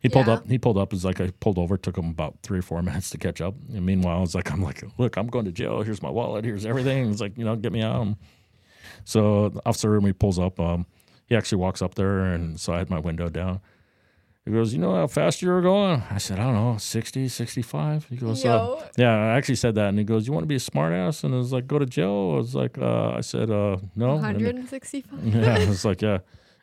he 0.02 0.08
pulled 0.08 0.26
Yeah. 0.26 0.34
up, 0.34 0.48
he 0.48 0.58
pulled 0.58 0.76
up. 0.78 0.92
It 0.92 0.96
was 0.96 1.04
like 1.04 1.20
I 1.20 1.30
pulled 1.40 1.58
over, 1.58 1.76
took 1.78 1.96
him 1.96 2.10
about 2.10 2.36
three 2.42 2.58
or 2.58 2.62
four 2.62 2.82
minutes 2.88 3.10
to 3.10 3.18
catch 3.18 3.40
up. 3.40 3.54
And 3.72 3.86
meanwhile, 3.86 4.22
it's 4.22 4.34
like, 4.34 4.50
I'm 4.52 4.62
like, 4.62 4.82
look, 4.98 5.16
I'm 5.16 5.28
going 5.28 5.44
to 5.46 5.52
jail. 5.52 5.80
Here's 5.82 6.02
my 6.02 6.10
wallet. 6.10 6.44
Here's 6.44 6.66
everything. 6.66 7.10
It's 7.10 7.20
like, 7.20 7.38
you 7.38 7.44
know, 7.44 7.56
get 7.56 7.72
me 7.72 7.82
out. 7.82 8.08
So 9.04 9.48
the 9.50 9.60
officer, 9.66 9.92
when 9.98 10.06
he 10.06 10.12
pulls 10.12 10.38
up, 10.38 10.58
um, 10.60 10.86
he 11.26 11.36
actually 11.36 11.58
walks 11.58 11.82
up 11.82 11.94
there. 11.94 12.24
And 12.24 12.58
so 12.60 12.72
I 12.74 12.78
had 12.78 12.90
my 12.90 12.98
window 12.98 13.28
down. 13.28 13.60
He 14.44 14.50
goes, 14.50 14.72
You 14.72 14.80
know 14.80 14.92
how 14.96 15.06
fast 15.06 15.40
you 15.40 15.48
were 15.50 15.60
going? 15.62 16.02
I 16.10 16.18
said, 16.18 16.40
I 16.40 16.44
don't 16.44 16.54
know, 16.54 16.76
60, 16.76 17.28
65. 17.28 18.06
He 18.08 18.16
goes, 18.16 18.44
uh, 18.44 18.82
Yeah, 18.96 19.14
I 19.14 19.36
actually 19.36 19.54
said 19.54 19.76
that. 19.76 19.88
And 19.88 19.98
he 19.98 20.04
goes, 20.04 20.26
You 20.26 20.32
want 20.32 20.42
to 20.42 20.48
be 20.48 20.56
a 20.56 20.58
smartass? 20.58 21.22
And 21.22 21.32
I 21.32 21.36
was 21.38 21.52
like, 21.52 21.68
Go 21.68 21.78
to 21.78 21.86
jail? 21.86 22.32
I 22.34 22.36
was 22.38 22.54
like, 22.56 22.76
uh, 22.76 23.10
I 23.10 23.20
said, 23.20 23.50
uh, 23.52 23.76
No. 23.94 24.14
And- 24.14 24.22
165. 24.42 25.24
yeah, 25.34 25.54
I 25.58 25.68
was 25.68 25.84
like, 25.84 26.02
Yeah. 26.02 26.18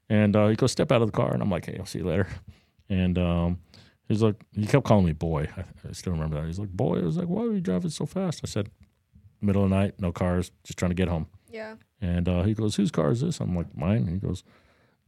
And 0.09 0.35
uh, 0.35 0.47
he 0.49 0.55
goes, 0.57 0.73
Step 0.73 0.91
out 0.91 1.01
of 1.01 1.07
the 1.07 1.13
car. 1.15 1.33
And 1.33 1.41
I'm 1.41 1.49
like, 1.49 1.67
Hey, 1.67 1.77
I'll 1.79 1.85
see 1.85 1.99
you 1.99 2.05
later. 2.05 2.27
And 2.89 3.17
um, 3.17 3.59
he's 4.07 4.21
like, 4.23 4.35
He 4.53 4.65
kept 4.65 4.85
calling 4.85 5.05
me 5.05 5.13
boy. 5.13 5.47
I, 5.55 5.61
I 5.87 5.91
still 5.91 6.13
remember 6.13 6.39
that. 6.39 6.47
He's 6.47 6.59
like, 6.59 6.69
Boy. 6.69 6.99
I 6.99 7.03
was 7.03 7.17
like, 7.17 7.27
Why 7.27 7.43
are 7.43 7.53
you 7.53 7.61
driving 7.61 7.89
so 7.91 8.05
fast? 8.05 8.41
I 8.43 8.47
said, 8.47 8.69
Middle 9.41 9.63
of 9.63 9.69
the 9.69 9.75
night, 9.75 9.95
no 9.99 10.11
cars, 10.11 10.51
just 10.63 10.77
trying 10.79 10.91
to 10.91 10.95
get 10.95 11.07
home. 11.07 11.27
Yeah. 11.49 11.75
And 12.01 12.27
uh, 12.29 12.43
he 12.43 12.53
goes, 12.53 12.75
"Whose 12.75 12.91
car 12.91 13.11
is 13.11 13.21
this?" 13.21 13.39
I'm 13.41 13.55
like, 13.55 13.75
"Mine." 13.75 13.97
And 14.03 14.09
he 14.09 14.17
goes, 14.17 14.43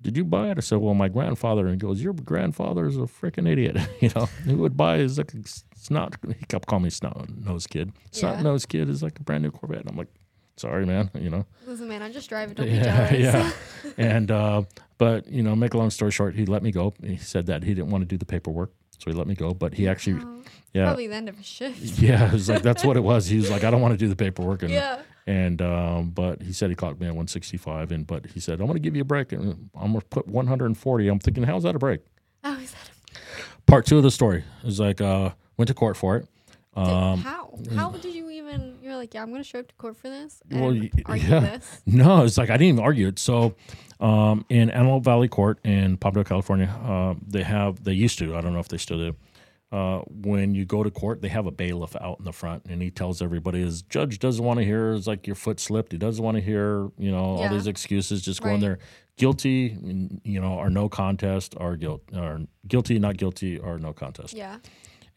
"Did 0.01 0.17
you 0.17 0.25
buy 0.25 0.49
it?" 0.49 0.57
I 0.57 0.61
said, 0.61 0.79
"Well, 0.79 0.93
my 0.93 1.07
grandfather." 1.07 1.61
And 1.67 1.71
he 1.71 1.77
goes, 1.77 2.01
"Your 2.01 2.11
grandfather 2.13 2.85
is 2.85 2.97
a 2.97 3.01
freaking 3.01 3.47
idiot. 3.47 3.77
you 4.01 4.09
know, 4.15 4.25
who 4.45 4.57
would 4.57 4.75
buy 4.75 4.97
is 4.97 5.17
like 5.17 5.31
snot." 5.75 6.15
He 6.27 6.45
kept 6.47 6.67
calling 6.67 6.83
me 6.85 6.89
snot 6.89 7.29
nose 7.29 7.67
kid. 7.67 7.91
Snot 8.11 8.37
Yeah. 8.37 8.41
nose 8.43 8.65
kid 8.65 8.89
is 8.89 9.01
like 9.03 9.19
a 9.19 9.23
brand 9.23 9.43
new 9.43 9.51
Corvette. 9.51 9.81
And 9.81 9.89
I'm 9.91 9.95
like, 9.97 10.09
"Sorry, 10.57 10.85
man." 10.85 11.11
You 11.13 11.29
know. 11.29 11.45
Listen, 11.67 11.87
man, 11.87 12.01
I 12.01 12.11
just 12.11 12.27
drive 12.27 12.51
it. 12.51 12.57
Don't 12.57 12.65
be 12.67 12.73
Yeah, 12.75 13.09
jealous. 13.11 13.53
yeah. 13.85 13.93
and 13.97 14.31
uh, 14.31 14.63
but 15.01 15.27
you 15.27 15.41
know, 15.41 15.55
make 15.55 15.73
a 15.73 15.77
long 15.79 15.89
story 15.89 16.11
short, 16.11 16.35
he 16.35 16.45
let 16.45 16.61
me 16.61 16.71
go. 16.71 16.93
He 17.03 17.17
said 17.17 17.47
that 17.47 17.63
he 17.63 17.73
didn't 17.73 17.89
want 17.89 18.03
to 18.03 18.05
do 18.05 18.17
the 18.19 18.25
paperwork, 18.25 18.71
so 18.99 19.09
he 19.09 19.13
let 19.17 19.25
me 19.25 19.33
go. 19.33 19.51
But 19.55 19.73
he 19.73 19.87
actually, 19.87 20.23
Wow. 20.23 20.41
yeah, 20.73 20.85
Probably 20.85 21.07
the 21.07 21.15
end 21.15 21.27
of 21.27 21.39
a 21.39 21.43
shift. 21.43 21.99
yeah, 22.07 22.27
it 22.27 22.33
was 22.33 22.47
like 22.49 22.61
that's 22.61 22.85
what 22.85 22.97
it 22.97 23.03
was. 23.03 23.25
He 23.25 23.37
was 23.37 23.49
like, 23.49 23.63
I 23.63 23.71
don't 23.71 23.81
want 23.81 23.93
to 23.93 23.97
do 23.97 24.07
the 24.07 24.15
paperwork, 24.15 24.61
and 24.61 24.71
Yeah. 24.71 25.01
and 25.25 25.59
um, 25.59 26.11
but 26.11 26.43
he 26.43 26.53
said 26.53 26.69
he 26.69 26.75
clocked 26.75 26.99
me 26.99 27.07
at 27.07 27.13
165, 27.15 27.91
and 27.91 28.05
but 28.05 28.27
he 28.27 28.39
said 28.39 28.59
I'm 28.61 28.67
going 28.67 28.75
to 28.75 28.79
give 28.79 28.95
you 28.95 29.01
a 29.01 29.05
break, 29.13 29.31
and 29.31 29.69
I'm 29.75 29.93
going 29.93 30.01
to 30.01 30.05
put 30.07 30.27
140. 30.27 31.07
I'm 31.07 31.17
thinking, 31.19 31.43
how's 31.45 31.63
that 31.63 31.73
a 31.75 31.79
break? 31.79 32.01
How 32.43 32.53
is 32.59 32.71
that? 32.71 32.91
a- 33.15 33.61
Part 33.65 33.87
two 33.87 33.97
of 33.97 34.03
the 34.03 34.11
story 34.11 34.43
is 34.63 34.79
like 34.79 35.01
uh, 35.01 35.31
went 35.57 35.67
to 35.69 35.73
court 35.73 35.97
for 35.97 36.15
it. 36.17 36.27
Did- 36.75 36.81
Um, 36.83 37.19
how? 37.19 37.59
How 37.75 37.89
did 37.89 38.13
you 38.15 38.29
even? 38.29 38.77
You're 38.81 38.95
like, 38.95 39.13
yeah, 39.13 39.21
I'm 39.23 39.31
gonna 39.31 39.43
show 39.43 39.59
up 39.59 39.67
to 39.67 39.75
court 39.75 39.97
for 39.97 40.09
this. 40.09 40.41
And 40.49 40.61
Well, 40.61 40.73
yeah. 40.73 41.39
this. 41.39 41.81
No, 41.85 42.23
it's 42.23 42.37
like 42.37 42.49
I 42.49 42.53
didn't 42.53 42.75
even 42.75 42.83
argue 42.83 43.07
it. 43.07 43.19
So, 43.19 43.55
um, 43.99 44.45
in 44.49 44.69
Antelope 44.69 45.03
Valley 45.03 45.27
Court 45.27 45.59
in 45.65 45.97
Pablo, 45.97 46.23
California, 46.23 46.67
uh, 46.83 47.15
they 47.27 47.43
have 47.43 47.83
they 47.83 47.91
used 47.93 48.19
to. 48.19 48.35
I 48.37 48.41
don't 48.41 48.53
know 48.53 48.59
if 48.59 48.69
they 48.69 48.77
still 48.77 48.97
do. 48.97 49.15
Uh, 49.73 49.99
when 50.09 50.53
you 50.53 50.65
go 50.65 50.83
to 50.83 50.91
court, 50.91 51.21
they 51.21 51.29
have 51.29 51.45
a 51.45 51.51
bailiff 51.51 51.95
out 52.01 52.19
in 52.19 52.25
the 52.25 52.33
front, 52.33 52.65
and 52.69 52.81
he 52.81 52.89
tells 52.91 53.21
everybody 53.21 53.61
his 53.61 53.81
judge 53.83 54.19
doesn't 54.19 54.43
want 54.43 54.59
to 54.59 54.65
hear 54.65 54.91
is 54.91 55.07
like 55.07 55.25
your 55.27 55.35
foot 55.35 55.59
slipped. 55.61 55.91
He 55.93 55.97
doesn't 55.97 56.23
want 56.23 56.35
to 56.35 56.41
hear 56.41 56.89
you 56.97 57.11
know 57.11 57.23
all 57.37 57.49
these 57.49 57.67
excuses. 57.67 58.21
Just 58.21 58.41
go 58.41 58.49
in 58.49 58.59
there, 58.61 58.79
guilty, 59.17 59.77
you 60.23 60.39
know, 60.41 60.53
or 60.53 60.69
no 60.69 60.87
contest, 60.89 61.53
or 61.57 61.75
guilt, 61.77 62.01
or 62.13 62.41
guilty, 62.67 62.97
not 62.99 63.15
guilty, 63.17 63.57
or 63.59 63.77
no 63.79 63.91
contest. 63.93 64.33
Yeah. 64.33 64.57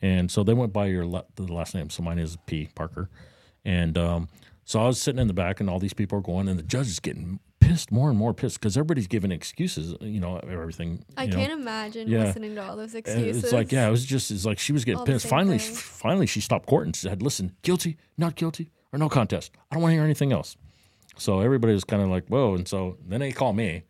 And 0.02 0.30
so 0.30 0.42
they 0.44 0.54
went 0.54 0.72
by 0.72 0.86
your 0.86 1.04
la- 1.06 1.22
the 1.36 1.50
last 1.52 1.74
name. 1.74 1.88
So 1.90 2.02
mine 2.02 2.18
is 2.18 2.36
P 2.46 2.68
Parker. 2.74 3.08
And 3.64 3.96
um, 3.96 4.28
so 4.64 4.80
I 4.82 4.86
was 4.86 5.00
sitting 5.00 5.20
in 5.20 5.26
the 5.28 5.34
back, 5.34 5.60
and 5.60 5.70
all 5.70 5.78
these 5.78 5.94
people 5.94 6.18
are 6.18 6.22
going, 6.22 6.48
and 6.48 6.58
the 6.58 6.62
judge 6.62 6.88
is 6.88 7.00
getting 7.00 7.40
pissed, 7.60 7.90
more 7.90 8.10
and 8.10 8.18
more 8.18 8.34
pissed, 8.34 8.60
because 8.60 8.76
everybody's 8.76 9.06
giving 9.06 9.32
excuses. 9.32 9.94
You 10.00 10.20
know, 10.20 10.36
everything. 10.38 11.02
I 11.16 11.26
can't 11.26 11.52
imagine 11.52 12.08
Yeah. 12.08 12.24
listening 12.24 12.54
to 12.56 12.62
all 12.62 12.76
those 12.76 12.94
And 12.94 13.06
excuses. 13.06 13.44
It's 13.44 13.52
like 13.54 13.72
yeah, 13.72 13.86
it 13.88 13.90
was 13.90 14.04
just 14.04 14.30
it's 14.30 14.44
like 14.44 14.58
she 14.58 14.72
was 14.72 14.84
getting 14.84 14.98
All 15.00 15.06
pissed. 15.06 15.26
Finally, 15.26 15.58
thing. 15.58 15.74
finally, 15.74 16.26
she 16.26 16.40
stopped 16.42 16.66
court 16.66 16.84
and 16.86 16.94
said, 16.94 17.22
"Listen, 17.22 17.52
guilty, 17.62 17.96
not 18.18 18.34
guilty, 18.36 18.70
or 18.92 18.98
no 18.98 19.08
contest. 19.08 19.52
I 19.70 19.74
don't 19.76 19.82
want 19.82 19.92
to 19.92 19.96
hear 19.96 20.04
anything 20.04 20.32
else." 20.32 20.56
So 21.16 21.40
everybody 21.40 21.72
was 21.72 21.84
kind 21.84 22.02
of 22.02 22.08
like, 22.10 22.26
"Whoa!" 22.26 22.54
And 22.54 22.68
so 22.68 22.98
then 23.06 23.20
they 23.20 23.32
call 23.32 23.52
me, 23.54 23.84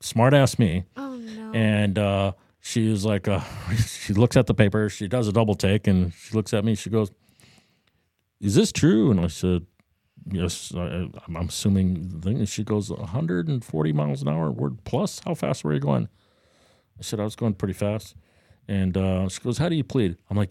smart 0.00 0.34
ass 0.34 0.58
me, 0.58 0.84
Oh 0.96 1.16
no. 1.16 1.52
and 1.52 1.98
uh, 1.98 2.32
she 2.60 2.88
was 2.88 3.04
like, 3.04 3.26
she 3.86 4.12
looks 4.12 4.36
at 4.36 4.46
the 4.46 4.54
paper, 4.54 4.88
she 4.88 5.08
does 5.08 5.28
a 5.28 5.32
double 5.32 5.54
take, 5.54 5.86
and 5.86 6.12
she 6.12 6.34
looks 6.34 6.52
at 6.54 6.64
me. 6.64 6.74
She 6.74 6.90
goes, 6.90 7.10
"Is 8.40 8.54
this 8.54 8.72
true?" 8.72 9.10
And 9.10 9.20
I 9.20 9.26
said, 9.28 9.66
"Yes." 10.30 10.72
I, 10.74 11.08
I'm 11.26 11.36
I'm 11.36 11.48
assuming 11.48 12.08
the 12.08 12.20
thing. 12.20 12.44
She 12.44 12.64
goes, 12.64 12.90
"140 12.90 13.92
miles 13.92 14.22
an 14.22 14.28
hour, 14.28 14.50
word 14.50 14.84
plus. 14.84 15.20
How 15.24 15.34
fast 15.34 15.64
were 15.64 15.72
you 15.74 15.80
going?" 15.80 16.08
I 16.98 17.02
said, 17.02 17.20
"I 17.20 17.24
was 17.24 17.36
going 17.36 17.54
pretty 17.54 17.74
fast." 17.74 18.14
And 18.68 18.96
uh, 18.96 19.28
she 19.28 19.40
goes, 19.40 19.58
"How 19.58 19.68
do 19.68 19.76
you 19.76 19.84
plead?" 19.84 20.16
I'm 20.28 20.36
like, 20.36 20.50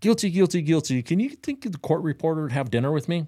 "Guilty, 0.00 0.30
guilty, 0.30 0.62
guilty." 0.62 1.02
Can 1.02 1.20
you 1.20 1.30
think 1.30 1.70
the 1.70 1.78
court 1.78 2.02
reporter 2.02 2.42
would 2.42 2.52
have 2.52 2.70
dinner 2.70 2.92
with 2.92 3.08
me? 3.08 3.26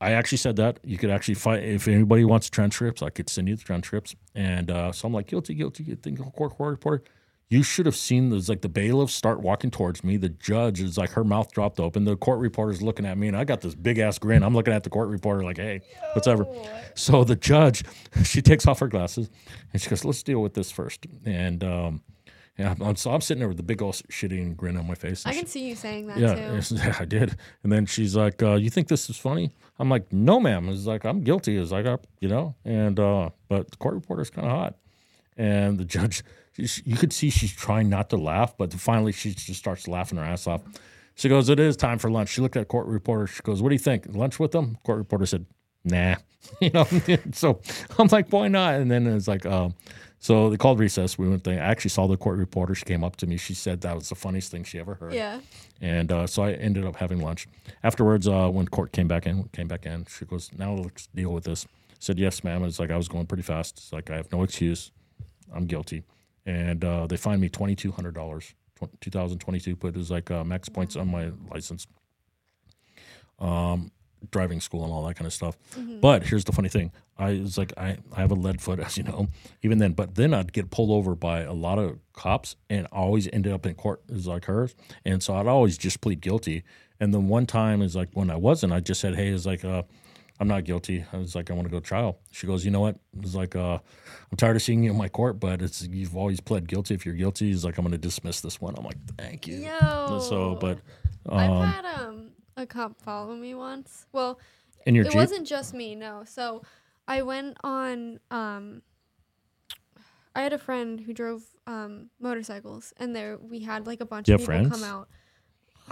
I 0.00 0.12
actually 0.12 0.38
said 0.38 0.56
that. 0.56 0.78
You 0.84 0.96
could 0.96 1.10
actually 1.10 1.34
find 1.34 1.64
if 1.64 1.88
anybody 1.88 2.24
wants 2.24 2.48
transcripts. 2.48 3.02
I 3.02 3.10
could 3.10 3.28
send 3.28 3.48
you 3.48 3.56
the 3.56 3.64
transcripts. 3.64 4.14
And 4.34 4.70
uh, 4.70 4.92
so 4.92 5.06
I'm 5.06 5.12
like, 5.12 5.26
guilty, 5.26 5.54
guilty. 5.54 5.94
Think 5.96 6.18
court, 6.34 6.56
court 6.56 6.70
reporter? 6.70 7.04
You 7.50 7.62
should 7.62 7.86
have 7.86 7.96
seen 7.96 8.28
this. 8.28 8.48
Like 8.48 8.60
the 8.60 8.68
bailiffs 8.68 9.14
start 9.14 9.40
walking 9.40 9.70
towards 9.70 10.04
me. 10.04 10.18
The 10.18 10.28
judge 10.28 10.80
is 10.80 10.98
like 10.98 11.10
her 11.12 11.24
mouth 11.24 11.50
dropped 11.50 11.80
open. 11.80 12.04
The 12.04 12.16
court 12.16 12.40
reporter's 12.40 12.82
looking 12.82 13.06
at 13.06 13.16
me, 13.16 13.26
and 13.26 13.36
I 13.36 13.44
got 13.44 13.62
this 13.62 13.74
big 13.74 13.98
ass 13.98 14.18
grin. 14.18 14.42
I'm 14.42 14.54
looking 14.54 14.74
at 14.74 14.84
the 14.84 14.90
court 14.90 15.08
reporter 15.08 15.42
like, 15.42 15.56
hey, 15.56 15.80
whatever. 16.12 16.46
So 16.94 17.24
the 17.24 17.36
judge, 17.36 17.84
she 18.22 18.42
takes 18.42 18.66
off 18.66 18.80
her 18.80 18.88
glasses, 18.88 19.30
and 19.72 19.80
she 19.80 19.88
goes, 19.88 20.04
let's 20.04 20.22
deal 20.22 20.42
with 20.42 20.52
this 20.52 20.70
first. 20.70 21.06
And 21.24 21.64
um, 21.64 22.02
yeah, 22.58 22.74
I'm, 22.80 22.96
so 22.96 23.12
I'm 23.12 23.20
sitting 23.20 23.38
there 23.38 23.48
with 23.48 23.56
the 23.56 23.62
big 23.62 23.80
old 23.80 23.94
shitting 24.10 24.56
grin 24.56 24.76
on 24.76 24.86
my 24.86 24.96
face. 24.96 25.24
I 25.24 25.30
she- 25.30 25.38
can 25.38 25.46
see 25.46 25.68
you 25.68 25.76
saying 25.76 26.08
that 26.08 26.18
yeah, 26.18 26.60
too. 26.60 26.74
yeah, 26.74 26.96
I 26.98 27.04
did. 27.04 27.36
And 27.62 27.70
then 27.70 27.86
she's 27.86 28.16
like, 28.16 28.42
uh, 28.42 28.54
"You 28.54 28.68
think 28.68 28.88
this 28.88 29.08
is 29.08 29.16
funny?" 29.16 29.52
I'm 29.78 29.88
like, 29.88 30.12
"No, 30.12 30.40
ma'am." 30.40 30.68
It's 30.68 30.84
like 30.84 31.04
I'm 31.04 31.20
guilty. 31.22 31.56
It's 31.56 31.70
like, 31.70 31.86
I, 31.86 31.98
you 32.20 32.28
know, 32.28 32.56
and 32.64 32.98
uh, 32.98 33.30
but 33.48 33.70
the 33.70 33.76
court 33.76 33.94
reporter's 33.94 34.30
kind 34.30 34.46
of 34.46 34.52
hot, 34.52 34.74
and 35.36 35.78
the 35.78 35.84
judge, 35.84 36.24
she, 36.52 36.82
you 36.84 36.96
could 36.96 37.12
see 37.12 37.30
she's 37.30 37.52
trying 37.52 37.88
not 37.88 38.10
to 38.10 38.16
laugh, 38.16 38.56
but 38.58 38.72
finally 38.74 39.12
she 39.12 39.34
just 39.34 39.60
starts 39.60 39.86
laughing 39.86 40.18
her 40.18 40.24
ass 40.24 40.48
off. 40.48 40.62
She 41.14 41.28
goes, 41.28 41.48
"It 41.48 41.60
is 41.60 41.76
time 41.76 41.98
for 41.98 42.10
lunch." 42.10 42.30
She 42.30 42.40
looked 42.40 42.56
at 42.56 42.60
the 42.60 42.66
court 42.66 42.88
reporter. 42.88 43.28
She 43.28 43.40
goes, 43.42 43.62
"What 43.62 43.68
do 43.68 43.76
you 43.76 43.80
think? 43.80 44.06
Lunch 44.08 44.40
with 44.40 44.50
them?" 44.50 44.78
Court 44.84 44.98
reporter 44.98 45.26
said, 45.26 45.46
"Nah." 45.84 46.16
you 46.60 46.70
know, 46.70 46.86
so 47.32 47.60
I'm 47.98 48.08
like, 48.08 48.30
"Why 48.30 48.48
not?" 48.48 48.74
And 48.74 48.90
then 48.90 49.06
it's 49.06 49.28
like, 49.28 49.46
um, 49.46 49.74
so 50.20 50.50
they 50.50 50.56
called 50.56 50.80
recess. 50.80 51.16
We 51.16 51.28
went 51.28 51.44
there. 51.44 51.62
I 51.62 51.66
actually 51.66 51.90
saw 51.90 52.06
the 52.06 52.16
court 52.16 52.38
reporter. 52.38 52.74
She 52.74 52.84
came 52.84 53.04
up 53.04 53.16
to 53.16 53.26
me. 53.26 53.36
She 53.36 53.54
said 53.54 53.80
that 53.82 53.94
was 53.94 54.08
the 54.08 54.14
funniest 54.14 54.50
thing 54.50 54.64
she 54.64 54.78
ever 54.78 54.94
heard. 54.94 55.14
Yeah. 55.14 55.40
And 55.80 56.10
uh, 56.10 56.26
so 56.26 56.42
I 56.42 56.52
ended 56.52 56.84
up 56.84 56.96
having 56.96 57.20
lunch. 57.20 57.46
Afterwards, 57.82 58.26
uh, 58.26 58.48
when 58.48 58.66
court 58.66 58.92
came 58.92 59.06
back 59.06 59.26
in, 59.26 59.44
came 59.52 59.68
back 59.68 59.86
in, 59.86 60.06
she 60.06 60.24
goes, 60.24 60.50
"Now 60.56 60.74
let's 60.74 61.06
deal 61.08 61.32
with 61.32 61.44
this." 61.44 61.66
I 61.66 61.94
said, 62.00 62.18
"Yes, 62.18 62.42
ma'am." 62.42 62.64
It's 62.64 62.80
like 62.80 62.90
I 62.90 62.96
was 62.96 63.08
going 63.08 63.26
pretty 63.26 63.44
fast. 63.44 63.78
It's 63.78 63.92
like 63.92 64.10
I 64.10 64.16
have 64.16 64.30
no 64.32 64.42
excuse. 64.42 64.90
I'm 65.54 65.66
guilty, 65.66 66.02
and 66.44 66.84
uh, 66.84 67.06
they 67.06 67.16
fined 67.16 67.40
me 67.40 67.48
twenty 67.48 67.76
two 67.76 67.92
hundred 67.92 68.14
dollars. 68.14 68.54
2022 69.00 69.74
put 69.74 69.96
as 69.96 70.08
like 70.08 70.30
uh, 70.30 70.44
max 70.44 70.68
points 70.68 70.94
on 70.94 71.10
my 71.10 71.32
license, 71.50 71.88
um, 73.40 73.90
driving 74.30 74.60
school 74.60 74.84
and 74.84 74.92
all 74.92 75.06
that 75.06 75.14
kind 75.14 75.26
of 75.26 75.32
stuff. 75.32 75.56
But 76.00 76.24
here's 76.24 76.44
the 76.44 76.52
funny 76.52 76.68
thing: 76.68 76.92
I 77.16 77.40
was 77.40 77.58
like, 77.58 77.72
I, 77.76 77.98
I 78.12 78.20
have 78.20 78.30
a 78.30 78.34
lead 78.34 78.60
foot, 78.60 78.80
as 78.86 78.96
you 78.96 79.04
know, 79.04 79.28
even 79.62 79.78
then. 79.78 79.92
But 79.92 80.14
then 80.14 80.34
I'd 80.34 80.52
get 80.52 80.70
pulled 80.70 80.90
over 80.90 81.14
by 81.14 81.40
a 81.40 81.52
lot 81.52 81.78
of 81.78 81.98
cops, 82.12 82.56
and 82.68 82.86
I 82.92 82.96
always 82.96 83.28
ended 83.32 83.52
up 83.52 83.66
in 83.66 83.74
court 83.74 84.02
is 84.08 84.26
like 84.26 84.46
hers, 84.46 84.74
and 85.04 85.22
so 85.22 85.34
I'd 85.34 85.46
always 85.46 85.78
just 85.78 86.00
plead 86.00 86.20
guilty. 86.20 86.64
And 87.00 87.14
then 87.14 87.28
one 87.28 87.46
time 87.46 87.80
is 87.80 87.94
like 87.94 88.08
when 88.14 88.28
I 88.28 88.36
wasn't, 88.36 88.72
I 88.72 88.80
just 88.80 89.00
said, 89.00 89.14
hey, 89.14 89.28
it's 89.28 89.46
like 89.46 89.64
uh, 89.64 89.82
I'm 90.40 90.48
not 90.48 90.64
guilty. 90.64 91.04
I 91.12 91.16
was 91.16 91.34
like, 91.34 91.50
I 91.50 91.54
want 91.54 91.66
to 91.66 91.70
go 91.70 91.80
to 91.80 91.84
trial. 91.84 92.20
She 92.30 92.46
goes, 92.46 92.64
you 92.64 92.70
know 92.70 92.80
what? 92.80 92.96
It's 93.20 93.34
like, 93.34 93.56
uh, 93.56 93.78
I'm 94.30 94.36
tired 94.36 94.56
of 94.56 94.62
seeing 94.62 94.84
you 94.84 94.90
in 94.90 94.96
my 94.96 95.08
court, 95.08 95.40
but 95.40 95.60
it's 95.62 95.82
you've 95.82 96.16
always 96.16 96.40
pled 96.40 96.68
guilty. 96.68 96.94
If 96.94 97.04
you're 97.04 97.14
guilty, 97.14 97.46
he's 97.48 97.64
like, 97.64 97.78
I'm 97.78 97.84
going 97.84 97.92
to 97.92 97.98
dismiss 97.98 98.40
this 98.40 98.60
one. 98.60 98.74
I'm 98.76 98.84
like, 98.84 98.98
thank 99.16 99.48
you. 99.48 99.56
Yo. 99.56 100.20
So, 100.20 100.56
but 100.60 100.78
I've 101.28 101.50
um, 101.50 101.66
had 101.66 101.84
um 101.84 102.30
a 102.58 102.66
cop 102.66 103.00
follow 103.00 103.34
me 103.34 103.54
once. 103.54 104.06
Well, 104.12 104.38
in 104.84 104.94
your 104.94 105.04
it 105.06 105.12
Jeep, 105.12 105.16
wasn't 105.16 105.46
just 105.46 105.72
me, 105.72 105.94
no. 105.94 106.24
So 106.26 106.62
I 107.06 107.22
went 107.22 107.56
on 107.64 108.20
um 108.30 108.82
I 110.34 110.42
had 110.42 110.52
a 110.52 110.58
friend 110.58 111.00
who 111.00 111.12
drove 111.12 111.42
um 111.66 112.10
motorcycles 112.20 112.92
and 112.98 113.14
there 113.16 113.38
we 113.38 113.60
had 113.60 113.86
like 113.86 114.00
a 114.00 114.04
bunch 114.06 114.28
You 114.28 114.34
of 114.34 114.40
people 114.40 114.54
friends? 114.54 114.70
come 114.70 114.84
out. 114.84 115.08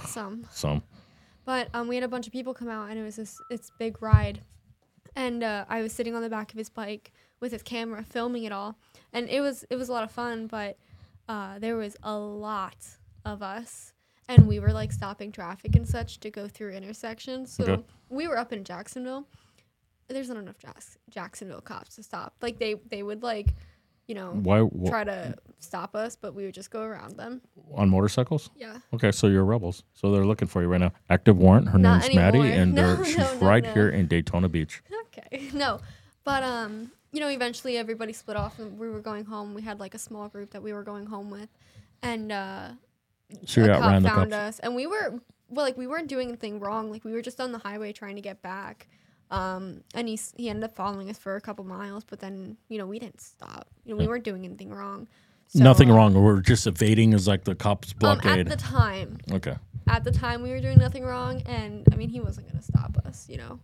Some. 0.06 0.46
some 0.50 0.82
But 1.46 1.68
um, 1.72 1.88
we 1.88 1.94
had 1.94 2.04
a 2.04 2.08
bunch 2.08 2.26
of 2.26 2.32
people 2.32 2.52
come 2.52 2.68
out, 2.68 2.90
and 2.90 2.98
it 2.98 3.02
was 3.02 3.16
this 3.16 3.40
it's 3.50 3.70
big 3.78 4.02
ride, 4.02 4.40
and 5.14 5.42
uh, 5.42 5.64
I 5.70 5.80
was 5.80 5.92
sitting 5.94 6.14
on 6.14 6.20
the 6.20 6.28
back 6.28 6.52
of 6.52 6.58
his 6.58 6.68
bike 6.68 7.12
with 7.40 7.52
his 7.52 7.62
camera, 7.62 8.02
filming 8.04 8.44
it 8.44 8.52
all, 8.52 8.76
and 9.14 9.26
it 9.30 9.40
was 9.40 9.64
it 9.70 9.76
was 9.76 9.88
a 9.88 9.92
lot 9.92 10.04
of 10.04 10.10
fun. 10.10 10.48
But 10.48 10.76
uh, 11.30 11.58
there 11.60 11.76
was 11.76 11.96
a 12.02 12.14
lot 12.18 12.76
of 13.24 13.42
us, 13.42 13.94
and 14.29 14.47
we 14.49 14.59
were 14.59 14.72
like 14.72 14.93
stopping 14.93 15.31
traffic 15.33 15.77
and 15.77 15.87
such 15.89 16.18
to 16.20 16.31
go 16.31 16.49
through 16.49 16.70
intersections. 16.72 17.53
So 17.53 17.64
Okay. 17.64 17.83
we 18.09 18.27
were 18.29 18.37
up 18.39 18.53
in 18.53 18.64
Jacksonville. 18.64 19.27
There's 20.09 20.29
not 20.29 20.39
enough 20.39 20.59
Jacks- 20.59 20.99
Jacksonville 21.11 21.61
cops 21.61 21.97
to 21.97 22.03
stop. 22.03 22.35
Like 22.41 22.59
they 22.59 22.74
they 22.91 23.03
would 23.03 23.22
like, 23.22 23.55
you 24.07 24.14
know, 24.14 24.31
why 24.33 24.61
wh- 24.62 24.89
try 24.89 25.03
to 25.05 25.35
stop 25.59 25.97
us, 25.97 26.14
but 26.16 26.35
we 26.35 26.45
would 26.45 26.55
just 26.55 26.70
go 26.70 26.83
around 26.83 27.16
them. 27.16 27.41
on 27.74 27.91
motorcycles? 27.91 28.51
Yeah. 28.55 28.79
Okay, 28.95 29.11
so 29.11 29.27
you're 29.27 29.45
rebels. 29.45 29.83
So 29.95 30.12
they're 30.12 30.24
looking 30.24 30.47
for 30.47 30.62
you 30.62 30.68
right 30.68 30.81
now. 30.81 30.93
Active 31.11 31.37
warrant. 31.37 31.68
Her 31.70 31.79
Not 31.79 32.03
name's 32.03 32.14
Maddie, 32.14 32.53
and 32.53 32.72
No, 32.74 33.03
she's 33.03 33.18
no, 33.18 33.35
no, 33.41 33.47
right 33.47 33.66
here 33.66 33.89
in 33.89 34.07
Daytona 34.07 34.49
Beach. 34.49 34.83
Okay. 35.18 35.49
No. 35.55 35.81
But 36.24 36.43
um, 36.43 36.93
you 37.11 37.20
know, 37.20 37.29
eventually 37.29 37.77
everybody 37.79 38.12
split 38.12 38.37
off 38.37 38.59
and 38.59 38.79
we 38.79 38.89
were 38.91 39.01
going 39.01 39.24
home. 39.24 39.55
We 39.55 39.62
had 39.62 39.81
like 39.81 39.95
a 39.95 39.99
small 39.99 40.29
group 40.29 40.51
that 40.51 40.62
we 40.62 40.72
were 40.74 40.83
going 40.83 41.07
home 41.07 41.31
with. 41.31 41.49
And 42.03 42.31
uh 42.31 42.68
So 43.45 43.64
a 43.64 43.68
cop 43.68 43.81
found 43.81 44.05
cops. 44.07 44.33
us 44.33 44.59
and 44.61 44.74
we 44.74 44.87
were 44.87 45.20
well 45.49 45.64
like 45.66 45.77
we 45.77 45.87
weren't 45.87 46.09
doing 46.09 46.29
anything 46.29 46.61
wrong. 46.61 46.91
Like 46.91 47.05
we 47.05 47.12
were 47.12 47.22
just 47.22 47.41
on 47.41 47.53
the 47.53 47.59
highway 47.59 47.93
trying 47.93 48.16
to 48.16 48.22
get 48.22 48.43
back. 48.43 48.89
Um 49.31 49.83
and 49.95 50.09
he 50.09 50.18
he 50.37 50.49
ended 50.49 50.64
up 50.64 50.77
following 50.77 51.11
us 51.11 51.18
for 51.18 51.37
a 51.37 51.41
couple 51.41 51.64
miles, 51.64 52.05
but 52.05 52.20
then, 52.20 52.57
you 52.68 52.79
know, 52.79 52.87
we 52.87 52.99
didn't 52.99 53.20
stop. 53.20 53.66
You 53.85 53.95
know, 53.95 53.99
we 53.99 54.07
weren't 54.07 54.24
doing 54.24 54.45
anything 54.45 54.70
wrong. 54.70 55.09
So, 55.49 55.62
Nothing 55.62 55.91
uh, 55.91 55.95
wrong. 55.95 56.14
We're 56.14 56.41
just 56.41 56.66
evading 56.66 57.12
is 57.12 57.29
like 57.29 57.45
the 57.45 57.55
cops 57.55 57.93
Um, 57.93 57.99
blockade. 57.99 58.41
at 58.41 58.49
the 58.49 58.57
time, 58.57 59.18
okay. 59.33 59.57
at 59.87 60.03
the 60.03 60.11
time 60.11 60.43
we 60.43 60.51
were 60.51 60.61
doing 60.61 60.79
nothing 60.79 61.05
wrong 61.05 61.43
and 61.43 61.87
I 61.93 61.97
mean, 61.97 62.09
he 62.09 62.20
wasn't 62.20 62.49
going 62.49 62.59
to 62.59 62.64
stop 62.64 62.99
us, 63.07 63.27
you 63.29 63.37
know. 63.39 63.61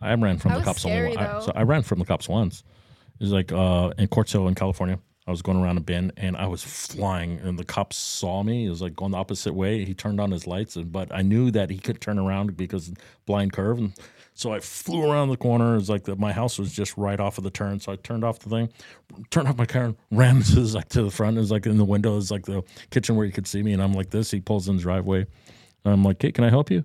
I 0.00 0.14
ran 0.14 0.38
from 0.38 0.52
That 0.52 0.58
the 0.58 0.64
cops 0.64 0.82
scary, 0.82 1.16
only. 1.16 1.18
I, 1.18 1.40
so 1.40 1.52
I 1.54 1.62
ran 1.62 1.82
from 1.82 1.98
the 1.98 2.04
cops 2.04 2.28
once. 2.28 2.62
It 3.18 3.24
was 3.24 3.32
like 3.32 3.50
uh, 3.50 3.92
in 3.98 4.08
Quartz 4.08 4.34
in 4.34 4.54
California. 4.54 4.98
I 5.26 5.32
was 5.32 5.42
going 5.42 5.58
around 5.58 5.76
a 5.76 5.80
bend 5.80 6.12
and 6.16 6.36
I 6.36 6.46
was 6.46 6.62
flying, 6.62 7.40
and 7.40 7.58
the 7.58 7.64
cops 7.64 7.96
saw 7.96 8.42
me. 8.42 8.66
It 8.66 8.70
was 8.70 8.80
like 8.80 8.94
going 8.94 9.10
the 9.10 9.18
opposite 9.18 9.54
way. 9.54 9.84
He 9.84 9.92
turned 9.92 10.20
on 10.20 10.30
his 10.30 10.46
lights, 10.46 10.76
but 10.76 11.12
I 11.12 11.22
knew 11.22 11.50
that 11.50 11.68
he 11.70 11.78
could 11.78 12.00
turn 12.00 12.18
around 12.18 12.56
because 12.56 12.92
blind 13.26 13.52
curve, 13.52 13.78
and 13.78 13.92
so 14.34 14.52
I 14.52 14.60
flew 14.60 15.10
around 15.10 15.30
the 15.30 15.36
corner. 15.36 15.72
It 15.72 15.78
was 15.78 15.90
like 15.90 16.04
the, 16.04 16.14
my 16.14 16.32
house 16.32 16.58
was 16.58 16.72
just 16.72 16.96
right 16.96 17.18
off 17.18 17.38
of 17.38 17.44
the 17.44 17.50
turn, 17.50 17.80
so 17.80 17.92
I 17.92 17.96
turned 17.96 18.22
off 18.22 18.38
the 18.38 18.50
thing, 18.50 18.68
turned 19.30 19.48
off 19.48 19.56
my 19.56 19.66
car, 19.66 19.84
and 19.84 19.96
ran 20.12 20.42
to 20.42 20.60
the, 20.60 20.76
like 20.76 20.88
to 20.90 21.02
the 21.02 21.10
front. 21.10 21.36
It 21.36 21.40
was 21.40 21.50
like 21.50 21.66
in 21.66 21.76
the 21.76 21.84
window, 21.84 22.12
it 22.12 22.16
was 22.16 22.30
like 22.30 22.46
the 22.46 22.62
kitchen 22.90 23.16
where 23.16 23.26
you 23.26 23.32
could 23.32 23.48
see 23.48 23.62
me, 23.62 23.72
and 23.72 23.82
I'm 23.82 23.94
like 23.94 24.10
this. 24.10 24.30
He 24.30 24.40
pulls 24.40 24.68
in 24.68 24.76
the 24.76 24.82
driveway, 24.82 25.26
I'm 25.84 26.04
like, 26.04 26.22
"Hey, 26.22 26.30
can 26.30 26.44
I 26.44 26.50
help 26.50 26.70
you?" 26.70 26.84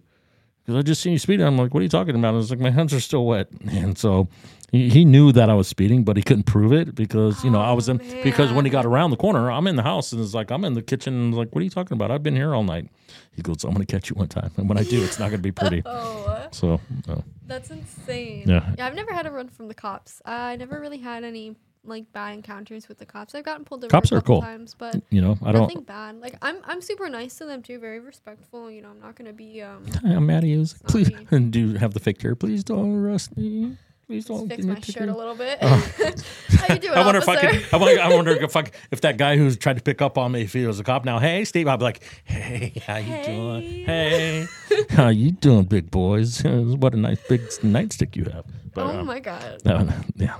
Because 0.62 0.78
I 0.78 0.82
just 0.82 1.02
seen 1.02 1.14
you 1.14 1.20
speeding. 1.20 1.46
I'm 1.46 1.58
like, 1.58 1.74
what 1.74 1.80
are 1.82 1.84
you 1.84 1.90
talking 1.90 2.16
about? 2.16 2.34
I 2.34 2.38
was 2.38 2.50
like, 2.50 2.60
my 2.60 2.70
hands 2.72 2.94
are 2.94 3.00
still 3.00 3.26
wet, 3.26 3.48
and 3.70 3.98
so 3.98 4.28
he, 4.72 4.90
he 4.90 5.06
knew 5.06 5.32
that 5.34 5.50
I 5.50 5.54
was 5.54 5.68
speeding, 5.68 6.04
but 6.04 6.16
he 6.18 6.24
couldn't 6.24 6.44
prove 6.44 6.72
it 6.74 6.96
because 6.96 7.44
you 7.44 7.50
know 7.50 7.60
I 7.62 7.74
was 7.74 7.90
in 7.90 8.02
oh, 8.02 8.24
because 8.24 8.52
when 8.54 8.66
he 8.66 8.72
got 8.72 8.86
around 8.86 9.12
the 9.12 9.18
corner, 9.18 9.52
I'm 9.52 9.68
in 9.68 9.76
the 9.76 9.84
house 9.84 10.12
and 10.14 10.22
it's 10.22 10.34
like 10.34 10.52
I'm 10.52 10.64
in 10.66 10.74
the 10.74 10.82
kitchen. 10.82 11.14
And 11.14 11.36
like, 11.36 11.54
what 11.54 11.62
are 11.62 11.64
you 11.64 11.70
talking 11.70 11.96
about? 11.96 12.12
I've 12.12 12.24
been 12.24 12.36
here 12.36 12.54
all 12.56 12.64
night. 12.64 12.88
He 13.36 13.42
goes, 13.42 13.64
I'm 13.64 13.72
gonna 13.74 13.86
catch 13.86 14.10
you 14.10 14.16
one 14.16 14.28
time, 14.28 14.52
and 14.58 14.68
when 14.70 14.78
I 14.78 14.84
do, 14.84 15.04
it's 15.04 15.20
not 15.20 15.30
gonna 15.30 15.42
be 15.42 15.52
pretty. 15.52 15.84
Oh, 15.94 16.48
So 16.52 16.80
no. 17.08 17.24
that's 17.48 17.70
insane. 17.72 18.44
Yeah. 18.48 18.74
Yeah, 18.78 18.88
I've 18.88 18.96
never 18.96 19.14
had 19.14 19.26
a 19.26 19.32
run 19.32 19.48
from 19.50 19.68
the 19.68 19.74
cops. 19.74 20.22
I 20.26 20.56
never 20.58 20.80
really 20.80 20.98
had 21.00 21.24
any 21.24 21.56
like 21.84 22.12
bad 22.14 22.34
encounters 22.34 22.88
with 22.88 23.00
the 23.00 23.06
cops. 23.06 23.34
I've 23.34 23.44
gotten 23.46 23.66
pulled 23.66 23.84
over 23.84 23.90
Cops 23.92 24.12
a 24.12 24.16
are 24.16 24.22
couple 24.22 24.36
cool. 24.36 24.42
times, 24.42 24.76
but 24.78 25.02
you 25.10 25.22
know, 25.22 25.38
I 25.44 25.52
don't. 25.52 25.68
think 25.68 25.86
bad. 25.86 26.20
Like 26.22 26.36
I'm 26.42 26.58
I'm 26.66 26.82
super 26.82 27.10
nice 27.10 27.36
to 27.38 27.46
them 27.46 27.62
too, 27.64 27.80
very 27.80 28.00
respectful. 28.00 28.70
You 28.70 28.82
know, 28.82 28.90
I'm 28.90 29.00
not 29.00 29.16
gonna 29.16 29.34
be 29.34 29.62
um 29.62 29.86
Hi, 30.04 30.14
I'm 30.14 30.26
Maddie. 30.26 30.58
Was 30.58 30.74
like, 30.74 30.88
please, 30.92 31.12
and 31.32 31.52
do 31.54 31.60
you 31.60 31.78
have 31.78 31.94
the 31.94 32.00
fake 32.00 32.20
tear? 32.20 32.36
Please 32.36 32.64
don't 32.64 32.96
arrest 32.98 33.36
me. 33.38 33.78
Please 34.08 34.26
just 34.26 34.40
don't 34.40 34.50
fix 34.50 34.66
my 34.66 34.76
shirt 34.76 34.84
ticket." 34.84 35.10
a 35.10 35.16
little 35.16 35.36
bit. 35.36 35.60
Oh. 35.64 36.68
How 36.68 36.74
you 36.76 36.80
doing, 36.82 36.94
I 36.94 37.06
wonder 37.06 37.20
if 37.22 37.30
I 37.30 37.38
could. 37.38 37.66
I 37.74 37.78
wonder, 37.78 38.02
I 38.02 38.10
wonder 38.14 38.32
if 38.32 38.56
I 38.56 38.66
if 38.92 39.02
that 39.02 39.18
guy 39.18 39.38
who's 39.38 39.58
tried 39.58 39.78
to 39.78 39.84
pick 39.84 40.02
up 40.02 40.18
on 40.18 40.34
me, 40.34 40.42
if 40.42 40.54
he 40.54 40.66
was 40.68 40.80
a 40.80 40.84
cop 40.84 41.06
now. 41.06 41.18
Hey, 41.18 41.44
Steve, 41.46 41.68
I'd 41.68 41.78
be 41.80 41.86
like, 41.86 42.04
Hey, 42.26 42.74
how 42.86 42.98
you 42.98 43.24
doing? 43.24 43.86
Hey, 43.86 44.46
how 44.92 45.08
you 45.08 45.32
doing, 45.32 45.64
big 45.64 45.90
boys? 45.90 46.44
what 46.44 46.94
a 46.94 46.98
nice 46.98 47.20
big 47.28 47.42
nightstick 47.62 48.16
you 48.16 48.26
have. 48.26 48.46
But, 48.74 48.86
oh 48.86 49.00
um, 49.00 49.08
my 49.08 49.20
god. 49.20 49.62
no, 49.66 49.84
no, 49.84 49.94
yeah, 50.18 50.38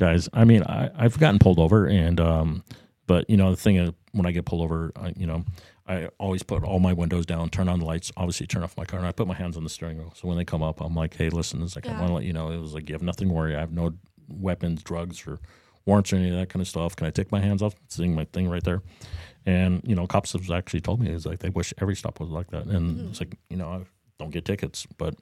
guys. 0.00 0.28
I 0.32 0.44
mean, 0.44 0.62
I, 0.64 0.90
I've 0.96 1.18
gotten 1.18 1.38
pulled 1.38 1.58
over, 1.60 1.86
and 1.86 2.18
um, 2.18 2.64
but 3.06 3.28
you 3.30 3.36
know, 3.36 3.50
the 3.50 3.56
thing 3.56 3.76
is, 3.76 3.90
when 4.12 4.26
I 4.26 4.32
get 4.32 4.46
pulled 4.46 4.62
over, 4.62 4.90
I, 4.96 5.12
you 5.16 5.26
know, 5.26 5.44
I 5.86 6.08
always 6.18 6.42
put 6.42 6.64
all 6.64 6.80
my 6.80 6.92
windows 6.92 7.26
down, 7.26 7.50
turn 7.50 7.68
on 7.68 7.78
the 7.78 7.84
lights, 7.84 8.10
obviously 8.16 8.46
turn 8.46 8.62
off 8.64 8.76
my 8.76 8.84
car, 8.84 8.98
and 8.98 9.06
I 9.06 9.12
put 9.12 9.26
my 9.28 9.34
hands 9.34 9.56
on 9.56 9.62
the 9.62 9.70
steering 9.70 9.98
wheel. 9.98 10.12
So 10.16 10.26
when 10.26 10.36
they 10.36 10.44
come 10.44 10.62
up, 10.62 10.80
I'm 10.80 10.94
like, 10.96 11.16
hey, 11.16 11.28
listen, 11.28 11.62
it's 11.62 11.76
like 11.76 11.86
I 11.86 11.92
want 11.92 12.08
to 12.08 12.14
let 12.14 12.24
you 12.24 12.32
know, 12.32 12.50
it 12.50 12.58
was 12.58 12.74
like 12.74 12.88
you 12.88 12.94
have 12.94 13.02
nothing 13.02 13.28
to 13.28 13.34
worry. 13.34 13.54
I 13.54 13.60
have 13.60 13.72
no 13.72 13.92
weapons, 14.28 14.82
drugs, 14.82 15.24
or 15.26 15.38
warrants 15.86 16.12
or 16.12 16.16
any 16.16 16.30
of 16.30 16.36
that 16.36 16.48
kind 16.48 16.60
of 16.62 16.68
stuff. 16.68 16.96
Can 16.96 17.06
I 17.06 17.10
take 17.10 17.30
my 17.30 17.40
hands 17.40 17.62
off? 17.62 17.74
Seeing 17.88 18.14
my 18.14 18.24
thing 18.32 18.48
right 18.48 18.64
there. 18.64 18.82
And 19.46 19.82
you 19.84 19.94
know, 19.94 20.06
cops 20.06 20.32
have 20.32 20.50
actually 20.50 20.80
told 20.80 21.00
me 21.00 21.10
it's 21.10 21.26
like 21.26 21.38
they 21.40 21.50
wish 21.50 21.72
every 21.80 21.96
stop 21.96 22.20
was 22.20 22.30
like 22.30 22.48
that, 22.50 22.66
and 22.66 23.08
it's 23.10 23.20
like 23.20 23.36
you 23.48 23.56
know, 23.56 23.68
I 23.68 23.80
don't 24.18 24.30
get 24.30 24.44
tickets, 24.44 24.86
but 24.98 25.14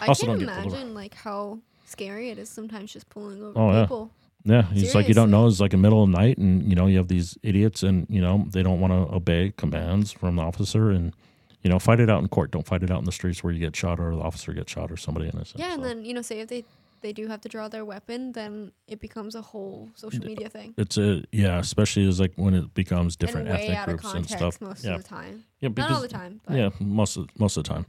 I 0.00 0.06
also 0.06 0.26
can 0.26 0.38
don't 0.38 0.42
imagine 0.48 0.94
like 0.94 1.14
how 1.14 1.58
scary 1.84 2.30
it 2.30 2.38
is 2.38 2.48
sometimes 2.48 2.92
just 2.92 3.08
pulling 3.08 3.42
over 3.42 3.58
Oh, 3.58 3.82
people. 3.82 4.10
Yeah, 4.12 4.23
he's 4.44 4.94
like 4.94 5.08
you 5.08 5.14
don't 5.14 5.30
know. 5.30 5.46
It's 5.46 5.60
like 5.60 5.72
a 5.72 5.76
middle 5.78 6.02
of 6.02 6.10
the 6.10 6.16
night, 6.16 6.38
and 6.38 6.68
you 6.68 6.74
know 6.74 6.86
you 6.86 6.98
have 6.98 7.08
these 7.08 7.38
idiots, 7.42 7.82
and 7.82 8.06
you 8.10 8.20
know 8.20 8.46
they 8.50 8.62
don't 8.62 8.80
want 8.80 8.92
to 8.92 9.14
obey 9.14 9.52
commands 9.56 10.12
from 10.12 10.36
the 10.36 10.42
officer, 10.42 10.90
and 10.90 11.14
you 11.62 11.70
know 11.70 11.78
fight 11.78 12.00
it 12.00 12.10
out 12.10 12.20
in 12.22 12.28
court. 12.28 12.50
Don't 12.50 12.66
fight 12.66 12.82
it 12.82 12.90
out 12.90 12.98
in 12.98 13.04
the 13.04 13.12
streets 13.12 13.42
where 13.42 13.52
you 13.52 13.60
get 13.60 13.74
shot 13.74 13.98
or 13.98 14.14
the 14.14 14.20
officer 14.20 14.52
gets 14.52 14.70
shot 14.70 14.90
or 14.90 14.96
somebody 14.96 15.28
innocent. 15.28 15.60
Yeah, 15.60 15.74
and 15.74 15.84
then 15.84 16.04
you 16.04 16.12
know, 16.12 16.22
say 16.22 16.40
if 16.40 16.48
they 16.48 16.64
they 17.00 17.12
do 17.12 17.26
have 17.26 17.40
to 17.42 17.48
draw 17.48 17.68
their 17.68 17.84
weapon, 17.84 18.32
then 18.32 18.72
it 18.86 19.00
becomes 19.00 19.34
a 19.34 19.42
whole 19.42 19.90
social 19.94 20.24
media 20.24 20.48
thing. 20.48 20.74
it's 20.76 20.98
a 20.98 21.22
yeah, 21.32 21.58
especially 21.58 22.06
as 22.08 22.20
like 22.20 22.32
when 22.36 22.54
it 22.54 22.74
becomes 22.74 23.16
different 23.16 23.48
and 23.48 23.58
ethnic 23.58 24.00
groups 24.00 24.14
and 24.14 24.28
stuff. 24.28 24.60
most 24.60 24.84
yeah, 24.84 24.94
of 24.94 25.02
the 25.02 25.08
time. 25.08 25.44
yeah, 25.60 25.68
Not 25.74 25.90
all 25.90 26.00
the 26.00 26.08
time, 26.08 26.40
but 26.46 26.56
yeah, 26.56 26.70
most 26.80 27.16
of 27.16 27.28
most 27.38 27.56
of 27.56 27.64
the 27.64 27.68
time. 27.68 27.86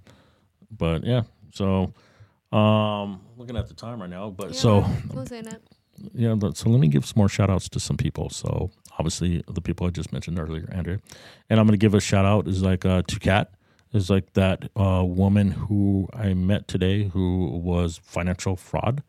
But 0.71 1.03
yeah, 1.03 1.23
so 1.53 1.93
um, 2.51 3.21
looking 3.37 3.57
at 3.57 3.67
the 3.67 3.73
time 3.73 4.01
right 4.01 4.09
now, 4.09 4.29
but 4.29 4.53
yeah, 4.53 4.59
so. 4.59 4.85
Yeah, 6.13 6.35
so 6.53 6.69
let 6.69 6.79
me 6.79 6.87
give 6.87 7.05
some 7.05 7.19
more 7.19 7.29
shout 7.29 7.49
outs 7.49 7.69
to 7.69 7.79
some 7.79 7.97
people. 7.97 8.29
So 8.29 8.71
obviously 8.97 9.43
the 9.47 9.61
people 9.61 9.87
I 9.87 9.89
just 9.89 10.11
mentioned 10.11 10.39
earlier, 10.39 10.67
Andrea. 10.71 10.99
And 11.49 11.59
I'm 11.59 11.65
gonna 11.67 11.77
give 11.77 11.93
a 11.93 11.99
shout 12.01 12.25
out 12.25 12.47
is 12.47 12.61
like 12.61 12.85
uh 12.85 13.03
to 13.07 13.19
Kat 13.19 13.51
is 13.93 14.09
like 14.09 14.33
that 14.33 14.69
uh 14.75 15.03
woman 15.05 15.51
who 15.51 16.07
I 16.13 16.33
met 16.33 16.67
today 16.67 17.05
who 17.09 17.47
was 17.63 17.97
financial 18.03 18.55
fraud. 18.55 19.03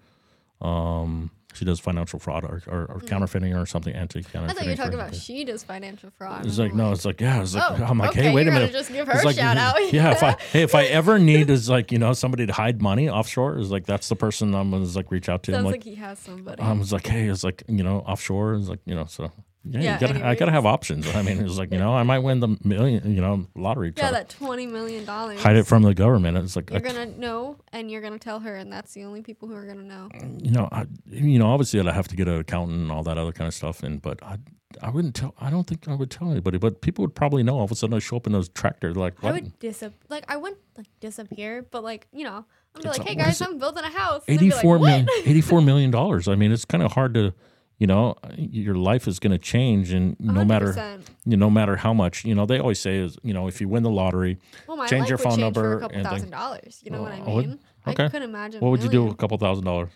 Um 0.60 1.30
She 1.56 1.64
does 1.64 1.80
financial 1.80 2.18
fraud 2.18 2.44
or, 2.44 2.62
or, 2.66 2.84
or 2.86 3.00
counterfeiting 3.00 3.54
or 3.54 3.66
something 3.66 3.94
anti 3.94 4.20
Mm. 4.20 4.26
I 4.26 4.30
counterfeiting. 4.30 4.54
thought 4.56 4.64
you 4.64 4.70
were 4.70 4.76
talking 4.76 4.94
about 5.00 5.14
she 5.14 5.44
does 5.44 5.62
financial 5.64 6.10
fraud. 6.16 6.46
It's 6.46 6.58
I'm 6.58 6.64
like 6.66 6.74
no, 6.74 6.92
it's 6.92 7.04
like 7.04 7.20
yeah. 7.20 7.42
It's 7.42 7.54
like 7.54 7.80
Oh, 7.80 7.84
I'm 7.84 7.98
like 7.98 8.10
okay, 8.10 8.24
hey, 8.24 8.34
wait 8.34 8.46
a 8.48 8.50
minute. 8.50 8.72
just 8.72 8.92
give 8.92 9.06
her 9.06 9.12
It's 9.14 9.22
a 9.22 9.26
like, 9.26 9.36
shout 9.36 9.56
out. 9.56 9.76
yeah, 9.92 10.12
if 10.12 10.22
I 10.22 10.36
hey, 10.52 10.62
if 10.62 10.74
I 10.74 10.84
ever 11.00 11.18
need 11.18 11.50
is 11.50 11.68
like 11.68 11.90
you 11.92 11.98
know 11.98 12.12
somebody 12.12 12.46
to 12.46 12.52
hide 12.52 12.80
money 12.82 13.08
offshore 13.08 13.58
is 13.58 13.70
like 13.70 13.86
that's 13.86 14.08
the 14.08 14.16
person 14.16 14.54
I'm 14.54 14.70
gonna 14.70 14.84
like 14.84 15.10
reach 15.10 15.28
out 15.28 15.42
to. 15.44 15.52
I'm 15.52 15.56
Sounds 15.56 15.64
like, 15.66 15.72
like, 15.74 15.84
he 15.84 15.94
has 15.96 16.18
somebody. 16.18 16.62
I 16.62 16.72
was 16.72 16.92
like, 16.92 17.06
hey, 17.06 17.28
it's 17.28 17.44
like 17.44 17.62
you 17.68 17.82
know 17.82 17.98
offshore 18.00 18.54
is 18.54 18.68
like 18.68 18.80
you 18.84 18.94
know 18.94 19.06
so 19.06 19.30
yeah, 19.68 19.80
Yeah, 19.80 19.94
you 19.94 20.00
gotta, 20.00 20.26
I 20.26 20.34
gotta 20.34 20.52
have 20.52 20.66
options. 20.66 21.06
I 21.14 21.22
mean, 21.22 21.44
it's 21.44 21.58
like 21.58 21.72
you 21.72 21.78
know 21.78 21.94
I 21.94 22.02
might 22.02 22.20
win 22.20 22.40
the 22.40 22.56
million 22.64 23.14
you 23.14 23.20
know 23.20 23.46
lottery. 23.54 23.92
yeah, 23.96 24.10
that 24.10 24.28
twenty 24.28 24.66
million 24.66 25.04
dollars. 25.04 25.40
hide 25.40 25.56
it 25.56 25.66
from 25.66 25.82
the 25.82 25.94
government. 25.94 26.36
It's 26.38 26.56
like 26.56 26.70
You're 26.70 26.80
gonna 26.80 27.06
know, 27.06 27.56
and 27.72 27.90
you're 27.90 28.00
gonna 28.02 28.18
tell 28.18 28.40
her, 28.40 28.56
and 28.56 28.72
that's 28.72 28.92
the 28.94 29.04
only 29.04 29.22
people 29.22 29.48
who 29.48 29.54
are 29.54 29.66
gonna 29.66 29.82
know. 29.82 30.08
you 30.38 30.50
know, 30.50 30.68
I, 30.72 30.86
you 31.10 31.38
know, 31.38 31.46
obviously 31.46 31.80
I'd 31.80 31.86
have 31.86 32.08
to 32.08 32.16
get 32.16 32.28
an 32.28 32.38
accountant 32.38 32.78
and 32.80 32.92
all 32.92 33.02
that 33.04 33.18
other 33.18 33.32
kind 33.32 33.48
of 33.48 33.54
stuff. 33.54 33.82
And 33.82 34.00
but 34.00 34.22
I, 34.22 34.38
I 34.82 34.90
wouldn't 34.90 35.14
tell. 35.14 35.34
I 35.40 35.50
don't 35.50 35.66
think 35.66 35.88
I 35.88 35.94
would 35.94 36.10
tell 36.10 36.30
anybody. 36.30 36.58
But 36.58 36.80
people 36.80 37.02
would 37.04 37.14
probably 37.14 37.42
know. 37.42 37.56
All 37.58 37.64
of 37.64 37.70
a 37.72 37.74
sudden, 37.74 37.94
I 37.94 37.98
show 37.98 38.16
up 38.16 38.26
in 38.26 38.32
those 38.32 38.48
tractor. 38.50 38.94
Like, 38.94 39.14
I 39.24 39.32
would 39.32 39.58
disap 39.58 39.92
like 40.08 40.24
I 40.28 40.36
wouldn't 40.36 40.60
like 40.76 40.86
disappear, 41.00 41.66
but 41.70 41.82
like 41.82 42.06
you 42.12 42.24
know, 42.24 42.44
I'm 42.74 42.82
like, 42.82 42.98
like, 42.98 43.08
hey 43.08 43.14
guys. 43.14 43.40
I'm 43.40 43.58
building 43.58 43.84
a 43.84 43.90
house. 43.90 44.24
They'd 44.26 44.38
be 44.38 44.50
like, 44.50 44.54
Eighty-four 44.58 44.78
million. 44.78 45.06
"What?" 45.06 45.26
Eighty-four 45.26 45.62
million 45.62 45.90
dollars. 45.90 46.28
I 46.28 46.34
mean, 46.34 46.52
it's 46.52 46.64
kind 46.66 46.82
of 46.82 46.92
hard 46.92 47.14
to, 47.14 47.32
you 47.78 47.86
know, 47.86 48.14
your 48.36 48.74
life 48.74 49.06
is 49.06 49.18
going 49.18 49.32
to 49.32 49.38
change, 49.38 49.92
and 49.92 50.16
no 50.18 50.44
matter, 50.44 50.72
100%. 50.72 51.00
you 51.26 51.36
know, 51.36 51.46
no 51.46 51.50
matter 51.50 51.76
how 51.76 51.92
much, 51.92 52.24
you 52.24 52.34
know, 52.34 52.46
they 52.46 52.58
always 52.58 52.78
say 52.80 52.96
is, 52.96 53.18
you 53.22 53.34
know, 53.34 53.48
if 53.48 53.60
you 53.60 53.68
win 53.68 53.82
the 53.82 53.90
lottery, 53.90 54.38
Well, 54.66 54.86
change 54.88 55.08
your 55.10 55.18
phone 55.18 55.32
change 55.32 55.40
number 55.42 55.60
for 55.62 55.76
a 55.76 55.80
couple 55.80 55.96
and 55.98 56.06
thousand 56.06 56.30
dollars. 56.30 56.80
You 56.82 56.90
know 56.92 57.02
what 57.02 57.12
I 57.12 57.20
Oh, 57.26 57.34
would- 57.34 57.46
mean? 57.48 57.58
okay. 57.86 58.04
I 58.04 58.08
couldn't 58.08 58.28
imagine. 58.30 58.60
what 58.60 58.70
would 58.70 58.82
you 58.82 58.88
do 58.88 59.04
with 59.04 59.12
a 59.12 59.16
couple 59.16 59.36
thousand 59.38 59.64
dollars? 59.66 59.90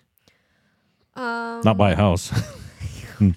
Um, 1.17 1.63
Not 1.65 1.77
buy 1.77 1.93
a 1.93 1.97
house, 1.97 2.31
not 3.21 3.35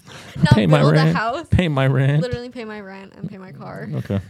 pay 0.52 0.66
my 0.66 0.82
rent. 0.82 1.10
a 1.10 1.12
house. 1.12 1.46
pay 1.48 1.68
my 1.68 1.86
rent. 1.86 2.22
Literally 2.22 2.48
pay 2.50 2.64
my 2.64 2.80
rent 2.80 3.14
and 3.16 3.28
pay 3.28 3.36
my 3.38 3.52
car. 3.52 3.88
Okay, 3.94 4.20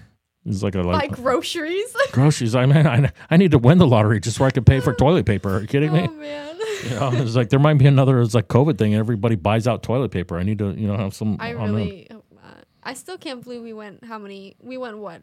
it's 0.46 0.62
like 0.62 0.74
a 0.74 0.82
Buy 0.82 1.06
groceries. 1.08 1.94
groceries. 2.12 2.54
I 2.54 2.66
mean, 2.66 2.86
I, 2.86 3.10
I 3.30 3.36
need 3.36 3.50
to 3.50 3.58
win 3.58 3.78
the 3.78 3.86
lottery 3.86 4.18
just 4.20 4.36
so 4.38 4.44
I 4.44 4.50
can 4.50 4.64
pay 4.64 4.80
for 4.80 4.94
toilet 4.94 5.26
paper. 5.26 5.56
Are 5.56 5.60
you 5.60 5.66
kidding 5.66 5.92
me? 5.92 6.06
oh 6.08 6.12
man. 6.14 6.53
You 6.84 6.90
know, 6.90 7.10
it's 7.12 7.34
like 7.34 7.48
there 7.48 7.58
might 7.58 7.78
be 7.78 7.86
another 7.86 8.20
it's 8.20 8.34
like 8.34 8.48
COVID 8.48 8.76
thing. 8.78 8.92
and 8.92 9.00
Everybody 9.00 9.36
buys 9.36 9.66
out 9.66 9.82
toilet 9.82 10.10
paper. 10.10 10.38
I 10.38 10.42
need 10.42 10.58
to, 10.58 10.72
you 10.72 10.86
know, 10.86 10.96
have 10.96 11.14
some. 11.14 11.36
I 11.40 11.54
on 11.54 11.74
really 11.74 12.06
hope 12.10 12.26
not. 12.34 12.64
I 12.82 12.94
still 12.94 13.16
can't 13.16 13.42
believe 13.42 13.62
we 13.62 13.72
went. 13.72 14.04
How 14.04 14.18
many? 14.18 14.56
We 14.62 14.76
went 14.76 14.98
what? 14.98 15.22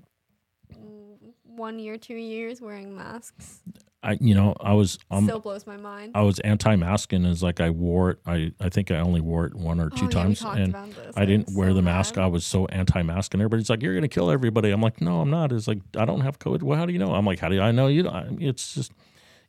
One 1.44 1.80
year, 1.80 1.98
two 1.98 2.16
years 2.16 2.62
wearing 2.62 2.96
masks. 2.96 3.62
I, 4.04 4.18
you 4.20 4.34
know, 4.34 4.56
I 4.60 4.74
was, 4.74 4.98
um, 5.12 5.26
Still 5.26 5.40
blows 5.40 5.68
my 5.68 5.78
mind. 5.78 6.14
I 6.16 6.22
was 6.22 6.40
anti-mask, 6.40 7.14
and 7.14 7.24
it's 7.24 7.44
like 7.44 7.62
I 7.62 7.70
wore 7.70 8.12
it. 8.12 8.20
I, 8.26 8.52
I 8.60 8.70
think 8.70 8.90
I 8.90 8.98
only 8.98 9.22
wore 9.22 9.46
it 9.46 9.54
one 9.54 9.80
or 9.80 9.92
two 9.92 10.06
oh, 10.06 10.08
yeah, 10.08 10.10
times, 10.10 10.42
and. 10.42 10.76
I 11.16 11.26
didn't 11.26 11.50
I'm 11.50 11.56
wear 11.56 11.70
so 11.70 11.76
the 11.76 11.82
mask. 11.84 12.16
mad. 12.16 12.24
I 12.24 12.28
was 12.28 12.44
so 12.44 12.66
anti-mask, 12.68 13.36
and 13.36 13.42
everybody's 13.44 13.70
like, 13.70 13.84
"You're 13.84 13.94
gonna 13.94 14.08
kill 14.08 14.32
everybody." 14.32 14.72
I'm 14.72 14.82
like, 14.82 15.02
"No, 15.02 15.22
I'm 15.22 15.30
not." 15.30 15.52
It's 15.52 15.68
like 15.68 15.82
I 15.96 16.06
don't 16.06 16.22
have 16.22 16.40
COVID. 16.40 16.64
Well, 16.64 16.80
how 16.80 16.88
do 16.88 16.94
you 16.94 17.00
know? 17.00 17.14
I'm 17.14 17.26
like, 17.28 17.38
"How 17.38 17.50
do 17.50 17.62
I 17.62 17.72
know 17.72 17.88
you?" 17.88 18.08
I, 18.08 18.26
it's 18.40 18.74
just, 18.74 18.92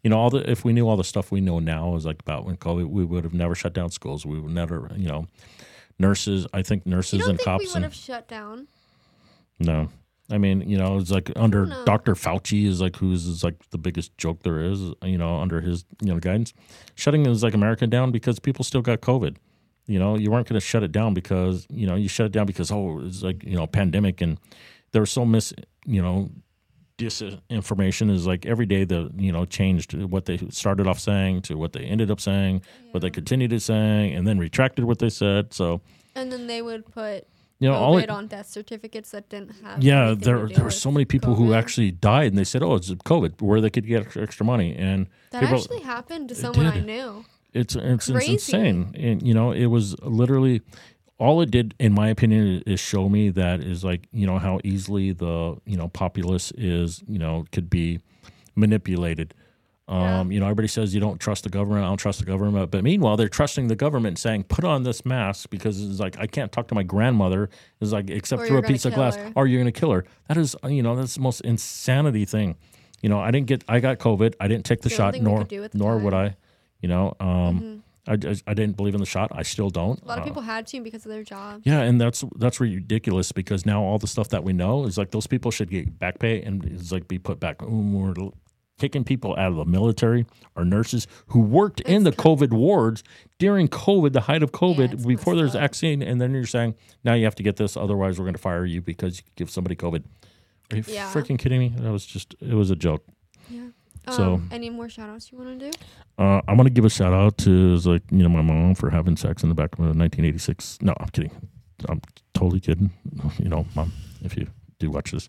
you 0.03 0.11
know, 0.11 0.19
all 0.19 0.31
the 0.31 0.49
if 0.51 0.65
we 0.65 0.73
knew 0.73 0.89
all 0.89 0.97
the 0.97 1.05
stuff 1.05 1.31
we 1.31 1.41
know 1.41 1.59
now 1.59 1.95
is 1.95 2.05
like 2.05 2.21
about 2.21 2.45
when 2.45 2.57
COVID, 2.57 2.89
we 2.89 3.05
would 3.05 3.25
have 3.25 3.35
never 3.35 3.55
shut 3.55 3.73
down 3.73 3.91
schools. 3.91 4.27
We 4.27 4.41
would 4.41 4.53
never, 4.53 4.91
you 4.97 5.09
know, 5.09 5.29
nurses. 5.99 6.47
I 6.53 6.63
think 6.63 6.87
nurses 6.87 7.27
and 7.27 7.39
think 7.39 7.41
we 7.41 7.45
cops 7.45 7.67
would 7.69 7.77
and 7.77 7.85
have 7.85 7.95
shut 7.95 8.29
down? 8.29 8.67
No. 9.59 9.89
I 10.31 10.39
mean, 10.39 10.69
you 10.69 10.79
know, 10.79 10.99
it's 10.99 11.11
like 11.11 11.31
under. 11.37 11.67
Dr. 11.85 12.15
Fauci 12.15 12.67
is 12.67 12.81
like 12.81 12.97
who's 12.97 13.27
is 13.27 13.45
like 13.45 13.69
the 13.71 13.79
biggest 13.79 14.17
joke 14.19 14.43
there 14.43 14.61
is, 14.61 14.81
you 15.03 15.19
know, 15.19 15.37
under 15.37 15.61
his, 15.61 15.85
you 16.01 16.13
know, 16.13 16.19
guidance. 16.19 16.53
Shutting 16.95 17.27
is 17.27 17.43
like 17.43 17.55
America 17.55 17.87
down 17.87 18.11
because 18.11 18.39
people 18.39 18.65
still 18.65 18.83
got 18.83 19.01
COVID. 19.03 19.37
You 19.87 19.99
know, 19.99 20.17
you 20.17 20.31
weren't 20.31 20.49
going 20.49 20.59
to 20.59 20.65
shut 20.65 20.83
it 20.83 20.93
down 20.93 21.13
because, 21.13 21.67
you 21.69 21.87
know, 21.87 21.97
you 21.97 22.09
shut 22.09 22.27
it 22.27 22.33
down 22.33 22.47
because 22.47 22.71
oh, 22.71 23.01
it's 23.05 23.23
like, 23.23 23.43
you 23.45 23.57
know, 23.57 23.67
pandemic 23.67 24.21
and 24.21 24.39
there 24.93 25.03
was 25.03 25.11
so 25.11 25.25
mis, 25.25 25.53
you 25.85 26.01
know, 26.01 26.31
disinformation 27.07 28.11
is 28.11 28.27
like 28.27 28.47
every 28.47 28.67
day 28.67 28.85
the, 28.85 29.11
you 29.17 29.33
know, 29.33 29.45
changed 29.45 29.95
what 29.95 30.25
they 30.27 30.39
started 30.51 30.87
off 30.87 30.99
saying 30.99 31.43
to 31.43 31.57
what 31.57 31.73
they 31.73 31.81
ended 31.85 32.11
up 32.11 32.21
saying, 32.21 32.63
what 32.91 33.01
they 33.01 33.11
continued 33.11 33.51
to 33.51 33.61
saying 33.61 34.15
and 34.15 34.27
then 34.27 34.39
retracted 34.39 34.85
what 34.85 34.99
they 34.99 35.11
said. 35.11 35.53
So, 35.53 35.81
And 36.15 36.31
then 36.33 36.47
they 36.47 36.63
would 36.63 36.87
put 36.93 37.27
you 37.59 37.69
know, 37.69 37.75
all 37.75 37.95
COVID 37.97 38.03
it, 38.05 38.11
on 38.11 38.27
death 38.27 38.49
certificates 38.49 39.13
that 39.13 39.29
didn't 39.29 39.53
have. 39.63 39.83
yeah, 39.83 40.15
there 40.19 40.49
there 40.49 40.65
were 40.65 40.71
so 40.71 40.91
many 40.91 41.05
people 41.05 41.37
who 41.37 41.55
actually 41.55 41.93
died, 41.93 42.27
and 42.33 42.37
they 42.37 42.43
said, 42.43 42.61
"Oh, 42.61 42.75
it's 42.75 42.91
COVID," 42.91 43.41
where 43.41 43.61
they 43.61 43.71
could 43.71 43.87
get 43.87 44.17
extra, 44.17 44.45
money, 44.45 44.75
and 44.75 45.07
That 45.31 45.43
people- 45.43 45.59
actually 45.59 45.81
happened 45.83 46.29
to 46.31 46.35
someone 46.35 46.67
I 46.67 46.81
knew. 46.81 47.25
it's 47.55 47.77
it's, 47.77 48.09
it's 48.09 48.29
insane. 48.29 48.93
And 48.99 49.23
you 49.25 49.33
know, 49.33 49.53
it 49.53 49.67
was 49.67 49.95
literally 50.03 50.63
all 51.19 51.41
it 51.41 51.51
did, 51.51 51.75
in 51.79 51.93
my 51.93 52.09
opinion, 52.09 52.63
is 52.67 52.81
show 52.81 53.09
me 53.09 53.31
that 53.31 53.61
is 53.61 53.85
like 53.85 54.09
you 54.13 54.27
know 54.27 54.39
how 54.39 54.59
easily 54.65 55.13
the 55.13 55.57
you 55.67 55.77
know 55.77 55.89
populace 55.89 56.53
is 56.57 57.03
you 57.07 57.19
know 57.19 57.45
could 57.53 57.69
be 57.71 58.01
manipulated. 58.57 59.35
Yeah. 59.89 60.21
Um, 60.21 60.33
you 60.33 60.41
know, 60.41 60.47
everybody 60.47 60.69
says 60.69 60.95
you 60.95 61.01
don't 61.01 61.21
trust 61.21 61.45
the 61.45 61.51
government. 61.51 61.85
I 61.85 61.89
don't 61.89 61.97
trust 61.99 62.21
the 62.21 62.25
government. 62.25 62.71
But 62.71 62.83
meanwhile, 62.83 63.17
they're 63.17 63.29
trusting 63.29 63.67
the 63.69 63.77
government, 63.77 64.19
saying, 64.19 64.45
"Put 64.45 64.65
on 64.65 64.85
this 64.85 65.05
mask," 65.05 65.51
because 65.51 65.83
it's 65.83 66.01
like 66.01 66.17
I 66.19 66.27
can't 66.27 66.51
talk 66.51 66.69
to 66.69 66.75
my 66.75 66.83
grandmother. 66.85 67.51
It's 67.81 67.93
like 67.93 68.09
except 68.09 68.43
Or 68.43 68.47
through 68.47 68.59
a 68.59 68.63
piece 68.63 68.85
of 68.85 68.95
glass, 68.95 69.17
her. 69.17 69.33
or 69.37 69.47
you're 69.47 69.61
going 69.61 69.73
to 69.73 69.79
kill 69.79 69.91
her. 69.91 70.05
That 70.29 70.39
is, 70.39 70.57
uh, 70.65 70.69
you 70.69 70.83
know, 70.83 70.97
that's 70.97 71.17
the 71.17 71.21
most 71.21 71.41
insanity 71.43 72.25
thing. 72.25 72.57
You 73.03 73.09
know, 73.09 73.19
I 73.21 73.33
didn't 73.33 73.49
get, 73.49 73.65
I 73.69 73.81
got 73.81 73.99
COVID. 73.99 74.35
I 74.39 74.47
didn't 74.47 74.65
take 74.65 74.81
the 74.81 74.89
The 74.89 74.95
shot, 74.95 75.21
nor 75.21 75.39
could 75.41 75.49
do 75.49 75.65
at 75.65 75.75
nor 75.75 75.99
would. 75.99 76.15
I. 76.15 76.37
You 76.81 76.89
know, 76.89 77.15
um, 77.21 77.61
Mhm. 77.61 77.81
I, 78.07 78.13
I 78.15 78.35
I 78.49 78.55
didn't 78.55 78.77
believe 78.77 78.95
in 78.95 79.01
the 79.01 79.07
shot. 79.07 79.31
I 79.33 79.43
still 79.43 79.71
don't. 79.71 80.01
A 80.03 80.05
lot 80.07 80.19
of 80.19 80.23
Uh, 80.23 80.27
people 80.27 80.43
had 80.43 80.67
to 80.69 80.81
because 80.81 81.05
of 81.07 81.11
their 81.13 81.23
jobs. 81.25 81.63
yeah, 81.65 81.81
and 81.83 82.01
that's 82.01 82.25
that's 82.37 82.61
ridiculous 82.61 83.31
because 83.33 83.65
now 83.65 83.83
all 83.83 83.99
the 83.99 84.07
stuff 84.09 84.29
that 84.31 84.43
we 84.45 84.53
know 84.53 84.85
is 84.87 84.99
like 84.99 85.11
those 85.13 85.27
people 85.27 85.51
should 85.51 85.71
get 85.71 85.99
back 85.99 86.19
pay 86.19 86.43
and 86.43 86.65
it's 86.65 86.91
like 86.93 87.07
be 87.09 87.19
put 87.19 87.39
back. 87.39 87.63
Ooh, 87.63 87.69
we're 87.69 88.15
kicking 88.79 89.05
people 89.05 89.37
out 89.37 89.53
of 89.53 89.57
the 89.57 89.65
military 89.65 90.27
or 90.57 90.65
nurses 90.65 91.07
who 91.29 91.41
worked 91.41 91.81
in 91.83 92.03
the 92.03 92.09
It's 92.11 92.17
COVID 92.21 92.51
wards 92.51 93.05
during 93.39 93.69
COVID, 93.69 94.13
the 94.13 94.23
height 94.23 94.43
of 94.43 94.51
COVID, 94.51 94.95
it's 94.95 95.07
before 95.07 95.37
there's 95.37 95.55
up. 95.55 95.61
vaccine, 95.61 96.03
and 96.03 96.21
then 96.21 96.33
you're 96.33 96.47
saying 96.47 96.75
now 97.05 97.15
you 97.15 97.23
have 97.25 97.37
to 97.37 97.45
get 97.45 97.57
this, 97.57 97.77
otherwise 97.77 98.19
we're 98.19 98.25
going 98.25 98.35
to 98.35 98.41
fire 98.41 98.65
you 98.65 98.81
because 98.81 99.19
you 99.19 99.25
give 99.37 99.51
somebody 99.51 99.77
COVID. 99.77 100.03
Are 100.73 100.77
you 100.79 100.85
Yeah. 100.89 101.13
freaking 101.13 101.39
kidding 101.39 101.61
me? 101.61 101.69
That 101.77 101.93
was 101.93 102.05
just 102.05 102.35
it 102.41 102.55
was 102.55 102.71
a 102.71 102.77
joke. 102.77 103.05
Yeah. 103.49 103.69
So- 104.11 104.35
Um, 104.35 104.49
any 104.51 104.69
more 104.71 104.89
shout 104.89 105.09
outs 105.09 105.31
you 105.31 105.39
want 105.39 105.59
to 105.61 105.71
do? 105.71 105.79
Uh, 106.19 106.41
I'm 106.49 106.57
gonna 106.57 106.71
give 106.71 106.85
a 106.85 106.91
shout 106.91 107.13
out 107.13 107.39
to 107.39 107.77
like 107.79 108.03
you 108.11 108.23
know 108.23 108.29
my 108.29 108.43
mom 108.43 108.75
for 108.75 108.91
having 108.91 109.17
sex 109.17 109.43
in 109.43 109.49
the 109.49 109.55
back 109.55 109.73
of 109.75 109.79
a 109.81 109.93
1986. 109.95 110.79
No, 110.83 110.95
I'm 110.99 111.09
kidding. 111.09 111.31
I'm 111.89 112.01
totally 112.35 112.61
kidding. 112.61 112.91
You 113.39 113.49
know, 113.49 113.65
mom, 113.75 113.93
if 114.23 114.37
you 114.37 114.47
do 114.79 114.91
watch 114.91 115.13
this, 115.13 115.29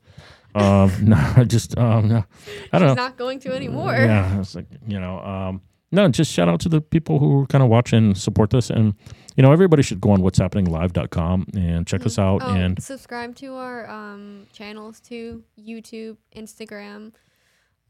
um, 0.56 0.92
no, 1.04 1.16
I 1.38 1.44
just 1.46 1.78
um, 1.78 2.08
no, 2.10 2.24
I 2.72 2.80
don't 2.80 2.90
She's 2.90 2.96
know. 2.98 3.04
not 3.04 3.18
going 3.18 3.40
to 3.42 3.54
anymore. 3.54 3.94
Yeah, 3.96 4.40
it's 4.40 4.56
like 4.56 4.68
you 4.88 5.00
know, 5.00 5.20
um, 5.20 5.62
no, 5.92 6.08
just 6.10 6.32
shout 6.32 6.50
out 6.50 6.60
to 6.62 6.70
the 6.70 6.82
people 6.82 7.20
who 7.20 7.46
kind 7.48 7.64
of 7.64 7.70
watch 7.70 7.94
and 7.94 8.18
support 8.18 8.50
this, 8.50 8.70
and 8.72 8.94
you 9.38 9.42
know, 9.44 9.52
everybody 9.52 9.82
should 9.84 10.02
go 10.02 10.12
on 10.12 10.22
what's 10.22 10.38
happening 10.40 10.66
live.com 10.66 11.48
and 11.56 11.86
check 11.88 12.06
us 12.06 12.18
out. 12.20 12.42
Oh, 12.44 12.50
And 12.54 12.82
subscribe 12.84 13.36
to 13.38 13.54
our 13.56 13.90
um, 13.90 14.48
channels 14.54 15.00
too 15.00 15.44
YouTube, 15.60 16.18
Instagram. 16.36 17.14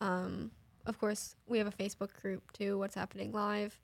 Um, 0.01 0.51
of 0.85 0.99
course, 0.99 1.35
we 1.47 1.57
have 1.59 1.67
a 1.67 1.71
Facebook 1.71 2.09
group 2.21 2.51
too. 2.53 2.77
What's 2.77 2.95
happening 2.95 3.31
live? 3.31 3.79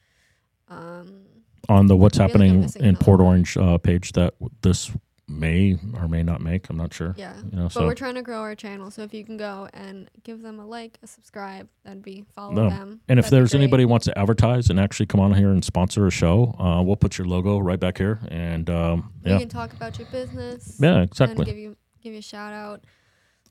Um, 0.68 1.22
on 1.68 1.88
the 1.88 1.96
what's 1.98 2.18
feel 2.18 2.26
like 2.28 2.32
happening 2.34 2.70
in 2.80 2.96
Port. 2.96 3.20
Orange 3.22 3.58
uh, 3.58 3.78
page 3.78 4.14
that 4.14 4.34
this 4.62 4.92
may 5.28 5.78
or 5.96 6.08
may 6.08 6.24
not 6.24 6.42
make. 6.42 6.70
I'm 6.70 6.78
not 6.78 6.92
sure. 6.94 7.14
yeah. 7.18 7.36
You 7.52 7.58
know, 7.58 7.64
But 7.64 7.72
so 7.74 7.86
we're 7.86 7.94
trying 7.96 8.16
to 8.16 8.22
grow 8.24 8.40
our 8.40 8.56
channel, 8.56 8.90
so 8.90 9.04
if 9.04 9.14
you 9.14 9.24
can 9.24 9.38
go 9.38 9.68
and 9.74 10.10
give 10.24 10.42
them 10.42 10.60
a 10.60 10.66
like, 10.66 10.98
a 11.04 11.08
subscribe, 11.08 11.68
that'd 11.84 12.02
be 12.02 12.26
follow 12.36 12.54
No. 12.54 12.70
them. 12.70 13.02
And 13.08 13.20
if 13.20 13.26
that'd 13.26 13.38
there's 13.38 13.54
anybody 13.54 13.86
wants 13.86 14.06
to 14.06 14.18
advertise 14.18 14.70
and 14.72 14.80
actually 14.80 15.06
come 15.06 15.20
on 15.20 15.34
here 15.34 15.50
and 15.50 15.64
sponsor 15.64 16.08
a 16.08 16.12
show, 16.12 16.56
uh, 16.60 16.82
we'll 16.82 16.96
put 16.96 17.18
your 17.20 17.28
logo 17.28 17.60
right 17.60 17.80
back 17.80 17.98
here. 18.00 18.20
And 18.30 18.70
um, 18.72 19.14
we 19.24 19.32
yeah, 19.32 19.40
can 19.40 19.50
talk 19.50 19.72
about 19.74 20.00
your 20.00 20.08
business. 20.08 20.78
yeah, 20.80 20.96
And 20.96 21.04
exactly. 21.10 21.46
give 21.46 21.58
you 21.58 21.76
give 22.02 22.14
you 22.14 22.20
a 22.20 22.24
shout 22.24 22.54
out. 22.54 22.84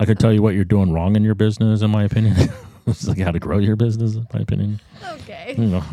I 0.01 0.05
could 0.05 0.19
tell 0.19 0.33
you 0.33 0.43
what 0.43 0.55
you're 0.55 0.65
doing 0.65 0.93
wrong 0.93 1.15
in 1.17 1.23
your 1.25 1.35
business, 1.35 1.83
in 1.83 1.91
my 1.91 2.05
opinion. 2.05 2.35
it's 2.91 3.07
like 3.09 3.19
how 3.19 3.31
to 3.31 3.39
grow 3.39 3.59
your 3.59 3.77
business, 3.77 4.15
in 4.15 4.27
my 4.33 4.41
opinion. 4.41 4.81
Okay. 5.23 5.55
You 5.57 5.67
know, 5.67 5.85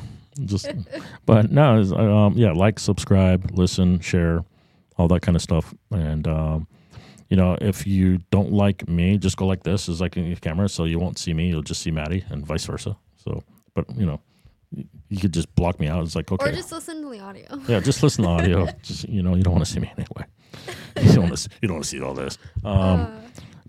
just 0.45 0.67
but 1.25 1.51
no, 1.51 1.81
um, 1.95 2.33
yeah, 2.37 2.51
like, 2.51 2.79
subscribe, 2.79 3.51
listen, 3.53 3.99
share, 3.99 4.43
all 4.97 5.07
that 5.09 5.21
kind 5.21 5.35
of 5.35 5.41
stuff. 5.41 5.73
And 5.91 6.27
um, 6.27 6.67
you 7.29 7.37
know, 7.37 7.57
if 7.61 7.87
you 7.87 8.19
don't 8.31 8.51
like 8.51 8.87
me, 8.87 9.17
just 9.17 9.37
go 9.37 9.45
like 9.47 9.63
this, 9.63 9.87
is 9.89 10.01
like 10.01 10.17
in 10.17 10.25
your 10.25 10.35
camera, 10.37 10.69
so 10.69 10.83
you 10.85 10.99
won't 10.99 11.17
see 11.17 11.33
me. 11.33 11.49
You'll 11.49 11.61
just 11.63 11.81
see 11.81 11.91
Maddy, 11.91 12.23
and 12.29 12.45
vice 12.45 12.65
versa. 12.65 12.95
So, 13.15 13.43
but 13.73 13.85
you 13.97 14.05
know, 14.05 14.21
you- 15.09 15.19
could 15.19 15.33
just 15.33 15.53
block 15.55 15.79
me 15.79 15.87
out. 15.87 16.03
It's 16.03 16.15
like 16.15 16.31
okay, 16.31 16.49
Or 16.49 16.51
just 16.51 16.71
listen 16.71 17.01
to 17.01 17.09
the 17.09 17.19
audio. 17.19 17.45
Yeah, 17.67 17.79
just 17.79 18.03
listen 18.03 18.23
to 18.25 18.27
the 18.29 18.33
audio. 18.35 18.67
just 18.83 19.07
you 19.09 19.23
know, 19.23 19.35
you 19.35 19.43
don't 19.43 19.53
want 19.53 19.65
to 19.65 19.71
see 19.71 19.79
me 19.79 19.91
anyway. 19.97 20.25
You 21.01 21.13
don't 21.13 21.23
want 21.29 21.37
to. 21.37 21.49
You 21.61 21.67
don't 21.67 21.75
want 21.75 21.83
to 21.83 21.89
see 21.89 22.01
all 22.01 22.13
this. 22.13 22.37
Um, 22.63 22.73
Uh, 23.01 23.11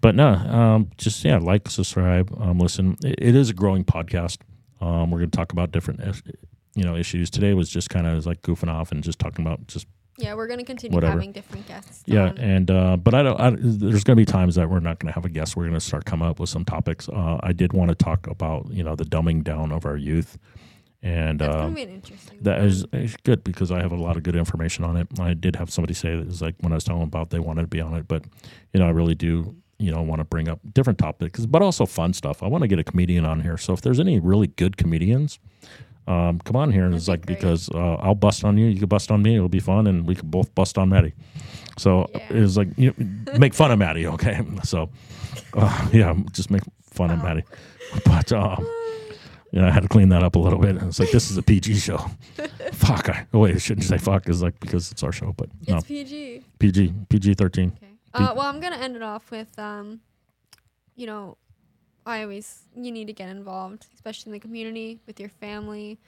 but 0.07 0.15
no, 0.15 0.29
um, 0.29 0.91
just 0.99 1.25
yeah, 1.25 1.39
like, 1.39 1.69
subscribe, 1.69 2.33
um, 2.41 2.61
listen. 2.61 2.97
It, 3.03 3.17
it 3.19 3.35
is 3.35 3.51
a 3.51 3.53
growing 3.53 3.85
podcast. 3.85 4.39
Um, 4.81 5.11
we're 5.11 5.19
going 5.19 5.33
to 5.33 5.37
talk 5.37 5.51
about 5.51 5.73
different 5.73 6.23
you 6.77 6.85
know 6.85 6.95
issues. 6.95 7.29
Today 7.29 7.55
was 7.55 7.69
just 7.69 7.91
kind 7.91 8.07
of 8.07 8.25
like 8.25 8.41
goofing 8.43 8.69
off 8.69 8.93
and 8.93 9.03
just 9.03 9.19
talking 9.19 9.45
about 9.45 9.67
just 9.67 9.89
Yeah, 10.17 10.35
we're 10.35 10.47
gonna 10.47 10.63
continue 10.63 10.95
Whatever. 10.95 11.15
having 11.15 11.33
different 11.33 11.67
guests. 11.67 12.05
yeah, 12.07 12.29
on. 12.29 12.39
and 12.39 12.71
uh, 12.71 12.97
but 12.99 13.15
I 13.15 13.25
don't. 13.25 13.41
I, 13.41 13.51
there's 13.51 14.05
going 14.05 14.17
to 14.17 14.21
be 14.21 14.25
times 14.25 14.55
that 14.55 14.71
we're 14.71 14.79
not 14.79 15.01
going 15.01 15.09
to 15.09 15.13
have 15.13 15.25
a 15.25 15.29
guest. 15.29 15.57
We're 15.57 15.65
going 15.65 15.75
to 15.75 15.81
start 15.81 16.05
coming 16.05 16.29
up 16.29 16.39
with 16.39 16.51
some 16.51 16.65
topics. 16.65 17.09
Uh, 17.09 17.41
I 17.43 17.53
did 17.53 17.73
want 17.73 17.89
to 17.89 17.97
talk 17.97 18.29
about 18.29 18.71
you 18.71 18.85
know 18.85 18.95
the 18.95 19.07
dumbing 19.07 19.43
down 19.43 19.73
of 19.73 19.87
our 19.87 19.97
youth, 19.97 20.39
and 21.03 21.41
that's 21.41 21.75
be 21.75 21.83
an 21.83 21.89
interesting. 21.89 22.39
that 22.43 22.61
is, 22.61 22.87
is 22.93 23.17
good 23.25 23.43
because 23.43 23.73
I 23.73 23.83
have 23.83 23.91
a 23.91 23.97
lot 23.97 24.17
of 24.17 24.23
good 24.23 24.37
information 24.37 24.85
on 24.85 24.97
it. 24.97 25.09
I 25.19 25.35
did 25.35 25.57
have 25.57 25.69
somebody 25.69 25.95
say 25.95 26.11
it 26.13 26.27
was 26.27 26.43
like 26.43 26.55
when 26.61 26.71
I 26.71 26.77
was 26.77 26.85
telling 26.85 27.01
them 27.01 27.09
about 27.09 27.31
they 27.31 27.41
wanted 27.41 27.63
to 27.63 27.67
be 27.67 27.81
on 27.81 27.95
it, 27.95 28.07
but 28.07 28.25
you 28.73 28.79
know 28.79 28.87
I 28.87 28.91
really 28.91 29.17
do 29.17 29.57
you 29.79 29.91
know 29.93 30.03
want 30.03 30.21
to 30.21 30.25
bring 30.25 30.49
up 30.49 30.61
different 30.73 30.99
topics, 30.99 31.45
but 31.47 31.63
also 31.63 31.87
fun 31.87 32.13
stuff. 32.13 32.43
I 32.43 32.47
want 32.49 32.63
to 32.63 32.69
get 32.69 32.79
a 32.79 32.85
comedian 32.85 33.25
on 33.25 33.41
here. 33.41 33.57
So 33.59 33.73
if 33.73 33.81
there's 33.83 34.01
any 34.01 34.19
really 34.21 34.47
good 34.49 34.77
comedians. 34.77 35.39
Um, 36.09 36.39
come 36.39 36.55
on 36.55 36.71
here, 36.71 36.85
and 36.85 36.95
That'd 36.95 36.99
it's 36.99 37.07
be 37.07 37.13
like 37.13 37.27
great. 37.27 37.39
because 37.41 37.69
uh, 37.71 37.95
I'll 37.97 38.15
bust 38.15 38.45
on 38.45 38.57
you, 38.57 38.67
you 38.67 38.79
can 38.79 38.87
bust 38.89 39.11
on 39.11 39.23
me, 39.25 39.35
it'll 39.35 39.49
be 39.49 39.59
fun, 39.59 39.89
and 39.89 40.07
we 40.07 40.15
can 40.15 40.29
both 40.31 40.55
bust 40.55 40.79
on 40.79 40.89
Maddy. 40.89 41.15
So 41.79 42.07
Yeah. 42.15 42.21
it 42.31 42.41
was 42.43 42.57
like 42.57 42.69
you 42.77 42.95
make 43.37 43.55
fun 43.55 43.73
of 43.73 43.81
Maddy, 43.81 44.07
okay? 44.07 44.41
So 44.63 44.89
uh, 45.55 45.89
yeah, 45.93 46.15
just 46.31 46.49
make 46.49 46.63
fun 46.85 47.11
of 47.11 47.19
Oh. 47.19 47.23
Maddy. 47.25 47.43
But 48.05 48.31
um, 48.33 48.65
yeah, 49.51 49.67
I 49.67 49.71
had 49.73 49.83
to 49.83 49.89
clean 49.89 50.11
that 50.11 50.23
up 50.23 50.37
a 50.37 50.39
little 50.39 50.61
bit. 50.61 50.77
It's 50.77 51.01
like 51.01 51.11
this 51.11 51.29
is 51.29 51.39
a 51.39 51.43
PG 51.43 51.75
show. 51.75 51.99
fuck. 52.73 53.09
I, 53.09 53.27
oh 53.35 53.41
wait, 53.41 53.57
I 53.57 53.59
shouldn't 53.59 53.87
say 53.87 53.99
fuck. 53.99 54.29
Is 54.29 54.43
like 54.45 54.61
because 54.61 54.93
it's 54.93 55.03
our 55.03 55.11
show, 55.11 55.35
but 55.37 55.49
no, 55.67 55.79
it's 55.79 55.87
PG. 55.89 56.45
PG, 56.61 56.95
PG 57.09 57.35
thirteen. 57.35 57.73
Okay. 57.77 57.86
Uh, 58.17 58.33
well, 58.35 58.47
I'm 58.47 58.61
gonna 58.61 58.77
end 58.77 58.97
it 58.97 59.03
off 59.03 59.31
with, 59.31 59.59
um, 59.59 60.01
you 60.95 61.07
know, 61.07 61.37
I 62.07 62.23
always 62.23 62.65
you 62.75 62.91
need 62.91 63.09
to 63.09 63.13
get 63.13 63.29
involved, 63.29 63.87
especially 63.95 64.31
in 64.31 64.33
the 64.35 64.41
community 64.41 65.01
with 65.07 65.21
your 65.21 65.29
family, 65.29 65.99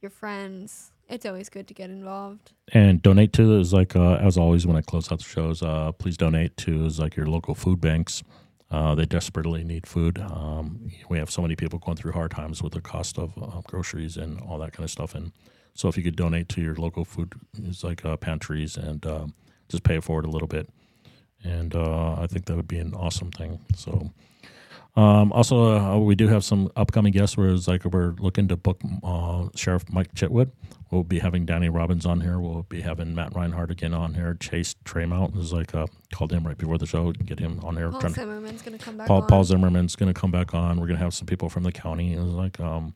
your 0.00 0.10
friends. 0.10 0.92
It's 1.08 1.26
always 1.26 1.48
good 1.48 1.66
to 1.68 1.74
get 1.74 1.90
involved. 1.90 2.52
And 2.72 3.02
donate 3.02 3.32
to 3.34 3.58
is 3.58 3.72
like 3.72 3.94
uh, 3.94 4.14
as 4.14 4.38
always 4.38 4.66
when 4.66 4.76
I 4.76 4.80
close 4.80 5.12
out 5.12 5.18
the 5.18 5.24
shows. 5.24 5.62
Uh, 5.62 5.92
please 5.92 6.16
donate 6.16 6.56
to 6.58 6.86
is 6.86 6.98
like 6.98 7.16
your 7.16 7.26
local 7.26 7.54
food 7.54 7.80
banks. 7.80 8.22
Uh, 8.70 8.94
they 8.94 9.04
desperately 9.04 9.64
need 9.64 9.86
food. 9.86 10.18
Um, 10.18 10.90
we 11.08 11.18
have 11.18 11.30
so 11.30 11.42
many 11.42 11.56
people 11.56 11.80
going 11.80 11.96
through 11.96 12.12
hard 12.12 12.30
times 12.30 12.62
with 12.62 12.72
the 12.72 12.80
cost 12.80 13.18
of 13.18 13.36
uh, 13.36 13.60
groceries 13.66 14.16
and 14.16 14.40
all 14.42 14.58
that 14.58 14.72
kind 14.72 14.84
of 14.84 14.90
stuff. 14.90 15.14
And 15.14 15.32
so, 15.74 15.88
if 15.88 15.96
you 15.96 16.04
could 16.04 16.16
donate 16.16 16.48
to 16.50 16.62
your 16.62 16.76
local 16.76 17.04
food, 17.04 17.32
is 17.60 17.82
like 17.82 18.04
uh, 18.04 18.16
pantries 18.16 18.76
and 18.76 19.04
uh, 19.04 19.26
just 19.68 19.82
pay 19.82 19.96
it 19.96 20.04
forward 20.04 20.24
a 20.24 20.30
little 20.30 20.46
bit, 20.46 20.68
and 21.44 21.74
uh, 21.74 22.14
I 22.20 22.26
think 22.26 22.46
that 22.46 22.56
would 22.56 22.68
be 22.68 22.78
an 22.78 22.94
awesome 22.94 23.30
thing. 23.30 23.60
So. 23.76 24.10
Um, 24.96 25.30
also, 25.32 25.78
uh, 25.78 25.98
we 25.98 26.16
do 26.16 26.26
have 26.26 26.44
some 26.44 26.68
upcoming 26.74 27.12
guests. 27.12 27.36
Where 27.36 27.50
it's 27.50 27.68
like 27.68 27.84
we're 27.84 28.12
looking 28.18 28.48
to 28.48 28.56
book 28.56 28.80
uh, 29.04 29.48
Sheriff 29.54 29.84
Mike 29.88 30.12
Chitwood. 30.14 30.50
We'll 30.90 31.04
be 31.04 31.20
having 31.20 31.46
Danny 31.46 31.68
Robins 31.68 32.04
on 32.04 32.20
here. 32.20 32.40
We'll 32.40 32.64
be 32.64 32.80
having 32.80 33.14
Matt 33.14 33.36
Reinhardt 33.36 33.70
again 33.70 33.94
on 33.94 34.14
here. 34.14 34.36
Chase 34.40 34.74
Treymount 34.84 35.38
is 35.38 35.52
like 35.52 35.76
uh, 35.76 35.86
called 36.12 36.32
him 36.32 36.44
right 36.44 36.58
before 36.58 36.76
the 36.76 36.86
show. 36.86 37.12
Get 37.12 37.38
him 37.38 37.60
on 37.62 37.76
here. 37.76 37.90
Paul 37.90 38.00
Trying- 38.00 38.14
Zimmerman's 38.14 38.62
gonna 38.62 38.78
come 38.78 38.96
back. 38.96 39.06
Paul, 39.06 39.22
on. 39.22 39.28
Paul 39.28 39.44
Zimmerman's 39.44 39.94
going 39.94 40.12
to 40.12 40.20
come 40.20 40.32
back 40.32 40.54
on. 40.54 40.80
We're 40.80 40.88
going 40.88 40.98
to 40.98 41.04
have 41.04 41.14
some 41.14 41.26
people 41.26 41.48
from 41.48 41.62
the 41.62 41.70
county, 41.72 42.14
it 42.14 42.20
was 42.20 42.32
like 42.32 42.58
um, 42.58 42.92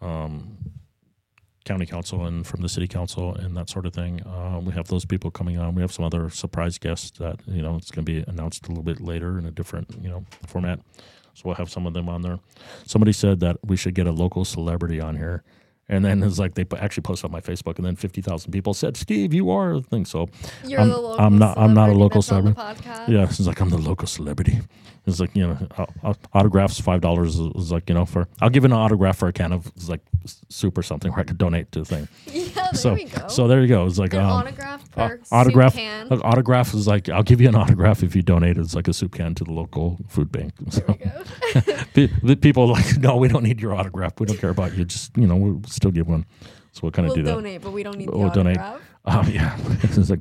um, 0.00 0.56
county 1.70 1.86
council 1.86 2.26
and 2.26 2.44
from 2.46 2.60
the 2.62 2.68
city 2.68 2.88
council 2.88 3.34
and 3.36 3.56
that 3.56 3.68
sort 3.70 3.86
of 3.86 3.92
thing. 4.00 4.20
Uh, 4.26 4.58
we 4.66 4.72
have 4.72 4.88
those 4.88 5.04
people 5.04 5.30
coming 5.30 5.56
on. 5.62 5.74
We 5.76 5.82
have 5.82 5.92
some 5.92 6.04
other 6.04 6.28
surprise 6.30 6.78
guests 6.78 7.18
that 7.18 7.36
you 7.46 7.62
know 7.62 7.76
it's 7.76 7.90
going 7.92 8.04
to 8.04 8.12
be 8.12 8.24
announced 8.32 8.66
a 8.66 8.68
little 8.70 8.82
bit 8.92 9.00
later 9.00 9.38
in 9.38 9.44
a 9.46 9.50
different 9.52 9.86
you 10.02 10.10
know 10.10 10.24
format. 10.52 10.78
So 11.34 11.42
we'll 11.44 11.54
have 11.62 11.70
some 11.70 11.86
of 11.86 11.94
them 11.94 12.08
on 12.08 12.22
there. 12.22 12.38
Somebody 12.86 13.12
said 13.12 13.38
that 13.40 13.56
we 13.64 13.76
should 13.76 13.94
get 13.94 14.06
a 14.08 14.12
local 14.24 14.44
celebrity 14.44 15.00
on 15.00 15.16
here. 15.16 15.42
And 15.92 16.04
then 16.04 16.22
it's 16.22 16.38
like 16.38 16.54
they 16.54 16.64
actually 16.78 17.02
posted 17.02 17.24
on 17.28 17.32
my 17.32 17.40
Facebook, 17.40 17.76
and 17.78 17.84
then 17.86 17.96
fifty 17.96 18.20
thousand 18.22 18.50
people 18.52 18.74
said, 18.74 18.96
"Steve, 18.96 19.32
you 19.34 19.50
are 19.50 19.74
the 19.80 19.82
thing." 19.92 20.04
So 20.06 20.28
You're 20.64 20.80
I'm- 20.80 20.88
the 20.90 20.96
local. 21.00 21.24
I'm 21.24 21.38
not- 21.38 21.56
I'm 21.58 21.74
not 21.74 21.88
a 21.90 21.92
local 22.04 22.20
that's 22.20 22.32
on 22.32 22.44
the 22.44 22.54
celebrity. 22.54 23.12
yeah, 23.14 23.24
it's 23.24 23.40
like 23.40 23.60
I'm 23.62 23.70
the 23.70 23.78
local 23.90 24.06
celebrity. 24.08 24.58
It's 25.06 25.18
like 25.18 25.34
you 25.34 25.46
know, 25.46 25.58
au- 25.78 25.86
au- 26.10 26.14
autographs 26.34 26.78
five 26.80 27.00
dollars 27.00 27.38
is 27.38 27.72
like 27.72 27.88
you 27.88 27.94
know 27.94 28.04
for 28.04 28.28
I'll 28.40 28.50
give 28.50 28.64
an 28.64 28.72
autograph 28.72 29.16
for 29.18 29.28
a 29.28 29.32
can 29.32 29.52
of 29.52 29.70
like 29.88 30.00
soup 30.48 30.76
or 30.76 30.82
something 30.82 31.10
where 31.10 31.20
I 31.20 31.24
could 31.24 31.38
donate 31.38 31.72
to 31.72 31.80
the 31.80 31.84
thing. 31.84 32.08
Yeah, 32.50 32.64
there 32.72 32.74
so 32.74 32.94
we 32.94 33.04
go. 33.04 33.28
so 33.28 33.48
there 33.48 33.60
you 33.62 33.68
go. 33.68 33.86
It's 33.86 33.98
like 33.98 34.12
An 34.12 34.20
um, 34.20 34.30
autograph 34.30 34.82
autograph. 35.32 35.72
soup 35.74 35.80
can. 35.80 36.12
Autograph 36.22 36.74
is 36.74 36.86
like 36.86 37.08
I'll 37.08 37.22
give 37.22 37.40
you 37.40 37.48
an 37.48 37.54
autograph 37.54 38.02
if 38.02 38.14
you 38.14 38.22
donate. 38.22 38.58
It's 38.58 38.74
like 38.74 38.88
a 38.88 38.92
soup 38.92 39.14
can 39.14 39.34
to 39.36 39.44
the 39.44 39.52
local 39.52 39.98
food 40.08 40.30
bank. 40.30 40.52
So 40.70 40.82
we 40.86 40.94
go. 40.94 41.10
the 42.22 42.36
people 42.40 42.64
are 42.64 42.72
like, 42.74 42.98
no, 42.98 43.16
we 43.16 43.28
don't 43.28 43.42
need 43.42 43.60
your 43.60 43.74
autograph. 43.74 44.18
We 44.20 44.26
don't 44.26 44.38
care 44.38 44.50
about 44.50 44.76
you. 44.76 44.84
Just 44.84 45.16
you 45.16 45.26
know, 45.26 45.36
we'll 45.36 45.62
still 45.66 45.90
give 45.90 46.08
one. 46.08 46.26
So 46.72 46.80
we'll 46.82 46.92
kind 46.92 47.06
of 47.06 47.10
we'll 47.10 47.16
do 47.16 47.22
that. 47.24 47.32
donate, 47.34 47.62
but 47.62 47.72
we 47.72 47.82
don't 47.82 47.96
need 47.96 48.08
the 48.08 48.16
We'll 48.18 48.30
donate. 48.30 48.58
autograph. 48.58 49.26
Um, 49.26 49.28
yeah, 49.32 49.56
it's 49.82 50.10
like 50.10 50.20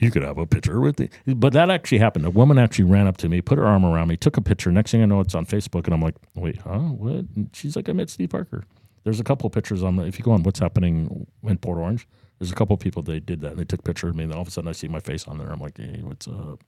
you 0.00 0.10
could 0.10 0.22
have 0.22 0.38
a 0.38 0.46
picture 0.46 0.80
with 0.80 1.00
it, 1.00 1.12
but 1.26 1.52
that 1.52 1.70
actually 1.70 1.98
happened. 1.98 2.24
A 2.26 2.30
woman 2.30 2.58
actually 2.58 2.84
ran 2.84 3.06
up 3.06 3.16
to 3.18 3.28
me, 3.28 3.40
put 3.40 3.58
her 3.58 3.66
arm 3.66 3.84
around 3.84 4.08
me, 4.08 4.16
took 4.16 4.36
a 4.36 4.40
picture. 4.42 4.70
Next 4.72 4.90
thing 4.90 5.02
I 5.02 5.06
know, 5.06 5.20
it's 5.20 5.34
on 5.34 5.46
Facebook, 5.46 5.84
and 5.84 5.94
I'm 5.94 6.00
like, 6.02 6.16
"Wait, 6.34 6.58
huh? 6.62 6.78
What?" 6.78 7.24
And 7.36 7.50
she's 7.52 7.76
like, 7.76 7.88
"I 7.88 7.92
met 7.92 8.10
Steve 8.10 8.30
Parker." 8.30 8.64
There's 9.04 9.20
a 9.20 9.24
couple 9.24 9.46
of 9.46 9.52
pictures 9.52 9.82
on 9.82 9.96
the. 9.96 10.04
If 10.04 10.18
you 10.18 10.24
go 10.24 10.32
on 10.32 10.42
what's 10.42 10.58
happening 10.60 11.26
in 11.44 11.58
Port 11.58 11.78
Orange, 11.78 12.06
there's 12.38 12.50
a 12.52 12.54
couple 12.54 12.74
of 12.74 12.80
people 12.80 13.02
they 13.02 13.20
did 13.20 13.40
that. 13.40 13.52
And 13.52 13.60
they 13.60 13.64
took 13.64 13.80
a 13.80 13.82
picture 13.84 14.08
of 14.08 14.16
me, 14.16 14.24
and 14.24 14.32
then 14.32 14.36
all 14.36 14.42
of 14.42 14.48
a 14.48 14.50
sudden 14.50 14.68
I 14.68 14.72
see 14.72 14.88
my 14.88 15.00
face 15.00 15.26
on 15.26 15.38
there. 15.38 15.48
I'm 15.50 15.60
like, 15.60 15.78
"Hey, 15.78 16.00
what's 16.02 16.26
up?" 16.28 16.62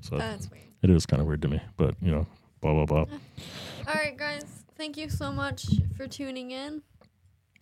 So 0.00 0.16
That's 0.16 0.50
weird. 0.50 0.62
it 0.82 0.90
is 0.90 1.04
kind 1.06 1.20
of 1.20 1.26
weird 1.26 1.42
to 1.42 1.48
me, 1.48 1.60
but 1.76 1.94
you 2.00 2.10
know, 2.12 2.26
blah 2.60 2.72
blah 2.72 2.86
blah. 2.86 2.98
All 3.88 3.94
right, 3.94 4.16
guys. 4.16 4.44
Thank 4.78 4.96
you 4.96 5.08
so 5.08 5.32
much 5.32 5.66
for 5.96 6.06
tuning 6.06 6.50
in. 6.52 6.82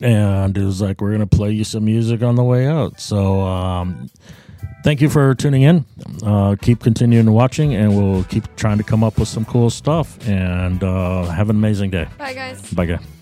and 0.00 0.56
it 0.58 0.64
was 0.64 0.80
like 0.82 1.00
we're 1.00 1.12
gonna 1.12 1.26
play 1.26 1.52
you 1.52 1.64
some 1.64 1.84
music 1.84 2.22
on 2.22 2.34
the 2.34 2.42
way 2.44 2.66
out. 2.66 3.00
So 3.00 3.40
um, 3.42 4.08
thank 4.84 5.00
you 5.00 5.08
for 5.08 5.34
tuning 5.34 5.62
in. 5.62 5.84
Uh, 6.22 6.54
keep 6.60 6.80
continuing 6.80 7.32
watching, 7.32 7.74
and 7.74 7.96
we'll 7.96 8.22
keep 8.24 8.44
trying 8.54 8.78
to 8.78 8.84
come 8.84 9.02
up 9.02 9.18
with 9.18 9.28
some 9.28 9.44
cool 9.46 9.70
stuff. 9.70 10.16
And 10.28 10.84
uh, 10.84 11.24
have 11.24 11.50
an 11.50 11.56
amazing 11.56 11.90
day. 11.90 12.06
Bye, 12.16 12.34
guys. 12.34 12.72
Bye, 12.72 12.86
guys. 12.86 13.13